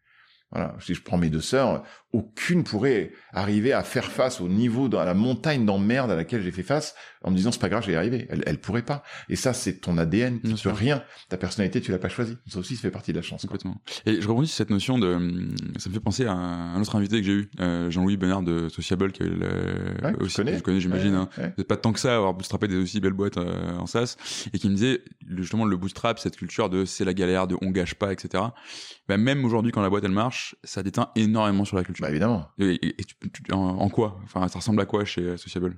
Voilà, 0.51 0.75
si 0.79 0.95
je 0.95 1.01
prends 1.03 1.17
mes 1.17 1.29
deux 1.29 1.41
sœurs, 1.41 1.83
aucune 2.11 2.63
pourrait 2.63 3.11
arriver 3.33 3.71
à 3.71 3.83
faire 3.83 4.05
face 4.05 4.41
au 4.41 4.47
niveau, 4.47 4.89
dans 4.89 5.03
la 5.03 5.13
montagne 5.13 5.63
d'emmerde 5.63 6.09
à 6.09 6.15
laquelle 6.15 6.41
j'ai 6.41 6.51
fait 6.51 6.63
face, 6.63 6.95
en 7.23 7.29
me 7.29 7.35
disant 7.35 7.51
c'est 7.51 7.61
pas 7.61 7.69
grave, 7.69 7.83
je 7.83 7.87
vais 7.87 7.93
y 7.93 7.97
arriver. 7.97 8.25
Elle, 8.31 8.43
elle 8.47 8.59
pourrait 8.59 8.81
pas. 8.81 9.03
Et 9.29 9.35
ça, 9.35 9.53
c'est 9.53 9.73
ton 9.79 9.97
ADN. 9.99 10.39
Tu 10.41 10.55
peux 10.63 10.71
rien. 10.71 11.03
Ta 11.29 11.37
personnalité, 11.37 11.81
tu 11.81 11.91
l'as 11.91 11.99
pas 11.99 12.09
choisi. 12.09 12.35
Ça 12.47 12.57
aussi, 12.57 12.75
ça 12.75 12.81
fait 12.81 12.91
partie 12.91 13.11
de 13.11 13.17
la 13.17 13.21
chance. 13.21 13.43
Complètement. 13.43 13.79
Et 14.07 14.21
je 14.21 14.27
rebondis 14.27 14.47
sur 14.47 14.57
cette 14.57 14.71
notion 14.71 14.97
de, 14.97 15.13
ça 15.77 15.89
me 15.89 15.93
fait 15.93 15.99
penser 15.99 16.25
à 16.25 16.33
un 16.33 16.81
autre 16.81 16.95
invité 16.95 17.17
que 17.19 17.27
j'ai 17.27 17.33
eu, 17.33 17.51
euh, 17.59 17.91
Jean-Louis 17.91 18.17
Bernard 18.17 18.41
de 18.41 18.69
Sociable, 18.69 19.11
qui 19.11 19.21
le, 19.23 20.15
aussi, 20.19 20.37
connais, 20.37 20.57
je 20.57 20.63
connais, 20.63 20.79
j'imagine. 20.79 21.13
hein. 21.13 21.29
pas 21.67 21.77
tant 21.77 21.93
que 21.93 21.99
ça, 21.99 22.15
avoir 22.15 22.33
bootstrapé 22.33 22.67
des 22.67 22.77
aussi 22.77 22.99
belles 22.99 23.13
boîtes 23.13 23.37
euh, 23.37 23.77
en 23.77 23.85
SaaS, 23.85 24.15
et 24.51 24.57
qui 24.57 24.67
me 24.69 24.73
disait 24.73 25.03
justement 25.37 25.65
le 25.65 25.77
bootstrap, 25.77 26.17
cette 26.17 26.37
culture 26.37 26.69
de 26.71 26.85
c'est 26.85 27.05
la 27.05 27.13
galère, 27.13 27.45
de 27.45 27.55
on 27.61 27.69
gâche 27.69 27.93
pas, 27.93 28.11
etc. 28.11 28.43
Ben, 29.07 29.17
même 29.17 29.45
aujourd'hui, 29.45 29.71
quand 29.71 29.81
la 29.81 29.89
boîte 29.89 30.03
elle 30.05 30.11
marche, 30.11 30.38
ça 30.63 30.83
déteint 30.83 31.11
énormément 31.15 31.65
sur 31.65 31.77
la 31.77 31.83
culture. 31.83 32.03
Bah 32.03 32.09
évidemment. 32.09 32.47
Et, 32.59 32.95
en, 33.51 33.89
quoi? 33.89 34.19
Enfin, 34.23 34.47
ça 34.47 34.59
ressemble 34.59 34.81
à 34.81 34.85
quoi 34.85 35.05
chez 35.05 35.37
Sociable 35.37 35.75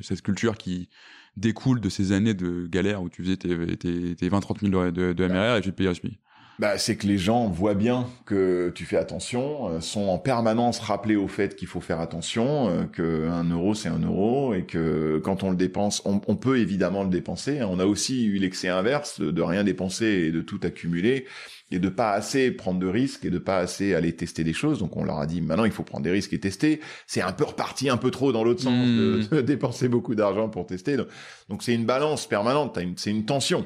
Cette 0.00 0.22
culture 0.22 0.56
qui 0.56 0.88
découle 1.36 1.80
de 1.80 1.88
ces 1.88 2.12
années 2.12 2.34
de 2.34 2.66
galère 2.66 3.02
où 3.02 3.08
tu 3.08 3.22
faisais 3.22 3.36
tes, 3.36 3.48
20-30 3.48 4.70
000 4.70 4.90
de, 4.90 5.12
de, 5.12 5.26
MRR 5.26 5.56
et 5.56 5.60
tu 5.60 5.70
te 5.70 5.76
payais 5.76 5.94
SPI 5.94 6.18
bah, 6.58 6.76
c'est 6.76 6.96
que 6.96 7.06
les 7.06 7.18
gens 7.18 7.48
voient 7.48 7.74
bien 7.74 8.06
que 8.26 8.72
tu 8.74 8.84
fais 8.84 8.96
attention, 8.96 9.70
euh, 9.70 9.80
sont 9.80 10.08
en 10.08 10.18
permanence 10.18 10.80
rappelés 10.80 11.14
au 11.14 11.28
fait 11.28 11.54
qu'il 11.54 11.68
faut 11.68 11.80
faire 11.80 12.00
attention, 12.00 12.68
euh, 12.68 12.84
que 12.84 13.28
un 13.28 13.44
euro 13.44 13.74
c'est 13.74 13.88
un 13.88 14.00
euro 14.00 14.54
et 14.54 14.64
que 14.64 15.20
quand 15.22 15.44
on 15.44 15.50
le 15.50 15.56
dépense, 15.56 16.02
on, 16.04 16.18
peut 16.18 16.58
évidemment 16.58 17.04
le 17.04 17.10
dépenser. 17.10 17.62
On 17.62 17.78
a 17.78 17.84
aussi 17.84 18.26
eu 18.26 18.38
l'excès 18.38 18.68
inverse 18.68 19.20
de 19.20 19.42
rien 19.42 19.62
dépenser 19.62 20.06
et 20.06 20.32
de 20.32 20.40
tout 20.40 20.58
accumuler 20.62 21.26
et 21.70 21.78
de 21.78 21.88
pas 21.88 22.12
assez 22.12 22.50
prendre 22.50 22.80
de 22.80 22.86
risques 22.86 23.24
et 23.24 23.30
de 23.30 23.38
pas 23.38 23.58
assez 23.58 23.94
aller 23.94 24.14
tester 24.14 24.42
des 24.42 24.52
choses. 24.52 24.80
Donc 24.80 24.96
on 24.96 25.04
leur 25.04 25.18
a 25.18 25.26
dit 25.26 25.40
maintenant 25.40 25.64
il 25.64 25.72
faut 25.72 25.82
prendre 25.82 26.04
des 26.04 26.10
risques 26.10 26.32
et 26.32 26.40
tester. 26.40 26.80
C'est 27.06 27.22
un 27.22 27.32
peu 27.32 27.44
reparti 27.44 27.88
un 27.88 27.96
peu 27.98 28.10
trop 28.10 28.32
dans 28.32 28.42
l'autre 28.42 28.62
sens 28.62 28.88
de, 28.88 29.22
hmm. 29.30 29.42
dépenser 29.42 29.88
beaucoup 29.88 30.14
d'argent 30.14 30.48
pour 30.48 30.66
tester. 30.66 30.96
Donc 31.48 31.62
c'est 31.62 31.74
une 31.74 31.86
balance 31.86 32.26
permanente, 32.26 32.78
c'est 32.96 33.10
une 33.10 33.24
tension. 33.24 33.64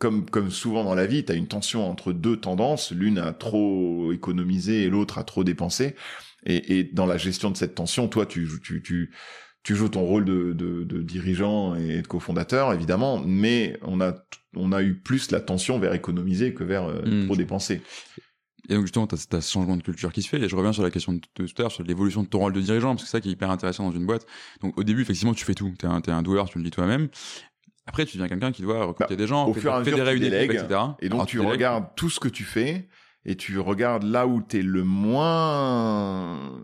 Comme, 0.00 0.28
comme 0.28 0.50
souvent 0.50 0.82
dans 0.82 0.96
la 0.96 1.06
vie, 1.06 1.24
tu 1.24 1.30
as 1.30 1.34
une 1.36 1.46
tension 1.46 1.88
entre 1.88 2.12
deux 2.12 2.38
tendances, 2.38 2.90
l'une 2.90 3.18
à 3.18 3.32
trop 3.32 4.12
économiser 4.12 4.82
et 4.82 4.90
l'autre 4.90 5.18
à 5.18 5.24
trop 5.24 5.44
dépenser. 5.44 5.94
Et, 6.46 6.78
et, 6.78 6.84
dans 6.84 7.06
la 7.06 7.18
gestion 7.18 7.50
de 7.50 7.56
cette 7.56 7.74
tension, 7.74 8.08
toi, 8.08 8.24
tu, 8.24 8.48
tu, 8.62 8.82
tu, 8.82 9.12
tu 9.62 9.76
joues 9.76 9.90
ton 9.90 10.02
rôle 10.02 10.24
de, 10.24 10.52
de, 10.54 10.84
de, 10.84 11.02
dirigeant 11.02 11.74
et 11.74 12.00
de 12.02 12.06
cofondateur, 12.06 12.72
évidemment, 12.72 13.22
mais 13.24 13.78
on 13.82 14.00
a, 14.00 14.14
on 14.56 14.72
a 14.72 14.82
eu 14.82 14.94
plus 14.94 15.30
la 15.30 15.40
tension 15.40 15.78
vers 15.78 15.92
économiser 15.92 16.54
que 16.54 16.64
vers 16.64 16.84
euh, 16.84 17.02
hmm. 17.04 17.26
trop 17.26 17.36
dépenser. 17.36 17.82
Et 18.68 18.74
donc 18.74 18.82
justement, 18.82 19.06
tu 19.06 19.16
as, 19.16 19.40
ce 19.40 19.52
changement 19.52 19.76
de 19.76 19.82
culture 19.82 20.12
qui 20.12 20.22
se 20.22 20.28
fait. 20.28 20.40
Et 20.40 20.48
je 20.48 20.54
reviens 20.54 20.72
sur 20.72 20.82
la 20.82 20.90
question 20.90 21.12
de 21.12 21.18
tout 21.18 21.42
à 21.58 21.62
l'heure, 21.62 21.72
sur 21.72 21.82
l'évolution 21.82 22.22
de 22.22 22.28
ton 22.28 22.38
rôle 22.38 22.52
de 22.52 22.60
dirigeant, 22.60 22.90
parce 22.90 23.02
que 23.02 23.08
c'est 23.08 23.16
ça 23.16 23.20
qui 23.20 23.28
est 23.28 23.32
hyper 23.32 23.50
intéressant 23.50 23.84
dans 23.84 23.96
une 23.96 24.06
boîte. 24.06 24.26
Donc 24.62 24.78
au 24.78 24.84
début, 24.84 25.02
effectivement, 25.02 25.34
tu 25.34 25.44
fais 25.44 25.54
tout. 25.54 25.74
Tu 25.78 25.86
es, 25.86 25.88
es, 25.88 26.10
un 26.10 26.22
doueur, 26.22 26.48
tu 26.48 26.58
le 26.58 26.64
dis 26.64 26.70
toi-même. 26.70 27.08
Après, 27.90 28.06
tu 28.06 28.18
deviens 28.18 28.28
quelqu'un 28.28 28.52
qui 28.52 28.62
doit 28.62 28.84
recruter 28.84 29.16
bah, 29.16 29.16
des 29.16 29.26
gens, 29.26 29.52
fédérer 29.52 30.14
une 30.16 30.22
équipe, 30.22 30.52
etc. 30.52 30.80
Et 31.00 31.08
donc 31.08 31.26
tu, 31.26 31.40
regardes 31.40 31.86
tout 31.96 32.08
ce 32.08 32.20
que 32.20 32.28
tu 32.28 32.44
fais 32.44 32.88
et 33.24 33.34
tu 33.34 33.58
regardes 33.58 34.04
là 34.04 34.28
où 34.28 34.40
tu 34.40 34.60
es 34.60 34.62
le 34.62 34.84
moins 34.84 36.60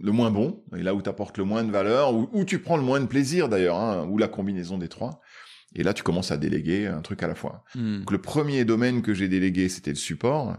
le 0.00 0.12
moins 0.12 0.30
bon 0.30 0.64
et 0.74 0.82
là 0.82 0.94
où 0.94 1.02
tu 1.02 1.10
apportes 1.10 1.36
le 1.36 1.44
moins 1.44 1.62
de 1.62 1.70
valeur 1.70 2.14
ou 2.14 2.30
où 2.32 2.46
tu 2.46 2.58
prends 2.58 2.78
le 2.78 2.82
moins 2.82 3.00
de 3.00 3.06
plaisir 3.06 3.50
d'ailleurs 3.50 3.76
hein, 3.76 4.06
ou 4.08 4.16
la 4.16 4.28
combinaison 4.28 4.78
des 4.78 4.88
trois 4.88 5.20
et 5.76 5.82
là 5.82 5.92
tu 5.92 6.02
commences 6.02 6.32
à 6.32 6.38
déléguer 6.38 6.86
un 6.86 7.02
truc 7.02 7.22
à 7.22 7.28
la 7.28 7.34
fois 7.34 7.62
hmm. 7.74 7.98
donc 7.98 8.10
le 8.10 8.18
premier 8.18 8.64
domaine 8.64 9.02
que 9.02 9.14
j'ai 9.14 9.28
délégué 9.28 9.68
c'était 9.68 9.90
le 9.90 9.96
support 9.96 10.56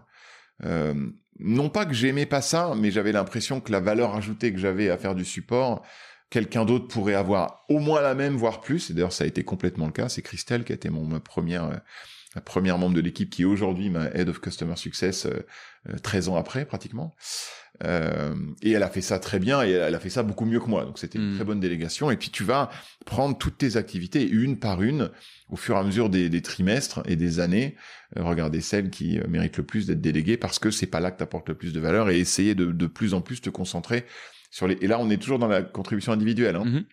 euh, 0.63 0.93
non 1.39 1.67
pas 1.67 1.85
que 1.85 1.93
j'aimais 1.93 2.25
pas 2.25 2.41
ça 2.41 2.73
mais 2.77 2.89
j'avais 2.89 3.11
l'impression 3.11 3.59
que 3.59 3.71
la 3.73 3.81
valeur 3.81 4.15
ajoutée 4.15 4.53
que 4.53 4.59
j'avais 4.59 4.89
à 4.89 4.97
faire 4.97 5.15
du 5.15 5.25
support 5.25 5.83
quelqu'un 6.33 6.65
d'autre 6.65 6.87
pourrait 6.87 7.13
avoir 7.13 7.63
au 7.69 7.77
moins 7.77 8.01
la 8.01 8.15
même 8.15 8.35
voire 8.35 8.59
plus 8.59 8.89
et 8.89 8.95
d'ailleurs 8.95 9.13
ça 9.13 9.23
a 9.23 9.27
été 9.27 9.43
complètement 9.43 9.85
le 9.85 9.91
cas 9.91 10.09
c'est 10.09 10.23
Christelle 10.23 10.63
qui 10.63 10.71
a 10.71 10.75
été 10.75 10.89
mon 10.89 11.05
ma 11.05 11.19
première 11.19 11.65
euh, 11.65 11.75
la 12.33 12.41
première 12.41 12.79
membre 12.79 12.95
de 12.95 13.01
l'équipe 13.01 13.29
qui 13.29 13.43
est 13.43 13.45
aujourd'hui 13.45 13.91
ma 13.91 14.05
Head 14.05 14.29
of 14.29 14.39
Customer 14.39 14.75
Success 14.75 15.27
euh, 15.27 15.45
13 16.01 16.27
euh, 16.27 16.31
ans 16.31 16.35
après 16.35 16.65
pratiquement. 16.65 17.15
Euh, 17.83 18.35
et 18.61 18.71
elle 18.71 18.83
a 18.83 18.89
fait 18.89 19.01
ça 19.01 19.17
très 19.19 19.39
bien 19.39 19.63
et 19.63 19.71
elle 19.71 19.95
a 19.95 19.99
fait 19.99 20.09
ça 20.09 20.23
beaucoup 20.23 20.45
mieux 20.45 20.59
que 20.59 20.69
moi. 20.69 20.85
Donc 20.85 20.99
c'était 20.99 21.17
une 21.17 21.31
hmm. 21.31 21.35
très 21.35 21.43
bonne 21.43 21.59
délégation. 21.59 22.11
Et 22.11 22.17
puis 22.17 22.29
tu 22.29 22.43
vas 22.43 22.69
prendre 23.05 23.37
toutes 23.37 23.57
tes 23.57 23.77
activités 23.77 24.27
une 24.27 24.57
par 24.57 24.81
une 24.83 25.09
au 25.49 25.55
fur 25.55 25.75
et 25.75 25.79
à 25.79 25.83
mesure 25.83 26.09
des, 26.09 26.29
des 26.29 26.41
trimestres 26.41 27.01
et 27.05 27.15
des 27.15 27.39
années. 27.39 27.75
Euh, 28.17 28.23
regarder 28.23 28.61
celles 28.61 28.89
qui 28.89 29.19
euh, 29.19 29.23
méritent 29.27 29.57
le 29.57 29.65
plus 29.65 29.87
d'être 29.87 30.01
déléguées 30.01 30.37
parce 30.37 30.59
que 30.59 30.71
c'est 30.71 30.87
pas 30.87 30.99
là 30.99 31.11
que 31.11 31.17
tu 31.17 31.23
apportes 31.23 31.49
le 31.49 31.55
plus 31.55 31.73
de 31.73 31.79
valeur 31.79 32.09
et 32.09 32.19
essayer 32.19 32.53
de, 32.53 32.65
de 32.71 32.87
plus 32.87 33.13
en 33.13 33.21
plus 33.21 33.41
te 33.41 33.49
concentrer 33.49 34.05
sur 34.53 34.67
les. 34.67 34.77
Et 34.81 34.87
là 34.87 34.99
on 34.99 35.09
est 35.09 35.17
toujours 35.17 35.39
dans 35.39 35.47
la 35.47 35.63
contribution 35.63 36.13
individuelle. 36.13 36.55
Hein. 36.55 36.65
Mm-hmm 36.65 36.83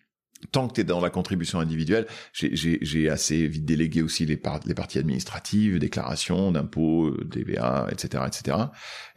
tant 0.51 0.67
que 0.67 0.73
tu 0.73 0.81
es 0.81 0.83
dans 0.83 1.01
la 1.01 1.09
contribution 1.09 1.59
individuelle, 1.59 2.07
j'ai 2.33 3.09
assez 3.09 3.47
vite 3.47 3.65
délégué 3.65 4.01
aussi 4.01 4.25
les, 4.25 4.41
les 4.65 4.73
parties 4.73 4.99
administratives, 4.99 5.79
déclarations 5.79 6.51
d'impôts, 6.51 7.15
DVA, 7.23 7.87
etc., 7.91 8.23
etc. 8.27 8.57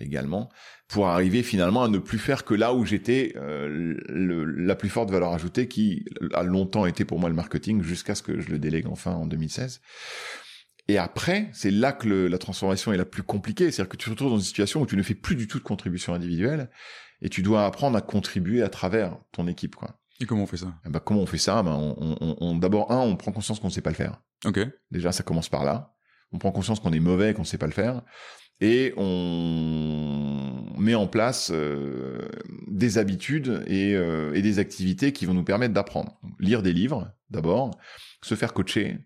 également, 0.00 0.50
pour 0.88 1.08
arriver 1.08 1.42
finalement 1.42 1.82
à 1.82 1.88
ne 1.88 1.98
plus 1.98 2.18
faire 2.18 2.44
que 2.44 2.54
là 2.54 2.74
où 2.74 2.84
j'étais 2.84 3.32
euh, 3.36 3.96
la 4.08 4.76
plus 4.76 4.90
forte 4.90 5.10
valeur 5.10 5.32
ajoutée, 5.32 5.68
qui 5.68 6.04
a 6.34 6.42
longtemps 6.42 6.86
été 6.86 7.04
pour 7.04 7.18
moi 7.18 7.28
le 7.28 7.34
marketing, 7.34 7.82
jusqu'à 7.82 8.14
ce 8.14 8.22
que 8.22 8.40
je 8.40 8.50
le 8.50 8.58
délègue 8.58 8.86
enfin 8.86 9.12
en 9.12 9.26
2016. 9.26 9.80
Et 10.86 10.98
après, 10.98 11.48
c'est 11.54 11.70
là 11.70 11.92
que 11.92 12.06
le, 12.06 12.28
la 12.28 12.36
transformation 12.36 12.92
est 12.92 12.98
la 12.98 13.06
plus 13.06 13.22
compliquée. 13.22 13.70
C'est-à-dire 13.70 13.88
que 13.88 13.96
tu 13.96 14.04
te 14.04 14.10
retrouves 14.10 14.32
dans 14.32 14.36
une 14.36 14.42
situation 14.42 14.82
où 14.82 14.86
tu 14.86 14.98
ne 14.98 15.02
fais 15.02 15.14
plus 15.14 15.34
du 15.34 15.48
tout 15.48 15.58
de 15.58 15.64
contribution 15.64 16.12
individuelle 16.12 16.68
et 17.24 17.30
tu 17.30 17.42
dois 17.42 17.64
apprendre 17.64 17.96
à 17.96 18.02
contribuer 18.02 18.62
à 18.62 18.68
travers 18.68 19.16
ton 19.32 19.48
équipe, 19.48 19.74
quoi. 19.74 19.98
Et 20.20 20.26
comment 20.26 20.44
on 20.44 20.46
fait 20.46 20.58
ça? 20.58 20.74
Et 20.86 20.90
bah, 20.90 21.00
comment 21.00 21.22
on 21.22 21.26
fait 21.26 21.38
ça? 21.38 21.62
Ben, 21.62 21.72
on, 21.72 22.16
on, 22.20 22.36
on, 22.40 22.54
D'abord, 22.56 22.92
un, 22.92 23.00
on 23.00 23.16
prend 23.16 23.32
conscience 23.32 23.58
qu'on 23.58 23.66
ne 23.66 23.72
sait 23.72 23.80
pas 23.80 23.90
le 23.90 23.96
faire. 23.96 24.20
Ok. 24.44 24.60
Déjà, 24.92 25.10
ça 25.10 25.24
commence 25.24 25.48
par 25.48 25.64
là. 25.64 25.96
On 26.32 26.38
prend 26.38 26.52
conscience 26.52 26.78
qu'on 26.78 26.92
est 26.92 27.00
mauvais, 27.00 27.34
qu'on 27.34 27.42
ne 27.42 27.46
sait 27.46 27.58
pas 27.58 27.66
le 27.66 27.72
faire. 27.72 28.02
Et 28.60 28.92
on 28.96 30.74
met 30.78 30.94
en 30.94 31.08
place 31.08 31.50
euh, 31.52 32.28
des 32.68 32.98
habitudes 32.98 33.64
et, 33.66 33.94
euh, 33.94 34.32
et 34.34 34.42
des 34.42 34.60
activités 34.60 35.12
qui 35.12 35.26
vont 35.26 35.34
nous 35.34 35.44
permettre 35.44 35.74
d'apprendre. 35.74 36.20
Lire 36.38 36.62
des 36.62 36.72
livres, 36.72 37.10
d'abord. 37.30 37.72
Se 38.22 38.36
faire 38.36 38.52
coacher 38.52 38.98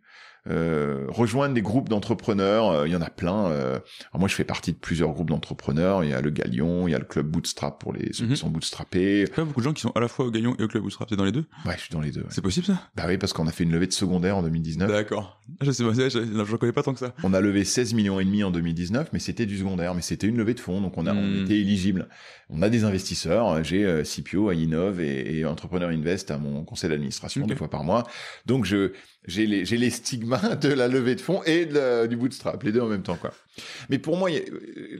euh, 0.48 1.04
rejoindre 1.08 1.54
des 1.54 1.62
groupes 1.62 1.88
d'entrepreneurs. 1.88 2.70
Euh, 2.70 2.88
il 2.88 2.92
y 2.92 2.96
en 2.96 3.02
a 3.02 3.10
plein. 3.10 3.50
Euh. 3.50 3.78
moi, 4.14 4.28
je 4.28 4.34
fais 4.34 4.44
partie 4.44 4.72
de 4.72 4.78
plusieurs 4.78 5.10
groupes 5.12 5.30
d'entrepreneurs. 5.30 6.04
Il 6.04 6.10
y 6.10 6.14
a 6.14 6.20
le 6.20 6.30
Galion, 6.30 6.88
il 6.88 6.92
y 6.92 6.94
a 6.94 6.98
le 6.98 7.04
club 7.04 7.26
Bootstrap 7.26 7.80
pour 7.80 7.92
les 7.92 8.12
ceux 8.12 8.24
qui 8.24 8.30
mhm. 8.30 8.36
sont 8.36 8.50
bootstrappés. 8.50 9.22
Il 9.22 9.36
y 9.36 9.40
a 9.40 9.44
beaucoup 9.44 9.60
de 9.60 9.64
gens 9.64 9.72
qui 9.72 9.82
sont 9.82 9.92
à 9.94 10.00
la 10.00 10.08
fois 10.08 10.26
au 10.26 10.30
Galion 10.30 10.54
et 10.58 10.62
au 10.62 10.68
club 10.68 10.82
Bootstrap. 10.82 11.08
C'est 11.10 11.16
dans 11.16 11.24
les 11.24 11.32
deux? 11.32 11.44
Ouais, 11.66 11.74
je 11.76 11.82
suis 11.82 11.92
dans 11.92 12.00
les 12.00 12.10
deux. 12.10 12.24
C'est 12.30 12.40
possible 12.40 12.66
ça? 12.66 12.80
Bah 12.96 13.04
oui, 13.06 13.18
parce 13.18 13.32
qu'on 13.32 13.46
a 13.46 13.52
fait 13.52 13.64
une 13.64 13.72
levée 13.72 13.86
de 13.86 13.92
secondaire 13.92 14.36
en 14.36 14.42
2019. 14.42 14.88
D'accord. 14.88 15.40
Ah, 15.60 15.64
je 15.64 15.70
sais 15.70 15.84
pas, 15.84 15.92
je, 15.92 16.08
je, 16.08 16.56
connais 16.56 16.72
pas 16.72 16.82
tant 16.82 16.92
que 16.92 17.00
ça. 17.00 17.14
On 17.22 17.34
a 17.34 17.40
levé 17.40 17.64
16 17.64 17.94
millions 17.94 18.20
et 18.20 18.24
demi 18.24 18.42
en 18.44 18.50
2019, 18.50 19.10
mais 19.12 19.18
c'était 19.18 19.46
du 19.46 19.58
secondaire, 19.58 19.94
mais 19.94 20.02
c'était 20.02 20.26
une 20.26 20.36
levée 20.36 20.54
de 20.54 20.60
fonds, 20.60 20.80
donc 20.80 20.96
on 20.98 21.06
a 21.06 21.14
on 21.14 21.22
hmm. 21.22 21.44
était 21.44 21.58
éligible. 21.58 22.08
On 22.50 22.62
a 22.62 22.68
des 22.68 22.84
investisseurs. 22.84 23.62
J'ai 23.64 23.84
euh, 23.84 24.02
CPO 24.02 24.48
à 24.48 24.54
Innov 24.54 25.00
et, 25.00 25.38
et 25.38 25.44
Entrepreneur 25.44 25.90
Invest 25.90 26.30
à 26.30 26.38
mon 26.38 26.64
conseil 26.64 26.90
d'administration 26.90 27.46
deux 27.46 27.54
fois 27.54 27.68
par 27.68 27.84
mois. 27.84 28.06
Donc 28.46 28.64
je 28.64 28.92
j'ai 29.26 29.46
les, 29.46 29.64
j'ai 29.64 29.76
les 29.76 29.90
stigmas 29.90 30.56
de 30.56 30.68
la 30.68 30.88
levée 30.88 31.14
de 31.14 31.20
fonds 31.20 31.42
et 31.44 31.66
du 32.08 32.16
bootstrap, 32.16 32.62
les 32.62 32.72
deux 32.72 32.80
en 32.80 32.88
même 32.88 33.02
temps, 33.02 33.16
quoi. 33.16 33.32
Mais 33.90 33.98
pour 33.98 34.16
moi, 34.16 34.30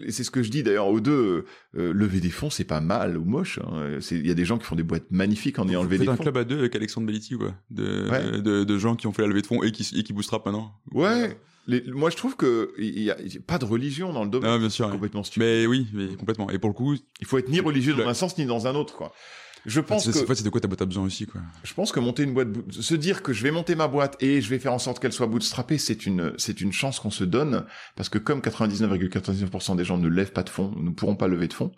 c'est 0.08 0.24
ce 0.24 0.30
que 0.30 0.42
je 0.42 0.50
dis 0.50 0.62
d'ailleurs 0.62 0.88
aux 0.88 1.00
deux, 1.00 1.44
euh, 1.76 1.92
lever 1.92 2.20
des 2.20 2.30
fonds, 2.30 2.50
c'est 2.50 2.64
pas 2.64 2.80
mal 2.80 3.16
ou 3.16 3.24
moche. 3.24 3.58
Hein. 3.62 3.98
Il 4.10 4.26
y 4.26 4.30
a 4.30 4.34
des 4.34 4.44
gens 4.44 4.58
qui 4.58 4.64
font 4.64 4.76
des 4.76 4.82
boîtes 4.82 5.10
magnifiques 5.10 5.58
en 5.58 5.68
ayant 5.68 5.82
levé 5.82 5.98
des 5.98 6.04
fonds. 6.04 6.12
un 6.12 6.16
club 6.16 6.36
à 6.36 6.44
deux 6.44 6.58
avec 6.58 6.74
Alexandre 6.74 7.06
Belletti, 7.06 7.36
quoi? 7.36 7.54
De, 7.70 8.40
de, 8.40 8.64
de, 8.64 8.78
gens 8.78 8.96
qui 8.96 9.06
ont 9.06 9.12
fait 9.12 9.22
la 9.22 9.28
levée 9.28 9.42
de 9.42 9.46
fonds 9.46 9.62
et 9.62 9.72
qui, 9.72 9.88
et 9.96 10.02
qui 10.02 10.12
bootstrap 10.12 10.44
maintenant? 10.46 10.72
Ouais. 10.92 11.38
Les, 11.68 11.82
moi, 11.82 12.08
je 12.10 12.16
trouve 12.16 12.34
que 12.34 12.72
il 12.78 13.02
y 13.02 13.10
a, 13.10 13.16
pas 13.46 13.58
de 13.58 13.66
religion 13.66 14.12
dans 14.12 14.24
le 14.24 14.30
domaine. 14.30 14.50
Ah, 14.50 14.58
bien 14.58 14.70
sûr. 14.70 14.90
Complètement 14.90 15.22
stupide. 15.22 15.46
Mais 15.46 15.66
oui, 15.66 15.86
mais 15.92 16.16
complètement. 16.16 16.50
Et 16.50 16.58
pour 16.58 16.70
le 16.70 16.74
coup, 16.74 16.96
il 17.20 17.26
faut 17.26 17.38
être 17.38 17.50
ni 17.50 17.60
religieux 17.60 17.94
dans 17.94 18.08
un 18.08 18.14
sens 18.14 18.36
ni 18.38 18.46
dans 18.46 18.66
un 18.66 18.74
autre, 18.74 18.94
quoi. 18.94 19.12
Je 19.66 19.80
pense 19.80 20.10
que. 20.10 20.18
En 20.22 20.26
fait, 20.26 20.34
c'est 20.34 20.44
de 20.44 20.50
quoi 20.50 20.60
ta 20.60 20.68
boîte 20.68 20.82
a 20.82 20.86
besoin 20.86 21.04
aussi, 21.04 21.26
quoi. 21.26 21.40
Je 21.62 21.74
pense 21.74 21.92
que 21.92 22.00
monter 22.00 22.22
une 22.22 22.34
boîte, 22.34 22.48
se 22.70 22.94
dire 22.94 23.22
que 23.22 23.32
je 23.32 23.42
vais 23.42 23.50
monter 23.50 23.74
ma 23.74 23.88
boîte 23.88 24.16
et 24.20 24.40
je 24.40 24.48
vais 24.48 24.58
faire 24.58 24.72
en 24.72 24.78
sorte 24.78 25.00
qu'elle 25.00 25.12
soit 25.12 25.26
bootstrappée, 25.26 25.78
c'est 25.78 26.06
une, 26.06 26.32
c'est 26.36 26.60
une 26.60 26.72
chance 26.72 27.00
qu'on 27.00 27.10
se 27.10 27.24
donne 27.24 27.64
parce 27.96 28.08
que 28.08 28.18
comme 28.18 28.40
99,99% 28.40 29.76
des 29.76 29.84
gens 29.84 29.98
ne 29.98 30.08
lèvent 30.08 30.32
pas 30.32 30.42
de 30.42 30.50
fonds, 30.50 30.72
ne 30.76 30.90
pourront 30.90 31.16
pas 31.16 31.28
lever 31.28 31.48
de 31.48 31.54
fonds, 31.54 31.72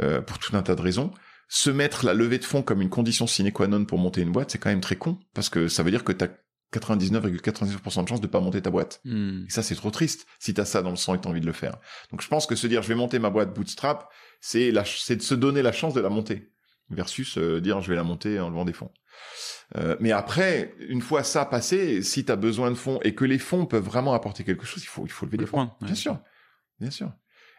euh, 0.00 0.20
pour 0.20 0.38
tout 0.38 0.56
un 0.56 0.62
tas 0.62 0.74
de 0.74 0.82
raisons. 0.82 1.12
Se 1.48 1.70
mettre 1.70 2.06
la 2.06 2.14
levée 2.14 2.38
de 2.38 2.44
fonds 2.44 2.62
comme 2.62 2.80
une 2.80 2.88
condition 2.88 3.26
sine 3.26 3.52
qua 3.52 3.66
non 3.66 3.84
pour 3.84 3.98
monter 3.98 4.22
une 4.22 4.32
boîte, 4.32 4.50
c'est 4.50 4.58
quand 4.58 4.70
même 4.70 4.80
très 4.80 4.96
con 4.96 5.18
parce 5.34 5.48
que 5.48 5.68
ça 5.68 5.82
veut 5.82 5.90
dire 5.90 6.04
que 6.04 6.12
t'as 6.12 6.28
99,99% 6.72 8.04
de 8.04 8.08
chance 8.08 8.20
de 8.20 8.26
pas 8.26 8.40
monter 8.40 8.62
ta 8.62 8.70
boîte. 8.70 9.00
Hmm. 9.04 9.44
Et 9.46 9.50
ça, 9.50 9.62
c'est 9.62 9.74
trop 9.74 9.90
triste 9.90 10.26
si 10.38 10.54
t'as 10.54 10.64
ça 10.64 10.82
dans 10.82 10.90
le 10.90 10.96
sang 10.96 11.14
et 11.14 11.20
t'as 11.20 11.28
envie 11.28 11.40
de 11.40 11.46
le 11.46 11.52
faire. 11.52 11.76
Donc, 12.10 12.22
je 12.22 12.28
pense 12.28 12.46
que 12.46 12.54
se 12.56 12.66
dire, 12.66 12.82
je 12.82 12.88
vais 12.88 12.94
monter 12.94 13.18
ma 13.18 13.30
boîte 13.30 13.54
bootstrap, 13.54 14.08
c'est 14.40 14.72
c'est 14.86 15.16
de 15.16 15.22
se 15.22 15.34
donner 15.34 15.62
la 15.62 15.72
chance 15.72 15.94
de 15.94 16.00
la 16.00 16.08
monter 16.08 16.51
versus 16.90 17.38
euh, 17.38 17.60
dire 17.60 17.80
je 17.80 17.88
vais 17.90 17.96
la 17.96 18.04
monter 18.04 18.40
en 18.40 18.48
levant 18.48 18.64
des 18.64 18.72
fonds. 18.72 18.92
Euh, 19.76 19.96
mais 20.00 20.12
après, 20.12 20.74
une 20.88 21.00
fois 21.00 21.22
ça 21.22 21.44
passé, 21.44 22.02
si 22.02 22.24
tu 22.24 22.32
as 22.32 22.36
besoin 22.36 22.70
de 22.70 22.76
fonds 22.76 23.00
et 23.02 23.14
que 23.14 23.24
les 23.24 23.38
fonds 23.38 23.66
peuvent 23.66 23.84
vraiment 23.84 24.14
apporter 24.14 24.44
quelque 24.44 24.66
chose, 24.66 24.82
il 24.82 24.88
faut, 24.88 25.04
il 25.06 25.10
faut 25.12 25.26
lever 25.26 25.38
des 25.38 25.46
fonds. 25.46 25.70
Bien 25.80 25.94
sûr, 25.94 26.18
bien 26.80 26.90
sûr. 26.90 27.12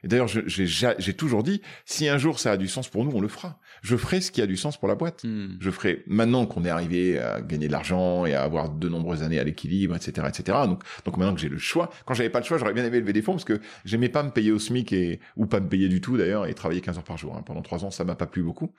Et 0.03 0.07
d'ailleurs, 0.07 0.27
j'ai 0.27 1.13
toujours 1.13 1.43
dit, 1.43 1.61
si 1.85 2.07
un 2.07 2.17
jour 2.17 2.39
ça 2.39 2.51
a 2.51 2.57
du 2.57 2.67
sens 2.67 2.89
pour 2.89 3.05
nous, 3.05 3.11
on 3.15 3.21
le 3.21 3.27
fera. 3.27 3.59
Je 3.81 3.95
ferai 3.95 4.21
ce 4.21 4.31
qui 4.31 4.41
a 4.41 4.47
du 4.47 4.57
sens 4.57 4.77
pour 4.77 4.87
la 4.87 4.95
boîte. 4.95 5.23
Hmm. 5.23 5.55
Je 5.59 5.71
ferai 5.71 6.03
maintenant 6.07 6.45
qu'on 6.45 6.65
est 6.65 6.69
arrivé 6.69 7.19
à 7.19 7.41
gagner 7.41 7.67
de 7.67 7.71
l'argent 7.71 8.25
et 8.25 8.33
à 8.33 8.43
avoir 8.43 8.69
de 8.69 8.89
nombreuses 8.89 9.23
années 9.23 9.39
à 9.39 9.43
l'équilibre, 9.43 9.95
etc., 9.95 10.27
etc. 10.27 10.57
Donc, 10.67 10.83
donc 11.05 11.17
maintenant 11.17 11.33
que 11.33 11.41
j'ai 11.41 11.49
le 11.49 11.57
choix, 11.57 11.89
quand 12.05 12.13
j'avais 12.13 12.29
pas 12.29 12.39
le 12.39 12.45
choix, 12.45 12.57
j'aurais 12.57 12.73
bien 12.73 12.85
aimé 12.85 12.99
lever 12.99 13.13
des 13.13 13.21
fonds 13.21 13.33
parce 13.33 13.45
que 13.45 13.59
j'aimais 13.85 14.09
pas 14.09 14.23
me 14.23 14.31
payer 14.31 14.51
au 14.51 14.59
SMIC 14.59 14.93
et 14.93 15.19
ou 15.37 15.45
pas 15.45 15.59
me 15.59 15.69
payer 15.69 15.87
du 15.87 16.01
tout 16.01 16.17
d'ailleurs 16.17 16.45
et 16.47 16.53
travailler 16.53 16.81
15 16.81 16.97
heures 16.97 17.03
par 17.03 17.17
jour. 17.17 17.35
Hein. 17.35 17.43
Pendant 17.45 17.61
trois 17.61 17.85
ans, 17.85 17.91
ça 17.91 18.03
m'a 18.03 18.15
pas 18.15 18.27
plu 18.27 18.43
beaucoup. 18.43 18.73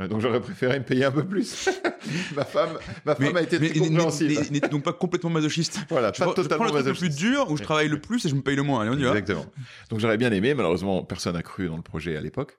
Euh, 0.00 0.08
donc 0.08 0.20
j'aurais 0.20 0.40
préféré 0.40 0.78
me 0.78 0.84
payer 0.84 1.04
un 1.04 1.12
peu 1.12 1.24
plus. 1.24 1.68
ma 2.36 2.44
femme, 2.44 2.78
ma 3.04 3.14
femme 3.14 3.36
a 3.36 3.42
été 3.42 3.58
très 3.58 3.78
compréhensive. 3.78 4.50
N'était 4.50 4.68
donc 4.68 4.82
pas 4.82 4.92
complètement 4.92 5.30
masochiste. 5.30 5.78
Voilà, 5.88 6.10
pas 6.10 6.26
je, 6.26 6.32
totalement 6.32 6.66
je 6.66 6.72
prends 6.72 6.80
le 6.80 6.88
le 6.88 6.94
plus 6.94 7.14
dur 7.14 7.50
où 7.50 7.56
je 7.56 7.62
travaille 7.62 7.88
le 7.88 8.00
plus 8.00 8.24
et 8.26 8.28
je 8.28 8.34
me 8.34 8.42
paye 8.42 8.56
le 8.56 8.62
moins. 8.62 8.80
Allez, 8.80 8.90
on 8.90 8.98
y 8.98 9.02
va. 9.02 9.10
Exactement. 9.10 9.46
Donc 9.90 10.00
j'aurais 10.00 10.16
bien 10.16 10.32
aimé. 10.32 10.54
Malheureusement, 10.54 11.04
personne 11.04 11.34
n'a 11.34 11.42
cru 11.42 11.68
dans 11.68 11.76
le 11.76 11.82
projet 11.82 12.16
à 12.16 12.20
l'époque. 12.20 12.58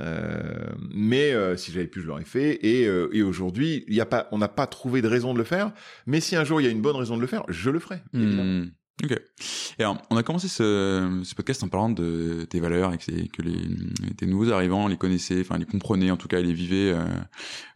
Euh, 0.00 0.70
mais 0.92 1.32
euh, 1.32 1.56
si 1.56 1.72
j'avais 1.72 1.86
pu, 1.86 2.00
je 2.00 2.06
l'aurais 2.06 2.24
fait. 2.24 2.64
Et, 2.64 2.86
euh, 2.86 3.08
et 3.12 3.22
aujourd'hui, 3.22 3.84
il 3.88 3.94
y 3.94 4.00
a 4.00 4.06
pas, 4.06 4.28
on 4.32 4.38
n'a 4.38 4.48
pas 4.48 4.66
trouvé 4.66 5.02
de 5.02 5.08
raison 5.08 5.32
de 5.32 5.38
le 5.38 5.44
faire. 5.44 5.72
Mais 6.06 6.20
si 6.20 6.36
un 6.36 6.44
jour 6.44 6.60
il 6.60 6.64
y 6.64 6.66
a 6.68 6.70
une 6.70 6.80
bonne 6.82 6.96
raison 6.96 7.16
de 7.16 7.20
le 7.20 7.26
faire, 7.26 7.44
je 7.48 7.70
le 7.70 7.78
ferai. 7.78 8.02
Hmm. 8.12 8.66
Ok. 9.02 9.12
Et 9.78 9.82
alors, 9.82 10.00
on 10.10 10.16
a 10.16 10.22
commencé 10.22 10.48
ce, 10.48 11.20
ce, 11.24 11.34
podcast 11.34 11.62
en 11.62 11.68
parlant 11.68 11.90
de 11.90 12.46
tes 12.48 12.60
valeurs 12.60 12.92
et 12.92 12.98
que, 12.98 13.26
que 13.28 13.42
les, 13.42 14.14
tes 14.16 14.26
nouveaux 14.26 14.50
arrivants 14.50 14.88
les 14.88 14.96
connaissaient, 14.96 15.40
enfin 15.40 15.58
les 15.58 15.64
comprenaient, 15.64 16.10
en 16.10 16.16
tout 16.16 16.28
cas 16.28 16.40
les 16.40 16.52
vivaient 16.52 16.92
euh, 16.92 17.04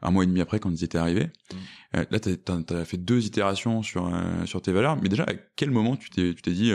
un 0.02 0.10
mois 0.10 0.24
et 0.24 0.26
demi 0.26 0.40
après 0.40 0.58
quand 0.60 0.70
ils 0.70 0.84
étaient 0.84 0.98
arrivés. 0.98 1.26
Mm. 1.26 1.56
Euh, 1.96 2.04
là, 2.10 2.20
tu 2.20 2.74
as, 2.74 2.84
fait 2.84 2.98
deux 2.98 3.24
itérations 3.24 3.82
sur 3.82 4.06
euh, 4.06 4.44
sur 4.44 4.60
tes 4.60 4.72
valeurs, 4.72 5.00
mais 5.00 5.08
déjà 5.08 5.24
à 5.24 5.34
quel 5.56 5.70
moment 5.70 5.96
tu 5.96 6.10
t'es 6.10 6.34
tu 6.34 6.42
t'es 6.42 6.52
dit 6.52 6.72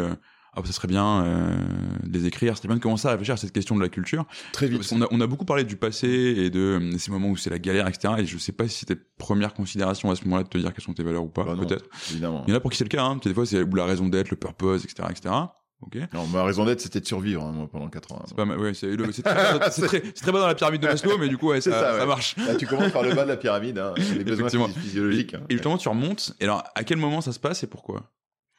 ah, 0.55 0.62
ça 0.65 0.71
serait 0.71 0.88
bien 0.88 1.23
euh, 1.23 1.57
de 2.03 2.17
les 2.17 2.25
écrire, 2.25 2.53
ça 2.53 2.57
serait 2.57 2.67
bien 2.67 2.77
de 2.77 2.81
commencer 2.81 3.07
à 3.07 3.12
réfléchir 3.12 3.35
à 3.35 3.38
cette 3.38 3.51
question 3.51 3.75
de 3.75 3.81
la 3.81 3.89
culture. 3.89 4.25
Très 4.51 4.67
vite. 4.67 4.81
on, 4.91 5.01
a, 5.01 5.07
on 5.12 5.21
a 5.21 5.27
beaucoup 5.27 5.45
parlé 5.45 5.63
du 5.63 5.75
passé 5.75 6.07
et 6.07 6.49
de 6.49 6.59
euh, 6.59 6.97
ces 6.97 7.12
moments 7.12 7.29
où 7.29 7.38
c'est 7.38 7.49
la 7.49 7.59
galère, 7.59 7.88
etc. 7.88 8.15
Et 8.19 8.25
je 8.25 8.38
sais 8.38 8.51
pas 8.51 8.67
si 8.67 8.79
c'était 8.79 8.99
première 9.17 9.53
considération 9.53 10.09
à 10.12 10.15
ce 10.15 10.23
moment-là 10.25 10.43
de 10.43 10.49
te 10.49 10.57
dire 10.57 10.73
quelles 10.73 10.83
sont 10.83 10.93
tes 10.93 11.03
valeurs 11.03 11.23
ou 11.23 11.29
pas, 11.29 11.43
bah 11.43 11.55
peut-être. 11.59 11.85
Évidemment. 12.12 12.43
Il 12.47 12.51
y 12.51 12.53
en 12.53 12.57
a 12.57 12.59
pour 12.59 12.71
qui 12.71 12.77
c'est 12.77 12.83
le 12.83 12.89
cas, 12.89 13.03
hein. 13.03 13.19
Des 13.23 13.33
fois, 13.33 13.45
c'est 13.45 13.63
la 13.63 13.85
raison 13.85 14.07
d'être, 14.07 14.31
le 14.31 14.38
purpose, 14.38 14.85
etc., 14.85 15.07
etc. 15.12 15.35
Ok. 15.81 15.97
Non, 16.13 16.27
ma 16.27 16.43
raison 16.43 16.65
d'être, 16.65 16.81
c'était 16.81 16.99
de 16.99 17.05
survivre, 17.05 17.43
hein, 17.43 17.53
moi, 17.53 17.69
pendant 17.71 17.88
4 17.88 18.12
ans. 18.12 18.23
C'est 18.27 18.35
pas 18.35 18.45
ouais, 18.45 18.73
c'est, 18.73 18.97
c'est 19.12 19.21
très, 19.21 19.59
très, 19.69 20.01
très, 20.12 20.31
bas 20.31 20.41
dans 20.41 20.47
la 20.47 20.55
pyramide 20.55 20.81
de 20.81 20.88
Maslow, 20.88 21.17
mais 21.17 21.29
du 21.29 21.38
coup, 21.38 21.49
ouais, 21.49 21.62
ça, 21.62 21.99
ça, 21.99 22.05
marche. 22.05 22.35
Là, 22.35 22.55
tu 22.55 22.67
commences 22.67 22.91
par 22.91 23.03
le 23.03 23.13
bas 23.13 23.23
de 23.23 23.29
la 23.29 23.38
pyramide, 23.38 23.77
hein, 23.77 23.93
les 23.97 24.23
besoins 24.25 24.49
physiologiques. 24.49 25.35
Hein. 25.35 25.43
Et 25.49 25.53
justement, 25.53 25.77
tu 25.77 25.88
remontes. 25.88 26.33
Et 26.41 26.43
alors, 26.43 26.65
à 26.75 26.83
quel 26.83 26.97
moment 26.97 27.21
ça 27.21 27.31
se 27.31 27.39
passe 27.39 27.63
et 27.63 27.67
pourquoi? 27.67 28.12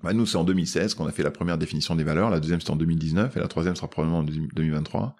Bah 0.02 0.12
nous, 0.12 0.26
c'est 0.26 0.36
en 0.36 0.44
2016 0.44 0.94
qu'on 0.94 1.06
a 1.06 1.12
fait 1.12 1.22
la 1.22 1.30
première 1.30 1.58
définition 1.58 1.94
des 1.94 2.04
valeurs. 2.04 2.30
La 2.30 2.40
deuxième, 2.40 2.60
c'est 2.60 2.70
en 2.70 2.76
2019. 2.76 3.36
Et 3.36 3.40
la 3.40 3.48
troisième 3.48 3.76
sera 3.76 3.88
probablement 3.88 4.20
en 4.20 4.22
2023. 4.22 5.16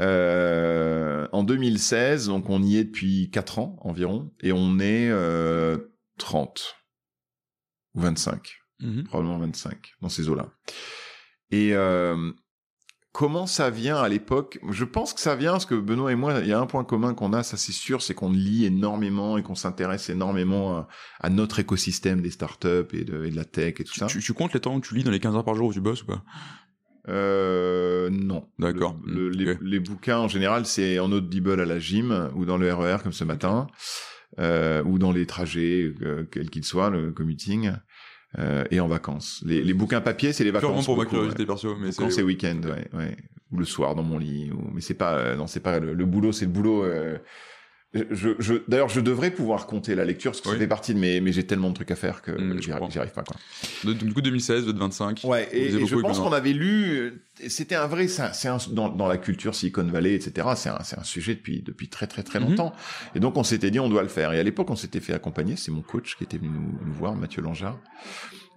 Euh, 0.00 1.26
en 1.32 1.42
2016, 1.42 2.28
donc 2.28 2.48
on 2.48 2.62
y 2.62 2.76
est 2.76 2.84
depuis 2.84 3.30
4 3.30 3.58
ans 3.58 3.76
environ. 3.80 4.32
Et 4.40 4.52
on 4.52 4.78
est 4.78 5.08
euh, 5.10 5.76
30 6.18 6.76
ou 7.94 8.00
25. 8.00 8.56
Mm-hmm. 8.80 9.04
Probablement 9.04 9.38
25 9.38 9.92
dans 10.00 10.08
ces 10.08 10.28
eaux-là. 10.28 10.48
Et 11.50 11.74
euh, 11.74 12.32
Comment 13.12 13.46
ça 13.46 13.70
vient 13.70 13.96
à 13.96 14.08
l'époque? 14.08 14.60
Je 14.70 14.84
pense 14.84 15.12
que 15.12 15.20
ça 15.20 15.34
vient 15.34 15.52
parce 15.52 15.66
que 15.66 15.74
Benoît 15.74 16.12
et 16.12 16.14
moi, 16.14 16.38
il 16.40 16.46
y 16.46 16.52
a 16.52 16.60
un 16.60 16.66
point 16.66 16.84
commun 16.84 17.12
qu'on 17.12 17.32
a, 17.32 17.42
ça 17.42 17.56
c'est 17.56 17.72
sûr, 17.72 18.02
c'est 18.02 18.14
qu'on 18.14 18.30
lit 18.30 18.66
énormément 18.66 19.36
et 19.36 19.42
qu'on 19.42 19.56
s'intéresse 19.56 20.10
énormément 20.10 20.86
à, 21.18 21.30
notre 21.30 21.58
écosystème 21.58 22.20
des 22.20 22.30
startups 22.30 22.86
et 22.92 23.04
de, 23.04 23.24
et 23.24 23.30
de 23.30 23.36
la 23.36 23.44
tech 23.44 23.80
et 23.80 23.84
tout 23.84 23.94
ça. 23.94 24.06
Tu, 24.06 24.20
tu, 24.20 24.32
comptes 24.32 24.54
les 24.54 24.60
temps 24.60 24.76
où 24.76 24.80
tu 24.80 24.94
lis 24.94 25.02
dans 25.02 25.10
les 25.10 25.18
15 25.18 25.34
heures 25.34 25.44
par 25.44 25.56
jour 25.56 25.68
où 25.68 25.72
tu 25.72 25.80
bosses 25.80 26.04
ou 26.04 26.06
pas? 26.06 26.22
Euh, 27.08 28.10
non. 28.10 28.48
D'accord. 28.58 28.96
Le, 29.04 29.28
les, 29.30 29.56
les, 29.60 29.80
bouquins 29.80 30.18
en 30.18 30.28
général, 30.28 30.66
c'est 30.66 30.98
en 30.98 31.10
audible 31.10 31.60
à 31.60 31.64
la 31.64 31.78
gym 31.78 32.30
ou 32.36 32.44
dans 32.44 32.56
le 32.56 32.72
RER 32.72 32.96
e 32.96 33.02
comme 33.02 33.12
ce 33.12 33.24
matin, 33.24 33.66
euh, 34.38 34.82
ou 34.84 34.98
dans 34.98 35.10
les 35.10 35.26
trajets, 35.26 35.92
euh, 36.02 36.24
quels 36.30 36.50
qu'ils 36.50 36.64
soient, 36.64 36.90
le 36.90 37.12
commuting. 37.12 37.72
Euh, 38.38 38.64
et 38.70 38.78
en 38.78 38.86
vacances. 38.86 39.42
Les, 39.44 39.62
les 39.62 39.74
bouquins 39.74 40.00
papier, 40.00 40.32
c'est 40.32 40.44
les 40.44 40.52
vacances. 40.52 40.84
pour 40.84 40.96
ma 40.96 41.04
curiosité 41.04 41.44
perso, 41.44 41.74
mais 41.76 41.90
c'est 41.90 42.10
c'est 42.10 42.22
week-end, 42.22 42.60
ouais, 42.64 42.86
ouais, 42.96 43.16
ou 43.50 43.58
le 43.58 43.64
soir 43.64 43.96
dans 43.96 44.04
mon 44.04 44.18
lit. 44.18 44.52
Ou... 44.52 44.70
Mais 44.72 44.80
c'est 44.80 44.94
pas, 44.94 45.16
euh, 45.16 45.36
non, 45.36 45.48
c'est 45.48 45.60
pas 45.60 45.80
le, 45.80 46.06
boulot, 46.06 46.30
c'est 46.30 46.44
le 46.44 46.52
boulot. 46.52 46.84
Euh... 46.84 47.18
Je, 47.92 48.30
je, 48.38 48.54
d'ailleurs, 48.68 48.88
je 48.88 49.00
devrais 49.00 49.32
pouvoir 49.32 49.66
compter 49.66 49.96
la 49.96 50.04
lecture 50.04 50.30
parce 50.30 50.40
que 50.40 50.50
ça 50.50 50.56
fait 50.56 50.68
partie 50.68 50.94
de 50.94 51.00
mes, 51.00 51.20
mais 51.20 51.32
j'ai 51.32 51.44
tellement 51.44 51.70
de 51.70 51.74
trucs 51.74 51.90
à 51.90 51.96
faire 51.96 52.22
que 52.22 52.30
mmh, 52.30 52.62
j'y 52.62 52.70
arrive, 52.70 53.12
pas 53.12 53.24
quoi. 53.24 53.36
Du 53.94 54.12
coup, 54.12 54.20
2016, 54.20 54.66
25. 54.66 55.22
Ouais, 55.24 55.48
et, 55.50 55.70
je 55.70 55.96
pense 55.96 56.20
qu'on 56.20 56.32
avait 56.32 56.52
lu, 56.52 57.20
c'était 57.48 57.74
un 57.74 57.88
vrai, 57.88 58.06
c'est 58.06 58.46
un, 58.46 58.58
dans, 58.70 58.90
dans 58.90 59.08
la 59.08 59.16
culture 59.16 59.56
Silicon 59.56 59.82
Valley, 59.82 60.14
etc. 60.14 60.48
C'est 60.54 60.68
un, 60.68 60.78
un 60.78 61.04
sujet 61.04 61.34
depuis 61.34 61.62
depuis 61.62 61.88
très 61.88 62.06
très 62.06 62.22
très 62.22 62.38
mmh. 62.38 62.50
longtemps. 62.50 62.72
Et 63.16 63.20
donc 63.20 63.36
on 63.36 63.42
s'était 63.42 63.72
dit 63.72 63.80
on 63.80 63.88
doit 63.88 64.02
le 64.02 64.08
faire. 64.08 64.32
Et 64.32 64.38
à 64.38 64.42
l'époque, 64.44 64.70
on 64.70 64.76
s'était 64.76 65.00
fait 65.00 65.12
accompagner. 65.12 65.56
C'est 65.56 65.72
mon 65.72 65.82
coach 65.82 66.16
qui 66.16 66.22
était 66.22 66.38
venu 66.38 66.50
nous, 66.50 66.78
nous 66.86 66.92
voir, 66.92 67.16
Mathieu 67.16 67.42
Langard 67.42 67.78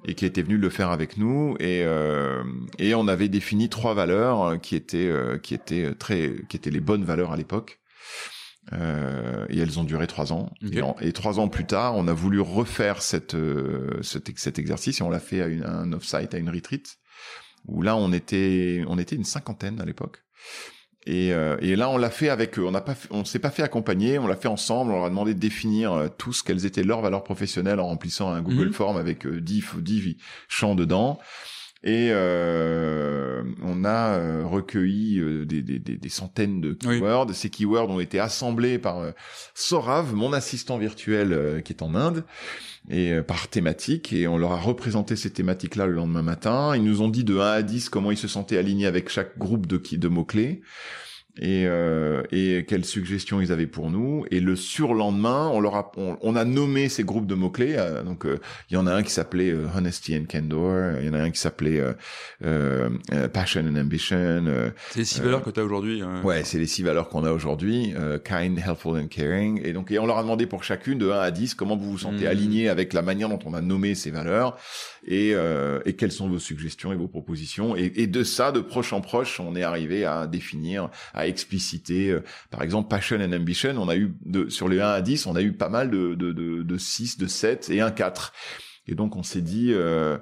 et 0.06 0.13
qui 0.13 0.26
était 0.26 0.41
venu 0.43 0.58
le 0.58 0.69
faire 0.69 0.91
avec 0.91 1.17
nous 1.17 1.56
et 1.60 1.84
euh, 1.86 2.43
et 2.78 2.93
on 2.93 3.08
avait 3.08 3.30
défini 3.30 3.70
trois 3.70 3.93
valeurs 3.93 4.60
qui 4.62 4.76
étaient 4.76 5.08
euh, 5.08 5.38
qui 5.38 5.53
étaient 5.53 5.95
très 5.95 6.36
qui 6.49 6.58
étaient 6.58 6.72
les 6.72 6.82
bonnes 6.82 7.05
valeurs 7.05 7.32
à 7.32 7.38
l'époque 7.38 7.80
Euh, 8.72 9.45
et 9.49 9.59
elles 9.59 9.78
ont 9.80 9.84
duré 9.84 10.07
trois 10.07 10.32
ans. 10.32 10.49
Et, 10.72 10.82
en- 10.82 10.95
et 11.01 11.11
trois 11.11 11.38
ans 11.39 11.49
plus 11.49 11.66
tard, 11.66 11.95
on 11.97 12.07
a 12.07 12.14
voulu 12.14 12.39
refaire 12.39 13.01
cette, 13.01 13.36
euh, 13.36 14.01
cet, 14.01 14.30
ex- 14.30 14.41
cet 14.41 14.57
exercice 14.57 15.01
et 15.01 15.03
on 15.03 15.09
l'a 15.09 15.20
fait 15.20 15.41
à, 15.41 15.47
une, 15.47 15.64
à 15.64 15.72
un 15.72 15.91
off-site, 15.91 16.34
à 16.34 16.38
une 16.38 16.49
retreat, 16.49 16.97
où 17.68 17.82
là 17.82 17.95
on 17.97 18.14
était, 18.14 18.84
on 18.88 18.97
était 18.97 19.18
une 19.18 19.26
cinquantaine 19.26 19.82
à 19.82 19.86
l'époque. 19.86 20.20
Et, 21.05 21.34
euh, 21.34 21.57
et 21.59 21.76
là, 21.76 21.89
on 21.89 21.97
l'a 21.97 22.09
fait 22.09 22.30
avec 22.30 22.57
eux. 22.57 22.66
On 22.66 22.72
n'a 22.72 22.80
pas, 22.80 22.95
fait- 22.95 23.09
on 23.11 23.26
s'est 23.26 23.39
pas 23.39 23.49
fait 23.51 23.64
accompagner. 23.64 24.18
On 24.20 24.28
l'a 24.28 24.38
fait 24.38 24.47
ensemble. 24.47 24.91
On 24.93 24.95
leur 24.95 25.05
a 25.05 25.09
demandé 25.09 25.34
de 25.34 25.39
définir 25.39 25.91
euh, 25.91 26.07
tous 26.18 26.41
quelles 26.43 26.66
étaient 26.66 26.84
leurs 26.84 27.01
valeurs 27.01 27.26
professionnelles 27.26 27.82
en 27.82 27.88
remplissant 27.88 28.32
un 28.32 28.41
Google 28.41 28.68
Mhm. 28.68 28.74
Form 28.74 28.95
avec 28.97 29.26
euh, 29.26 29.41
10, 29.41 29.59
f- 29.61 29.82
10 29.82 30.16
champs 30.47 30.76
dedans. 30.76 31.20
Et 31.86 32.10
euh, 32.12 33.44
on 33.62 33.84
a 33.84 34.18
euh, 34.18 34.44
recueilli 34.46 35.20
euh, 35.20 35.46
des, 35.46 35.62
des, 35.62 35.80
des, 35.80 35.98
des 35.98 36.10
centaines 36.10 36.62
de 36.62 36.78
Oui. 36.86 37.00
keywords. 37.00 37.34
Ces 37.34 37.50
keywords 37.50 37.90
ont 37.90 38.00
été 38.00 38.20
assemblés 38.20 38.78
par 38.80 39.04
Sorav, 39.54 40.16
mon 40.16 40.32
assistant 40.32 40.78
virtuel 40.78 41.34
euh, 41.34 41.60
qui 41.60 41.74
est 41.74 41.82
en 41.82 41.94
Inde, 41.96 42.24
et 42.90 43.12
euh, 43.12 43.22
par 43.22 43.50
thématique. 43.50 44.14
Et 44.14 44.28
on 44.28 44.38
leur 44.38 44.54
a 44.54 44.58
représenté 44.60 45.16
ces 45.18 45.32
thématiques-là 45.32 45.86
le 45.88 45.94
lendemain 45.94 46.22
matin. 46.22 46.74
Ils 46.76 46.84
nous 46.84 47.02
ont 47.02 47.10
dit 47.10 47.26
de 47.26 47.38
1 47.38 47.42
à 47.52 47.62
10 47.64 47.90
comment 47.90 48.12
ils 48.12 48.18
se 48.18 48.30
sentaient 48.30 48.58
alignés 48.58 48.86
avec 48.86 49.10
chaque 49.10 49.38
groupe 49.38 49.68
de, 49.68 49.82
de 49.98 50.08
mots-clés. 50.08 50.62
Et, 51.40 51.66
euh, 51.66 52.22
et 52.32 52.64
quelles 52.68 52.86
suggestions 52.86 53.42
ils 53.42 53.52
avaient 53.52 53.66
pour 53.66 53.90
nous. 53.90 54.24
Et 54.30 54.40
le 54.40 54.56
surlendemain, 54.56 55.50
on 55.52 55.60
leur 55.62 55.76
a, 55.76 55.92
on, 55.98 56.16
on 56.22 56.36
a 56.36 56.46
nommé 56.46 56.90
ces 56.90 57.04
groupes 57.04 57.26
de 57.26 57.34
mots-clés. 57.34 57.74
euh, 57.76 58.04
donc, 58.04 58.26
euh, 58.28 58.38
il 58.70 58.76
y 58.76 58.78
en 58.78 58.86
a 58.86 58.94
un 58.94 59.02
qui 59.02 59.12
s'appelait 59.12 59.50
euh, 59.50 59.66
Honesty 59.76 60.16
and 60.16 60.26
Candor. 60.32 61.00
Il 61.02 61.08
y 61.08 61.10
en 61.10 61.16
a 61.16 61.20
un 61.24 61.32
qui 61.32 61.40
s'appelait 61.40 61.82
euh, 62.44 62.90
Passion 63.34 63.62
and 63.62 63.76
Ambition. 63.76 64.44
C'est 64.92 65.00
les 65.00 65.06
six 65.06 65.22
valeurs 65.22 65.42
que 65.42 65.50
tu 65.50 65.60
as 65.60 65.64
aujourd'hui. 65.64 66.02
euh. 66.04 66.22
Ouais, 66.22 66.44
c'est 66.44 66.60
les 66.60 66.68
six 66.68 66.84
valeurs 66.84 67.10
qu'on 67.10 67.24
a 67.24 67.32
aujourd'hui, 67.32 67.94
euh, 67.98 68.20
kind, 68.20 68.58
helpful 68.60 69.00
and 69.00 69.08
caring. 69.08 69.62
Et 69.64 69.74
donc, 69.74 69.92
et 69.92 70.00
on 70.00 70.06
leur 70.06 70.18
a 70.18 70.22
demandé 70.24 70.46
pour 70.46 70.64
chacune 70.64 70.98
de 70.98 71.10
1 71.10 71.20
à 71.20 71.32
10 71.32 71.56
comment 71.56 71.78
vous 71.78 71.92
vous 71.92 71.98
sentez 71.98 72.26
Mhm. 72.26 72.28
aligné 72.28 72.70
avec 72.70 72.94
la 72.94 73.02
manière 73.02 73.30
dont 73.30 73.40
on 73.46 73.54
a 73.54 73.62
nommé 73.62 73.96
ces 73.96 74.12
valeurs 74.12 74.58
et, 75.06 75.32
euh, 75.34 75.80
et 75.86 75.94
quelles 75.94 76.12
sont 76.12 76.30
vos 76.30 76.40
suggestions 76.40 76.94
et 76.94 76.96
vos 76.96 77.08
propositions. 77.08 77.76
Et, 77.76 77.92
et 77.96 78.08
de 78.08 78.24
ça, 78.24 78.52
de 78.52 78.60
proche 78.60 78.94
en 78.94 79.02
proche, 79.02 79.40
on 79.40 79.56
est 79.56 79.64
arrivé 79.64 80.06
à 80.06 80.28
définir, 80.28 80.90
à 81.14 81.22
expliciter. 81.28 82.09
euh, 82.09 82.24
par 82.51 82.61
exemple, 82.61 82.89
passion 82.89 83.17
and 83.19 83.34
ambition, 83.34 83.76
on 83.78 83.89
a 83.89 83.95
eu 83.95 84.13
sur 84.49 84.69
les 84.69 84.80
1 84.80 84.88
à 84.88 85.01
10, 85.01 85.26
on 85.28 85.36
a 85.36 85.41
eu 85.41 85.53
pas 85.53 85.69
mal 85.69 85.89
de 85.89 86.78
6, 86.78 87.17
de 87.17 87.28
7 87.28 87.69
et 87.69 87.82
un 87.82 87.91
4. 87.91 88.34
Et 88.88 88.95
donc, 88.95 89.15
on 89.15 89.24
s'est 89.24 89.41
dit... 89.41 89.74
Euh, 89.74 90.17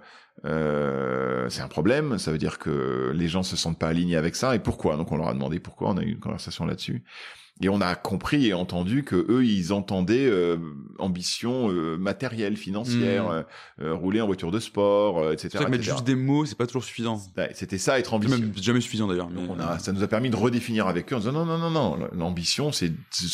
euh, 0.46 1.50
c'est 1.50 1.62
un 1.62 1.68
problème, 1.68 2.18
ça 2.18 2.32
veut 2.32 2.38
dire 2.38 2.58
que 2.58 3.12
les 3.14 3.28
gens 3.28 3.44
se 3.44 3.56
sentent 3.56 3.78
pas 3.78 3.90
alignés 3.90 4.16
avec 4.16 4.36
ça. 4.36 4.56
Et 4.56 4.60
pourquoi? 4.60 4.98
Donc 4.98 5.12
on 5.12 5.18
leur 5.18 5.28
a 5.28 5.34
demandé 5.34 5.60
pourquoi. 5.60 5.90
On 5.92 5.98
a 5.98 6.02
eu 6.02 6.12
une 6.12 6.20
conversation 6.20 6.66
là-dessus. 6.66 7.04
Et 7.64 7.70
on 7.70 7.80
a 7.80 7.94
compris 7.96 8.48
et 8.48 8.54
entendu 8.56 9.04
que 9.04 9.16
eux, 9.30 9.46
ils 9.46 9.72
entendaient 9.72 10.26
euh, 10.26 10.58
ambition 10.98 11.70
euh, 11.70 11.96
matérielle, 11.98 12.58
financière, 12.58 13.26
Mm. 13.26 13.32
euh, 13.32 13.44
euh, 13.82 13.94
rouler 13.94 14.20
en 14.22 14.26
voiture 14.26 14.50
de 14.50 14.60
sport, 14.60 15.20
euh, 15.20 15.34
etc. 15.34 15.50
C'est 15.52 15.58
vrai 15.58 15.66
que 15.66 15.72
mettre 15.72 15.84
juste 15.84 16.04
des 16.04 16.16
mots, 16.16 16.46
c'est 16.46 16.58
pas 16.58 16.66
toujours 16.66 16.84
suffisant. 16.84 17.22
C'était 17.54 17.78
ça, 17.78 18.00
être 18.00 18.14
ambitieux. 18.16 18.38
même 18.38 18.54
jamais 18.60 18.82
suffisant 18.82 19.08
d'ailleurs. 19.08 19.30
mais- 19.30 19.64
a, 19.64 19.78
ça 19.78 19.92
nous 19.92 20.02
a 20.02 20.08
permis 20.08 20.32
de 20.32 20.36
redéfinir 20.36 20.88
avec 20.88 21.12
eux 21.14 21.16
en 21.16 21.20
disant 21.20 21.34
non, 21.34 21.46
non, 21.46 21.58
non, 21.60 21.70
non, 21.70 22.08
l'ambition, 22.14 22.72
c'est 22.72 22.92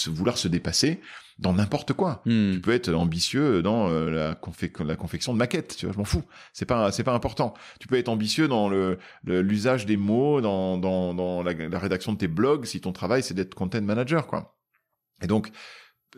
vouloir 0.07 0.37
se 0.37 0.47
dépasser 0.49 0.99
dans 1.39 1.53
n'importe 1.53 1.93
quoi. 1.93 2.21
Hmm. 2.25 2.53
Tu 2.53 2.61
peux 2.61 2.71
être 2.71 2.93
ambitieux 2.93 3.61
dans 3.61 3.89
euh, 3.89 4.09
la, 4.09 4.33
confec- 4.33 4.83
la 4.83 4.95
confection 4.95 5.33
de 5.33 5.37
maquettes, 5.37 5.75
tu 5.77 5.85
vois, 5.85 5.93
je 5.93 5.99
m'en 5.99 6.05
fous. 6.05 6.23
C'est 6.53 6.65
pas, 6.65 6.91
c'est 6.91 7.03
pas 7.03 7.13
important. 7.13 7.53
Tu 7.79 7.87
peux 7.87 7.97
être 7.97 8.09
ambitieux 8.09 8.47
dans 8.47 8.69
le 8.69 8.97
le- 9.23 9.41
l'usage 9.41 9.85
des 9.85 9.97
mots, 9.97 10.41
dans 10.41 10.77
dans 10.77 11.13
dans 11.13 11.43
la, 11.43 11.53
la 11.53 11.79
rédaction 11.79 12.13
de 12.13 12.17
tes 12.17 12.27
blogs, 12.27 12.65
si 12.65 12.81
ton 12.81 12.91
travail 12.91 13.21
c'est 13.21 13.33
d'être 13.33 13.53
content 13.55 13.81
manager, 13.81 14.25
quoi. 14.27 14.57
Et 15.21 15.27
donc 15.27 15.49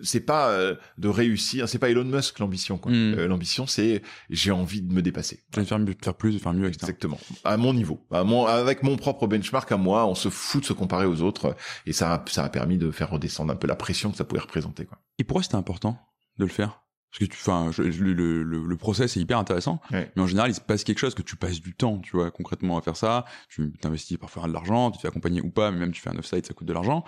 c'est 0.04 0.20
pas 0.22 0.50
euh, 0.50 0.76
de 0.98 1.08
réussir, 1.08 1.68
c'est 1.70 1.80
pas 1.80 1.90
Elon 1.90 2.06
Musk 2.06 2.40
l'ambition, 2.40 2.78
quoi. 2.78 2.92
Mm. 2.92 3.14
Euh, 3.18 3.28
l'ambition 3.28 3.68
c'est 3.68 4.02
j'ai 4.30 4.52
envie 4.52 4.82
de 4.82 4.94
me 4.94 5.02
dépasser. 5.02 5.44
J'ai 5.54 5.60
envie 5.60 5.66
de 5.66 5.70
faire, 5.70 5.80
mieux- 5.80 5.94
de 5.96 6.04
faire 6.06 6.14
plus, 6.16 6.34
de 6.34 6.40
faire 6.40 6.54
mieux, 6.54 6.68
etc. 6.68 6.78
Exactement. 6.84 7.20
À 7.44 7.58
mon 7.58 7.74
niveau, 7.74 8.06
à 8.12 8.24
mon, 8.24 8.46
avec 8.46 8.84
mon 8.84 8.98
propre 8.98 9.28
benchmark 9.28 9.72
à 9.72 9.78
moi, 9.78 10.06
on 10.06 10.16
se 10.16 10.30
fout 10.30 10.62
de 10.62 10.66
se 10.68 10.74
comparer 10.74 11.06
aux 11.06 11.22
autres, 11.22 11.56
et 11.86 11.94
ça, 11.94 12.14
a- 12.14 12.26
ça 12.30 12.44
a 12.44 12.50
permis 12.50 12.78
de 12.78 12.92
faire 12.92 13.10
redescendre 13.10 13.52
un 13.54 13.56
peu 13.56 13.68
la 13.68 13.76
pression 13.76 14.12
que 14.12 14.18
ça 14.18 14.24
pouvait 14.26 14.42
représenter, 14.42 14.86
quoi. 14.86 15.00
Et 15.18 15.24
pourquoi 15.24 15.44
c'était 15.44 15.56
important 15.56 15.98
de 16.38 16.46
le 16.46 16.52
faire? 16.52 16.82
Parce 17.12 17.20
que 17.22 17.26
tu, 17.26 17.38
enfin, 17.42 17.72
le, 17.80 18.44
le, 18.44 18.44
le 18.44 18.78
process 18.78 19.18
est 19.18 19.20
hyper 19.20 19.40
intéressant, 19.40 19.82
Ouais. 19.92 20.12
mais 20.16 20.22
en 20.22 20.28
général, 20.28 20.52
il 20.52 20.54
se 20.54 20.62
passe 20.62 20.84
quelque 20.84 21.00
chose 21.00 21.16
que 21.16 21.24
tu 21.24 21.36
passes 21.38 21.60
du 21.60 21.74
temps, 21.74 21.98
tu 21.98 22.12
vois, 22.16 22.30
concrètement 22.30 22.78
à 22.78 22.82
faire 22.84 22.96
ça. 22.96 23.26
Tu 23.50 23.74
t'investis 23.82 24.16
parfois 24.20 24.48
de 24.48 24.54
l'argent, 24.54 24.92
tu 24.92 24.98
te 24.98 25.02
fais 25.02 25.08
accompagner 25.08 25.42
ou 25.42 25.50
pas, 25.50 25.72
mais 25.72 25.80
même 25.80 25.92
tu 25.92 26.02
fais 26.02 26.12
un 26.12 26.18
offsite, 26.20 26.46
ça 26.46 26.54
coûte 26.54 26.68
de 26.68 26.74
l'argent. 26.74 27.04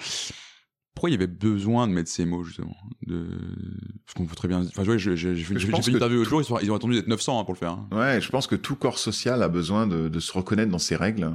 Pourquoi 0.94 1.10
il 1.10 1.14
y 1.14 1.16
avait 1.16 1.28
besoin 1.28 1.88
de 1.88 1.94
mettre 1.94 2.10
ces 2.10 2.26
mots 2.26 2.44
justement 2.44 2.76
de... 3.08 3.26
Parce 4.06 4.14
qu'on 4.16 4.26
peut 4.26 4.36
très 4.36 4.48
bien. 4.48 4.60
Enfin, 4.62 4.82
tu 4.82 4.88
vois, 4.88 4.98
j'ai 4.98 5.16
fait, 5.16 5.36
j'ai 5.36 5.44
fait 5.44 5.54
une 5.54 5.98
l'autre 6.00 6.30
jour, 6.30 6.60
ils, 6.62 6.72
ont 6.72 6.76
attendu 6.76 6.96
d'être 6.96 7.08
900 7.08 7.40
hein, 7.40 7.44
pour 7.46 7.54
le 7.54 7.60
faire. 7.60 7.72
hein. 7.72 7.88
Ouais, 7.92 8.20
je 8.22 8.30
pense 8.30 8.46
que 8.46 8.56
tout 8.56 8.76
corps 8.76 9.00
social 9.00 9.42
a 9.42 9.48
besoin 9.48 9.88
de, 9.88 10.10
de 10.10 10.20
se 10.20 10.32
reconnaître 10.34 10.70
dans 10.72 10.80
ses 10.80 10.96
règles 10.96 11.32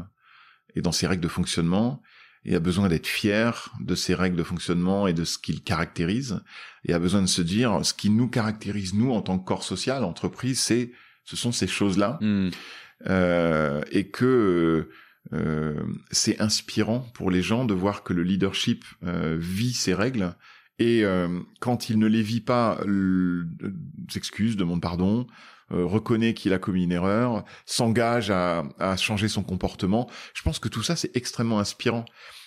et 0.74 0.82
dans 0.82 0.92
ses 0.92 1.06
règles 1.06 1.22
de 1.22 1.28
fonctionnement, 1.28 2.02
et 2.44 2.54
a 2.54 2.60
besoin 2.60 2.88
d'être 2.88 3.06
fier 3.06 3.72
de 3.80 3.94
ses 3.94 4.14
règles 4.14 4.36
de 4.36 4.42
fonctionnement 4.42 5.06
et 5.08 5.14
de 5.14 5.24
ce 5.24 5.38
qu'il 5.38 5.62
caractérise, 5.62 6.40
et 6.84 6.92
a 6.92 6.98
besoin 6.98 7.22
de 7.22 7.26
se 7.26 7.40
dire 7.42 7.80
ce 7.82 7.94
qui 7.94 8.10
nous 8.10 8.28
caractérise 8.28 8.92
nous 8.94 9.10
en 9.10 9.22
tant 9.22 9.38
que 9.38 9.44
corps 9.46 9.62
social, 9.64 10.04
entreprise, 10.04 10.60
c'est 10.60 10.92
ce 11.24 11.34
sont 11.34 11.50
ces 11.50 11.66
choses-là, 11.66 12.18
Hmm. 12.20 12.50
euh, 13.08 13.82
et 13.90 14.10
que 14.10 14.88
c'est 16.10 16.40
inspirant 16.40 17.00
pour 17.14 17.30
les 17.30 17.42
gens 17.42 17.64
de 17.64 17.74
voir 17.74 18.02
que 18.02 18.12
le 18.12 18.22
leadership 18.22 18.84
euh, 19.04 19.36
vit 19.38 19.72
ses 19.72 19.94
règles 19.94 20.34
et 20.78 21.04
euh, 21.04 21.40
quand 21.60 21.88
il 21.88 21.98
ne 21.98 22.06
les 22.06 22.22
vit 22.22 22.40
pas, 22.40 22.78
euh, 22.86 23.44
s'excuse, 24.08 24.56
demande 24.56 24.82
pardon, 24.82 25.26
euh, 25.72 25.84
reconnaît 25.84 26.34
qu'il 26.34 26.52
a 26.52 26.58
commis 26.58 26.84
une 26.84 26.92
erreur, 26.92 27.44
s'engage 27.64 28.30
à, 28.30 28.64
à 28.78 28.96
changer 28.96 29.28
son 29.28 29.42
comportement. 29.42 30.08
Je 30.34 30.42
pense 30.42 30.58
que 30.58 30.68
tout 30.68 30.82
ça 30.82 30.94
c'est 30.94 31.16
extrêmement 31.16 31.58
inspirant. 31.58 32.04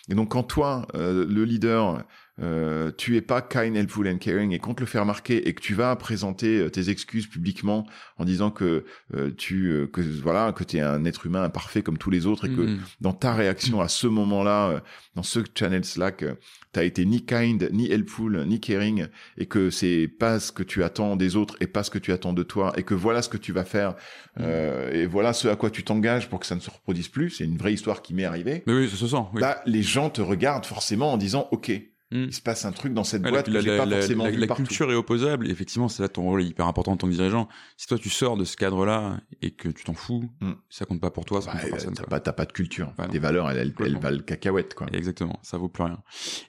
Et 0.09 0.15
donc 0.15 0.31
quand 0.31 0.43
toi, 0.43 0.87
euh, 0.95 1.25
le 1.27 1.43
leader, 1.43 2.03
euh, 2.41 2.91
tu 2.97 3.17
es 3.17 3.21
pas 3.21 3.41
kind, 3.41 3.75
helpful 3.75 4.07
and 4.07 4.17
caring 4.17 4.51
et 4.53 4.59
qu'on 4.59 4.73
te 4.73 4.79
le 4.79 4.85
fait 4.85 4.99
remarquer 4.99 5.47
et 5.47 5.53
que 5.53 5.61
tu 5.61 5.73
vas 5.73 5.95
présenter 5.95 6.59
euh, 6.59 6.69
tes 6.69 6.89
excuses 6.89 7.27
publiquement 7.27 7.85
en 8.17 8.25
disant 8.25 8.49
que 8.51 8.85
euh, 9.13 9.31
tu 9.37 9.67
euh, 9.71 9.87
que 9.87 10.01
voilà 10.01 10.53
que 10.53 10.63
tu 10.63 10.77
es 10.77 10.81
un 10.81 11.03
être 11.05 11.25
humain 11.25 11.43
imparfait 11.43 11.81
comme 11.81 11.97
tous 11.97 12.09
les 12.09 12.25
autres 12.25 12.45
et 12.45 12.49
que 12.49 12.61
Hmm. 12.61 12.79
dans 13.01 13.13
ta 13.13 13.33
réaction 13.33 13.81
à 13.81 13.87
ce 13.87 14.07
moment-là 14.07 14.81
dans 15.15 15.23
ce 15.23 15.39
channel 15.57 15.83
Slack 15.83 16.23
t'as 16.71 16.83
été 16.83 17.05
ni 17.05 17.25
kind 17.25 17.69
ni 17.73 17.91
helpful 17.91 18.45
ni 18.45 18.59
caring 18.59 19.07
et 19.37 19.45
que 19.47 19.69
c'est 19.69 20.07
pas 20.07 20.39
ce 20.39 20.51
que 20.51 20.63
tu 20.63 20.83
attends 20.83 21.15
des 21.15 21.35
autres 21.35 21.55
et 21.61 21.67
pas 21.67 21.83
ce 21.83 21.89
que 21.89 21.97
tu 21.99 22.11
attends 22.11 22.33
de 22.33 22.43
toi 22.43 22.71
et 22.77 22.83
que 22.83 22.93
voilà 22.93 23.21
ce 23.21 23.29
que 23.29 23.37
tu 23.37 23.51
vas 23.51 23.65
faire 23.65 23.95
euh, 24.39 24.91
et 24.93 25.05
voilà 25.07 25.33
ce 25.33 25.47
à 25.47 25.55
quoi 25.55 25.69
tu 25.71 25.83
t'engages 25.83 26.29
pour 26.29 26.39
que 26.39 26.45
ça 26.45 26.55
ne 26.55 26.59
se 26.61 26.69
reproduise 26.69 27.07
plus 27.07 27.29
c'est 27.31 27.43
une 27.45 27.57
vraie 27.57 27.73
histoire 27.73 28.01
qui 28.01 28.13
m'est 28.13 28.25
arrivée 28.25 28.63
Mais 28.67 28.73
oui, 28.73 28.89
ça 28.89 28.95
se 28.97 29.07
sent. 29.07 29.23
Oui. 29.33 29.41
bah 29.41 29.61
les 29.65 29.81
gens 29.81 30.09
te 30.09 30.21
regardent 30.21 30.65
forcément 30.65 31.11
en 31.13 31.17
disant 31.17 31.47
ok 31.51 31.71
Hmm. 32.11 32.23
il 32.23 32.33
se 32.33 32.41
passe 32.41 32.65
un 32.65 32.71
truc 32.71 32.93
dans 32.93 33.03
cette 33.03 33.23
Ouais, 33.23 33.29
boîte 33.29 33.47
la, 33.49 33.59
que 33.59 33.65
j'ai 33.65 33.71
la- 33.71 33.77
pas 33.77 33.85
la- 33.85 33.97
forcément 33.97 34.23
la- 34.23 34.31
vu 34.31 34.37
la 34.37 34.47
partout. 34.47 34.63
culture 34.63 34.91
est 34.91 34.95
opposable. 34.95 35.47
Et 35.47 35.51
effectivement, 35.51 35.87
c'est 35.87 36.01
là 36.01 36.09
ton 36.09 36.23
rôle 36.23 36.41
est 36.41 36.45
hyper 36.45 36.65
important 36.65 36.93
en 36.93 36.97
tant 36.97 37.07
que 37.07 37.13
dirigeant. 37.13 37.47
Si 37.77 37.85
toi 37.87 37.97
tu 37.99 38.09
sors 38.09 38.35
de 38.35 38.45
ce 38.45 38.57
cadre-là 38.57 39.19
et 39.43 39.51
que 39.51 39.69
tu 39.69 39.83
t'en 39.83 39.93
fous, 39.93 40.27
Mm. 40.41 40.53
ça 40.69 40.85
compte 40.85 41.01
pas 41.01 41.11
pour 41.11 41.25
toi, 41.25 41.39
ça 41.41 41.47
Bah, 41.47 41.53
compte 41.53 41.61
pour 41.61 41.69
personne. 41.77 41.93
t'as 41.93 42.03
pas, 42.05 42.19
t'as 42.19 42.33
pas 42.33 42.45
de 42.45 42.51
culture. 42.51 42.91
Bah. 42.97 43.07
Tes 43.11 43.19
valeurs, 43.19 43.49
elles, 43.51 43.57
elles, 43.57 43.67
elles 43.67 43.73
Complètement. 43.73 43.99
valent 43.99 44.23
cacahuète, 44.23 44.73
quoi. 44.73 44.87
Exactement, 44.91 45.37
ça 45.43 45.57
vaut 45.57 45.69
plus 45.69 45.83
rien. 45.83 45.99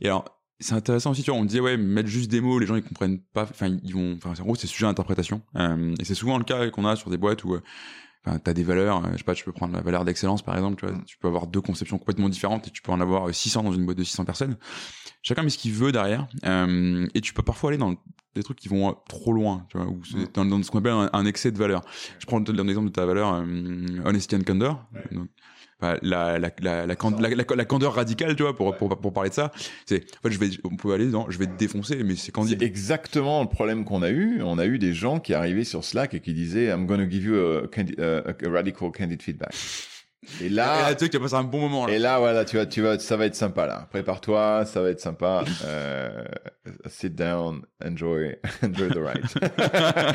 Et 0.00 0.06
alors, 0.06 0.24
c'est 0.61 0.74
intéressant 0.74 1.11
aussi, 1.11 1.22
tu 1.22 1.30
vois, 1.30 1.38
on 1.40 1.44
disait 1.44 1.61
ouais, 1.61 1.76
mettre 1.76 2.08
juste 2.08 2.30
des 2.30 2.40
mots, 2.40 2.58
les 2.58 2.66
gens 2.66 2.76
ils 2.76 2.82
comprennent 2.82 3.20
pas, 3.32 3.42
enfin 3.44 3.68
ils 3.82 3.94
vont, 3.94 4.14
enfin 4.22 4.32
en 4.40 4.44
gros 4.44 4.54
c'est 4.54 4.66
sujet 4.66 4.86
à 4.86 4.88
interprétation. 4.88 5.42
Euh, 5.56 5.94
et 6.00 6.04
c'est 6.04 6.14
souvent 6.14 6.38
le 6.38 6.44
cas 6.44 6.68
qu'on 6.70 6.84
a 6.86 6.96
sur 6.96 7.11
des 7.11 7.16
boîtes 7.18 7.44
où, 7.44 7.54
euh, 7.54 7.62
enfin 8.27 8.39
t'as 8.39 8.53
des 8.53 8.62
valeurs, 8.64 9.05
euh, 9.05 9.09
je 9.12 9.18
sais 9.18 9.25
pas, 9.25 9.35
tu 9.35 9.45
peux 9.45 9.53
prendre 9.53 9.75
la 9.75 9.81
valeur 9.83 10.05
d'excellence 10.05 10.43
par 10.43 10.55
exemple, 10.57 10.77
tu 10.81 10.87
vois, 10.87 10.95
Mm. 10.97 11.05
tu 11.05 11.16
peux 11.18 11.29
avoir 11.29 11.47
deux 11.47 11.61
conceptions 11.61 11.99
complètement 11.99 12.29
différentes 12.29 12.68
et 12.68 12.71
tu 12.71 12.83
peux 12.83 12.93
en 12.93 13.01
avoir 13.01 13.29
euh, 13.29 13.33
600 13.33 13.62
dans 13.62 13.73
une 13.73 13.85
boîte 13.87 13.99
de 13.99 14.05
600 14.05 14.25
personnes. 14.25 14.57
Chacun 15.23 15.43
met 15.43 15.51
ce 15.51 15.59
qu'il 15.59 15.73
veut 15.73 15.93
derrière, 15.93 16.27
euh, 16.45 17.07
et 17.14 17.21
tu 17.21 17.33
peux 17.35 17.43
parfois 17.43 17.71
aller 17.71 17.79
dans 17.79 17.95
des 18.35 18.43
trucs 18.43 18.59
qui 18.59 18.68
vont 18.68 18.91
euh, 18.91 18.93
trop 19.09 19.33
loin, 19.33 19.66
tu 19.68 19.77
vois, 19.79 19.87
ou 19.87 19.97
Mm. 20.14 20.25
dans, 20.35 20.45
dans 20.45 20.62
ce 20.62 20.71
qu'on 20.71 20.79
appelle 20.79 20.93
un, 20.93 21.11
un 21.12 21.27
excès 21.27 21.51
de 21.51 21.59
valeur. 21.59 21.83
Je 22.18 22.27
prends 22.27 22.39
un 22.39 22.68
exemple 22.68 22.87
de 22.89 22.93
ta 22.93 23.05
valeur 23.07 23.33
euh, 23.35 23.87
honesty 24.05 24.37
and 24.37 24.43
candor. 24.47 24.85
Ouais. 24.95 25.03
Donc, 25.12 25.29
enfin, 25.29 25.29
la, 26.03 26.39
la, 26.39 26.51
la, 26.61 26.87
la, 26.87 26.97
can- 26.97 27.16
la, 27.18 27.28
la- 27.31 27.45
la 27.57 27.64
candeur 27.64 27.95
radicale, 27.95 28.37
tu 28.37 28.43
vois, 28.43 28.55
pour, 28.57 28.76
pour, 28.76 28.89
pour 28.99 29.12
parler 29.12 29.31
de 29.31 29.35
ça. 29.35 29.51
C'est, 29.87 30.05
en 30.18 30.28
fait, 30.28 30.31
je 30.35 30.39
vais, 30.39 30.49
on 30.64 30.76
peut 30.76 30.93
aller 30.93 31.07
dans, 31.11 31.31
je 31.31 31.39
vais 31.39 31.47
te 31.47 31.57
défoncer, 31.57 32.03
mais 32.05 32.14
c'est 32.16 32.26
C'est 32.26 32.33
candide. 32.33 32.62
exactement 32.62 33.43
le 33.43 33.49
problème 33.49 33.85
qu'on 33.85 34.03
a 34.03 34.11
eu. 34.11 34.43
On 34.43 34.59
a 34.59 34.66
eu 34.66 34.78
des 34.78 34.93
gens 34.95 35.20
qui 35.20 35.35
arrivaient 35.35 35.64
sur 35.64 35.85
Slack 35.85 36.14
et 36.14 36.20
qui 36.20 36.33
disaient 36.35 36.66
I'm 36.66 36.87
gonna 36.87 37.09
give 37.09 37.24
you 37.24 37.37
a, 37.37 37.62
a- 37.64 38.31
a 38.47 38.51
radical 38.51 38.91
candid 38.93 39.22
feedback. 39.22 39.55
Et 40.43 40.47
Et 40.47 40.49
là, 40.51 40.83
là, 40.83 40.95
tu 40.95 41.01
sais 41.01 41.07
que 41.07 41.12
tu 41.12 41.16
as 41.16 41.20
passé 41.20 41.35
un 41.35 41.45
bon 41.45 41.61
moment, 41.61 41.87
là. 41.87 41.95
et 41.95 41.99
là, 41.99 42.18
voilà, 42.18 42.45
tu 42.45 42.57
vas, 42.57 42.66
tu 42.66 42.83
vas, 42.83 42.99
ça 42.99 43.16
va 43.16 43.24
être 43.24 43.35
sympa 43.35 43.66
là. 43.66 43.89
Prépare-toi, 43.91 44.64
ça 44.66 44.83
va 44.83 44.91
être 44.91 45.01
sympa. 45.01 45.45
Euh, 45.64 46.24
sit 46.89 47.14
down, 47.14 47.62
enjoy, 47.83 48.37
enjoy 48.62 48.91
the 48.91 48.99
ride. 48.99 50.14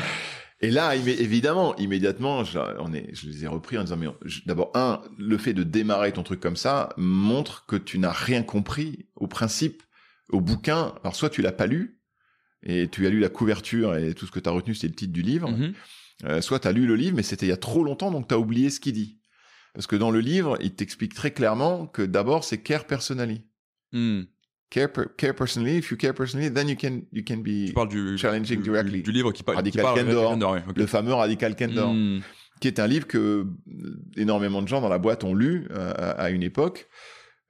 Et 0.60 0.70
là, 0.70 0.96
évidemment, 0.96 1.76
immédiatement, 1.76 2.42
je, 2.42 2.58
on 2.78 2.92
est, 2.94 3.14
je 3.14 3.26
les 3.28 3.44
ai 3.44 3.46
repris 3.46 3.76
en 3.76 3.82
disant, 3.84 3.98
mais 3.98 4.06
d'abord, 4.46 4.70
un, 4.74 5.02
le 5.18 5.36
fait 5.36 5.52
de 5.52 5.62
démarrer 5.62 6.12
ton 6.12 6.22
truc 6.22 6.40
comme 6.40 6.56
ça 6.56 6.88
montre 6.96 7.66
que 7.66 7.76
tu 7.76 7.98
n'as 7.98 8.12
rien 8.12 8.42
compris 8.42 9.06
au 9.16 9.26
principe 9.26 9.82
Au 10.30 10.40
bouquin, 10.40 10.94
alors 11.02 11.14
soit 11.14 11.30
tu 11.30 11.40
l'as 11.42 11.52
pas 11.52 11.66
lu 11.66 12.00
et 12.62 12.88
tu 12.88 13.06
as 13.06 13.10
lu 13.10 13.20
la 13.20 13.28
couverture 13.28 13.94
et 13.96 14.12
tout 14.14 14.26
ce 14.26 14.32
que 14.32 14.40
tu 14.40 14.48
as 14.48 14.52
retenu 14.52 14.74
c'est 14.74 14.88
le 14.88 14.94
titre 14.94 15.12
du 15.12 15.22
livre, 15.22 15.48
Mhm. 15.50 15.72
euh, 16.24 16.40
soit 16.40 16.58
tu 16.58 16.66
as 16.68 16.72
lu 16.72 16.84
le 16.86 16.96
livre 16.96 17.14
mais 17.14 17.22
c'était 17.22 17.46
il 17.46 17.50
y 17.50 17.52
a 17.52 17.56
trop 17.58 17.84
longtemps 17.84 18.10
donc 18.10 18.26
tu 18.26 18.34
as 18.34 18.38
oublié 18.38 18.70
ce 18.70 18.80
qu'il 18.80 18.94
dit. 18.94 19.20
Parce 19.74 19.86
que 19.86 19.94
dans 19.94 20.10
le 20.10 20.20
livre, 20.20 20.56
il 20.62 20.74
t'explique 20.74 21.14
très 21.14 21.32
clairement 21.32 21.86
que 21.86 22.00
d'abord 22.02 22.42
c'est 22.44 22.62
care 22.62 22.86
personally. 22.86 23.42
Hmm. 23.92 24.22
Care, 24.68 24.92
per- 24.92 25.06
care 25.16 25.32
personally, 25.32 25.76
if 25.76 25.90
you 25.92 25.96
care 25.96 26.12
personally, 26.12 26.52
then 26.52 26.68
you 26.68 26.76
can 26.76 27.02
you 27.12 27.22
can 27.24 27.36
be 27.38 27.66
Tu 27.68 27.72
parles 27.72 27.88
du, 27.88 28.18
Challenging 28.18 28.56
du, 28.58 28.64
directly. 28.64 29.00
du, 29.02 29.12
livre 29.12 29.30
qui, 29.32 29.42
parle 29.44 29.56
Radical 29.58 29.80
qui 29.80 29.84
parle 29.84 30.04
Candor. 30.04 30.30
Candor, 30.30 30.52
ouais, 30.54 30.62
ok. 30.68 30.76
le 30.76 30.86
fameux 30.86 31.14
radical 31.14 31.54
candor. 31.54 31.92
Hmm. 31.94 32.20
qui 32.60 32.66
est 32.68 32.80
un 32.80 32.86
livre 32.86 33.06
que 33.06 33.18
euh, 33.18 33.44
énormément 34.16 34.62
de 34.62 34.68
gens 34.68 34.80
dans 34.80 34.88
la 34.88 34.98
boîte 34.98 35.22
ont 35.24 35.34
lu 35.34 35.68
euh, 35.70 35.92
à, 35.94 36.10
à 36.22 36.30
une 36.30 36.42
époque 36.42 36.88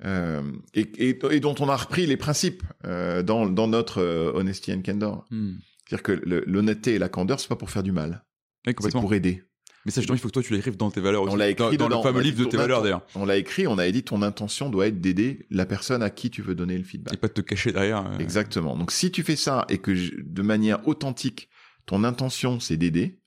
euh, 0.05 0.43
et, 0.75 0.81
et- 1.09 1.19
et 1.31 1.41
dont 1.41 1.55
on 1.61 1.69
a 1.71 1.77
repris 1.77 2.07
les 2.07 2.17
principes 2.19 2.63
euh, 2.85 3.23
dans, 3.23 3.47
dans 3.47 3.67
notre 3.69 4.03
Honesty 4.35 4.73
and 4.73 4.83
Candor. 4.85 5.25
Hmm. 5.31 5.55
C'est-à-dire 5.89 6.03
que 6.03 6.13
l'honnêteté 6.47 6.95
et 6.95 6.99
la 6.99 7.09
candeur, 7.09 7.39
c'est 7.41 7.49
pas 7.49 7.57
pour 7.57 7.71
faire 7.71 7.83
du 7.85 7.93
mal, 7.93 8.25
c'est 8.67 8.91
pour 8.93 9.15
aider. 9.15 9.43
Mais 9.87 9.93
ça, 9.93 10.01
justement, 10.03 10.17
il 10.17 10.21
faut 10.21 10.29
que 10.29 10.33
toi, 10.35 10.43
tu 10.43 10.53
l'écrives 10.53 10.77
dans 10.77 10.91
tes 10.91 11.01
valeurs 11.01 11.23
aussi. 11.23 11.33
On 11.33 11.37
l'a 11.37 11.49
écrit 11.49 11.79
dans, 11.79 11.89
dans 11.89 11.99
le 11.99 12.03
fameux 12.03 12.21
livre 12.21 12.39
de 12.39 12.45
tes 12.45 12.57
valeurs, 12.59 12.83
d'ailleurs. 12.83 13.07
On 13.15 13.25
l'a 13.25 13.37
écrit, 13.39 13.67
on 13.67 13.79
a 13.79 13.91
dit 13.91 14.03
ton 14.03 14.21
intention 14.21 14.69
doit 14.69 14.89
être 14.89 15.01
d'aider 15.01 15.47
la 15.51 15.65
personne 15.65 16.03
à 16.03 16.11
qui 16.11 16.29
tu 16.31 16.43
veux 16.43 16.55
donner 16.55 16.75
le 16.75 16.81
Et 16.81 16.85
feedback. 16.85 17.17
pas 17.19 17.29
de 17.29 17.33
te 17.33 17.41
cacher 17.41 17.73
derrière. 17.73 18.05
euh. 18.07 18.19
Exactement. 18.19 18.77
Donc 18.77 18.91
si 18.93 19.11
tu 19.13 19.23
fais 19.23 19.37
ça 19.37 19.65
et 19.71 19.79
que 19.79 19.95
je- 19.95 20.13
de 20.21 20.43
manière 20.43 20.87
authentique, 20.89 21.49
ton 21.87 22.03
intention 22.05 22.59
c'est 22.61 22.77
d'aider, 22.77 23.21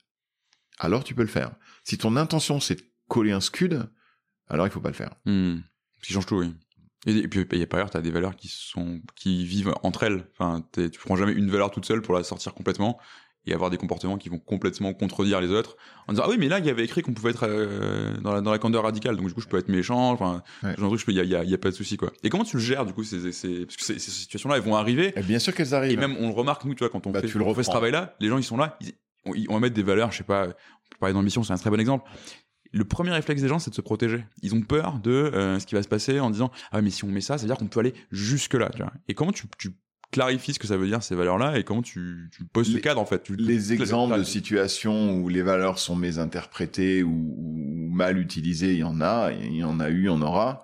alors 0.80 1.04
tu 1.04 1.16
peux 1.16 1.22
le 1.22 1.28
faire. 1.30 1.52
Si 1.86 1.98
ton 1.98 2.16
intention 2.18 2.60
c'est 2.60 2.76
de 2.76 2.84
coller 3.08 3.32
un 3.32 3.42
scud, 3.42 3.90
alors 4.50 4.68
il 4.68 4.70
faut 4.70 4.82
pas 4.82 4.90
le 4.90 4.96
faire. 4.96 5.16
Hmm. 5.26 5.58
Ce 6.02 6.08
qui 6.08 6.14
change 6.14 6.26
tout, 6.26 6.38
oui. 6.40 6.54
Et, 7.06 7.16
et 7.18 7.28
puis, 7.30 7.46
et 7.58 7.66
par 7.66 7.78
ailleurs, 7.78 7.90
t'as 7.90 8.02
des 8.02 8.12
valeurs 8.12 8.36
qui 8.36 8.50
sont, 8.50 9.02
qui 9.16 9.46
vivent 9.46 9.74
entre 9.84 10.04
elles. 10.04 10.28
Enfin, 10.38 10.66
tu 10.74 11.00
prends 11.00 11.16
jamais 11.16 11.32
une 11.32 11.50
valeur 11.50 11.72
toute 11.72 11.86
seule 11.86 12.02
pour 12.02 12.14
la 12.14 12.24
sortir 12.24 12.54
complètement 12.54 13.00
et 13.46 13.54
avoir 13.54 13.70
des 13.70 13.78
comportements 13.78 14.18
qui 14.18 14.30
vont 14.30 14.38
complètement 14.40 14.94
contredire 14.94 15.40
les 15.42 15.50
autres 15.50 15.78
en 16.08 16.14
disant 16.14 16.24
ah 16.26 16.30
oui 16.30 16.36
mais 16.38 16.50
là 16.50 16.60
il 16.60 16.66
y 16.66 16.70
avait 16.70 16.84
écrit 16.84 17.02
qu'on 17.02 17.14
pouvait 17.14 17.32
être 17.32 17.46
euh, 17.48 18.16
dans 18.22 18.34
la 18.34 18.42
dans 18.42 18.52
la 18.52 18.60
candeur 18.60 18.84
radicale 18.84 19.16
donc 19.16 19.28
du 19.28 19.34
coup 19.34 19.42
je 19.42 19.48
peux 19.48 19.58
être 19.58 19.70
méchant 19.70 20.12
enfin 20.12 20.44
Ouais. 20.64 20.76
genre 20.78 20.92
de 20.92 20.98
truc, 20.98 21.00
je 21.00 21.06
peux- 21.06 21.12
il 21.14 21.18
y 21.18 21.22
a, 21.22 21.24
y 21.24 21.36
a- 21.36 21.44
y 21.44 21.54
a 21.54 21.58
pas 21.58 21.70
de 21.72 21.76
souci 21.76 21.96
quoi 21.98 22.12
et 22.24 22.30
comment 22.30 22.44
tu 22.44 22.58
le 22.58 22.62
gères 22.62 22.86
du 22.86 22.94
coup 22.94 23.04
ces, 23.04 23.32
ces 23.32 23.66
parce 23.66 23.78
que 23.78 23.84
ces, 23.84 23.98
ces 23.98 24.12
situations 24.12 24.50
là 24.50 24.58
elles 24.58 24.64
vont 24.64 24.76
arriver 24.76 25.14
Et 25.16 25.24
bien 25.24 25.40
sûr 25.40 25.54
qu'elles 25.54 25.70
et 25.72 25.74
arrivent. 25.74 26.00
même 26.00 26.16
on 26.20 26.28
le 26.28 26.34
remarque 26.34 26.66
nous 26.66 26.74
tu 26.76 26.80
vois 26.80 26.90
quand 26.90 27.08
on 27.08 27.12
Bah, 27.12 27.22
fait, 27.22 27.28
tu 27.28 27.38
le 27.38 27.46
on 27.46 27.54
fait 27.56 27.64
ce 27.64 27.70
travail 27.70 27.92
là 27.92 28.16
les 28.20 28.28
gens 28.28 28.38
ils 28.38 28.44
sont 28.44 28.58
là 28.58 28.78
ils, 28.82 28.92
on, 29.26 29.34
ils- 29.34 29.48
on 29.50 29.54
va 29.54 29.60
mettre 29.62 29.76
des 29.76 29.84
valeurs 29.84 30.12
je 30.12 30.18
sais 30.18 30.24
pas 30.24 30.48
on 30.48 30.50
peut 30.92 30.98
parler 31.00 31.14
d'ambition 31.14 31.42
c'est 31.44 31.54
un 31.54 31.58
très 31.58 31.70
bon 31.70 31.80
exemple 31.80 32.10
le 32.72 32.84
premier 32.86 33.10
réflexe 33.10 33.42
des 33.42 33.48
gens, 33.48 33.58
c'est 33.58 33.72
de 33.72 33.76
se 33.76 33.82
protéger. 33.82 34.24
Ils 34.44 34.54
ont 34.54 34.62
peur 34.62 35.00
de 35.00 35.10
euh, 35.10 35.58
ce 35.60 35.66
qui 35.66 35.74
va 35.74 35.82
se 35.82 35.88
passer 35.88 36.20
en 36.20 36.30
disant 36.30 36.52
ah 36.72 36.84
mais 36.84 36.92
si 36.92 37.04
on 37.04 37.08
met 37.08 37.20
ça, 37.20 37.36
ça 37.36 37.42
veut 37.42 37.48
dire 37.48 37.58
qu'on 37.58 37.66
peut 37.66 37.80
aller 37.80 37.96
jusque 38.12 38.54
là. 38.54 38.70
Tu 38.70 38.84
vois. 38.84 38.94
Et 39.08 39.16
comment 39.16 39.32
tu, 39.32 39.48
tu 39.58 39.72
clarifies 40.12 40.54
ce 40.54 40.60
que 40.60 40.68
ça 40.68 40.78
veut 40.78 40.88
dire 40.88 41.04
ces 41.04 41.16
valeurs-là 41.16 41.58
et 41.58 41.64
comment 41.64 41.82
tu, 41.82 42.30
tu 42.36 42.44
poses 42.46 42.68
ce 42.68 42.76
Les- 42.76 42.82
cadre 42.82 43.00
en 43.02 43.06
fait. 43.06 43.24
Tu- 43.24 43.36
les 43.36 43.62
tu- 43.62 43.74
exemples 43.74 44.18
de 44.18 44.24
situations 44.24 45.16
où 45.18 45.30
les 45.30 45.42
valeurs 45.42 45.80
sont 45.80 45.96
mésinterprétées 45.96 47.04
ou, 47.04 47.36
ou 47.38 47.90
mal 47.92 48.18
utilisées, 48.18 48.74
il 48.74 48.80
y 48.80 48.84
en 48.84 49.02
a, 49.02 49.32
il 49.32 49.56
y 49.56 49.64
en 49.64 49.80
a 49.80 49.90
eu, 49.90 50.00
il 50.02 50.06
y 50.06 50.10
en 50.10 50.22
aura. 50.22 50.64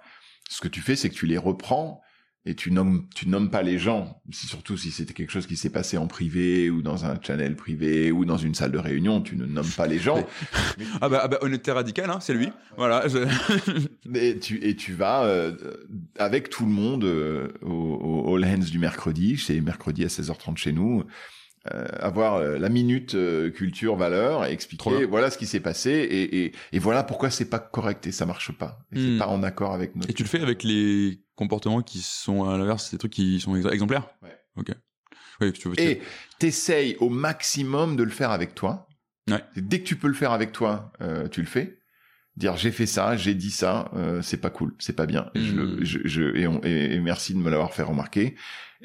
Ce 0.49 0.61
que 0.61 0.67
tu 0.67 0.81
fais, 0.81 0.95
c'est 0.95 1.09
que 1.09 1.15
tu 1.15 1.25
les 1.25 1.37
reprends 1.37 2.01
et 2.47 2.53
tu 2.53 2.69
nommes, 2.71 3.07
tu 3.15 3.27
nommes 3.27 3.49
pas 3.49 3.63
les 3.63 3.79
gens. 3.79 4.21
Surtout 4.31 4.77
si 4.77 4.91
c'était 4.91 5.13
quelque 5.13 5.31
chose 5.31 5.47
qui 5.47 5.55
s'est 5.57 5.71
passé 5.71 5.97
en 5.97 6.05
privé 6.07 6.69
ou 6.69 6.81
dans 6.83 7.03
un 7.05 7.19
channel 7.21 7.55
privé 7.55 8.11
ou 8.11 8.23
dans 8.25 8.37
une 8.37 8.53
salle 8.53 8.71
de 8.71 8.77
réunion, 8.77 9.21
tu 9.21 9.35
ne 9.35 9.45
nommes 9.45 9.69
pas 9.75 9.87
les 9.87 9.97
gens. 9.99 10.23
Ah 11.01 11.09
bah, 11.09 11.21
ah 11.23 11.27
bah 11.27 11.39
honnêteté 11.41 11.71
radicale, 11.71 12.09
hein, 12.11 12.19
c'est 12.21 12.33
lui. 12.35 12.49
Voilà. 12.77 13.07
je- 13.07 13.25
Et 14.15 14.37
tu, 14.39 14.63
et 14.63 14.75
tu 14.75 14.93
vas 14.93 15.23
euh, 15.25 15.53
avec 16.17 16.49
tout 16.49 16.65
le 16.65 16.71
monde 16.71 17.03
euh, 17.03 17.47
au, 17.63 17.71
au 18.27 18.35
All 18.35 18.45
Hands 18.45 18.59
du 18.69 18.77
mercredi, 18.79 19.37
c'est 19.37 19.59
mercredi 19.61 20.03
à 20.03 20.07
16h30 20.07 20.57
chez 20.57 20.71
nous, 20.71 21.03
euh, 21.73 21.85
avoir 21.99 22.35
euh, 22.35 22.59
la 22.59 22.69
minute 22.69 23.15
euh, 23.15 23.49
culture 23.49 23.95
valeur, 23.95 24.45
expliquer 24.45 25.05
voilà 25.05 25.31
ce 25.31 25.37
qui 25.39 25.47
s'est 25.47 25.59
passé 25.59 25.89
et, 25.89 26.45
et, 26.45 26.51
et 26.73 26.79
voilà 26.79 27.03
pourquoi 27.03 27.31
c'est 27.31 27.49
pas 27.49 27.57
correct 27.59 28.05
et 28.05 28.11
ça 28.11 28.27
marche 28.27 28.51
pas. 28.51 28.77
Et 28.93 28.99
Hmm. 28.99 29.13
c'est 29.13 29.17
pas 29.17 29.27
en 29.27 29.41
accord 29.41 29.73
avec 29.73 29.95
notre. 29.95 30.09
Et 30.09 30.13
tu 30.13 30.21
le 30.21 30.29
fais 30.29 30.41
avec 30.41 30.61
les 30.63 31.19
comportements 31.35 31.81
qui 31.81 31.99
sont 31.99 32.49
à 32.49 32.57
l'inverse, 32.57 32.91
des 32.91 32.97
trucs 32.97 33.13
qui 33.13 33.39
sont 33.39 33.55
ex- 33.55 33.65
exemplaires. 33.71 34.07
Ouais. 34.21 34.37
Ok. 34.57 34.71
Oui, 35.41 35.51
tu 35.53 35.67
veux. 35.69 35.79
Et 35.79 36.01
t'essayes 36.39 36.95
au 36.99 37.09
maximum 37.09 37.95
de 37.97 38.03
le 38.03 38.09
faire 38.11 38.31
avec 38.31 38.55
toi. 38.55 38.87
Ouais. 39.29 39.43
Dès 39.57 39.79
que 39.79 39.85
tu 39.85 39.95
peux 39.97 40.07
le 40.07 40.13
faire 40.13 40.31
avec 40.31 40.51
toi, 40.51 40.91
euh, 41.01 41.27
tu 41.27 41.41
le 41.41 41.47
fais. 41.47 41.79
Dire 42.37 42.57
j'ai 42.57 42.71
fait 42.71 42.85
ça, 42.85 43.15
j'ai 43.15 43.33
dit 43.33 43.51
ça, 43.51 43.89
euh, 43.95 44.21
c'est 44.21 44.37
pas 44.37 44.49
cool, 44.49 44.75
c'est 44.79 44.95
pas 44.95 45.05
bien. 45.05 45.29
Et, 45.35 45.41
je, 45.41 45.53
Mm. 45.53 45.57
le- 45.57 45.85
je, 45.85 45.99
je- 46.03 46.35
et, 46.37 46.47
on- 46.47 46.61
et- 46.63 46.93
et 46.95 46.99
merci 46.99 47.33
de 47.33 47.39
me 47.39 47.49
l'avoir 47.49 47.73
fait 47.73 47.83
remarquer. 47.83 48.35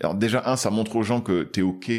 Alors 0.01 0.15
déjà 0.15 0.43
un, 0.49 0.57
ça 0.57 0.71
montre 0.71 0.95
aux 0.97 1.03
gens 1.03 1.21
que 1.21 1.43
t'es 1.43 1.63
ok 1.63 1.91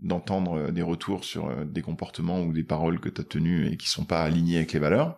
d'entendre 0.00 0.58
euh, 0.58 0.70
des 0.72 0.82
retours 0.82 1.24
sur 1.24 1.48
euh, 1.48 1.64
des 1.64 1.82
comportements 1.82 2.42
ou 2.42 2.52
des 2.52 2.64
paroles 2.64 2.98
que 3.00 3.08
t'as 3.08 3.22
tenues 3.22 3.68
et 3.72 3.76
qui 3.76 3.88
sont 3.88 4.04
pas 4.04 4.22
alignées 4.24 4.56
avec 4.56 4.72
les 4.72 4.78
valeurs. 4.80 5.16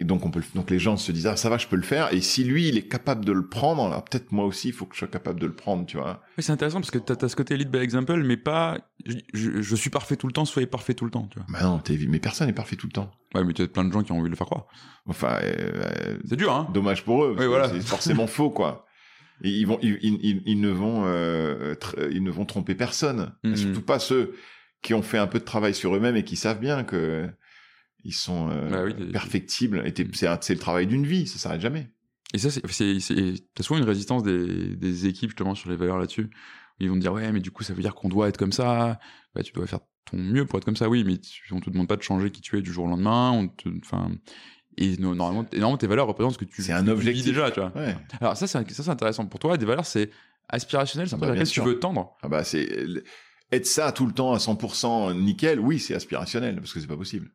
Et 0.00 0.04
donc 0.04 0.24
on 0.24 0.30
peut, 0.30 0.40
donc 0.54 0.70
les 0.70 0.78
gens 0.78 0.96
se 0.96 1.12
disent 1.12 1.26
ah 1.26 1.36
ça 1.36 1.50
va, 1.50 1.58
je 1.58 1.66
peux 1.66 1.76
le 1.76 1.82
faire. 1.82 2.12
Et 2.12 2.20
si 2.22 2.42
lui 2.42 2.68
il 2.68 2.78
est 2.78 2.88
capable 2.88 3.24
de 3.24 3.32
le 3.32 3.46
prendre, 3.46 3.84
alors 3.84 4.02
peut-être 4.04 4.32
moi 4.32 4.46
aussi 4.46 4.68
il 4.68 4.72
faut 4.72 4.86
que 4.86 4.94
je 4.94 5.00
sois 5.00 5.08
capable 5.08 5.38
de 5.38 5.46
le 5.46 5.52
prendre, 5.54 5.84
tu 5.84 5.98
vois. 5.98 6.22
Oui, 6.38 6.42
c'est 6.42 6.52
intéressant 6.52 6.80
parce 6.80 6.90
que 6.90 6.98
t'as 6.98 7.22
as 7.24 7.28
ce 7.28 7.36
côté 7.36 7.56
lead 7.56 7.70
by 7.70 7.78
example, 7.78 8.22
mais 8.24 8.36
pas. 8.38 8.78
Je, 9.04 9.16
je- 9.34 9.60
je 9.60 9.76
suis 9.76 9.90
parfait 9.90 10.16
tout 10.16 10.26
le 10.26 10.32
temps, 10.32 10.44
soyez 10.46 10.66
parfait 10.66 10.94
tout 10.94 11.04
le 11.04 11.10
temps. 11.10 11.28
Tu 11.30 11.38
vois. 11.38 11.46
Bah 11.50 11.62
non, 11.62 11.78
t'es, 11.78 11.98
mais 12.08 12.18
personne 12.18 12.46
n'est 12.46 12.52
parfait 12.54 12.76
tout 12.76 12.86
le 12.86 12.92
temps. 12.92 13.10
Ouais, 13.34 13.44
mais 13.44 13.52
tu 13.52 13.62
as 13.62 13.68
plein 13.68 13.84
de 13.84 13.92
gens 13.92 14.02
qui 14.02 14.10
ont 14.12 14.16
envie 14.18 14.24
de 14.24 14.30
le 14.30 14.36
faire 14.36 14.46
croire. 14.46 14.66
Enfin, 15.06 15.38
euh, 15.42 15.54
euh, 15.74 16.18
C'est 16.26 16.36
dur, 16.36 16.52
hein. 16.52 16.68
dommage 16.72 17.04
pour 17.04 17.24
eux. 17.24 17.36
Oui, 17.38 17.46
voilà. 17.46 17.68
C'est 17.68 17.80
forcément 17.80 18.26
faux, 18.26 18.50
quoi. 18.50 18.86
Et 19.42 19.50
ils 19.50 19.66
vont, 19.66 19.78
ils, 19.82 19.98
ils, 20.46 20.60
ne 20.60 20.68
vont, 20.70 21.04
euh, 21.06 21.74
ils 22.10 22.22
ne 22.22 22.30
vont 22.30 22.44
tromper 22.46 22.74
personne. 22.74 23.32
Mhm. 23.44 23.56
surtout 23.56 23.82
pas 23.82 23.98
ceux 23.98 24.34
qui 24.82 24.94
ont 24.94 25.02
fait 25.02 25.18
un 25.18 25.26
peu 25.26 25.38
de 25.38 25.44
travail 25.44 25.74
sur 25.74 25.94
eux-mêmes 25.94 26.16
et 26.16 26.24
qui 26.24 26.36
savent 26.36 26.60
bien 26.60 26.84
que 26.84 27.28
ils 28.04 28.14
sont 28.14 28.48
euh, 28.50 28.70
Bah 28.70 28.84
oui, 28.84 28.94
perfectibles. 29.10 29.82
Et 29.86 29.94
c'est, 30.14 30.54
le 30.54 30.58
travail 30.58 30.86
d'une 30.86 31.06
vie, 31.06 31.26
ça 31.26 31.38
s'arrête 31.38 31.60
jamais. 31.60 31.90
Et 32.32 32.38
ça, 32.38 32.50
c'est, 32.50 32.62
c'est, 32.70 33.00
c'est- 33.00 33.34
t'as 33.54 33.62
souvent 33.62 33.78
une 33.78 33.86
résistance 33.86 34.22
des, 34.22 34.76
des 34.76 35.06
équipes 35.06 35.30
justement 35.30 35.54
sur 35.54 35.70
les 35.70 35.76
valeurs 35.76 35.98
là-dessus. 35.98 36.30
Ils 36.78 36.88
vont 36.88 36.94
te 36.96 37.00
dire 37.00 37.12
ouais, 37.12 37.30
mais 37.32 37.40
du 37.40 37.50
coup, 37.50 37.62
ça 37.62 37.74
veut 37.74 37.82
dire 37.82 37.94
qu'on 37.94 38.08
doit 38.08 38.28
être 38.28 38.36
comme 38.38 38.52
ça. 38.52 38.98
Bah, 39.34 39.42
tu 39.42 39.52
dois 39.52 39.66
faire 39.66 39.80
ton 40.10 40.16
mieux 40.16 40.46
pour 40.46 40.58
être 40.58 40.64
comme 40.64 40.76
ça, 40.76 40.88
oui, 40.88 41.04
mais 41.04 41.18
on 41.50 41.60
te 41.60 41.70
demande 41.70 41.88
pas 41.88 41.96
de 41.96 42.02
changer 42.02 42.30
qui 42.30 42.40
tu 42.40 42.56
es 42.56 42.62
du 42.62 42.72
jour 42.72 42.86
au 42.86 42.88
lendemain. 42.88 43.30
On 43.32 43.48
te, 43.48 43.68
enfin, 43.84 44.10
et 44.78 44.96
no- 44.96 45.14
normalement, 45.14 45.46
normalement, 45.52 45.76
tes 45.76 45.86
valeurs 45.86 46.06
représentent 46.06 46.34
ce 46.34 46.38
que 46.38 46.44
tu, 46.44 46.62
vis 46.62 47.22
déjà, 47.24 47.50
tu 47.50 47.60
vois. 47.60 47.72
Ouais. 47.76 47.96
Alors 48.20 48.36
ça, 48.36 48.46
c'est, 48.46 48.88
intéressant 48.88 49.26
pour 49.26 49.40
toi. 49.40 49.56
Des 49.56 49.66
valeurs, 49.66 49.86
c'est 49.86 50.10
aspirationnel, 50.48 51.08
c'est 51.08 51.16
un 51.16 51.18
truc 51.18 51.38
à 51.38 51.44
tu 51.44 51.60
veux 51.60 51.78
tendre. 51.78 52.16
Ah 52.22 52.28
bah 52.28 52.44
c'est 52.44 52.68
être 53.52 53.66
ça 53.66 53.92
tout 53.92 54.06
le 54.06 54.12
temps 54.12 54.32
à 54.32 54.38
100% 54.38 55.14
nickel. 55.20 55.60
Oui, 55.60 55.78
c'est 55.78 55.94
aspirationnel 55.94 56.56
parce 56.56 56.72
que 56.72 56.80
c'est 56.80 56.86
pas 56.86 56.96
possible. 56.96 57.30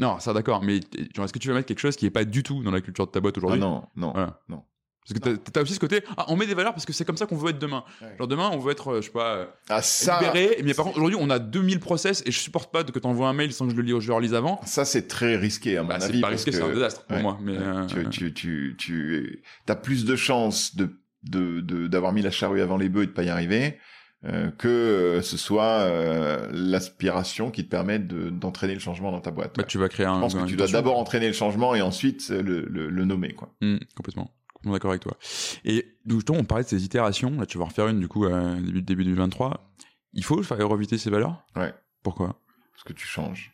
Non, 0.00 0.18
ça 0.18 0.32
d'accord, 0.32 0.62
mais 0.62 0.80
genre, 1.14 1.24
est-ce 1.24 1.32
que 1.32 1.38
tu 1.38 1.48
veux 1.48 1.54
mettre 1.54 1.66
quelque 1.66 1.78
chose 1.80 1.96
qui 1.96 2.06
est 2.06 2.10
pas 2.10 2.24
du 2.24 2.42
tout 2.42 2.62
dans 2.62 2.70
la 2.70 2.80
culture 2.80 3.06
de 3.06 3.12
ta 3.12 3.20
boîte 3.20 3.34
Ah 3.36 3.38
aujourd'hui 3.38 3.60
non, 3.60 3.84
non. 3.96 4.12
Voilà. 4.12 4.40
non. 4.48 4.62
Parce 5.08 5.18
que 5.18 5.28
t'as, 5.30 5.50
t'as 5.50 5.62
aussi 5.62 5.74
ce 5.74 5.80
côté, 5.80 6.02
ah, 6.16 6.26
on 6.28 6.36
met 6.36 6.46
des 6.46 6.54
valeurs 6.54 6.72
parce 6.72 6.84
que 6.84 6.92
c'est 6.92 7.04
comme 7.04 7.16
ça 7.16 7.26
qu'on 7.26 7.36
veut 7.36 7.50
être 7.50 7.58
demain. 7.58 7.84
Ouais. 8.02 8.14
Genre 8.18 8.28
demain, 8.28 8.50
on 8.52 8.58
veut 8.58 8.70
être, 8.70 8.88
euh, 8.88 9.00
je 9.00 9.06
sais 9.06 9.12
pas, 9.12 9.34
euh, 9.34 9.46
Ah 9.68 9.82
ça, 9.82 10.18
libéré. 10.20 10.60
Mais 10.62 10.74
par 10.74 10.84
contre, 10.84 10.98
aujourd'hui, 10.98 11.18
on 11.20 11.30
a 11.30 11.38
2000 11.38 11.80
process 11.80 12.22
et 12.26 12.30
je 12.30 12.38
supporte 12.38 12.70
pas 12.70 12.84
que 12.84 12.98
t'envoies 12.98 13.26
un 13.28 13.32
mail 13.32 13.52
sans 13.52 13.64
que 13.66 13.72
je 13.72 13.76
le, 13.76 13.82
lis, 13.82 14.00
je 14.00 14.08
le 14.08 14.14
relise 14.14 14.34
avant. 14.34 14.60
ça 14.66 14.84
c'est 14.84 15.08
très 15.08 15.36
risqué 15.36 15.78
à 15.78 15.82
mon 15.82 15.88
Bah, 15.88 15.94
avis. 16.00 16.14
c'est 16.16 16.20
pas 16.20 16.28
risqué, 16.28 16.52
c'est 16.52 16.60
que- 16.60 16.64
un 16.64 16.74
désastre 16.74 17.04
pour 17.06 17.16
Ouais. 17.16 17.22
moi. 17.22 17.38
Mais 17.42 17.52
Ouais. 17.52 17.58
euh, 17.64 17.86
tu, 17.86 18.08
tu, 18.10 18.76
tu, 18.76 18.76
tu 18.78 19.42
as 19.68 19.74
plus 19.76 20.04
de 20.04 20.16
chances 20.16 20.76
de 20.76 20.90
de 21.24 21.60
de- 21.60 21.86
d'avoir 21.86 22.12
mis 22.12 22.22
la 22.22 22.30
charrue 22.30 22.60
avant 22.60 22.76
les 22.76 22.88
bœufs 22.88 23.02
et 23.02 23.06
de 23.06 23.12
pas 23.12 23.22
y 23.24 23.28
arriver 23.30 23.78
euh, 24.24 24.50
que 24.50 24.68
euh, 24.68 25.22
ce 25.22 25.36
soit 25.36 25.80
euh, 25.80 26.48
l'aspiration 26.52 27.50
qui 27.50 27.64
te 27.64 27.70
permette 27.70 28.06
de- 28.06 28.28
d'entraîner 28.30 28.74
le 28.74 28.80
changement 28.80 29.12
dans 29.12 29.20
ta 29.20 29.30
boîte. 29.30 29.56
bah, 29.56 29.62
ouais. 29.62 29.66
tu 29.68 29.78
vas 29.78 29.88
créer 29.88 30.06
un. 30.06 30.16
Je 30.16 30.20
pense 30.20 30.34
que 30.34 30.44
tu 30.46 30.56
dois 30.56 30.66
d'abord 30.68 30.98
entraîner 30.98 31.26
le 31.26 31.32
changement 31.32 31.74
et 31.74 31.80
ensuite 31.82 32.28
le, 32.30 32.62
le, 32.68 32.90
le 32.90 33.04
nommer 33.04 33.32
quoi. 33.32 33.54
Hmm, 33.60 33.78
complètement. 33.96 34.30
Complètement 34.52 34.72
d'accord 34.74 34.90
avec 34.90 35.02
toi. 35.02 35.16
Et 35.64 35.86
justement, 36.06 36.38
on 36.40 36.44
parlait 36.44 36.64
de 36.64 36.68
ces 36.68 36.84
itérations. 36.84 37.30
Là, 37.40 37.46
tu 37.46 37.56
vas 37.56 37.64
en 37.64 37.68
refaire 37.68 37.88
une 37.88 37.98
du 38.00 38.08
coup 38.08 38.26
début 38.28 38.82
début 38.82 39.04
2023. 39.04 39.72
Il 40.12 40.22
faut 40.24 40.42
faire 40.42 40.68
reviter 40.68 40.98
ces 40.98 41.08
valeurs? 41.08 41.46
Ouais. 41.56 41.72
Pourquoi? 42.02 42.40
Parce 42.72 42.84
que 42.84 42.92
tu 42.92 43.06
changes, 43.06 43.52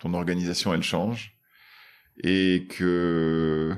ton 0.00 0.12
organisation 0.12 0.74
elle 0.74 0.82
change 0.82 1.38
et 2.22 2.66
que 2.68 3.74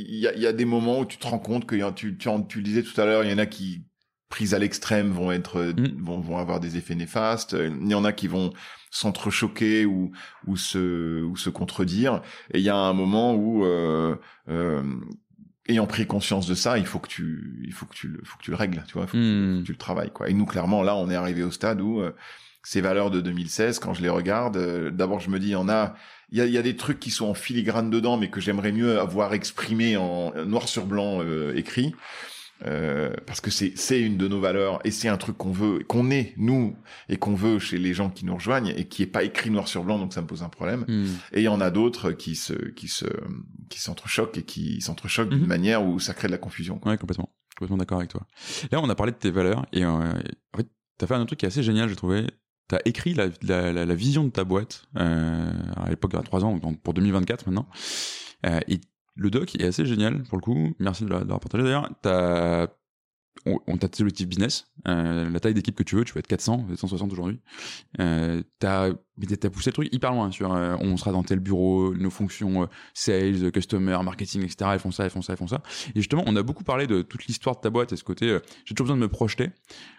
il 0.00 0.16
y 0.16 0.26
a, 0.28 0.36
y 0.36 0.46
a 0.46 0.52
des 0.52 0.64
moments 0.64 1.00
où 1.00 1.04
tu 1.06 1.18
te 1.18 1.26
rends 1.26 1.38
compte 1.38 1.66
que 1.66 1.74
y 1.76 1.82
a- 1.82 1.92
tu, 1.92 2.16
tu, 2.18 2.28
tu 2.48 2.58
le 2.58 2.64
disais 2.64 2.82
tout 2.82 2.98
à 3.00 3.04
l'heure, 3.04 3.24
il 3.24 3.30
y 3.30 3.34
en 3.34 3.38
a 3.38 3.46
qui 3.46 3.82
prises 4.28 4.52
à 4.54 4.58
l'extrême 4.58 5.10
vont 5.10 5.32
être 5.32 5.56
euh, 5.58 5.72
Mm. 5.72 6.02
vont, 6.04 6.20
vont 6.20 6.36
avoir 6.38 6.60
des 6.60 6.76
effets 6.76 6.94
néfastes. 6.94 7.56
Il 7.58 7.88
y 7.90 7.94
en 7.94 8.04
a 8.04 8.12
qui 8.12 8.28
vont 8.28 8.52
s'entrechoquer 8.90 9.86
ou 9.86 10.10
ou 10.46 10.56
se 10.56 11.22
ou 11.22 11.36
se 11.36 11.50
contredire. 11.50 12.22
Et 12.52 12.58
il 12.58 12.64
y 12.64 12.68
a 12.68 12.76
un 12.76 12.92
moment 12.92 13.34
où 13.34 13.64
euh, 13.64 14.16
euh, 14.48 14.82
ayant 15.68 15.86
pris 15.86 16.06
conscience 16.06 16.46
de 16.46 16.54
ça, 16.54 16.78
il 16.78 16.86
faut 16.86 16.98
que 16.98 17.08
tu 17.08 17.60
il 17.64 17.72
faut 17.72 17.86
que 17.86 17.94
tu 17.94 18.08
le 18.08 18.20
faut 18.24 18.36
que 18.38 18.42
tu 18.44 18.50
le 18.50 18.56
règles, 18.56 18.84
tu 18.86 18.94
vois, 18.94 19.04
il 19.04 19.08
faut 19.08 19.16
que 19.16 19.22
tu- 19.22 19.54
faut 19.56 19.60
que 19.60 19.66
tu 19.66 19.72
le 19.72 19.78
travailles 19.78 20.10
quoi. 20.12 20.28
Et 20.28 20.34
nous 20.34 20.46
clairement 20.46 20.82
là, 20.82 20.94
on 20.96 21.08
est 21.10 21.14
arrivé 21.16 21.42
au 21.42 21.50
stade 21.50 21.80
où 21.80 22.00
euh, 22.00 22.12
ces 22.62 22.80
valeurs 22.80 23.10
de 23.10 23.20
2016, 23.20 23.78
quand 23.78 23.94
je 23.94 24.02
les 24.02 24.08
regarde, 24.08 24.56
euh, 24.56 24.90
d'abord 24.90 25.20
je 25.20 25.30
me 25.30 25.38
dis, 25.38 25.48
il 25.48 25.52
y 25.52 25.56
en 25.56 25.68
a, 25.68 25.94
il 26.30 26.38
y 26.38 26.40
a, 26.40 26.46
y 26.46 26.58
a, 26.58 26.62
des 26.62 26.76
trucs 26.76 26.98
qui 27.00 27.10
sont 27.10 27.26
en 27.26 27.34
filigrane 27.34 27.88
dedans, 27.90 28.16
mais 28.18 28.28
que 28.30 28.40
j'aimerais 28.40 28.72
mieux 28.72 28.98
avoir 28.98 29.32
exprimé 29.34 29.96
en 29.96 30.32
noir 30.44 30.68
sur 30.68 30.84
blanc 30.86 31.20
euh, 31.22 31.54
écrit. 31.56 31.94
Euh, 32.66 33.10
parce 33.24 33.40
que 33.40 33.52
c'est 33.52 33.74
c'est 33.78 34.00
une 34.02 34.16
de 34.16 34.26
nos 34.26 34.40
valeurs 34.40 34.80
et 34.84 34.90
c'est 34.90 35.06
un 35.06 35.16
truc 35.16 35.36
qu'on 35.38 35.52
veut 35.52 35.84
qu'on 35.86 36.10
est 36.10 36.34
nous 36.36 36.74
et 37.08 37.16
qu'on 37.16 37.36
veut 37.36 37.60
chez 37.60 37.78
les 37.78 37.94
gens 37.94 38.10
qui 38.10 38.24
nous 38.24 38.34
rejoignent 38.34 38.74
et 38.76 38.88
qui 38.88 39.04
est 39.04 39.06
pas 39.06 39.22
écrit 39.22 39.50
noir 39.50 39.68
sur 39.68 39.84
blanc 39.84 39.96
donc 40.00 40.12
ça 40.12 40.22
me 40.22 40.26
pose 40.26 40.42
un 40.42 40.48
problème 40.48 40.84
Hmm. 40.88 41.06
et 41.32 41.38
il 41.38 41.44
y 41.44 41.48
en 41.48 41.60
a 41.60 41.70
d'autres 41.70 42.10
qui 42.10 42.34
se 42.34 42.54
qui 42.70 42.88
se 42.88 43.04
qui 43.70 43.80
s'entrechoquent 43.80 44.38
et 44.38 44.42
qui 44.42 44.80
s'entrechoquent 44.80 45.28
d'une 45.28 45.42
Mhm. 45.42 45.46
manière 45.46 45.84
où 45.86 46.00
ça 46.00 46.14
crée 46.14 46.26
de 46.26 46.32
la 46.32 46.38
confusion 46.38 46.80
quoi. 46.80 46.90
Ouais, 46.90 46.98
complètement. 46.98 47.30
Complètement 47.56 47.76
d'accord 47.76 47.98
avec 47.98 48.10
toi. 48.10 48.26
Là, 48.72 48.80
on 48.82 48.88
a 48.90 48.96
parlé 48.96 49.12
de 49.12 49.18
tes 49.18 49.30
valeurs 49.30 49.64
et 49.72 49.84
euh, 49.84 49.90
en 49.92 50.56
fait, 50.56 50.66
t'as 50.98 51.06
fait 51.06 51.14
un 51.14 51.18
autre 51.18 51.28
truc 51.28 51.38
qui 51.38 51.46
est 51.46 51.48
assez 51.50 51.62
génial, 51.62 51.88
j'ai 51.88 51.94
trouvé. 51.94 52.26
T'as 52.68 52.78
écrit 52.84 53.14
la, 53.14 53.28
vision 53.94 54.24
de 54.24 54.30
ta 54.30 54.44
boîte 54.44 54.84
euh, 54.96 55.52
à 55.76 55.88
l'époque, 55.88 56.14
a 56.14 56.22
trois 56.22 56.44
ans, 56.44 56.56
donc 56.58 56.80
pour 56.82 56.94
2024 56.94 57.46
maintenant. 57.46 57.66
Euh, 58.46 58.60
et 58.68 58.80
le 59.14 59.30
doc 59.30 59.54
est 59.58 59.64
assez 59.64 59.86
génial 59.86 60.22
pour 60.24 60.36
le 60.38 60.42
coup. 60.42 60.74
Merci 60.78 61.04
de 61.04 61.08
l'a- 61.08 61.16
de 61.16 61.22
l'avoir 61.22 61.40
partagé 61.40 61.64
d'ailleurs. 61.64 61.88
T'as 62.02 62.68
on, 63.46 63.58
on 63.66 63.76
t'a 63.76 63.88
tes 63.88 64.02
objectifs 64.02 64.28
business, 64.28 64.66
euh, 64.86 65.30
la 65.30 65.40
taille 65.40 65.54
d'équipe 65.54 65.76
que 65.76 65.82
tu 65.82 65.96
veux, 65.96 66.04
tu 66.04 66.12
peux 66.12 66.18
être 66.18 66.26
400, 66.26 66.66
160 66.76 67.12
aujourd'hui. 67.12 67.40
T'as, 68.58 68.90
mais 69.18 69.26
t'as- 69.26 69.50
poussé 69.50 69.70
le 69.70 69.74
truc 69.74 69.88
hyper 69.92 70.12
loin 70.12 70.30
sur, 70.30 70.52
euh, 70.54 70.76
on 70.80 70.96
sera 70.96 71.12
dans 71.12 71.22
tel 71.22 71.40
bureau, 71.40 71.94
nos 71.94 72.10
fonctions 72.10 72.62
euh, 72.62 72.66
sales, 72.94 73.50
customer, 73.52 73.98
marketing, 74.04 74.42
etc. 74.44 74.70
Elles 74.74 74.78
font 74.78 74.90
ça, 74.90 75.04
elles 75.04 75.10
font 75.10 75.22
ça, 75.22 75.32
elles 75.32 75.38
font 75.38 75.46
ça. 75.46 75.62
Et 75.94 76.00
justement, 76.00 76.22
on 76.26 76.36
a 76.36 76.42
beaucoup 76.42 76.64
parlé 76.64 76.86
de 76.86 77.02
toute 77.02 77.26
l'histoire 77.26 77.56
de 77.56 77.60
ta 77.60 77.70
boîte 77.70 77.92
et 77.92 77.96
ce 77.96 78.04
côté, 78.04 78.28
euh, 78.30 78.40
j'ai 78.64 78.74
toujours 78.74 78.86
besoin 78.86 78.96
de 78.96 79.02
me 79.02 79.08
projeter. 79.08 79.50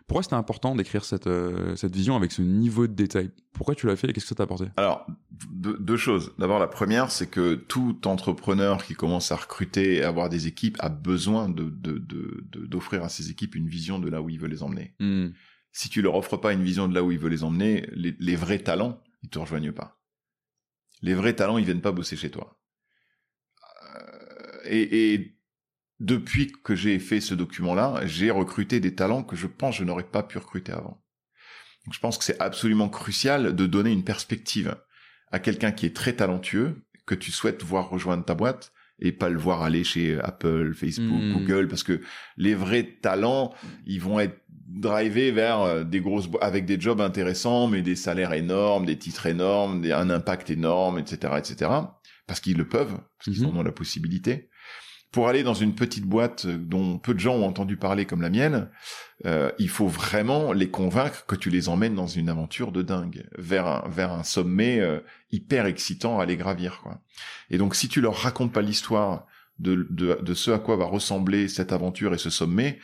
Pourquoi 0.07 0.23
c'était 0.23 0.35
important 0.35 0.75
d'écrire 0.75 1.05
cette, 1.05 1.27
euh, 1.27 1.75
cette 1.75 1.95
vision 1.95 2.15
avec 2.15 2.31
ce 2.31 2.41
niveau 2.41 2.87
de 2.87 2.93
détail? 2.93 3.29
Pourquoi 3.53 3.75
tu 3.75 3.85
l'as 3.87 3.95
fait 3.95 4.09
et 4.09 4.13
qu'est-ce 4.13 4.25
que 4.25 4.29
ça 4.29 4.35
t'a 4.35 4.43
apporté? 4.43 4.65
Alors 4.77 5.05
deux, 5.51 5.77
deux 5.79 5.97
choses. 5.97 6.31
D'abord 6.39 6.59
la 6.59 6.67
première 6.67 7.11
c'est 7.11 7.27
que 7.29 7.53
tout 7.55 8.07
entrepreneur 8.07 8.83
qui 8.83 8.93
commence 8.93 9.31
à 9.31 9.35
recruter 9.35 9.95
et 9.95 10.03
avoir 10.03 10.29
des 10.29 10.47
équipes 10.47 10.77
a 10.79 10.89
besoin 10.89 11.49
de 11.49 11.63
de 11.65 11.97
de- 11.99 12.43
de- 12.51 12.65
d'offrir 12.65 13.03
à 13.03 13.09
ses 13.09 13.29
équipes 13.29 13.55
une 13.55 13.67
vision 13.67 13.99
de 13.99 14.09
là 14.09 14.21
où 14.21 14.29
il 14.29 14.39
veut 14.39 14.47
les 14.47 14.63
emmener. 14.63 14.93
Hmm. 14.99 15.27
Si 15.71 15.89
tu 15.89 16.01
leur 16.01 16.15
offres 16.15 16.37
pas 16.37 16.53
une 16.53 16.63
vision 16.63 16.87
de 16.87 16.95
là 16.95 17.03
où 17.03 17.11
il 17.11 17.19
veut 17.19 17.29
les 17.29 17.43
emmener, 17.43 17.87
les, 17.93 18.15
les 18.19 18.35
vrais 18.35 18.59
talents 18.59 18.99
ils 19.23 19.29
te 19.29 19.39
rejoignent 19.39 19.71
pas. 19.71 20.01
Les 21.01 21.13
vrais 21.13 21.35
talents 21.35 21.57
ils 21.57 21.65
viennent 21.65 21.81
pas 21.81 21.91
bosser 21.91 22.15
chez 22.15 22.31
toi. 22.31 22.59
Euh, 23.95 24.59
et, 24.65 25.13
et 25.13 25.39
depuis 25.99 26.51
que 26.51 26.75
j'ai 26.75 26.99
fait 26.99 27.21
ce 27.21 27.33
document-là, 27.33 28.05
j'ai 28.05 28.31
recruté 28.31 28.79
des 28.79 28.95
talents 28.95 29.23
que 29.23 29.35
je 29.35 29.47
pense 29.47 29.75
je 29.75 29.83
n'aurais 29.83 30.09
pas 30.09 30.23
pu 30.23 30.37
recruter 30.37 30.71
avant. 30.71 31.03
Je 31.91 31.99
pense 31.99 32.17
que 32.17 32.23
c'est 32.23 32.39
absolument 32.39 32.89
crucial 32.89 33.55
de 33.55 33.65
donner 33.65 33.91
une 33.91 34.03
perspective 34.03 34.77
à 35.31 35.39
quelqu'un 35.39 35.71
qui 35.71 35.85
est 35.85 35.95
très 35.95 36.13
talentueux, 36.13 36.85
que 37.05 37.15
tu 37.15 37.31
souhaites 37.31 37.63
voir 37.63 37.89
rejoindre 37.89 38.25
ta 38.25 38.35
boîte, 38.35 38.71
et 39.01 39.11
pas 39.11 39.29
le 39.29 39.37
voir 39.39 39.61
aller 39.63 39.83
chez 39.83 40.19
Apple, 40.19 40.73
Facebook, 40.73 41.21
Mm. 41.21 41.33
Google, 41.33 41.67
parce 41.67 41.83
que 41.83 42.01
les 42.37 42.55
vrais 42.55 42.83
talents, 43.01 43.53
ils 43.85 44.01
vont 44.01 44.19
être 44.19 44.37
drivés 44.67 45.31
vers 45.31 45.61
euh, 45.61 45.83
des 45.83 45.99
grosses 46.01 46.29
avec 46.41 46.65
des 46.65 46.79
jobs 46.79 47.01
intéressants, 47.01 47.67
mais 47.67 47.81
des 47.81 47.95
salaires 47.95 48.33
énormes, 48.33 48.85
des 48.85 48.97
titres 48.97 49.25
énormes, 49.25 49.81
des- 49.81 49.91
un 49.93 50.09
impact 50.09 50.49
énorme, 50.49 50.99
etc., 50.99 51.33
etc. 51.37 51.71
Parce 52.27 52.39
qu'ils 52.39 52.57
le 52.57 52.67
peuvent, 52.67 52.99
parce 53.17 53.35
qu'ils 53.35 53.43
Mhm. 53.47 53.55
en 53.57 53.59
ont 53.59 53.63
la 53.63 53.71
possibilité. 53.71 54.48
Pour 55.11 55.27
aller 55.27 55.41
dans 55.41 55.55
une 55.55 55.73
petite 55.73 56.05
boîte 56.05 56.45
dont 56.45 56.99
peu 56.99 57.15
de 57.15 57.19
gens 57.19 57.35
ont 57.35 57.47
entendu 57.47 57.77
parler 57.77 58.05
comme 58.05 58.21
la 58.21 58.29
mienne, 58.29 58.69
euh, 59.25 59.51
il 59.57 59.69
faut 59.69 59.87
vraiment 59.87 60.53
les 60.53 60.69
convaincre 60.69 61.25
que 61.25 61.35
tu 61.35 61.49
les 61.49 61.67
emmènes 61.67 61.95
dans 61.95 62.07
une 62.07 62.29
aventure 62.29 62.71
de 62.71 62.83
dingue, 62.83 63.27
vers 63.37 63.65
un, 63.65 63.89
vers 63.89 64.11
un 64.11 64.23
sommet 64.23 64.79
euh, 64.79 64.99
hyper 65.31 65.65
excitant 65.65 66.19
à 66.19 66.23
aller 66.23 66.37
gravir. 66.37 66.81
Quoi. 66.83 67.01
Et 67.49 67.57
donc 67.57 67.75
si 67.75 67.89
tu 67.89 68.01
leur 68.01 68.15
racontes 68.15 68.53
pas 68.53 68.61
l'histoire 68.61 69.25
de, 69.57 69.87
de, 69.89 70.19
de 70.21 70.33
ce 70.33 70.51
à 70.51 70.59
quoi 70.59 70.75
va 70.75 70.85
ressembler 70.85 71.47
cette 71.47 71.73
aventure 71.73 72.13
et 72.13 72.17
ce 72.17 72.29
sommet, 72.29 72.79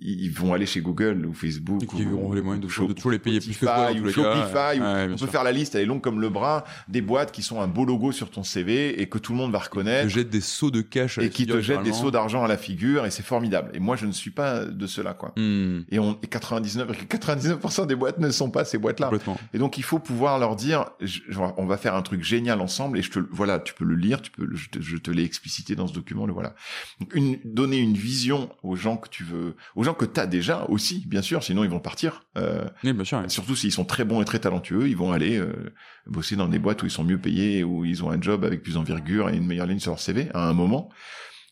ils 0.00 0.24
ils 0.24 0.30
vont 0.32 0.52
aller 0.54 0.66
chez 0.66 0.80
Google 0.80 1.26
ou 1.26 1.32
Facebook 1.34 1.82
Et 1.82 1.86
qui 1.86 2.04
ou 2.04 2.14
auront 2.16 2.32
les 2.32 2.40
moyens 2.42 2.62
de, 2.64 2.86
de 2.86 2.92
toujours 2.92 3.10
les 3.10 3.18
payer 3.18 3.40
plus 3.40 3.56
que 3.56 3.64
ou. 3.64 4.10
Shopify, 4.10 4.78
ou- 4.80 4.82
Ouais, 4.82 5.08
on 5.12 5.16
sûr. 5.16 5.26
peut 5.26 5.32
faire 5.32 5.44
la 5.44 5.52
liste, 5.52 5.74
elle 5.74 5.82
est 5.82 5.86
longue 5.86 6.00
comme 6.00 6.20
le 6.20 6.28
bras, 6.28 6.64
des 6.88 7.00
boîtes 7.00 7.32
qui 7.32 7.42
sont 7.42 7.60
un 7.60 7.66
beau 7.68 7.84
logo 7.84 8.12
sur 8.12 8.30
ton 8.30 8.42
CV 8.42 9.00
et 9.00 9.08
que 9.08 9.18
tout 9.18 9.32
le 9.32 9.38
monde 9.38 9.52
va 9.52 9.58
Te 9.58 9.64
reconnaître 9.64 10.08
jette 10.08 10.30
des 10.30 10.40
sauts 10.40 10.70
de 10.70 10.80
cash 10.82 11.18
à 11.18 11.22
et 11.22 11.30
qui 11.30 11.46
te 11.46 11.60
jettent 11.60 11.82
des 11.82 11.92
sauts 11.92 12.10
d'argent 12.10 12.44
à 12.44 12.48
la 12.48 12.56
figure 12.56 13.06
et 13.06 13.10
c'est 13.10 13.24
formidable. 13.24 13.70
Et 13.74 13.80
moi, 13.80 13.96
je 13.96 14.06
ne 14.06 14.12
suis 14.12 14.30
pas 14.30 14.64
de 14.64 14.86
cela, 14.86 15.14
quoi. 15.14 15.32
Hmm. 15.36 15.80
Et 15.90 15.98
on, 15.98 16.18
et 16.22 16.26
99, 16.26 16.88
99% 17.08 17.86
des 17.88 17.94
boîtes 17.96 18.18
ne 18.18 18.30
sont 18.30 18.50
pas 18.50 18.64
ces 18.64 18.78
boîtes-là. 18.78 19.10
Et 19.52 19.58
donc, 19.58 19.78
il 19.78 19.82
faut 19.84 19.98
pouvoir 19.98 20.38
leur 20.38 20.56
dire, 20.56 20.86
je- 21.00 21.20
on 21.56 21.66
va 21.66 21.76
faire 21.76 21.94
un 21.94 22.02
truc 22.02 22.22
génial 22.22 22.60
ensemble 22.60 22.98
et 22.98 23.02
je 23.02 23.10
te, 23.10 23.18
voilà, 23.30 23.58
tu 23.58 23.74
peux 23.74 23.84
le 23.84 23.94
lire, 23.96 24.22
tu 24.22 24.30
peux, 24.30 24.44
le- 24.44 24.56
je 24.56 24.68
te, 24.68 24.78
te 24.98 25.10
l'ai 25.10 25.24
explicité 25.24 25.74
dans 25.74 25.86
ce 25.86 25.92
document, 25.94 26.26
le 26.26 26.32
voilà. 26.32 26.54
Donc, 27.00 27.14
une, 27.14 27.38
donner 27.44 27.78
une 27.78 27.94
vision 27.94 28.50
aux 28.62 28.76
gens 28.76 28.96
que 28.96 29.08
tu 29.08 29.24
veux, 29.24 29.54
aux 29.76 29.82
gens 29.84 29.87
que 29.94 30.04
t'as 30.04 30.26
déjà 30.26 30.64
aussi, 30.68 31.04
bien 31.06 31.22
sûr, 31.22 31.42
sinon 31.42 31.64
ils 31.64 31.70
vont 31.70 31.80
partir. 31.80 32.22
Euh, 32.36 32.66
Oui, 32.84 32.92
bien 32.92 33.04
sûr. 33.04 33.18
ouais. 33.18 33.28
Surtout 33.28 33.56
s'ils 33.56 33.72
sont 33.72 33.84
très 33.84 34.04
bons 34.04 34.20
et 34.22 34.24
très 34.24 34.38
talentueux, 34.38 34.88
ils 34.88 34.96
vont 34.96 35.12
aller 35.12 35.36
euh, 35.38 35.72
bosser 36.06 36.36
dans 36.36 36.48
des 36.48 36.58
boîtes 36.58 36.82
où 36.82 36.86
ils 36.86 36.90
sont 36.90 37.04
mieux 37.04 37.18
payés, 37.18 37.64
où 37.64 37.84
ils 37.84 38.02
ont 38.04 38.10
un 38.10 38.20
job 38.20 38.44
avec 38.44 38.62
plus 38.62 38.74
d'envergure 38.74 39.28
et 39.30 39.36
une 39.36 39.46
meilleure 39.46 39.66
ligne 39.66 39.78
sur 39.80 39.90
leur 39.92 40.00
CV 40.00 40.28
à 40.34 40.48
un 40.48 40.52
moment. 40.52 40.90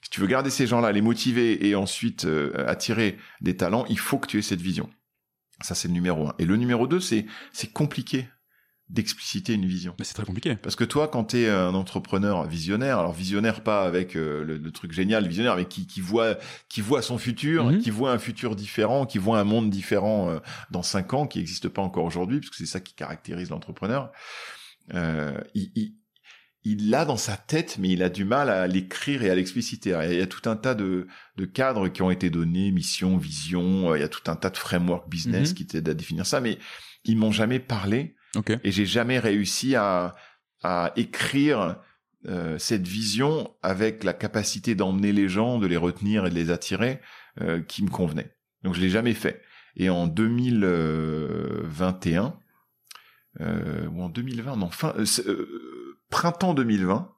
Si 0.02 0.10
tu 0.10 0.20
veux 0.20 0.26
garder 0.26 0.50
ces 0.50 0.66
gens-là, 0.66 0.92
les 0.92 1.00
motiver 1.02 1.66
et 1.66 1.74
ensuite 1.74 2.26
euh, 2.26 2.52
attirer 2.68 3.18
des 3.40 3.56
talents, 3.56 3.84
il 3.88 3.98
faut 3.98 4.18
que 4.18 4.28
tu 4.28 4.38
aies 4.38 4.42
cette 4.42 4.60
vision. 4.60 4.88
Ça, 5.62 5.74
c'est 5.74 5.88
le 5.88 5.94
numéro 5.94 6.28
un. 6.28 6.34
Et 6.38 6.44
le 6.44 6.56
numéro 6.56 6.86
deux, 6.86 7.00
c'est 7.00 7.26
c'est 7.52 7.72
compliqué 7.72 8.28
d'expliciter 8.88 9.54
une 9.54 9.66
vision. 9.66 9.94
Mais 9.98 10.04
c'est 10.04 10.14
très 10.14 10.24
compliqué. 10.24 10.54
Parce 10.56 10.76
que 10.76 10.84
toi, 10.84 11.08
quand 11.08 11.24
tu 11.24 11.38
es 11.38 11.48
un 11.48 11.74
entrepreneur 11.74 12.46
visionnaire, 12.46 12.98
alors 13.00 13.12
visionnaire 13.12 13.62
pas 13.64 13.82
avec 13.84 14.14
euh, 14.16 14.44
le, 14.44 14.58
le 14.58 14.70
truc 14.70 14.92
génial, 14.92 15.26
visionnaire, 15.26 15.56
mais 15.56 15.64
qui, 15.66 15.86
qui 15.88 16.00
voit 16.00 16.36
qui 16.68 16.80
voit 16.82 17.02
son 17.02 17.18
futur, 17.18 17.64
Mhm. 17.66 17.78
qui 17.80 17.90
voit 17.90 18.12
un 18.12 18.18
futur 18.18 18.54
différent, 18.54 19.04
qui 19.04 19.18
voit 19.18 19.40
un 19.40 19.44
monde 19.44 19.70
différent 19.70 20.30
euh, 20.30 20.38
dans 20.70 20.82
cinq 20.84 21.14
ans, 21.14 21.26
qui 21.26 21.38
n'existe 21.38 21.68
pas 21.68 21.82
encore 21.82 22.04
aujourd'hui, 22.04 22.38
parce 22.38 22.50
que 22.50 22.56
c'est 22.56 22.66
ça 22.66 22.80
qui 22.80 22.94
caractérise 22.94 23.50
l'entrepreneur. 23.50 24.12
Euh, 24.94 25.36
il, 25.54 25.72
il, 25.74 25.94
il 26.62 26.90
l'a 26.90 27.04
dans 27.04 27.16
sa 27.16 27.36
tête, 27.36 27.78
mais 27.78 27.90
il 27.90 28.02
a 28.02 28.08
du 28.08 28.24
mal 28.24 28.50
à 28.50 28.66
l'écrire 28.66 29.22
et 29.22 29.30
à 29.30 29.34
l'expliciter. 29.34 29.98
Il 30.10 30.16
y 30.18 30.20
a 30.22 30.26
tout 30.26 30.48
un 30.48 30.56
tas 30.56 30.74
de, 30.74 31.06
de 31.36 31.44
cadres 31.44 31.88
qui 31.88 32.02
ont 32.02 32.10
été 32.10 32.28
donnés, 32.30 32.70
mission, 32.72 33.16
vision, 33.18 33.92
euh, 33.92 33.98
il 33.98 34.00
y 34.00 34.04
a 34.04 34.08
tout 34.08 34.28
un 34.30 34.34
tas 34.36 34.50
de 34.50 34.56
framework 34.56 35.08
business 35.08 35.50
Mhm. 35.50 35.54
qui 35.56 35.66
t'aident 35.66 35.88
à 35.88 35.94
définir 35.94 36.26
ça, 36.26 36.40
mais 36.40 36.58
ils 37.04 37.16
m'ont 37.16 37.30
jamais 37.30 37.60
parlé 37.60 38.15
Ok. 38.34 38.52
et 38.62 38.72
j'ai 38.72 38.86
jamais 38.86 39.18
réussi 39.18 39.74
à, 39.76 40.14
à 40.62 40.92
écrire 40.96 41.80
euh, 42.26 42.58
cette 42.58 42.86
vision 42.86 43.54
avec 43.62 44.04
la 44.04 44.12
capacité 44.12 44.74
d'emmener 44.74 45.12
les 45.12 45.28
gens, 45.28 45.58
de 45.58 45.66
les 45.66 45.76
retenir 45.76 46.26
et 46.26 46.30
de 46.30 46.34
les 46.34 46.50
attirer 46.50 47.00
euh, 47.40 47.62
qui 47.62 47.84
me 47.84 47.90
convenait. 47.90 48.34
Donc 48.62 48.74
je 48.74 48.80
l'ai 48.80 48.90
jamais 48.90 49.14
fait. 49.14 49.42
Et 49.76 49.88
en 49.90 50.08
2021 50.08 52.36
euh, 53.40 53.86
ou 53.88 54.02
en 54.02 54.08
2020, 54.08 54.56
non, 54.56 54.70
fin, 54.70 54.94
euh, 54.98 55.04
euh, 55.26 55.98
printemps 56.10 56.54
2020. 56.54 57.12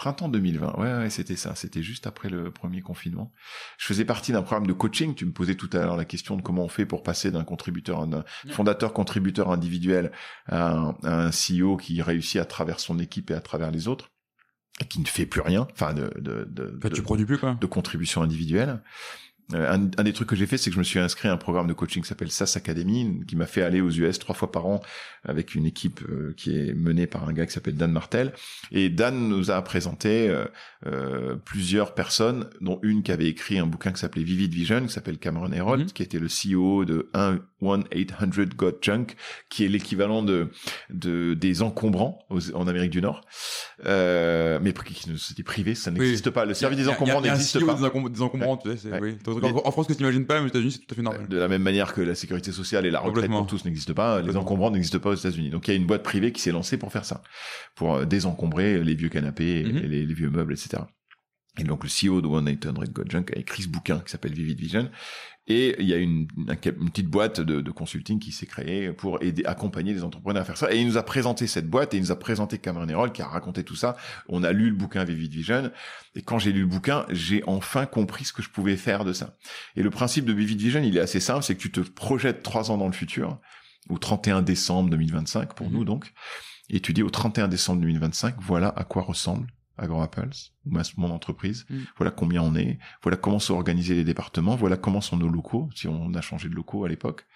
Printemps 0.00 0.30
2020, 0.30 0.78
ouais, 0.78 0.94
ouais, 0.96 1.10
c'était 1.10 1.36
ça, 1.36 1.54
c'était 1.54 1.82
juste 1.82 2.06
après 2.06 2.30
le 2.30 2.50
premier 2.50 2.80
confinement. 2.80 3.34
Je 3.76 3.84
faisais 3.84 4.06
partie 4.06 4.32
d'un 4.32 4.40
programme 4.40 4.66
de 4.66 4.72
coaching. 4.72 5.14
Tu 5.14 5.26
me 5.26 5.32
posais 5.32 5.56
tout 5.56 5.68
à 5.74 5.80
l'heure 5.80 5.98
la 5.98 6.06
question 6.06 6.38
de 6.38 6.42
comment 6.42 6.64
on 6.64 6.68
fait 6.68 6.86
pour 6.86 7.02
passer 7.02 7.30
d'un 7.30 7.44
contributeur, 7.44 8.06
d'un 8.06 8.24
fondateur 8.48 8.94
contributeur 8.94 9.50
individuel 9.50 10.10
à 10.46 10.70
un, 10.72 10.88
à 11.02 11.26
un 11.26 11.30
CEO 11.30 11.76
qui 11.76 12.00
réussit 12.00 12.40
à 12.40 12.46
travers 12.46 12.80
son 12.80 12.98
équipe 12.98 13.30
et 13.30 13.34
à 13.34 13.42
travers 13.42 13.70
les 13.70 13.88
autres 13.88 14.08
et 14.80 14.86
qui 14.86 15.00
ne 15.00 15.04
fait 15.06 15.26
plus 15.26 15.42
rien, 15.42 15.68
enfin 15.72 15.92
de 15.92 16.10
de 16.18 16.46
de, 16.48 16.78
de- 16.82 16.88
tu 16.88 17.02
produis 17.02 17.26
plus 17.26 17.36
quoi. 17.36 17.58
de 17.60 17.66
contribution 17.66 18.22
individuelle. 18.22 18.82
Euh, 19.54 19.72
un, 19.72 19.90
un, 19.96 20.04
des 20.04 20.12
trucs 20.12 20.28
que 20.28 20.36
j'ai 20.36 20.46
fait, 20.46 20.56
c'est 20.56 20.70
que 20.70 20.74
je 20.74 20.78
me 20.78 20.84
suis 20.84 20.98
inscrit 20.98 21.28
à 21.28 21.32
un 21.32 21.36
programme 21.36 21.66
de 21.66 21.72
coaching 21.72 22.02
qui 22.02 22.08
s'appelle 22.08 22.30
SAS 22.30 22.56
Academy, 22.56 23.22
qui 23.26 23.36
m'a 23.36 23.46
fait 23.46 23.62
aller 23.62 23.80
aux 23.80 23.90
US 23.90 24.18
trois 24.18 24.34
fois 24.34 24.52
par 24.52 24.66
an 24.66 24.80
avec 25.24 25.54
une 25.54 25.66
équipe 25.66 26.00
euh, 26.08 26.34
qui 26.36 26.56
est 26.56 26.74
menée 26.74 27.06
par 27.06 27.28
un 27.28 27.32
gars 27.32 27.46
qui 27.46 27.52
s'appelle 27.52 27.76
Dan 27.76 27.92
Martel. 27.92 28.32
Et 28.70 28.88
Dan 28.88 29.28
nous 29.28 29.50
a 29.50 29.62
présenté 29.62 30.28
euh, 30.28 30.44
euh 30.86 31.36
plusieurs 31.44 31.94
personnes, 31.94 32.48
dont 32.60 32.78
une 32.82 33.02
qui 33.02 33.12
avait 33.12 33.28
écrit 33.28 33.58
un 33.58 33.66
bouquin 33.66 33.92
qui 33.92 34.00
s'appelait 34.00 34.22
Vivid 34.22 34.52
Vision, 34.52 34.86
qui 34.86 34.92
s'appelle 34.92 35.18
Cameron 35.18 35.52
Herold, 35.52 35.82
mhm. 35.82 35.92
qui 35.92 36.02
était 36.02 36.18
le 36.18 36.28
CEO 36.28 36.84
de 36.84 37.08
un 37.14 37.38
1-800-GOT-JUNK, 37.62 39.16
qui 39.48 39.64
est 39.64 39.68
l'équivalent 39.68 40.22
de, 40.22 40.48
de, 40.90 41.34
des 41.34 41.62
encombrants 41.62 42.24
aux, 42.30 42.54
en 42.54 42.66
Amérique 42.66 42.90
du 42.90 43.00
Nord, 43.00 43.22
euh, 43.86 44.58
mais 44.62 44.72
qui 44.72 44.94
c'était 45.18 45.42
privé, 45.42 45.74
ça 45.74 45.90
n'existe 45.90 46.26
oui. 46.26 46.32
pas. 46.32 46.44
Le 46.44 46.54
service 46.54 46.78
a, 46.78 46.82
des 46.82 46.88
encombrants 46.88 47.20
n'existe 47.20 47.64
pas. 47.64 47.74
Des, 47.74 47.84
encom 47.84 48.08
des 48.08 48.22
encombrants, 48.22 48.60
ouais. 48.64 48.76
tu 48.76 48.78
sais, 48.78 48.90
ouais. 48.90 49.18
oui. 49.26 49.42
en, 49.42 49.62
en 49.68 49.70
France, 49.70 49.86
que 49.86 49.92
tu 49.92 50.02
n'imagines 50.02 50.26
pas, 50.26 50.38
mais 50.40 50.46
aux 50.46 50.48
États-Unis, 50.48 50.72
c'est 50.72 50.78
tout 50.78 50.92
à 50.92 50.94
fait 50.94 51.02
normal. 51.02 51.28
De 51.28 51.38
la 51.38 51.48
même 51.48 51.62
manière 51.62 51.92
que 51.92 52.00
la 52.00 52.14
sécurité 52.14 52.52
sociale 52.52 52.86
et 52.86 52.90
la 52.90 53.00
retraite 53.00 53.30
pour 53.30 53.46
tous 53.46 53.64
n'existe 53.64 53.92
pas, 53.92 54.22
les 54.22 54.36
encombrants 54.36 54.70
n'existent 54.70 54.98
pas 54.98 55.10
aux 55.10 55.14
États-Unis. 55.14 55.50
Donc 55.50 55.68
il 55.68 55.72
y 55.72 55.74
a 55.74 55.76
une 55.76 55.86
boîte 55.86 56.02
privée 56.02 56.32
qui 56.32 56.40
s'est 56.40 56.52
lancée 56.52 56.76
pour 56.78 56.92
faire 56.92 57.04
ça, 57.04 57.22
pour 57.74 57.96
euh, 57.96 58.04
désencombrer 58.04 58.82
les 58.82 58.94
vieux 58.94 59.08
canapés, 59.08 59.64
mm 59.64 59.68
-hmm. 59.68 59.86
les, 59.86 60.06
les 60.06 60.14
vieux 60.14 60.30
meubles, 60.30 60.52
etc. 60.52 60.82
Et 61.58 61.64
donc 61.64 61.82
le 61.84 61.90
CEO 61.90 62.20
de 62.20 62.26
One 62.26 62.44
Night 62.44 62.66
Got 62.66 63.04
Junk 63.08 63.26
a 63.34 63.38
écrit 63.38 63.64
ce 63.64 63.68
bouquin 63.68 63.98
qui 64.00 64.10
s'appelle 64.10 64.32
Vivid 64.32 64.58
Vision 64.58 64.88
et 65.46 65.74
il 65.80 65.88
y 65.88 65.94
a 65.94 65.96
une, 65.96 66.28
une, 66.36 66.90
petite 66.90 67.08
boîte 67.08 67.40
de, 67.40 67.60
de 67.60 67.70
consulting 67.70 68.20
qui 68.20 68.30
s'est 68.30 68.46
créée 68.46 68.92
pour 68.92 69.20
aider, 69.22 69.44
accompagner 69.44 69.92
les 69.92 70.04
entrepreneurs 70.04 70.42
à 70.42 70.44
faire 70.44 70.56
ça. 70.56 70.72
Et 70.72 70.78
il 70.78 70.86
nous 70.86 70.96
a 70.96 71.02
présenté 71.02 71.46
cette 71.46 71.68
boîte 71.68 71.92
et 71.92 71.96
il 71.96 72.00
nous 72.00 72.12
a 72.12 72.18
présenté 72.18 72.58
Cameron 72.58 72.88
Herold 72.88 73.12
qui 73.12 73.22
a 73.22 73.26
raconté 73.26 73.64
tout 73.64 73.74
ça. 73.74 73.96
On 74.28 74.44
a 74.44 74.52
lu 74.52 74.70
le 74.70 74.76
bouquin 74.76 75.02
Vivid 75.02 75.32
Vision. 75.32 75.72
Et 76.14 76.22
quand 76.22 76.38
j'ai 76.38 76.52
lu 76.52 76.60
le 76.60 76.66
bouquin, 76.66 77.04
j'ai 77.10 77.42
enfin 77.46 77.86
compris 77.86 78.24
ce 78.24 78.32
que 78.32 78.42
je 78.42 78.50
pouvais 78.50 78.76
faire 78.76 79.04
de 79.04 79.12
ça. 79.12 79.36
Et 79.76 79.82
le 79.82 79.90
principe 79.90 80.24
de 80.24 80.32
Vivid 80.32 80.60
Vision, 80.60 80.82
il 80.82 80.96
est 80.96 81.00
assez 81.00 81.20
simple, 81.20 81.42
c'est 81.42 81.56
que 81.56 81.60
tu 81.60 81.72
te 81.72 81.80
projettes 81.80 82.42
trois 82.42 82.70
ans 82.70 82.78
dans 82.78 82.86
le 82.86 82.92
futur, 82.92 83.40
au 83.88 83.98
31 83.98 84.42
décembre 84.42 84.90
2025 84.90 85.54
pour 85.54 85.68
mmh. 85.68 85.72
nous 85.72 85.84
donc, 85.84 86.12
et 86.68 86.80
tu 86.80 86.92
dis 86.92 87.02
au 87.02 87.10
31 87.10 87.48
décembre 87.48 87.80
2025, 87.80 88.36
voilà 88.40 88.68
à 88.76 88.84
quoi 88.84 89.02
ressemble 89.02 89.48
Agro 89.80 90.02
Apples, 90.02 90.28
ou 90.66 90.76
mon 90.98 91.10
entreprise. 91.10 91.66
Mm. 91.68 91.78
Voilà 91.96 92.10
combien 92.10 92.42
on 92.42 92.54
est. 92.54 92.78
Voilà 93.02 93.16
comment 93.16 93.38
sont 93.38 93.54
organisés 93.54 93.94
les 93.94 94.04
départements. 94.04 94.54
Voilà 94.54 94.76
comment 94.76 95.00
sont 95.00 95.16
nos 95.16 95.28
locaux, 95.28 95.68
si 95.74 95.88
on 95.88 96.12
a 96.14 96.20
changé 96.20 96.48
de 96.48 96.54
locaux 96.54 96.84
à 96.84 96.88
l'époque. 96.88 97.26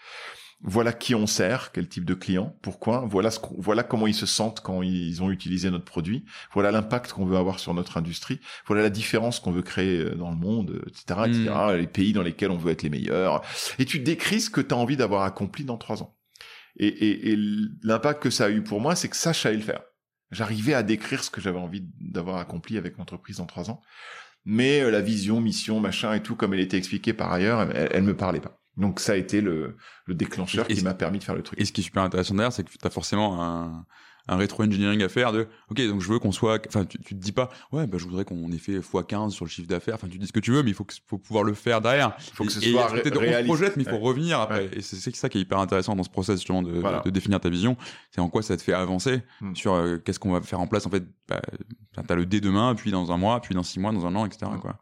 Voilà 0.66 0.92
qui 0.92 1.14
on 1.14 1.26
sert, 1.26 1.72
quel 1.72 1.88
type 1.88 2.04
de 2.04 2.14
client, 2.14 2.56
pourquoi. 2.62 3.00
Voilà 3.06 3.30
ce 3.30 3.38
voilà 3.58 3.82
comment 3.82 4.06
ils 4.06 4.14
se 4.14 4.24
sentent 4.24 4.60
quand 4.60 4.82
ils 4.82 5.22
ont 5.22 5.30
utilisé 5.30 5.70
notre 5.70 5.84
produit. 5.84 6.24
Voilà 6.52 6.70
l'impact 6.70 7.12
qu'on 7.12 7.26
veut 7.26 7.36
avoir 7.36 7.58
sur 7.58 7.74
notre 7.74 7.96
industrie. 7.96 8.40
Voilà 8.66 8.82
la 8.82 8.90
différence 8.90 9.40
qu'on 9.40 9.50
veut 9.50 9.62
créer 9.62 9.98
euh, 9.98 10.14
dans 10.14 10.30
le 10.30 10.36
monde, 10.36 10.82
etc., 10.86 11.20
etc. 11.26 11.50
Mm. 11.50 11.76
Les 11.76 11.86
pays 11.86 12.12
dans 12.12 12.22
lesquels 12.22 12.50
on 12.50 12.56
veut 12.56 12.72
être 12.72 12.82
les 12.82 12.90
meilleurs. 12.90 13.42
Et 13.78 13.84
tu 13.84 13.98
décris 14.00 14.40
ce 14.40 14.50
que 14.50 14.60
tu 14.60 14.72
as 14.74 14.76
envie 14.76 14.96
d'avoir 14.96 15.22
accompli 15.22 15.64
dans 15.64 15.76
trois 15.76 16.02
ans. 16.02 16.16
Et, 16.76 16.88
et, 16.88 17.32
et 17.32 17.36
l'impact 17.82 18.22
que 18.22 18.30
ça 18.30 18.46
a 18.46 18.50
eu 18.50 18.62
pour 18.62 18.80
moi, 18.80 18.96
c'est 18.96 19.08
que 19.08 19.16
ça, 19.16 19.32
je 19.32 19.40
savais 19.40 19.56
le 19.56 19.62
faire. 19.62 19.82
J'arrivais 20.34 20.74
à 20.74 20.82
décrire 20.82 21.24
ce 21.24 21.30
que 21.30 21.40
j'avais 21.40 21.58
envie 21.58 21.84
d'avoir 22.00 22.36
accompli 22.38 22.76
avec 22.76 22.98
l'entreprise 22.98 23.40
en 23.40 23.46
trois 23.46 23.70
ans. 23.70 23.80
Mais 24.44 24.82
euh, 24.82 24.90
la 24.90 25.00
vision, 25.00 25.40
mission, 25.40 25.80
machin 25.80 26.12
et 26.12 26.22
tout, 26.22 26.36
comme 26.36 26.52
elle 26.52 26.60
était 26.60 26.76
expliquée 26.76 27.14
par 27.14 27.32
ailleurs, 27.32 27.62
elle, 27.62 27.88
elle 27.92 28.02
me 28.02 28.16
parlait 28.16 28.40
pas. 28.40 28.60
Donc 28.76 29.00
ça 29.00 29.12
a 29.12 29.16
été 29.16 29.40
le, 29.40 29.76
le 30.06 30.14
déclencheur 30.14 30.66
qui 30.66 30.82
m'a 30.82 30.94
permis 30.94 31.18
de 31.18 31.24
faire 31.24 31.34
le 31.34 31.42
truc. 31.42 31.60
Et 31.60 31.64
ce 31.64 31.72
qui 31.72 31.80
est 31.80 31.84
super 31.84 32.02
intéressant 32.02 32.34
d'ailleurs, 32.34 32.52
c'est 32.52 32.64
que 32.64 32.70
tu 32.70 32.78
as 32.82 32.90
forcément 32.90 33.42
un, 33.42 33.86
un 34.26 34.36
rétro-engineering 34.36 35.02
à 35.02 35.08
faire 35.08 35.32
de 35.32 35.48
ok 35.70 35.86
donc 35.86 36.00
je 36.00 36.08
veux 36.08 36.18
qu'on 36.18 36.32
soit 36.32 36.58
enfin 36.66 36.84
tu, 36.86 36.98
tu 36.98 37.14
te 37.14 37.20
dis 37.20 37.32
pas 37.32 37.50
ouais 37.72 37.86
bah 37.86 37.98
je 37.98 38.04
voudrais 38.04 38.24
qu'on 38.24 38.50
ait 38.52 38.58
fait 38.58 38.78
x15 38.78 39.30
sur 39.30 39.44
le 39.44 39.50
chiffre 39.50 39.68
d'affaires. 39.68 39.94
Enfin 39.94 40.08
tu 40.08 40.18
dis 40.18 40.26
ce 40.26 40.32
que 40.32 40.40
tu 40.40 40.50
veux 40.50 40.62
mais 40.62 40.70
il 40.70 40.74
faut 40.74 40.84
que, 40.84 40.94
faut 41.06 41.18
pouvoir 41.18 41.44
le 41.44 41.54
faire 41.54 41.80
derrière. 41.80 42.16
Il 42.18 42.34
faut 42.34 42.44
que 42.44 42.52
ce 42.52 42.60
soit 42.60 42.86
ré 42.86 43.02
réaliste. 43.02 43.50
on 43.50 43.54
projette 43.54 43.76
mais 43.76 43.82
il 43.82 43.88
faut 43.88 43.98
revenir 43.98 44.40
après. 44.40 44.70
Et 44.72 44.80
c'est 44.80 45.14
ça 45.14 45.28
qui 45.28 45.38
est 45.38 45.40
hyper 45.42 45.58
intéressant 45.58 45.94
dans 45.94 46.02
ce 46.02 46.10
process 46.10 46.36
justement 46.36 46.62
de, 46.62 46.82
de, 47.04 47.10
définir 47.10 47.40
ta 47.40 47.48
vision. 47.50 47.76
C'est 48.10 48.20
en 48.20 48.28
quoi 48.28 48.42
ça 48.42 48.56
te 48.56 48.62
fait 48.62 48.72
avancer 48.72 49.22
hmm. 49.40 49.54
sur 49.54 49.74
euh, 49.74 49.98
qu'est-ce 49.98 50.18
qu'on 50.18 50.32
va 50.32 50.40
faire 50.40 50.60
en 50.60 50.66
place 50.66 50.86
en 50.86 50.90
fait 50.90 51.04
bah, 51.28 51.40
t'as 52.06 52.14
le 52.14 52.26
dé 52.26 52.40
demain 52.40 52.74
puis 52.74 52.90
dans 52.90 53.12
un 53.12 53.16
mois 53.16 53.40
puis 53.40 53.54
dans 53.54 53.62
six 53.62 53.78
mois 53.78 53.92
dans 53.92 54.06
un 54.06 54.14
an 54.14 54.24
etc 54.24 54.50
hmm. 54.50 54.60
quoi. 54.60 54.78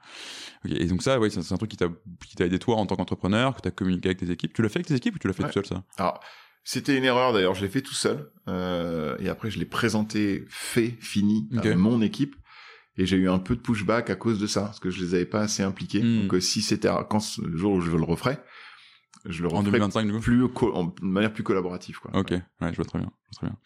Et 0.68 0.86
donc 0.86 1.03
ça 1.03 1.18
ouais 1.18 1.30
c'est 1.30 1.53
un 1.53 1.57
truc 1.57 1.70
qui 1.70 1.76
t'a 1.76 2.45
aidé 2.45 2.59
toi 2.59 2.76
en 2.76 2.86
tant 2.86 2.97
qu'entrepreneur 2.97 3.57
que 3.57 3.61
t'as 3.61 3.70
communiqué 3.70 4.11
avec 4.11 4.18
tes 4.18 4.30
équipes. 4.30 4.53
Tu 4.53 4.62
l'as 4.62 4.68
fait 4.68 4.78
avec 4.78 4.86
tes 4.86 4.95
équipes 4.95 5.16
ou 5.16 5.18
tu 5.18 5.26
l'as 5.26 5.34
fait 5.34 5.43
tout 5.45 5.53
seul 5.53 5.66
ça? 5.66 5.82
Alors 5.97 6.20
c'était 6.64 6.96
une 6.96 7.04
erreur 7.04 7.32
d'ailleurs, 7.32 7.54
je 7.54 7.62
l'ai 7.62 7.70
fait 7.70 7.82
tout 7.82 7.94
seul. 7.94 8.30
Euh, 8.48 9.16
et 9.18 9.28
après, 9.28 9.50
je 9.50 9.58
l'ai 9.58 9.64
présenté, 9.64 10.44
fait, 10.48 10.96
fini 11.00 11.48
à 11.56 11.74
mon 11.74 12.00
équipe. 12.00 12.36
Et 12.98 13.06
j'ai 13.06 13.16
eu 13.16 13.28
un 13.28 13.38
peu 13.38 13.56
de 13.56 13.60
pushback 13.60 14.10
à 14.10 14.16
cause 14.16 14.38
de 14.38 14.46
ça, 14.46 14.62
parce 14.62 14.78
que 14.78 14.90
je 14.90 15.02
les 15.02 15.14
avais 15.14 15.24
pas 15.24 15.40
assez 15.40 15.62
impliqués. 15.62 16.02
Hmm. 16.02 16.22
Donc 16.22 16.34
euh, 16.34 16.40
si 16.40 16.60
c'était 16.60 16.90
quand 17.08 17.38
le 17.38 17.56
jour 17.56 17.72
où 17.72 17.80
je 17.80 17.90
le 17.90 18.04
referai, 18.04 18.38
je 19.24 19.42
le 19.42 19.52
en 19.52 19.62
2025 19.62 20.06
du 20.06 20.12
coup 20.12 20.18
plus 20.18 20.44
en, 20.72 20.84
de 20.84 20.92
manière 21.02 21.32
plus 21.32 21.44
collaborative 21.44 21.98
quoi. 21.98 22.10
Ok, 22.14 22.30
ouais, 22.30 22.42
je 22.70 22.76
vois 22.76 22.84
très 22.84 22.98
bien, 22.98 23.10
je 23.30 23.38
vois 23.38 23.38
très 23.38 23.46
bien. 23.46 23.56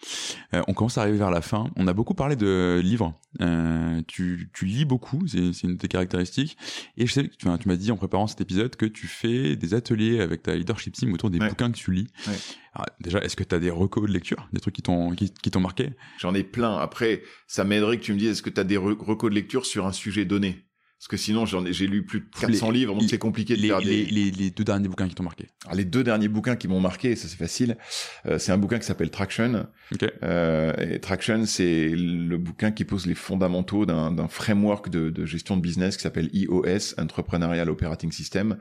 Euh, 0.55 0.65
on 0.69 0.75
commence 0.75 0.99
à 0.99 1.03
arriver 1.03 1.17
vers 1.17 1.31
la 1.31 1.41
fin. 1.41 1.71
On 1.77 1.87
a 1.89 1.95
beaucoup 1.95 2.15
parlé 2.15 2.37
de 2.37 2.81
livres. 2.83 3.19
Euh, 3.41 4.03
tu, 4.07 4.51
tu 4.53 4.67
lis 4.67 4.85
beaucoup, 4.85 5.27
c'est 5.27 5.63
une 5.63 5.75
de 5.75 5.79
tes 5.79 5.89
caractéristiques. 5.89 6.57
Et 6.97 7.07
je 7.07 7.13
sais 7.13 7.29
que 7.29 7.35
tu, 7.37 7.47
tu 7.59 7.69
m'as 7.69 7.77
dit 7.77 7.91
en 7.91 7.97
préparant 7.97 8.27
cet 8.27 8.41
épisode 8.41 8.77
que 8.77 8.87
tu 8.87 9.07
fais 9.07 9.57
des 9.57 9.75
ateliers 9.75 10.21
avec 10.21 10.43
ta 10.43 10.55
leadership 10.55 10.95
team 10.95 11.13
autour 11.13 11.31
des 11.31 11.39
bouquins 11.39 11.71
que 11.71 11.77
tu 11.77 11.93
lis. 11.93 12.09
Ouais. 12.27 12.35
Alors, 12.75 12.87
déjà, 13.01 13.21
est-ce 13.21 13.37
que 13.37 13.45
tu 13.45 13.55
as 13.55 13.59
des 13.59 13.71
recos 13.71 14.07
de 14.07 14.13
lecture, 14.13 14.49
des 14.53 14.61
trucs 14.61 14.75
qui 14.75 14.83
t'ont 14.83 15.13
qui, 15.13 15.33
qui 15.33 15.51
t'ont 15.51 15.61
marqué? 15.61 15.95
J'en 16.19 16.35
ai 16.35 16.45
plein. 16.45 16.77
Après, 16.77 17.23
ça 17.47 17.65
m'aiderait 17.65 17.99
que 17.99 18.05
tu 18.05 18.13
me 18.13 18.19
dises 18.19 18.31
est-ce 18.31 18.43
que 18.43 18.51
tu 18.51 18.61
as 18.61 18.65
des 18.65 18.77
recos 18.77 19.31
de 19.31 19.35
lecture 19.35 19.65
sur 19.65 19.87
un 19.87 19.93
sujet 19.93 20.27
donné? 20.27 20.66
Parce 20.99 21.09
que 21.09 21.17
sinon, 21.19 21.45
j'en 21.45 21.65
ai, 21.67 21.73
j'ai 21.73 21.87
lu 21.87 22.07
plus 22.07 22.21
de 22.21 22.27
400 22.41 22.71
livres, 22.71 22.95
donc 22.95 23.09
c'est 23.09 23.19
compliqué 23.19 23.55
de 23.55 23.61
les, 23.61 23.69
faire 23.69 23.81
des... 23.81 24.07
les, 24.07 24.31
les, 24.31 24.51
deux 24.51 24.65
derniers 24.65 24.89
bouquins 24.89 25.09
qui 25.09 25.15
t'ont 25.15 25.25
marqué. 25.25 25.49
Alors, 25.65 25.77
les 25.77 25.85
deux 25.85 26.03
derniers 26.03 26.29
bouquins 26.29 26.57
qui 26.57 26.69
m'ont 26.69 26.81
marqué, 26.81 27.17
ça 27.17 27.29
c'est 27.29 27.37
facile, 27.37 27.77
euh, 28.25 28.39
c'est 28.39 28.51
un 28.51 28.59
bouquin 28.59 28.79
qui 28.79 28.87
s'appelle 28.87 29.11
Traction. 29.11 29.67
Okay. 29.93 30.11
Euh, 30.23 30.73
et 30.79 30.99
Traction, 30.99 31.45
c'est 31.45 31.91
le 31.91 32.39
bouquin 32.39 32.73
qui 32.73 32.85
pose 32.85 33.07
les 33.07 33.15
fondamentaux 33.15 33.85
d'un, 33.85 34.11
d'un 34.11 34.29
framework 34.29 34.89
de, 34.89 35.11
de, 35.11 35.27
gestion 35.27 35.57
de 35.57 35.63
business 35.63 35.97
qui 35.97 36.03
s'appelle 36.03 36.31
EOS, 36.35 36.99
Entrepreneurial 36.99 37.69
Operating 37.69 38.11
System, 38.11 38.57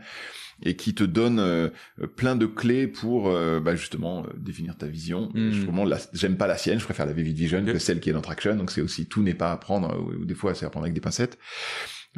et 0.64 0.76
qui 0.76 0.94
te 0.94 1.04
donne 1.04 1.40
euh, 1.40 1.70
plein 2.16 2.36
de 2.36 2.46
clés 2.46 2.88
pour 2.88 3.30
euh, 3.30 3.60
bah, 3.60 3.76
justement 3.76 4.24
euh, 4.24 4.30
définir 4.38 4.78
ta 4.78 4.88
vision. 4.88 5.30
Mm. 5.34 5.52
Je, 5.52 6.06
j'aime 6.14 6.38
pas 6.38 6.48
la 6.48 6.58
sienne, 6.58 6.80
je 6.80 6.86
préfère 6.86 7.06
la 7.06 7.14
Vivid 7.14 7.36
Vision 7.36 7.66
que 7.66 7.80
celle 7.80 8.00
qui 8.00 8.10
est 8.10 8.14
dans 8.14 8.22
Traction, 8.22 8.56
donc 8.56 8.72
c'est 8.72 8.82
aussi 8.82 9.08
tout 9.08 9.22
n'est 9.22 9.34
pas 9.34 9.52
à 9.52 9.58
prendre, 9.58 10.00
ou, 10.00 10.26
des 10.26 10.36
fois 10.36 10.54
c'est 10.54 10.66
à 10.66 10.70
prendre 10.70 10.86
avec 10.86 10.94
des 10.94 11.02
pincettes. 11.02 11.38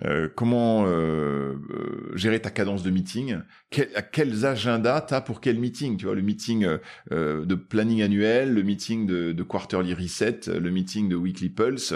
Euh, 0.06 0.30
comment 0.34 0.86
euh, 0.86 1.56
euh, 1.72 2.16
gérer 2.16 2.40
ta 2.40 2.52
cadence 2.52 2.84
de 2.84 2.92
meeting, 2.92 3.40
quel, 3.72 3.90
à 3.96 4.02
quels 4.02 4.46
agendas 4.46 5.02
t'as 5.02 5.22
pour 5.22 5.42
quel 5.42 5.60
meeting, 5.60 5.98
tu 5.98 6.06
vois, 6.06 6.14
le 6.14 6.22
meeting 6.22 6.68
euh, 7.12 7.46
de 7.46 7.56
planning 7.56 8.04
annuel, 8.04 8.54
le 8.54 8.62
meeting 8.62 9.08
de, 9.08 9.32
de, 9.32 9.44
quarterly 9.44 9.94
reset, 9.94 10.42
le 10.48 10.70
meeting 10.70 11.10
de 11.10 11.16
weekly 11.16 11.50
pulse 11.50 11.94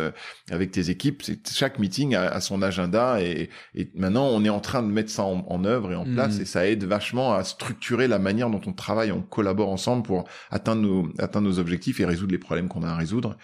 avec 0.50 0.72
tes 0.72 0.90
équipes, 0.90 1.22
chaque 1.48 1.78
meeting 1.78 2.16
a, 2.16 2.28
a, 2.28 2.42
son 2.42 2.62
agenda 2.62 3.22
et, 3.22 3.50
et, 3.76 3.92
maintenant 3.94 4.28
on 4.28 4.44
est 4.44 4.50
en 4.50 4.62
train 4.62 4.82
de 4.82 4.92
mettre 4.92 5.12
ça 5.12 5.24
en, 5.24 5.46
en 5.48 5.64
œuvre 5.66 5.92
et 5.92 5.96
en 5.96 6.06
place 6.06 6.40
mmh. 6.40 6.42
et 6.42 6.46
ça 6.46 6.68
aide 6.68 6.84
vachement 6.86 7.34
à 7.34 7.44
structurer 7.44 8.08
la 8.08 8.18
manière 8.18 8.50
dont 8.50 8.62
on 8.66 8.74
travaille, 8.74 9.12
on 9.12 9.22
collabore 9.22 9.70
ensemble 9.70 10.04
pour 10.04 10.28
atteindre 10.50 10.82
nos, 10.82 11.10
atteindre 11.20 11.48
nos 11.48 11.60
objectifs 11.60 12.00
et 12.00 12.06
résoudre 12.06 12.32
les 12.32 12.40
problèmes 12.40 12.68
qu'on 12.68 12.84
a 12.84 12.90
à 12.90 12.96
résoudre. 12.96 13.38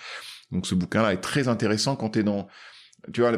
Donc 0.51 0.65
ce 0.65 0.75
bouquin-là 0.75 1.13
est 1.13 1.21
très 1.21 1.47
intéressant 1.47 1.95
quand 1.95 2.11
tu 2.11 2.19
es 2.19 2.23
dans 2.23 2.47
tu 3.13 3.21
vois, 3.21 3.31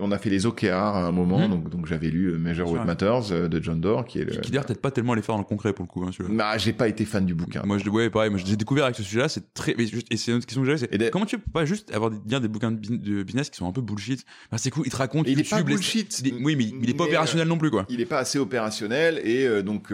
on 0.00 0.12
a 0.12 0.18
fait 0.18 0.28
les 0.28 0.44
OKR 0.44 0.72
à 0.72 1.06
un 1.06 1.12
moment, 1.12 1.38
mhm. 1.38 1.50
donc, 1.50 1.70
donc 1.70 1.86
j'avais 1.86 2.08
lu 2.08 2.26
euh, 2.26 2.38
Measure 2.38 2.70
What 2.70 2.84
Matters 2.84 3.32
euh, 3.32 3.48
de 3.48 3.62
John 3.62 3.80
Doerr, 3.80 4.04
qui 4.04 4.20
est 4.20 4.24
le... 4.24 4.32
Qui 4.36 4.50
d'ailleurs 4.50 4.66
peut-être 4.66 4.82
pas 4.82 4.90
tellement 4.90 5.14
les 5.14 5.22
faire 5.22 5.34
dans 5.34 5.40
le 5.40 5.46
concret 5.46 5.72
pour 5.72 5.84
le 5.84 5.88
coup, 5.88 6.04
hein. 6.04 6.10
Bah, 6.30 6.58
j'ai 6.58 6.72
pas 6.72 6.88
été 6.88 7.04
fan 7.04 7.24
du 7.24 7.34
bouquin. 7.34 7.62
Moi, 7.64 7.78
je, 7.78 7.88
ouais, 7.88 8.10
pareil, 8.10 8.30
moi, 8.30 8.38
j'ai 8.44 8.56
découvert 8.56 8.84
avec 8.84 8.96
ce 8.96 9.02
sujet-là, 9.02 9.28
c'est 9.28 9.54
très, 9.54 9.72
et 9.72 10.16
c'est 10.16 10.30
une 10.30 10.38
autre 10.38 10.46
question 10.46 10.62
que 10.62 10.66
j'avais, 10.66 10.78
c'est 10.78 11.10
comment 11.10 11.26
tu 11.26 11.38
peux 11.38 11.50
pas 11.50 11.64
juste 11.64 11.94
avoir 11.94 12.10
des, 12.10 12.18
dire 12.18 12.40
des 12.40 12.48
bouquins 12.48 12.72
de 12.72 13.22
business 13.22 13.48
qui 13.50 13.56
sont 13.56 13.66
un 13.66 13.72
peu 13.72 13.80
bullshit? 13.80 14.26
Bah, 14.50 14.58
c'est 14.58 14.70
cool, 14.70 14.84
il 14.86 14.92
te 14.92 14.96
raconte 14.96 15.26
il 15.28 15.40
est 15.40 15.48
pas 15.48 15.62
bullshit. 15.62 16.22
oui, 16.42 16.56
mais 16.56 16.64
il 16.64 16.90
est 16.90 16.94
pas 16.94 17.04
opérationnel 17.04 17.46
euh, 17.46 17.50
non 17.50 17.58
plus, 17.58 17.70
quoi. 17.70 17.86
Il 17.88 18.00
est 18.00 18.06
pas 18.06 18.18
assez 18.18 18.38
opérationnel, 18.38 19.20
et 19.24 19.62
donc, 19.62 19.92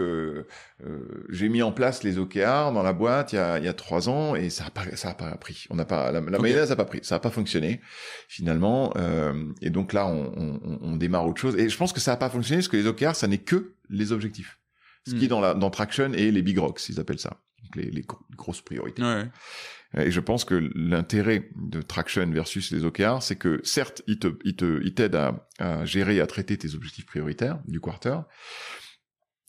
j'ai 1.29 1.49
mis 1.49 1.63
en 1.63 1.73
place 1.73 2.03
les 2.03 2.19
OKR 2.19 2.73
dans 2.73 2.83
la 2.83 2.93
boîte 2.93 3.33
il 3.33 3.37
y 3.37 3.39
a, 3.39 3.59
il 3.59 3.65
y 3.65 3.69
a 3.69 3.75
trois 3.75 4.09
ans, 4.09 4.35
et 4.35 4.51
ça 4.51 4.65
a 4.67 4.71
pas, 4.71 4.83
ça 4.95 5.11
a 5.11 5.15
pas 5.15 5.31
pris. 5.37 5.67
On 5.71 5.77
n'a 5.77 5.85
pas, 5.85 6.11
la, 6.11 6.21
la 6.21 6.39
mayonnaise 6.39 6.73
a 6.73 6.77
pas 6.77 6.85
pris. 6.85 7.01
Ça 7.03 7.17
a 7.17 7.19
pas 7.21 7.31
fonctionné, 7.31 7.81
finalement, 8.29 8.94
et 9.61 9.71
donc, 9.71 9.93
là, 9.93 10.07
on, 10.07 10.97
démarre 10.97 11.27
autre 11.27 11.41
chose. 11.41 11.57
Et 11.57 11.69
je 11.69 11.77
pense 11.77 11.93
que 11.93 12.01
ça 12.01 12.13
n'a 12.13 12.17
pas 12.17 12.31
fonctionné 12.31 12.59
parce 12.59 12.69
que 12.69 12.77
les 12.77 12.87
OKR, 12.87 13.15
ça 13.15 13.27
n'est 13.27 13.39
que 13.39 13.75
les 13.91 14.13
objectifs. 14.13 14.59
Ce 15.07 15.15
qui 15.15 15.25
est 15.25 15.27
hmm. 15.27 15.31
dans, 15.31 15.41
la, 15.41 15.55
dans 15.55 15.71
Traction 15.71 16.13
et 16.15 16.31
les 16.31 16.43
big 16.43 16.59
rocks, 16.59 16.81
ils 16.89 16.99
appellent 16.99 17.19
ça. 17.19 17.43
Donc 17.63 17.77
les, 17.77 18.05
grosses 18.37 18.63
priorités. 18.63 19.03
Et 19.97 20.11
je 20.11 20.21
pense 20.21 20.45
que 20.45 20.71
l'intérêt 20.75 21.51
de 21.57 21.81
Traction 21.81 22.27
versus 22.31 22.73
les 22.73 22.85
OKR, 22.85 23.23
c'est 23.23 23.37
que 23.37 23.61
certes, 23.63 24.03
ils 24.07 24.19
te, 24.19 24.29
ils 24.45 24.57
te, 24.57 24.81
ils 24.83 24.95
t'aident 24.95 25.15
à, 25.15 25.49
à 25.59 25.85
gérer, 25.85 26.21
à 26.21 26.27
traiter 26.27 26.57
tes 26.57 26.75
objectifs 26.75 27.07
prioritaires 27.07 27.61
du 27.69 27.81
quarter, 27.81 28.19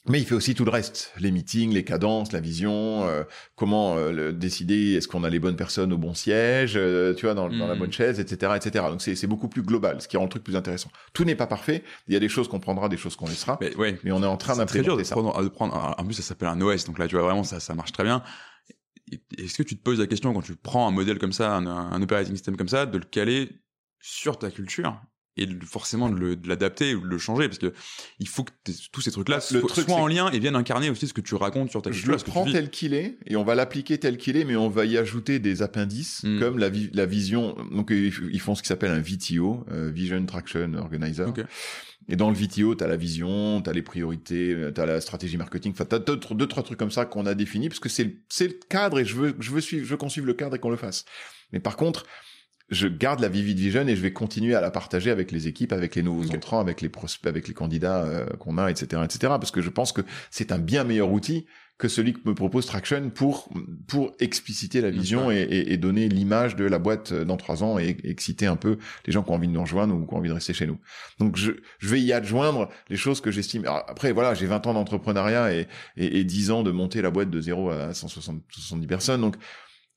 mais 0.08 0.20
il 0.20 0.26
fait 0.26 0.36
aussi 0.36 0.54
tout 0.54 0.66
le 0.66 0.72
reste, 0.72 1.12
les 1.20 1.32
meetings, 1.32 1.74
les 1.74 1.84
cadences, 1.84 2.32
la 2.32 2.40
vision, 2.40 3.08
euh, 3.08 3.24
comment 3.56 3.98
euh, 3.98 4.32
décider 4.32 4.94
est-ce 4.94 5.08
qu'on 5.08 5.24
a 5.24 5.30
les 5.30 5.40
bonnes 5.40 5.56
personnes 5.56 5.92
au 5.94 5.98
bon 5.98 6.14
siège, 6.14 6.74
euh, 6.76 7.14
tu 7.16 7.26
vois, 7.26 7.34
dans, 7.34 7.50
dans, 7.50 7.68
la 7.68 7.76
hmm. 7.76 7.80
bonne 7.80 7.92
chaise, 7.92 8.20
etc., 8.20 8.54
etc. 8.56 8.86
Donc 8.90 9.02
c'est 9.02 9.28
beaucoup 9.28 9.48
plus 9.48 9.64
global, 9.64 10.02
ce 10.02 10.08
qui 10.08 10.18
rend 10.18 10.24
le 10.24 10.30
truc 10.30 10.44
plus 10.44 10.56
intéressant. 10.56 10.90
Tout 11.14 11.24
n'est 11.24 11.36
pas 11.36 11.48
parfait. 11.48 11.84
Il 12.08 12.14
y 12.14 12.18
a 12.18 12.20
des 12.20 12.30
choses 12.30 12.48
qu'on 12.48 12.60
prendra, 12.60 12.88
des 12.88 12.98
choses 12.98 13.16
qu'on 13.16 13.28
laissera. 13.28 13.58
Mais, 13.62 13.76
ouais, 13.78 14.00
mais 14.04 14.12
on 14.12 14.22
est 14.22 14.28
en 14.28 14.38
train 14.38 14.56
d'implémenter 14.56 15.04
ça. 15.04 15.16
Prendre, 15.16 15.44
de 15.44 15.50
prendre, 15.50 15.96
en 15.98 16.06
plus, 16.06 16.14
ça 16.14 16.24
s'appelle 16.24 16.50
un 16.50 16.62
OS, 16.62 16.86
donc 16.86 17.00
là, 17.00 17.08
tu 17.08 17.16
vois 17.16 17.24
vraiment, 17.24 17.44
ça, 17.44 17.60
ça 17.60 17.74
marche 17.74 17.92
très 17.92 18.04
bien. 18.04 18.22
Est-ce 19.38 19.58
que 19.58 19.64
tu 19.64 19.76
te 19.76 19.84
poses 19.84 20.00
la 20.00 20.08
question 20.08 20.34
quand 20.34 20.42
tu 20.42 20.56
prends 20.56 20.88
un 20.88 20.92
modèle 20.92 21.18
comme 21.18 21.34
ça, 21.34 21.56
un, 21.56 21.66
un 21.66 22.02
operating 22.02 22.34
system 22.34 22.58
comme 22.58 22.68
ça, 22.68 22.86
de 22.86 22.98
le 22.98 23.06
caler 23.06 23.50
sur 24.00 24.38
ta 24.38 24.52
culture 24.52 25.00
et 25.38 25.48
forcément 25.66 26.10
de 26.10 26.38
l'adapter 26.48 26.96
ou 26.96 27.02
de 27.02 27.08
le 27.08 27.18
changer 27.18 27.48
parce 27.48 27.58
que 27.58 27.74
il 28.20 28.28
faut 28.28 28.44
que 28.44 28.52
tous 28.92 29.02
ces 29.02 29.12
trucs 29.12 29.30
là 29.30 29.40
soient, 29.40 29.62
en 29.90 30.08
lien 30.08 30.30
et 30.32 30.40
viennent 30.40 30.56
incarner 30.56 30.90
aussi 30.90 31.08
ce 31.08 31.14
que 31.14 31.22
tu 31.22 31.36
racontes 31.36 31.70
sur 31.70 31.82
ta. 31.82 31.92
Je 31.92 32.10
le 32.10 32.18
prends 32.18 32.46
tel 32.46 32.70
qu'il 32.70 32.94
est 32.94 33.18
et 33.26 33.36
on 33.36 33.44
va 33.44 33.56
l'appliquer 33.56 33.98
tel 33.98 34.18
qu'il 34.18 34.38
est 34.38 34.46
mais 34.46 34.56
on 34.56 34.70
va 34.70 34.86
y 34.86 34.98
ajouter 34.98 35.40
des 35.40 35.62
appendices 35.62 36.24
hmm. 36.24 36.40
comme 36.40 36.58
la, 36.58 36.70
la 36.94 37.06
vision 37.06 37.56
donc 37.72 37.92
ils 37.92 38.40
font 38.40 38.56
ce 38.56 38.62
qui 38.62 38.68
s'appelle 38.68 38.92
un 38.92 39.00
VTO 39.00 39.66
euh, 39.72 39.92
Vision 39.92 40.26
Traction 40.26 40.74
Organizer 40.76 41.34
et 42.08 42.16
dans 42.16 42.30
le 42.30 42.36
VTO, 42.36 42.76
tu 42.76 42.84
as 42.84 42.88
la 42.88 42.98
vision, 42.98 43.62
tu 43.62 43.70
as 43.70 43.74
les 43.74 43.82
priorités, 43.82 44.56
tu 44.74 44.82
as 44.82 44.86
la 44.86 45.02
stratégie 45.02 45.38
marketing, 45.38 45.72
enfin 45.72 45.86
tu 45.86 45.96
as 45.96 46.00
deux, 46.00 46.18
deux, 46.18 46.48
trois 46.48 46.62
trucs 46.62 46.78
comme 46.78 46.92
ça 46.92 47.06
qu'on 47.06 47.26
a 47.26 47.34
définis 47.34 47.68
parce 47.68 47.80
que 47.80 47.90
c'est 47.90 48.18
c'est 48.30 48.48
le 48.48 48.60
cadre 48.70 49.00
et 49.00 49.06
je 49.06 49.16
veux 49.16 49.36
je 49.40 49.52
veux 49.52 49.62
suivre 49.62 49.86
je 49.86 49.90
veux 49.90 49.98
qu'on 49.98 50.10
suive 50.10 50.26
le 50.26 50.34
cadre 50.34 50.56
et 50.56 50.60
qu'on 50.60 50.70
le 50.70 50.78
fasse. 50.78 51.06
Mais 51.52 51.60
par 51.60 51.78
contre, 51.78 52.06
je 52.70 52.88
garde 52.88 53.20
la 53.20 53.30
Vivid 53.30 53.60
Vision 53.60 53.88
et 53.88 53.96
je 53.96 54.02
vais 54.02 54.14
continuer 54.14 54.56
à 54.56 54.62
la 54.62 54.72
partager 54.72 55.12
avec 55.12 55.32
les 55.32 55.48
équipes, 55.48 55.72
avec 55.72 55.96
les 55.96 56.04
nouveaux 56.04 56.32
entrants, 56.32 56.60
avec 56.60 56.82
les 56.82 56.90
prospects, 56.90 57.30
avec 57.30 57.48
les 57.48 57.54
candidats 57.54 58.04
euh, 58.04 58.26
qu'on 58.38 58.58
a, 58.58 58.70
etc., 58.70 59.02
etc. 59.04 59.20
Parce 59.40 59.52
que 59.52 59.62
je 59.62 59.70
pense 59.70 59.92
que 59.92 60.02
c'est 60.32 60.52
un 60.52 60.58
bien 60.58 60.84
meilleur 60.84 61.12
outil 61.12 61.46
que 61.78 61.90
celui 61.90 62.14
que 62.14 62.20
me 62.26 62.34
propose 62.34 62.66
Traction 62.66 63.10
pour 63.10 63.50
pour 63.88 64.14
expliciter 64.20 64.80
la 64.80 64.90
vision 64.90 65.30
et, 65.30 65.42
et, 65.50 65.76
donner 65.76 66.08
l'image 66.08 66.56
de 66.56 66.64
la 66.64 66.80
boîte 66.80 67.12
dans 67.12 67.36
trois 67.36 67.64
ans 67.64 67.78
et, 67.78 67.98
exciter 68.06 68.46
un 68.46 68.56
peu 68.56 68.78
les 69.06 69.12
gens 69.12 69.24
qui 69.24 69.32
ont 69.32 69.34
envie 69.34 69.48
de 69.48 69.52
nous 69.52 69.62
rejoindre 69.62 69.94
ou 69.94 70.06
qui 70.06 70.14
ont 70.14 70.18
envie 70.18 70.30
de 70.30 70.34
rester 70.34 70.54
chez 70.54 70.68
nous. 70.68 70.80
Donc 71.20 71.36
je, 71.36 71.52
je 71.80 71.90
vais 71.90 72.00
y 72.00 72.14
adjoindre 72.14 72.70
les 72.90 72.96
choses 72.96 73.20
que 73.20 73.30
j'estime. 73.30 73.66
Après 73.66 74.14
voilà, 74.14 74.34
j'ai 74.34 74.46
20 74.46 74.68
ans 74.68 74.74
d'entrepreneuriat 74.74 75.54
et, 75.54 75.68
et, 75.98 76.20
et 76.20 76.24
10 76.24 76.52
ans 76.52 76.64
de 76.64 76.72
monter 76.72 77.02
la 77.02 77.12
boîte 77.12 77.30
de 77.30 77.42
0 77.42 77.70
à 77.70 77.94
170 77.94 78.88
personnes. 78.88 79.20
Donc 79.20 79.36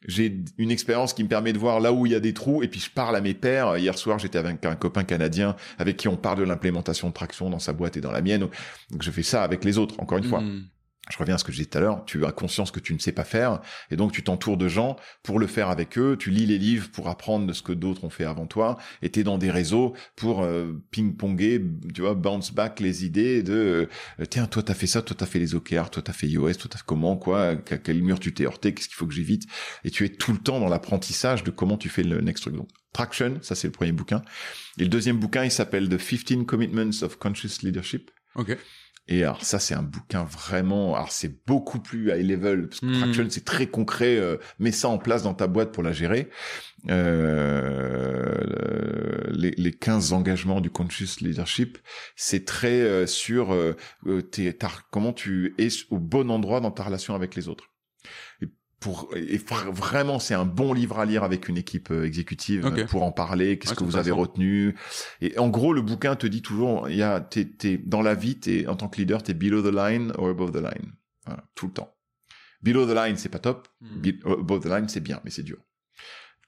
j'ai 0.07 0.45
une 0.59 0.71
expérience 0.71 1.13
qui 1.13 1.25
me 1.25 1.29
permet 1.29 1.53
de 1.53 1.59
voir 1.59 1.81
là 1.81 1.93
où 1.93 2.07
il 2.07 2.13
y 2.13 2.15
a 2.15 2.21
des 2.21 2.33
trous 2.33 2.63
et 2.63 2.69
puis 2.69 2.81
je 2.81 2.91
parle 2.91 3.17
à 3.17 3.21
mes 3.21 3.35
pairs. 3.35 3.77
Hier 3.77 3.97
soir, 3.99 4.19
j'étais 4.19 4.39
avec 4.39 4.65
un 4.65 4.77
copain 4.77 5.05
canadien 5.05 5.57
avec 5.79 5.97
qui 5.97 6.09
on 6.09 6.17
parle 6.17 6.39
de 6.39 6.45
l'implémentation 6.45 7.09
de 7.09 7.15
traction 7.15 7.51
dans 7.51 7.59
sa 7.59 7.73
boîte 7.73 7.97
et 7.97 8.01
dans 8.01 8.13
la 8.13 8.23
mienne. 8.23 8.49
Donc 8.91 9.03
je 9.03 9.11
fais 9.11 9.25
ça 9.25 9.43
avec 9.43 9.65
les 9.65 9.77
autres, 9.77 10.01
encore 10.01 10.19
une 10.19 10.25
fois. 10.25 10.43
Je 11.11 11.19
reviens 11.19 11.35
à 11.35 11.39
ce 11.39 11.45
que 11.45 11.53
je 11.53 11.59
disais 11.59 11.69
tout 11.69 11.79
à 11.79 11.81
l'heure, 11.81 12.05
tu 12.05 12.25
as 12.25 12.33
conscience 12.33 12.71
que 12.71 12.81
tu 12.81 12.95
ne 12.95 12.99
sais 12.99 13.13
pas 13.13 13.25
faire, 13.25 13.61
et 13.91 13.97
donc 13.97 14.13
tu 14.13 14.23
t'entoures 14.23 14.57
de 14.57 14.69
gens 14.69 14.97
pour 15.23 15.39
le 15.39 15.47
faire 15.47 15.71
avec 15.71 15.99
eux, 15.99 16.17
tu 16.19 16.31
lis 16.31 16.47
les 16.47 16.59
livres 16.59 16.89
pour 16.91 17.09
apprendre 17.09 17.47
de 17.47 17.53
ce 17.53 17.63
que 17.63 17.73
d'autres 17.73 18.05
ont 18.05 18.11
fait 18.11 18.25
avant 18.25 18.47
toi, 18.47 18.77
et 19.03 19.11
tu 19.11 19.21
es 19.21 19.23
dans 19.25 19.39
des 19.39 19.51
réseaux 19.51 19.95
pour 20.17 20.43
euh, 20.43 20.73
ping-ponger, 20.91 21.65
tu 21.95 22.01
vois, 22.03 22.15
bounce 22.15 22.53
back 22.53 22.81
les 22.81 23.05
idées 23.05 23.43
de, 23.43 23.89
euh, 24.21 24.25
tiens, 24.27 24.47
toi 24.47 24.63
t'as 24.63 24.75
fait 24.75 24.87
ça, 24.87 25.03
toi 25.03 25.17
t'as 25.19 25.27
fait 25.27 25.39
les 25.39 25.55
OKR, 25.55 25.91
toi 25.91 26.03
t'as 26.03 26.13
fait 26.13 26.29
iOS, 26.29 26.55
toi 26.55 26.71
t'as 26.71 26.81
comment, 26.85 27.17
quoi, 27.17 27.57
quel 27.57 28.03
mur 28.03 28.21
tu 28.21 28.35
t'es 28.35 28.45
heurté, 28.45 28.75
qu'est-ce 28.75 28.89
qu'il 28.89 28.97
faut 28.97 29.07
que 29.07 29.15
j'évite, 29.15 29.45
et 29.85 29.91
tu 29.91 30.05
es 30.05 30.09
tout 30.09 30.33
le 30.33 30.39
temps 30.39 30.61
dans 30.61 30.69
l'apprentissage 30.69 31.45
de 31.45 31.51
comment 31.51 31.77
tu 31.77 31.89
fais 31.89 32.03
le 32.03 32.21
next 32.21 32.43
truc. 32.43 32.55
Donc, 32.55 32.69
Traction, 32.93 33.39
ça 33.43 33.55
c'est 33.55 33.69
le 33.69 33.73
premier 33.73 33.93
bouquin. 33.93 34.23
Et 34.79 34.83
le 34.83 34.89
deuxième 34.89 35.19
bouquin, 35.19 35.45
il 35.45 35.51
s'appelle 35.51 35.89
The 35.89 35.99
15 35.99 36.47
Commitments 36.47 37.03
of 37.03 37.19
Conscious 37.19 37.63
Leadership. 37.63 38.11
Ok. 38.35 38.57
Et 39.09 39.25
alors 39.25 39.43
ça 39.43 39.59
c'est 39.59 39.75
un 39.75 39.83
bouquin 39.83 40.25
vraiment, 40.25 40.95
alors 40.95 41.11
c'est 41.11 41.45
beaucoup 41.47 41.81
plus 41.81 42.11
high 42.11 42.27
level 42.27 42.69
parce 42.69 42.81
que 42.81 42.87
hmm. 42.87 42.99
Traction 43.01 43.27
c'est 43.31 43.45
très 43.45 43.67
concret, 43.67 44.17
euh, 44.17 44.37
mets 44.59 44.71
ça 44.71 44.89
en 44.89 44.99
place 44.99 45.23
dans 45.23 45.35
ta 45.35 45.47
boîte 45.47 45.73
pour 45.73 45.83
la 45.83 45.93
gérer. 45.93 46.29
Euh, 46.89 48.35
les, 49.31 49.51
les 49.53 49.73
15 49.73 50.13
engagements 50.13 50.61
du 50.61 50.71
conscious 50.71 51.21
leadership, 51.21 51.79
c'est 52.17 52.45
très 52.45 52.81
euh, 52.81 53.07
sur 53.07 53.53
euh, 53.53 53.77
comment 54.91 55.13
tu 55.13 55.55
es 55.59 55.69
au 55.91 55.99
bon 55.99 56.31
endroit 56.31 56.61
dans 56.61 56.71
ta 56.71 56.85
relation 56.85 57.15
avec 57.15 57.35
les 57.35 57.49
autres. 57.49 57.71
Et 58.43 58.47
pour 58.81 59.11
et 59.17 59.41
vraiment 59.73 60.19
c'est 60.19 60.35
un 60.35 60.45
bon 60.45 60.73
livre 60.73 60.99
à 60.99 61.05
lire 61.05 61.25
avec 61.25 61.49
une 61.49 61.57
équipe 61.57 61.91
euh, 61.91 62.05
exécutive 62.05 62.67
euh, 62.67 62.87
pour 62.87 63.03
en 63.03 63.13
parler. 63.13 63.59
Qu'est-ce 63.59 63.75
que 63.75 63.85
vous 63.85 63.97
avez 63.97 64.11
retenu? 64.11 64.77
Et 65.21 65.37
en 65.39 65.49
gros 65.49 65.73
le 65.73 65.83
bouquin 65.83 66.15
te 66.15 66.27
dit 66.27 66.43
toujours 66.43 66.89
il 66.89 66.97
y 66.97 67.03
a 67.03 67.21
t'es, 67.21 67.45
t'es 67.45 67.79
dans 67.79 68.03
la 68.03 68.15
vie 68.15 68.39
t'es 68.39 68.67
en 68.69 68.77
tant 68.77 68.89
que 68.89 68.99
leader 68.99 69.23
t'es 69.23 69.35
below 69.35 69.63
the 69.63 69.75
line 69.75 70.13
or 70.17 70.29
above 70.29 70.53
the 70.53 70.63
line. 70.63 70.93
Voilà, 71.27 71.45
tout 71.55 71.67
le 71.67 71.73
temps. 71.73 71.95
Below 72.63 72.87
the 72.87 72.95
line 72.95 73.17
c'est 73.17 73.29
pas 73.29 73.41
top. 73.41 73.69
Hmm. 73.81 74.03
above 74.27 74.61
the 74.61 74.69
line 74.69 74.89
c'est 74.89 75.01
bien 75.01 75.21
mais 75.25 75.31
c'est 75.31 75.43
dur. 75.43 75.59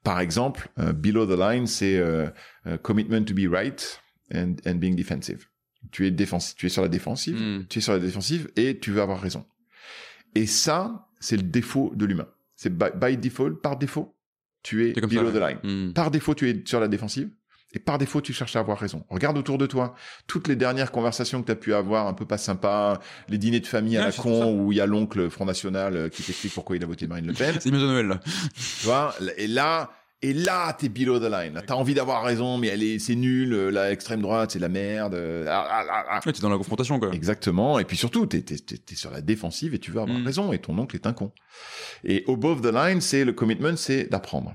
Par 0.05 0.21
exemple 0.21 0.71
uh, 0.79 0.93
below 0.93 1.27
the 1.27 1.39
line 1.39 1.67
c'est 1.67 1.97
uh, 1.97 2.79
commitment 2.83 3.25
to 3.25 3.35
be 3.35 3.51
right 3.51 4.01
and, 4.33 4.57
and 4.65 4.77
being 4.77 4.95
defensive. 4.95 5.47
Tu 5.91 6.07
es 6.07 6.13
défensif 6.13 6.55
tu 6.55 6.67
es 6.67 6.69
sur 6.69 6.83
la 6.83 6.89
défensive 6.89 7.37
hmm. 7.37 7.67
tu 7.69 7.81
es 7.81 7.83
sur 7.83 7.93
la 7.93 7.99
défensive 7.99 8.51
et 8.55 8.79
tu 8.79 8.93
veux 8.93 9.03
avoir 9.03 9.21
raison 9.21 9.45
et 10.35 10.47
ça 10.47 11.09
c'est 11.21 11.37
le 11.37 11.43
défaut 11.43 11.93
de 11.95 12.07
l'humain. 12.07 12.27
C'est 12.57 12.77
by, 12.77 13.17
default, 13.17 13.61
par 13.63 13.79
défaut, 13.79 14.17
tu 14.63 14.89
es 14.89 14.93
below 14.93 15.31
the 15.31 15.37
line. 15.37 15.59
Hmm. 15.63 15.93
Par 15.93 16.11
défaut, 16.11 16.35
tu 16.35 16.51
es 16.51 16.63
sur 16.67 16.81
la 16.81 16.89
défensive. 16.89 17.31
Et 17.73 17.79
par 17.79 17.99
défaut, 17.99 18.21
tu 18.21 18.33
cherches 18.33 18.57
à 18.57 18.59
avoir 18.59 18.79
raison. 18.79 19.05
Regarde 19.09 19.39
autour 19.39 19.57
de 19.57 19.65
toi. 19.65 19.95
Toutes 20.27 20.49
les 20.49 20.57
dernières 20.57 20.91
conversations 20.91 21.41
que 21.41 21.47
tu 21.47 21.53
as 21.53 21.57
pu 21.57 21.73
avoir, 21.73 22.09
un 22.09 22.15
peu 22.15 22.27
pas 22.27 22.37
sympa, 22.37 22.99
les 23.29 23.39
dîners 23.39 23.61
de 23.61 23.67
famille 23.67 23.97
à 23.97 24.07
la 24.07 24.13
con, 24.13 24.53
où 24.53 24.73
il 24.73 24.79
y 24.79 24.81
a 24.81 24.87
l'oncle 24.87 25.31
Front 25.31 25.45
National 25.45 25.97
euh, 25.97 26.09
qui 26.09 26.25
t'explique 26.25 26.53
pourquoi 26.53 26.77
il 26.77 26.83
a 26.83 26.87
voté 26.87 27.07
Marine 27.07 27.29
Le 27.29 27.33
Pen. 27.33 27.55
C'est 27.61 27.71
de 27.71 27.77
Noël, 27.77 28.09
là. 28.09 28.21
Tu 28.25 28.87
vois, 28.87 29.15
et 29.37 29.47
là, 29.47 29.91
et 30.23 30.35
là, 30.35 30.73
t'es 30.75 30.91
below 30.91 31.19
the 31.19 31.31
line. 31.31 31.63
T'as 31.67 31.75
envie 31.75 31.95
d'avoir 31.95 32.23
raison, 32.23 32.59
mais 32.59 32.67
elle 32.67 32.83
est, 32.83 32.99
c'est 32.99 33.15
nul. 33.15 33.55
Euh, 33.55 33.71
la 33.71 33.91
extrême 33.91 34.21
droite, 34.21 34.51
c'est 34.51 34.59
la 34.59 34.69
merde. 34.69 35.15
Euh, 35.15 35.47
ah, 35.49 35.85
ah, 35.89 36.05
ah, 36.11 36.21
t'es 36.23 36.33
dans 36.43 36.51
la 36.51 36.59
confrontation, 36.59 37.01
quoi. 37.01 37.11
Exactement. 37.13 37.79
Et 37.79 37.85
puis 37.85 37.97
surtout, 37.97 38.27
t'es, 38.27 38.43
t'es, 38.43 38.59
t'es, 38.59 38.95
sur 38.95 39.11
la 39.11 39.23
défensive 39.23 39.73
et 39.73 39.79
tu 39.79 39.91
veux 39.91 40.01
avoir 40.01 40.19
mm. 40.19 40.27
raison. 40.27 40.53
Et 40.53 40.59
ton 40.59 40.77
oncle 40.79 40.95
est 40.95 41.07
un 41.07 41.15
con. 41.15 41.33
Et 42.05 42.25
above 42.29 42.61
the 42.61 42.73
line, 42.73 43.01
c'est 43.01 43.25
le 43.25 43.33
commitment, 43.33 43.77
c'est 43.77 44.11
d'apprendre. 44.11 44.55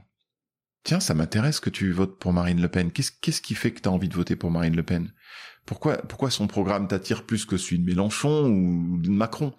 Tiens, 0.83 0.99
ça 0.99 1.15
m'intéresse 1.15 1.59
que 1.59 1.71
tu 1.71 1.91
votes 1.91 2.19
pour 2.19 2.31
Marine 2.31 2.61
Le 2.61 2.67
Pen. 2.67 2.91
Qu'est-ce, 2.91 3.11
qu'est-ce 3.19 3.41
qui 3.41 3.55
fait 3.55 3.71
que 3.71 3.81
t'as 3.81 3.89
envie 3.89 4.07
de 4.07 4.13
voter 4.13 4.35
pour 4.35 4.51
Marine 4.51 4.75
Le 4.75 4.83
Pen? 4.83 5.11
Pourquoi, 5.65 5.97
pourquoi 5.97 6.29
son 6.29 6.45
programme 6.45 6.87
t'attire 6.87 7.25
plus 7.25 7.43
que 7.45 7.57
celui 7.57 7.79
de 7.79 7.85
Mélenchon 7.85 8.45
ou 8.45 8.99
de 9.01 9.09
Macron? 9.09 9.55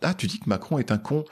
Ah, 0.00 0.14
tu 0.14 0.26
dis 0.26 0.40
que 0.40 0.48
Macron 0.48 0.78
est 0.78 0.90
un 0.90 0.96
con. 0.96 1.26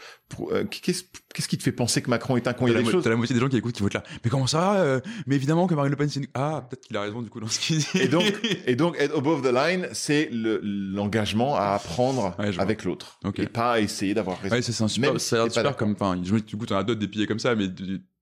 Euh, 0.53 0.65
qu'est-ce, 0.65 1.49
qui 1.49 1.59
te 1.59 1.63
fait 1.63 1.73
penser 1.73 2.03
que 2.03 2.11
Macron 2.11 2.37
est 2.37 2.47
un 2.47 2.53
con? 2.53 2.67
Il 2.67 2.73
y 2.73 2.77
a 2.77 2.83
des 2.83 2.91
choses. 2.91 3.03
T'as 3.03 3.11
la 3.11 3.17
moitié 3.17 3.35
des 3.35 3.41
gens 3.41 3.49
qui 3.49 3.57
écoutent 3.57 3.75
qui 3.75 3.83
votent 3.83 3.95
là. 3.95 4.03
Mais 4.25 4.31
comment 4.31 4.47
ça 4.47 4.77
euh, 4.77 5.01
Mais 5.27 5.37
évidemment 5.37 5.67
que 5.67 5.75
Marine 5.75 5.91
Le 5.91 5.97
Pen, 5.97 6.09
c'est 6.09 6.21
une... 6.21 6.27
ah 6.35 6.67
peut-être 6.69 6.87
qu'il 6.87 6.97
a 6.97 7.03
raison 7.03 7.23
du 7.23 7.31
coup 7.31 7.41
dans 7.41 7.49
ce 7.49 7.59
qu'il 7.59 7.79
dit. 7.79 7.89
Et 7.95 8.09
donc, 8.09 8.25
et 8.67 8.77
donc, 8.77 8.97
être 8.99 9.17
above 9.17 9.43
the 9.43 9.53
line, 9.53 9.89
c'est 9.93 10.29
le, 10.31 10.61
l'engagement 10.63 11.57
à 11.57 11.75
apprendre 11.75 12.35
avec 12.59 12.85
l'autre 12.85 13.19
et 13.37 13.47
pas 13.47 13.73
à 13.73 13.81
essayer 13.81 14.15
d'avoir 14.15 14.41
raison. 14.41 14.57
Ouais, 14.57 14.63
c'est, 14.63 14.83
un 14.83 14.89
super, 14.89 15.21
c'est 15.21 15.51
super 15.51 15.77
comme. 15.77 15.93
Enfin, 15.93 16.17
du 16.17 16.57
coup, 16.57 16.67
t'en 16.67 16.77
as 16.77 16.85
d'autres 16.85 17.01
des 17.01 17.09
piliers 17.09 17.27
comme 17.27 17.39
ça, 17.39 17.55
mais 17.55 17.69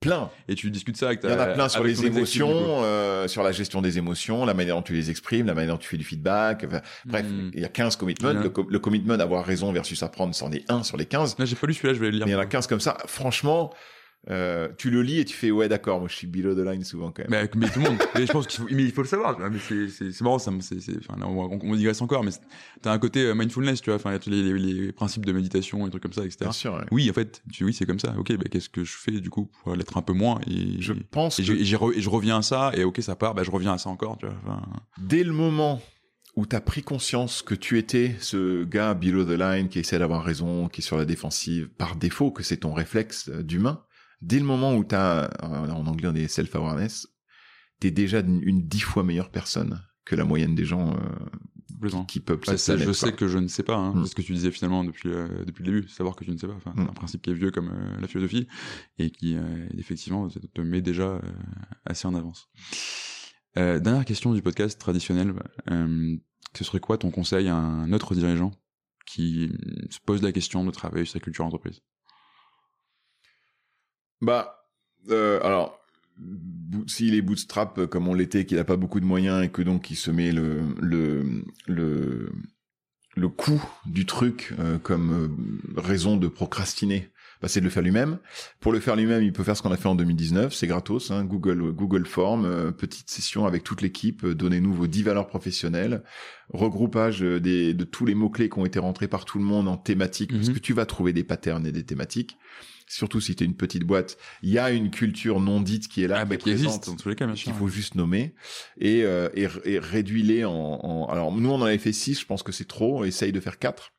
plein. 0.01 0.31
Et 0.49 0.55
tu 0.55 0.71
discutes 0.71 0.97
ça 0.97 1.07
avec 1.07 1.21
ta. 1.21 1.29
Il 1.29 1.33
y 1.33 1.35
en 1.35 1.41
a 1.41 1.47
plein 1.47 1.69
sur 1.69 1.83
les 1.83 2.05
émotions, 2.05 2.83
euh, 2.83 3.29
sur 3.29 3.43
la 3.43 3.53
gestion 3.53 3.83
des 3.83 3.99
émotions, 3.99 4.45
la 4.45 4.55
manière 4.55 4.77
dont 4.77 4.83
tu 4.83 4.93
les 4.93 5.11
exprimes, 5.11 5.47
la 5.47 5.55
manière 5.55 5.75
dont 5.75 5.81
tu 5.81 5.89
fais 5.89 5.97
du 5.97 6.05
feedback. 6.05 6.67
bref, 7.05 7.27
hmm. 7.27 7.51
il 7.55 7.61
y 7.61 7.65
a 7.65 7.69
15 7.69 7.97
commitments. 7.97 8.33
Le, 8.33 8.53
le, 8.69 8.79
commitment 8.79 9.17
d'avoir 9.17 9.45
raison 9.45 9.73
versus 9.73 10.03
apprendre, 10.03 10.35
c'en 10.35 10.53
est 10.53 10.71
un 10.71 10.83
sur 10.83 10.97
les 10.97 11.07
15. 11.07 11.37
Là, 11.39 11.45
j'ai 11.45 11.57
pas 11.57 11.67
lu 11.67 11.75
celui-là, 11.75 11.95
je 11.97 12.01
vais 12.01 12.11
le 12.11 12.19
lire. 12.19 12.27
Mais 12.27 12.33
il 12.33 12.35
y 12.35 12.37
en 12.37 12.41
a 12.41 12.47
15 12.47 12.67
comme 12.67 12.81
ça. 12.81 12.97
Franchement, 13.07 13.73
euh, 14.29 14.69
tu 14.77 14.91
le 14.91 15.03
lis 15.03 15.21
et 15.21 15.25
tu 15.25 15.37
fais 15.37 15.53
ouais 15.53 15.69
d'accord 15.69 16.01
moi 16.01 16.09
je 16.09 16.17
suis 16.17 16.27
below 16.27 16.53
the 16.55 16.67
line 16.67 16.83
souvent 16.83 17.13
quand 17.13 17.23
même. 17.23 17.31
Mais, 17.31 17.49
mais 17.55 17.71
tout 17.71 17.79
le 17.79 17.91
monde. 17.91 17.99
Mais 18.17 18.27
je 18.27 18.33
pense 18.33 18.49
qu'il 18.49 18.61
faut 18.61 18.69
mais 18.69 18.83
il 18.83 18.91
faut 18.91 19.03
le 19.03 19.07
savoir 19.07 19.39
mais 19.39 19.59
c'est 19.89 19.89
c'est 19.89 20.21
marrant 20.23 20.41
ça 20.41 20.51
c'est 20.61 20.79
enfin 20.99 21.15
on, 21.23 21.61
on, 21.63 21.77
digresse 21.77 22.03
encore 22.03 22.25
mais 22.25 22.33
t'as 22.83 22.91
un 22.91 22.99
côté 22.99 23.21
euh, 23.21 23.35
mindfulness 23.35 23.83
tu 23.83 23.91
vois. 23.91 23.97
Enfin 23.97 24.11
il 24.11 24.35
y 24.37 24.51
a 24.51 24.53
les, 24.53 24.59
les, 24.59 24.93
principes 24.93 25.25
de 25.25 25.31
méditation 25.31 25.87
et 25.87 25.91
trucs 25.91 26.03
comme 26.03 26.13
ça 26.13 26.25
etc 26.25 26.39
Bien 26.41 26.53
sûr, 26.53 26.85
oui 26.91 27.09
en 27.09 27.13
fait 27.13 27.41
tu, 27.53 27.65
oui 27.65 27.73
c'est 27.73 27.87
comme 27.87 28.01
ça. 28.01 28.17
Ok 28.19 28.33
bah, 28.37 28.47
qu'est-ce 28.51 28.69
que 28.69 28.83
je 28.83 28.97
fais 28.97 29.13
du 29.13 29.31
coup 29.31 29.49
pour 29.63 29.77
l'être 29.77 29.97
un 29.97 30.03
peu 30.03 30.13
moins 30.13 30.41
et 30.51 30.81
je 30.81 30.93
pense 30.93 31.39
et, 31.39 31.45
que... 31.45 31.53
et, 31.53 31.65
je 31.65 32.09
reviens 32.09 32.39
à 32.39 32.43
ça 32.43 32.73
et 32.75 32.83
ok 32.83 33.01
ça 33.03 33.15
part 33.15 33.35
bah 33.35 33.45
je 33.45 33.53
reviens 33.53 33.75
à 33.75 33.79
ça 33.79 33.91
encore 33.91 34.19
tu 34.19 34.27
vois 34.27 34.61
dès 34.99 35.23
le 35.23 35.33
moment 35.33 35.81
où 36.37 36.45
tu 36.47 36.55
as 36.55 36.61
pris 36.61 36.83
conscience 36.83 37.43
que 37.43 37.55
tu 37.55 37.79
étais 37.79 38.15
ce 38.21 38.65
gars 38.65 38.95
below 38.95 39.25
the 39.25 39.39
line 39.39 39.69
qui 39.69 39.79
essaie 39.79 39.99
d'avoir 39.99 40.23
raison, 40.23 40.69
qui 40.69 40.83
est 40.83 40.85
sur 40.85 40.99
la 40.99 41.07
défensive 41.07 41.69
par 41.69 41.97
défaut, 41.97 42.31
que 42.31 42.43
c'est 42.43 42.59
ton 42.59 42.75
réflexe 42.75 43.31
euh, 43.31 43.43
d'humain, 43.43 43.83
dès 44.21 44.39
le 44.39 44.45
moment 44.45 44.75
où 44.77 44.85
tu 44.85 44.95
as, 44.95 45.31
en 45.43 45.87
anglais 45.87 46.09
on 46.09 46.29
self-awareness, 46.29 47.09
tu 47.81 47.89
es 47.89 47.91
déjà 47.91 48.21
une 48.21 48.69
dix 48.69 48.81
fois 48.81 49.03
meilleure 49.03 49.31
personne 49.31 49.83
que 50.05 50.15
la 50.15 50.25
moyenne 50.25 50.55
des 50.55 50.65
gens 50.65 50.95
euh, 50.95 52.05
qui, 52.07 52.21
peuvent 52.21 52.43
ça, 52.45 52.77
je 52.77 52.93
sais 52.93 53.13
que 53.13 53.29
je 53.29 53.39
ne 53.39 53.49
sais 53.49 53.63
pas, 53.63 53.77
hein, 53.77 53.95
mm. 53.95 54.07
ce 54.07 54.15
que 54.15 54.23
tu 54.23 54.33
disais 54.33 54.51
finalement 54.51 54.85
depuis, 54.85 55.09
euh, 55.09 55.45
depuis 55.45 55.65
le 55.65 55.73
début, 55.73 55.89
savoir 55.89 56.17
que 56.17 56.25
tu 56.25 56.31
ne 56.31 56.37
sais 56.37 56.47
pas. 56.47 56.55
Enfin, 56.55 56.73
C'est 56.77 56.85
mm. 56.85 56.89
un 56.91 56.93
principe 56.93 57.23
qui 57.23 57.31
est 57.31 57.35
vieux 57.35 57.51
comme 57.51 57.73
la 57.99 58.07
philosophie 58.07 58.47
et 58.99 59.11
qui 59.11 59.37
effectivement 59.77 60.29
te 60.29 60.61
met 60.61 60.83
déjà 60.83 61.21
assez 61.87 62.07
en 62.07 62.15
avance. 62.15 62.49
Euh, 63.59 63.79
dernière 63.79 64.05
question 64.05 64.35
du 64.35 64.43
podcast 64.43 64.79
traditionnel. 64.79 65.33
Euh, 65.71 66.17
ce 66.55 66.65
serait 66.65 66.81
quoi 66.81 66.99
ton 66.99 67.11
conseil 67.11 67.49
à 67.49 67.55
un 67.55 67.93
autre 67.93 68.15
dirigeant 68.15 68.53
qui 69.07 69.53
se 69.91 69.99
pose 70.01 70.23
la 70.23 70.33
question 70.33 70.65
de 70.65 70.71
travailler 70.71 71.05
sur 71.05 71.15
sa 71.15 71.21
culture 71.21 71.47
entreprise 71.47 71.81
Bah, 74.21 74.69
euh, 75.09 75.41
alors, 75.43 75.81
s'il 76.87 77.15
est 77.15 77.23
bootstrap 77.23 77.87
comme 77.87 78.09
on 78.09 78.15
l'était, 78.15 78.45
qu'il 78.45 78.59
n'a 78.59 78.65
pas 78.65 78.77
beaucoup 78.77 79.01
de 79.01 79.07
moyens 79.07 79.45
et 79.45 79.49
que 79.49 79.63
donc 79.63 79.91
il 79.91 79.97
se 79.97 80.11
met 80.11 80.33
le 80.33 80.63
le 80.81 81.45
le 81.67 82.33
le 83.15 83.29
coût 83.29 83.63
du 83.87 84.07
truc 84.07 84.55
comme 84.83 85.61
raison 85.77 86.17
de 86.17 86.29
procrastiner 86.29 87.11
bah, 87.43 87.49
c'est 87.49 87.61
de 87.61 87.65
le 87.65 87.71
faire 87.71 87.83
lui-même. 87.83 88.19
Pour 88.61 88.73
le 88.73 88.81
faire 88.81 88.97
lui-même, 88.97 89.23
il 89.23 89.33
peut 89.33 89.45
faire 89.45 89.57
ce 89.57 89.63
qu'on 89.63 89.73
a 89.73 89.77
fait 89.77 89.89
en 89.89 89.95
2019, 89.95 90.55
c'est 90.55 90.67
gratos, 90.67 91.11
hein, 91.11 91.25
Google 91.25 91.73
Google 91.73 92.07
Form, 92.07 92.45
euh, 92.45 92.73
petite 92.73 93.11
session 93.11 93.47
avec 93.47 93.63
toute 93.63 93.83
l'équipe, 93.83 94.25
euh, 94.25 94.35
donnez-nous 94.35 94.73
vos 94.73 94.87
10 94.87 95.03
valeurs 95.03 95.27
professionnelles, 95.27 96.03
regroupage 96.51 97.23
euh, 97.23 97.41
des, 97.41 97.75
de 97.75 97.85
tous 97.85 98.07
les 98.07 98.15
mots-clés 98.15 98.49
qui 98.49 98.59
ont 98.59 98.67
été 98.67 98.79
rentrés 98.79 99.09
par 99.09 99.25
tout 99.25 99.39
le 99.39 99.45
monde 99.45 99.69
en 99.69 99.77
thématique, 99.77 100.33
parce 100.33 100.49
mhm. 100.49 100.55
que 100.55 100.59
tu 100.61 100.73
vas 100.73 100.87
trouver 100.87 101.13
des 101.13 101.25
patterns 101.25 101.67
et 101.67 101.73
des 101.73 101.85
thématiques. 101.85 102.37
Surtout 102.89 103.21
si 103.21 103.35
tu 103.35 103.43
es 103.43 103.47
une 103.47 103.57
petite 103.57 103.83
boîte, 103.83 104.17
il 104.43 104.51
y 104.51 104.61
a 104.61 104.71
une 104.71 104.91
culture 104.91 105.41
non 105.41 105.61
dite 105.61 105.89
qui 105.89 106.05
est 106.05 106.07
là, 106.07 106.21
ah, 106.21 106.25
bah, 106.25 106.37
qui, 106.37 106.51
existe 106.51 106.87
dans 106.87 106.95
tous 106.95 107.09
les 107.09 107.17
cas, 107.17 107.27
qu'il 107.33 107.53
faut 107.53 107.67
juste 107.67 107.97
nommer. 107.97 108.37
Et, 108.79 109.01
et, 109.01 109.49
et 109.65 109.79
réduis-les 109.81 110.45
en, 110.45 110.53
en, 110.53 111.07
Alors 111.07 111.33
nous, 111.33 111.51
on 111.51 111.57
en 111.57 111.65
avait 111.65 111.79
fait 111.79 111.93
6, 111.93 112.21
je 112.21 112.27
pense 112.27 112.45
que 112.45 112.53
c'est 112.53 112.69
trop, 112.69 113.05
essaye 113.05 113.33
de 113.33 113.41
faire 113.41 113.59
4 113.59 113.96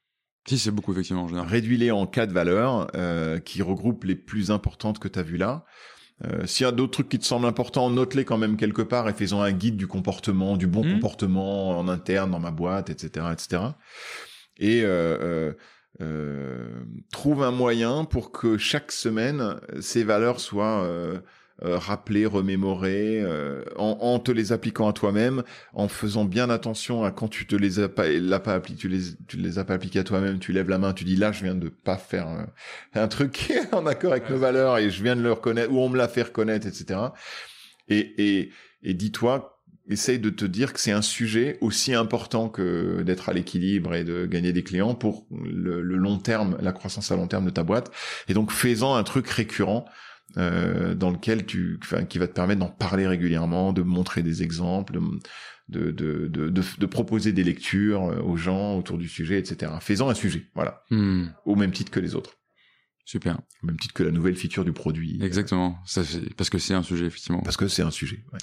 si, 0.47 0.57
c'est 0.57 0.71
beaucoup, 0.71 0.91
effectivement, 0.93 1.23
en 1.23 1.27
général. 1.27 1.47
Réduis-les 1.49 1.91
en 1.91 2.07
quatre 2.07 2.31
valeurs 2.31 2.87
euh, 2.95 3.39
qui 3.39 3.61
regroupent 3.61 4.05
les 4.05 4.15
plus 4.15 4.49
importantes 4.51 4.99
que 4.99 5.07
tu 5.07 5.19
as 5.19 5.23
vues 5.23 5.37
là. 5.37 5.65
Euh, 6.25 6.47
S'il 6.47 6.63
y 6.63 6.67
a 6.67 6.71
d'autres 6.71 6.93
trucs 6.93 7.09
qui 7.09 7.19
te 7.19 7.25
semblent 7.25 7.45
importants, 7.45 7.89
note-les 7.91 8.25
quand 8.25 8.37
même 8.39 8.57
quelque 8.57 8.81
part 8.81 9.07
et 9.07 9.13
faisons 9.13 9.41
un 9.41 9.51
guide 9.51 9.77
du 9.77 9.85
comportement, 9.87 10.57
du 10.57 10.65
bon 10.65 10.83
Mhm. 10.83 10.93
comportement 10.95 11.77
en 11.77 11.87
interne 11.87 12.31
dans 12.31 12.39
ma 12.39 12.49
boîte, 12.51 12.89
etc., 12.89 13.27
etc. 13.31 13.61
Et 14.59 14.81
euh, 14.83 15.17
euh, 15.21 15.53
euh, 16.01 16.69
trouve 17.11 17.43
un 17.43 17.51
moyen 17.51 18.03
pour 18.05 18.31
que 18.31 18.57
chaque 18.57 18.91
semaine 18.91 19.59
ces 19.79 20.03
valeurs 20.03 20.39
soient 20.39 20.87
euh, 21.63 21.77
rappelées, 21.77 22.27
remémorées, 22.27 23.19
euh, 23.19 23.63
en, 23.77 23.97
en 23.99 24.19
te 24.19 24.31
les 24.31 24.51
appliquant 24.51 24.87
à 24.87 24.93
toi-même, 24.93 25.41
en 25.73 25.87
faisant 25.87 26.23
bien 26.23 26.51
attention 26.51 27.03
à 27.03 27.09
quand 27.09 27.27
tu 27.27 27.47
te 27.47 27.55
les 27.55 27.79
as 27.79 27.89
pas, 27.89 28.07
l'as 28.07 28.39
pas 28.39 28.53
appliqué, 28.53 28.79
tu 28.79 28.87
les, 28.87 29.01
tu 29.27 29.37
les 29.37 29.57
as 29.57 29.63
pas 29.63 29.73
appliquées 29.73 29.97
à 29.97 30.03
toi-même, 30.03 30.37
tu 30.37 30.51
lèves 30.51 30.69
la 30.69 30.77
main, 30.77 30.93
tu 30.93 31.03
dis 31.03 31.15
là 31.15 31.31
je 31.31 31.43
viens 31.43 31.55
de 31.55 31.69
pas 31.69 31.97
faire 31.97 32.27
euh, 32.27 32.43
un 32.93 33.07
truc 33.07 33.31
qui 33.31 33.53
est 33.53 33.73
en 33.73 33.87
accord 33.87 34.11
avec 34.11 34.29
nos 34.29 34.37
valeurs 34.37 34.77
et 34.77 34.91
je 34.91 35.01
viens 35.01 35.15
de 35.15 35.21
le 35.21 35.31
reconnaître 35.31 35.71
ou 35.71 35.79
on 35.79 35.89
me 35.89 35.97
l'a 35.97 36.07
fait 36.07 36.21
reconnaître, 36.21 36.67
etc. 36.67 36.99
Et, 37.89 38.13
et, 38.17 38.51
et 38.83 38.93
dis-toi 38.93 39.57
essaye 39.89 40.19
de 40.19 40.29
te 40.29 40.45
dire 40.45 40.73
que 40.73 40.79
c'est 40.79 40.91
un 40.91 41.01
sujet 41.01 41.57
aussi 41.61 41.93
important 41.93 42.49
que 42.49 43.01
d'être 43.01 43.29
à 43.29 43.33
l'équilibre 43.33 43.95
et 43.95 44.03
de 44.03 44.25
gagner 44.25 44.53
des 44.53 44.63
clients 44.63 44.93
pour 44.93 45.25
le, 45.31 45.81
le 45.81 45.95
long 45.95 46.17
terme, 46.17 46.57
la 46.61 46.71
croissance 46.71 47.11
à 47.11 47.15
long 47.15 47.27
terme 47.27 47.45
de 47.45 47.49
ta 47.49 47.63
boîte. 47.63 47.89
Et 48.27 48.33
donc, 48.33 48.51
fais-en 48.51 48.95
un 48.95 49.03
truc 49.03 49.27
récurrent 49.29 49.85
euh, 50.35 50.93
dans 50.95 51.09
lequel 51.11 51.45
tu, 51.45 51.79
enfin, 51.81 52.03
qui 52.03 52.17
va 52.19 52.27
te 52.27 52.33
permettre 52.33 52.59
d'en 52.59 52.69
parler 52.69 53.07
régulièrement, 53.07 53.71
de 53.71 53.81
montrer 53.81 54.23
des 54.23 54.43
exemples, 54.43 54.99
de, 55.69 55.91
de, 55.91 56.27
de, 56.27 56.49
de, 56.49 56.63
de 56.77 56.85
proposer 56.85 57.31
des 57.31 57.43
lectures 57.43 58.03
euh, 58.05 58.21
aux 58.21 58.35
gens 58.37 58.75
autour 58.77 58.97
du 58.97 59.07
sujet, 59.07 59.39
etc. 59.39 59.71
Fais-en 59.79 60.09
un 60.09 60.13
sujet, 60.13 60.47
voilà, 60.55 60.83
Hmm, 60.91 61.27
au 61.45 61.55
même 61.55 61.71
titre 61.71 61.91
que 61.91 61.99
les 61.99 62.13
autres, 62.15 62.33
super. 63.05 63.39
au 63.63 63.67
même 63.67 63.79
titre 63.79 63.93
que 63.93 64.03
la 64.03 64.11
nouvelle 64.11 64.35
feature 64.35 64.65
du 64.65 64.73
produit, 64.73 65.17
Exactement. 65.23 65.77
Ça, 65.85 66.01
parce 66.35 66.49
que 66.49 66.57
c'est 66.57 66.73
un 66.73 66.83
sujet, 66.83 67.05
effectivement. 67.05 67.41
parce 67.41 67.57
que 67.57 67.67
c'est 67.67 67.83
un 67.83 67.91
sujet. 67.91 68.23
Ouais. 68.33 68.39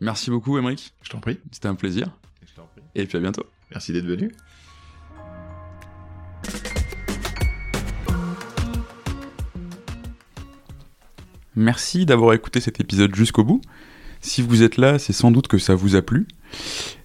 Merci 0.00 0.30
beaucoup, 0.30 0.58
Emeric. 0.58 0.92
Je 1.02 1.10
t'en 1.10 1.20
prie. 1.20 1.38
C'était 1.52 1.68
un 1.68 1.76
plaisir. 1.76 2.10
Je 2.46 2.52
t'en 2.54 2.66
prie. 2.66 2.82
Et 2.96 3.06
puis 3.06 3.16
à 3.16 3.20
bientôt. 3.20 3.44
Merci 3.70 3.92
d'être 3.92 4.06
venu. 4.06 4.30
Merci 11.56 12.06
d'avoir 12.06 12.34
écouté 12.34 12.60
cet 12.60 12.80
épisode 12.80 13.14
jusqu'au 13.14 13.44
bout. 13.44 13.60
Si 14.20 14.42
vous 14.42 14.62
êtes 14.62 14.78
là, 14.78 14.98
c'est 14.98 15.12
sans 15.12 15.30
doute 15.30 15.48
que 15.48 15.58
ça 15.58 15.74
vous 15.74 15.96
a 15.96 16.02
plu. 16.02 16.26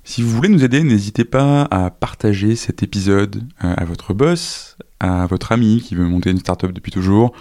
Si 0.04 0.22
vous 0.22 0.30
voulez 0.30 0.50
nous 0.50 0.64
aider, 0.64 0.84
n'hésitez 0.84 1.26
pas 1.26 1.64
à 1.64 1.92
partager 1.92 2.56
cet 2.56 2.82
épisode 2.82 3.44
euh, 3.64 3.74
à 3.76 3.86
votre 3.86 4.14
boss, 4.14 4.78
à 5.00 5.28
votre 5.28 5.52
ami 5.52 5.82
qui 5.82 5.96
veut 5.96 6.06
monter 6.06 6.32
une 6.32 6.40
startup 6.40 6.72
depuis 6.72 6.92
toujours, 6.92 7.34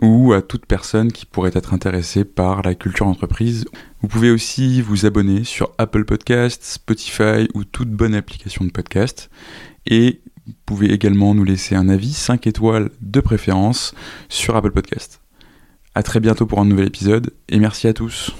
ou 0.00 0.32
à 0.32 0.42
toute 0.42 0.66
personne 0.66 1.12
qui 1.12 1.26
pourrait 1.26 1.52
être 1.54 1.74
intéressée 1.74 2.24
par 2.24 2.62
la 2.62 2.74
culture 2.74 3.06
d'entreprise. 3.06 3.66
Vous 4.00 4.08
pouvez 4.08 4.30
aussi 4.30 4.80
vous 4.80 5.06
abonner 5.06 5.44
sur 5.44 5.72
Apple 5.78 6.04
Podcasts, 6.04 6.64
Spotify 6.64 7.48
ou 7.54 7.64
toute 7.64 7.90
bonne 7.90 8.14
application 8.14 8.64
de 8.64 8.70
podcast. 8.70 9.30
Et 9.86 10.22
vous 10.46 10.54
pouvez 10.66 10.92
également 10.92 11.34
nous 11.34 11.44
laisser 11.44 11.74
un 11.74 11.88
avis 11.88 12.12
5 12.12 12.46
étoiles 12.46 12.90
de 13.00 13.20
préférence 13.20 13.94
sur 14.28 14.56
Apple 14.56 14.72
Podcasts. 14.72 15.21
À 15.94 16.02
très 16.02 16.20
bientôt 16.20 16.46
pour 16.46 16.58
un 16.58 16.64
nouvel 16.64 16.86
épisode 16.86 17.32
et 17.48 17.58
merci 17.58 17.86
à 17.86 17.92
tous. 17.92 18.32